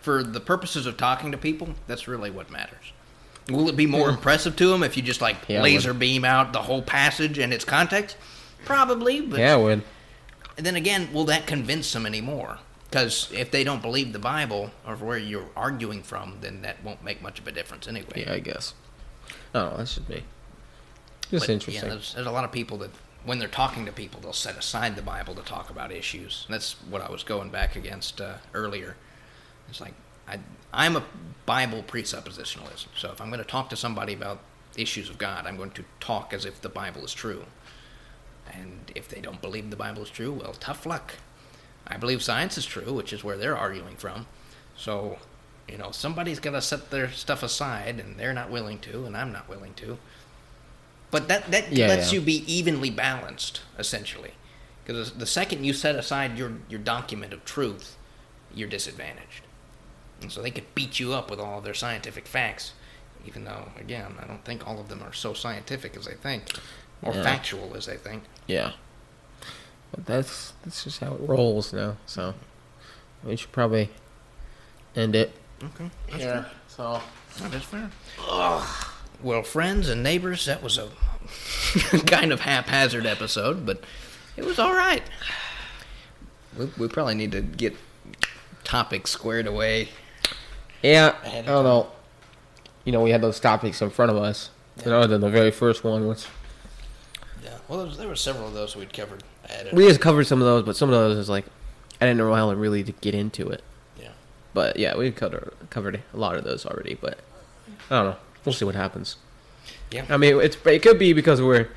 for 0.00 0.22
the 0.22 0.40
purposes 0.40 0.86
of 0.86 0.96
talking 0.96 1.32
to 1.32 1.38
people, 1.38 1.70
that's 1.88 2.06
really 2.06 2.30
what 2.30 2.50
matters. 2.50 2.92
Will 3.50 3.68
it 3.68 3.76
be 3.76 3.86
more 3.86 4.08
impressive 4.08 4.54
to 4.56 4.68
them 4.68 4.82
if 4.82 4.96
you 4.96 5.02
just 5.02 5.20
like 5.20 5.36
Yeah, 5.48 5.60
laser 5.62 5.92
beam 5.92 6.24
out 6.24 6.52
the 6.52 6.62
whole 6.62 6.80
passage 6.80 7.38
and 7.38 7.52
its 7.52 7.64
context? 7.64 8.16
Probably, 8.64 9.20
but 9.20 9.38
Yeah, 9.40 9.56
would. 9.56 9.82
then 10.56 10.76
again, 10.76 11.12
will 11.12 11.24
that 11.24 11.46
convince 11.46 11.92
them 11.92 12.06
anymore? 12.06 12.58
Because 12.88 13.28
if 13.34 13.50
they 13.50 13.64
don't 13.64 13.82
believe 13.82 14.12
the 14.12 14.20
Bible 14.20 14.70
or 14.86 14.94
where 14.94 15.18
you're 15.18 15.48
arguing 15.56 16.02
from, 16.04 16.38
then 16.40 16.62
that 16.62 16.82
won't 16.84 17.02
make 17.02 17.20
much 17.20 17.40
of 17.40 17.46
a 17.48 17.52
difference 17.52 17.88
anyway. 17.88 18.22
Yeah, 18.24 18.34
I 18.34 18.38
guess. 18.38 18.72
Oh, 19.54 19.76
that 19.76 19.88
should 19.88 20.06
be. 20.06 20.22
Just 21.30 21.46
But, 21.46 21.52
interesting. 21.52 21.82
Yeah, 21.84 21.90
there's, 21.94 22.14
there's 22.14 22.26
a 22.26 22.30
lot 22.30 22.44
of 22.44 22.52
people 22.52 22.78
that, 22.78 22.90
when 23.24 23.38
they're 23.38 23.48
talking 23.48 23.86
to 23.86 23.92
people, 23.92 24.20
they'll 24.20 24.32
set 24.32 24.56
aside 24.56 24.96
the 24.96 25.02
Bible 25.02 25.34
to 25.34 25.42
talk 25.42 25.70
about 25.70 25.90
issues. 25.92 26.46
That's 26.48 26.72
what 26.88 27.02
I 27.02 27.10
was 27.10 27.22
going 27.22 27.50
back 27.50 27.76
against 27.76 28.20
uh, 28.20 28.34
earlier. 28.52 28.96
It's 29.68 29.80
like 29.80 29.94
I, 30.28 30.38
I'm 30.72 30.96
a 30.96 31.04
Bible 31.46 31.82
presuppositionalist. 31.82 32.86
So 32.96 33.10
if 33.12 33.20
I'm 33.20 33.28
going 33.28 33.38
to 33.38 33.44
talk 33.44 33.70
to 33.70 33.76
somebody 33.76 34.12
about 34.12 34.40
issues 34.76 35.08
of 35.08 35.18
God, 35.18 35.46
I'm 35.46 35.56
going 35.56 35.70
to 35.72 35.84
talk 36.00 36.32
as 36.32 36.44
if 36.44 36.60
the 36.60 36.68
Bible 36.68 37.04
is 37.04 37.14
true. 37.14 37.44
And 38.52 38.92
if 38.94 39.08
they 39.08 39.20
don't 39.20 39.40
believe 39.40 39.70
the 39.70 39.76
Bible 39.76 40.02
is 40.02 40.10
true, 40.10 40.32
well, 40.32 40.52
tough 40.54 40.84
luck. 40.84 41.14
I 41.86 41.96
believe 41.96 42.22
science 42.22 42.58
is 42.58 42.66
true, 42.66 42.92
which 42.92 43.12
is 43.12 43.24
where 43.24 43.36
they're 43.36 43.56
arguing 43.56 43.96
from. 43.96 44.26
So, 44.76 45.18
you 45.68 45.78
know, 45.78 45.90
somebody's 45.90 46.40
got 46.40 46.52
to 46.52 46.62
set 46.62 46.90
their 46.90 47.10
stuff 47.10 47.42
aside, 47.42 48.00
and 48.00 48.16
they're 48.16 48.32
not 48.32 48.50
willing 48.50 48.78
to, 48.80 49.04
and 49.04 49.16
I'm 49.16 49.32
not 49.32 49.48
willing 49.48 49.74
to. 49.74 49.98
But 51.14 51.28
that 51.28 51.50
that 51.52 51.72
Yeah, 51.72 51.86
lets 51.86 52.12
yeah. 52.12 52.18
you 52.18 52.24
be 52.24 52.38
evenly 52.52 52.90
balanced, 52.90 53.60
essentially. 53.78 54.32
Because 54.84 55.12
the 55.12 55.26
second 55.26 55.62
you 55.64 55.72
set 55.72 55.94
aside 55.94 56.36
your 56.36 56.52
your 56.68 56.80
document 56.80 57.32
of 57.32 57.44
truth, 57.44 57.96
you're 58.52 58.68
disadvantaged. 58.68 59.42
And 60.20 60.32
so 60.32 60.42
they 60.42 60.50
could 60.50 60.74
beat 60.74 60.98
you 60.98 61.12
up 61.14 61.30
with 61.30 61.38
all 61.38 61.58
of 61.58 61.64
their 61.64 61.74
scientific 61.74 62.26
facts, 62.26 62.72
even 63.26 63.44
though, 63.44 63.68
again, 63.78 64.16
I 64.20 64.26
don't 64.26 64.44
think 64.44 64.66
all 64.66 64.80
of 64.80 64.88
them 64.88 65.02
are 65.04 65.12
so 65.12 65.34
scientific 65.34 65.96
as 65.96 66.06
they 66.06 66.14
think, 66.14 66.50
or 67.02 67.14
Yeah. 67.14 67.22
factual 67.22 67.76
as 67.76 67.86
they 67.86 67.96
think. 67.96 68.24
yeah. 68.48 68.72
But 69.92 70.06
that's 70.06 70.52
that's 70.64 70.82
just 70.82 70.98
how 70.98 71.14
it 71.14 71.20
rolls 71.20 71.72
now. 71.72 71.96
So 72.06 72.34
we 73.22 73.36
should 73.36 73.52
probably 73.52 73.90
end 74.96 75.14
it. 75.14 75.30
Okay. 75.62 75.90
That's 76.10 76.22
Yeah. 76.24 76.42
fair. 76.42 76.50
So 76.66 77.02
That 77.38 77.54
is 77.54 77.62
fair. 77.62 77.90
Well, 79.24 79.42
friends 79.42 79.88
and 79.88 80.02
neighbors, 80.02 80.44
that 80.44 80.62
was 80.62 80.76
a 80.76 80.90
kind 82.06 82.30
of 82.30 82.40
haphazard 82.40 83.06
episode, 83.06 83.64
but 83.64 83.82
it 84.36 84.44
was 84.44 84.58
all 84.58 84.74
right. 84.74 85.02
We, 86.58 86.66
we 86.76 86.88
probably 86.88 87.14
need 87.14 87.32
to 87.32 87.40
get 87.40 87.74
topics 88.64 89.10
squared 89.10 89.46
away. 89.46 89.88
yeah, 90.82 91.14
I 91.24 91.40
don't 91.40 91.64
know. 91.64 91.90
You 92.84 92.92
know, 92.92 93.00
we 93.00 93.12
had 93.12 93.22
those 93.22 93.40
topics 93.40 93.80
in 93.80 93.88
front 93.88 94.10
of 94.10 94.18
us. 94.18 94.50
You 94.84 94.90
know, 94.90 95.06
then 95.06 95.22
the 95.22 95.30
very 95.30 95.50
first 95.50 95.84
one 95.84 96.06
was 96.06 96.26
Yeah. 97.42 97.56
Well, 97.66 97.78
there, 97.78 97.86
was, 97.86 97.96
there 97.96 98.08
were 98.08 98.16
several 98.16 98.48
of 98.48 98.52
those 98.52 98.76
we'd 98.76 98.92
covered. 98.92 99.24
we 99.72 99.88
just 99.88 100.02
covered 100.02 100.26
some 100.26 100.42
of 100.42 100.46
those, 100.46 100.64
but 100.64 100.76
some 100.76 100.90
of 100.90 100.94
those 100.94 101.16
is 101.16 101.30
like 101.30 101.46
I 101.98 102.04
didn't 102.04 102.18
know 102.18 102.34
how 102.34 102.50
to 102.50 102.56
really 102.56 102.82
get 102.82 103.14
into 103.14 103.48
it. 103.48 103.62
Yeah. 103.98 104.10
But 104.52 104.76
yeah, 104.76 104.98
we 104.98 105.10
covered 105.12 105.54
covered 105.70 106.02
a 106.12 106.16
lot 106.18 106.36
of 106.36 106.44
those 106.44 106.66
already. 106.66 106.94
But 106.94 107.20
I 107.88 108.02
don't 108.02 108.10
know. 108.10 108.16
We'll 108.44 108.52
see 108.52 108.64
what 108.64 108.74
happens. 108.74 109.16
Yeah. 109.90 110.04
I 110.08 110.16
mean, 110.16 110.40
it's 110.40 110.56
it 110.66 110.82
could 110.82 110.98
be 110.98 111.12
because 111.12 111.40
we're. 111.40 111.68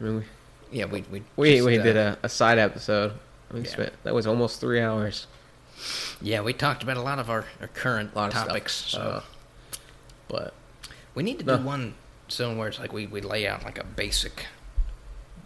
I 0.00 0.04
mean, 0.04 0.16
we 0.16 0.24
Yeah. 0.78 0.86
We 0.86 1.04
we 1.10 1.22
we, 1.36 1.54
just, 1.54 1.66
we 1.66 1.78
uh, 1.78 1.82
did 1.82 1.96
a, 1.96 2.18
a 2.22 2.28
side 2.28 2.58
episode. 2.58 3.12
We 3.52 3.60
Yeah. 3.60 3.68
spent 3.70 3.92
that 4.04 4.14
was 4.14 4.26
almost 4.26 4.60
three 4.60 4.80
hours. 4.80 5.26
Yeah, 6.20 6.42
we 6.42 6.52
talked 6.52 6.82
about 6.82 6.98
a 6.98 7.02
lot 7.02 7.18
of 7.18 7.30
our, 7.30 7.46
our 7.60 7.68
current 7.68 8.10
A 8.14 8.18
lot 8.18 8.28
of 8.28 8.34
topics. 8.34 8.72
So 8.74 9.00
Uh, 9.00 9.22
but 10.28 10.54
we 11.14 11.22
need 11.22 11.38
to 11.38 11.44
no. 11.44 11.56
do 11.56 11.64
one 11.64 11.94
soon 12.28 12.58
where 12.58 12.68
it's 12.68 12.78
like 12.78 12.92
we, 12.92 13.06
we 13.06 13.20
lay 13.20 13.46
out 13.46 13.64
like 13.64 13.78
a 13.78 13.84
basic 13.84 14.46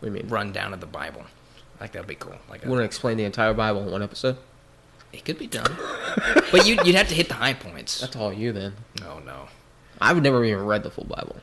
we 0.01 0.11
mean, 0.11 0.29
rundown 0.29 0.75
of 0.75 0.81
the 0.81 0.87
Bible. 0.87 1.23
I 1.77 1.81
think 1.85 1.93
that'd 1.93 2.09
be 2.09 2.15
cool. 2.17 2.37
Like 2.51 2.65
want 2.67 2.81
to 2.81 2.85
explain 2.85 3.17
the 3.17 3.25
entire 3.25 3.55
Bible 3.55 3.83
in 3.83 3.91
one 3.91 4.03
episode? 4.03 4.37
it 5.13 5.25
could 5.25 5.39
be 5.39 5.47
done, 5.47 5.71
but 6.51 6.67
you 6.67 6.77
you'd 6.85 6.97
have 6.97 7.07
to 7.09 7.15
hit 7.15 7.29
the 7.29 7.35
high 7.35 7.55
points. 7.55 8.01
That's 8.01 8.17
all 8.17 8.33
you 8.33 8.53
then. 8.53 8.75
No, 9.01 9.21
no. 9.21 9.47
I've 10.01 10.21
never 10.23 10.45
even 10.45 10.65
read 10.67 10.83
the 10.83 10.91
full 10.91 11.05
Bible. 11.05 11.37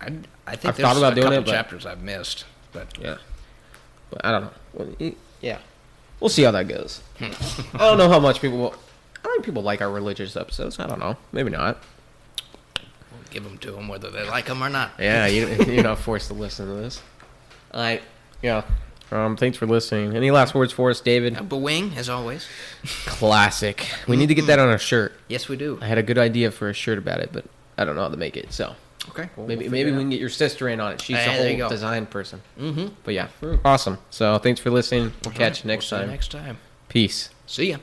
I, 0.00 0.06
I 0.06 0.10
think 0.10 0.20
I've 0.46 0.60
there's 0.76 0.76
thought 0.78 0.96
about 0.96 1.12
a 1.12 1.16
doing 1.16 1.24
couple 1.28 1.38
it, 1.42 1.46
but- 1.46 1.52
chapters 1.52 1.86
I've 1.86 2.02
missed, 2.02 2.44
but 2.72 2.86
Yeah, 3.00 3.16
but 4.10 4.24
I 4.24 4.30
don't 4.32 4.42
know. 4.44 4.50
Well, 4.74 5.12
yeah, 5.40 5.58
we'll 6.20 6.28
see 6.30 6.42
how 6.44 6.50
that 6.52 6.68
goes. 6.68 7.02
I 7.20 7.78
don't 7.78 7.98
know 7.98 8.08
how 8.08 8.20
much 8.20 8.40
people. 8.40 8.58
Will, 8.58 8.74
I 9.24 9.28
think 9.32 9.44
people 9.44 9.62
like 9.62 9.80
our 9.82 9.90
religious 9.90 10.36
episodes. 10.36 10.78
I 10.78 10.86
don't 10.86 11.00
know. 11.00 11.16
Maybe 11.32 11.50
not. 11.50 11.82
we'll 13.10 13.20
give 13.30 13.42
them 13.44 13.58
to 13.58 13.72
them 13.72 13.88
whether 13.88 14.10
they 14.10 14.24
like 14.24 14.46
them 14.46 14.62
or 14.62 14.68
not. 14.68 14.92
Yeah, 14.98 15.26
you, 15.26 15.48
you're 15.72 15.82
not 15.82 15.98
forced 15.98 16.28
to 16.28 16.34
listen 16.34 16.66
to 16.68 16.74
this. 16.74 17.02
I, 17.74 18.00
yeah. 18.42 18.62
Um, 19.10 19.36
thanks 19.36 19.56
for 19.58 19.66
listening. 19.66 20.14
Any 20.14 20.30
last 20.30 20.54
words 20.54 20.72
for 20.72 20.90
us, 20.90 21.00
David? 21.00 21.36
Uh, 21.36 21.42
Bwing, 21.42 21.96
as 21.96 22.08
always. 22.08 22.46
Classic. 23.06 23.88
We 24.06 24.16
need 24.16 24.26
to 24.28 24.34
get 24.34 24.46
that 24.46 24.58
on 24.58 24.68
a 24.70 24.78
shirt. 24.78 25.14
Yes, 25.28 25.48
we 25.48 25.56
do. 25.56 25.78
I 25.80 25.86
had 25.86 25.98
a 25.98 26.02
good 26.02 26.18
idea 26.18 26.50
for 26.50 26.68
a 26.68 26.74
shirt 26.74 26.98
about 26.98 27.20
it, 27.20 27.30
but 27.32 27.44
I 27.78 27.84
don't 27.84 27.94
know 27.96 28.02
how 28.02 28.08
to 28.08 28.16
make 28.16 28.36
it. 28.36 28.52
So 28.52 28.74
Okay. 29.10 29.30
well, 29.36 29.46
maybe 29.46 29.62
we'll 29.64 29.70
maybe 29.70 29.90
we 29.92 29.98
can 29.98 30.10
get 30.10 30.20
your 30.20 30.28
sister 30.28 30.68
in 30.68 30.80
on 30.80 30.92
it. 30.92 31.00
She's 31.00 31.16
Hey, 31.16 31.54
the 31.54 31.60
whole 31.62 31.70
design 31.70 32.04
person. 32.06 32.42
Mhm. 32.60 32.90
But 33.04 33.14
yeah, 33.14 33.28
awesome. 33.64 33.98
So 34.10 34.36
thanks 34.38 34.60
for 34.60 34.70
listening. 34.70 35.12
We'll 35.24 35.32
catch 35.32 35.60
you 35.60 35.68
We'll 35.68 35.74
next 35.76 35.90
you 35.90 35.98
time. 35.98 36.08
Next 36.10 36.30
time. 36.30 36.58
Peace. 36.88 37.30
See 37.46 37.70
ya. 37.70 37.78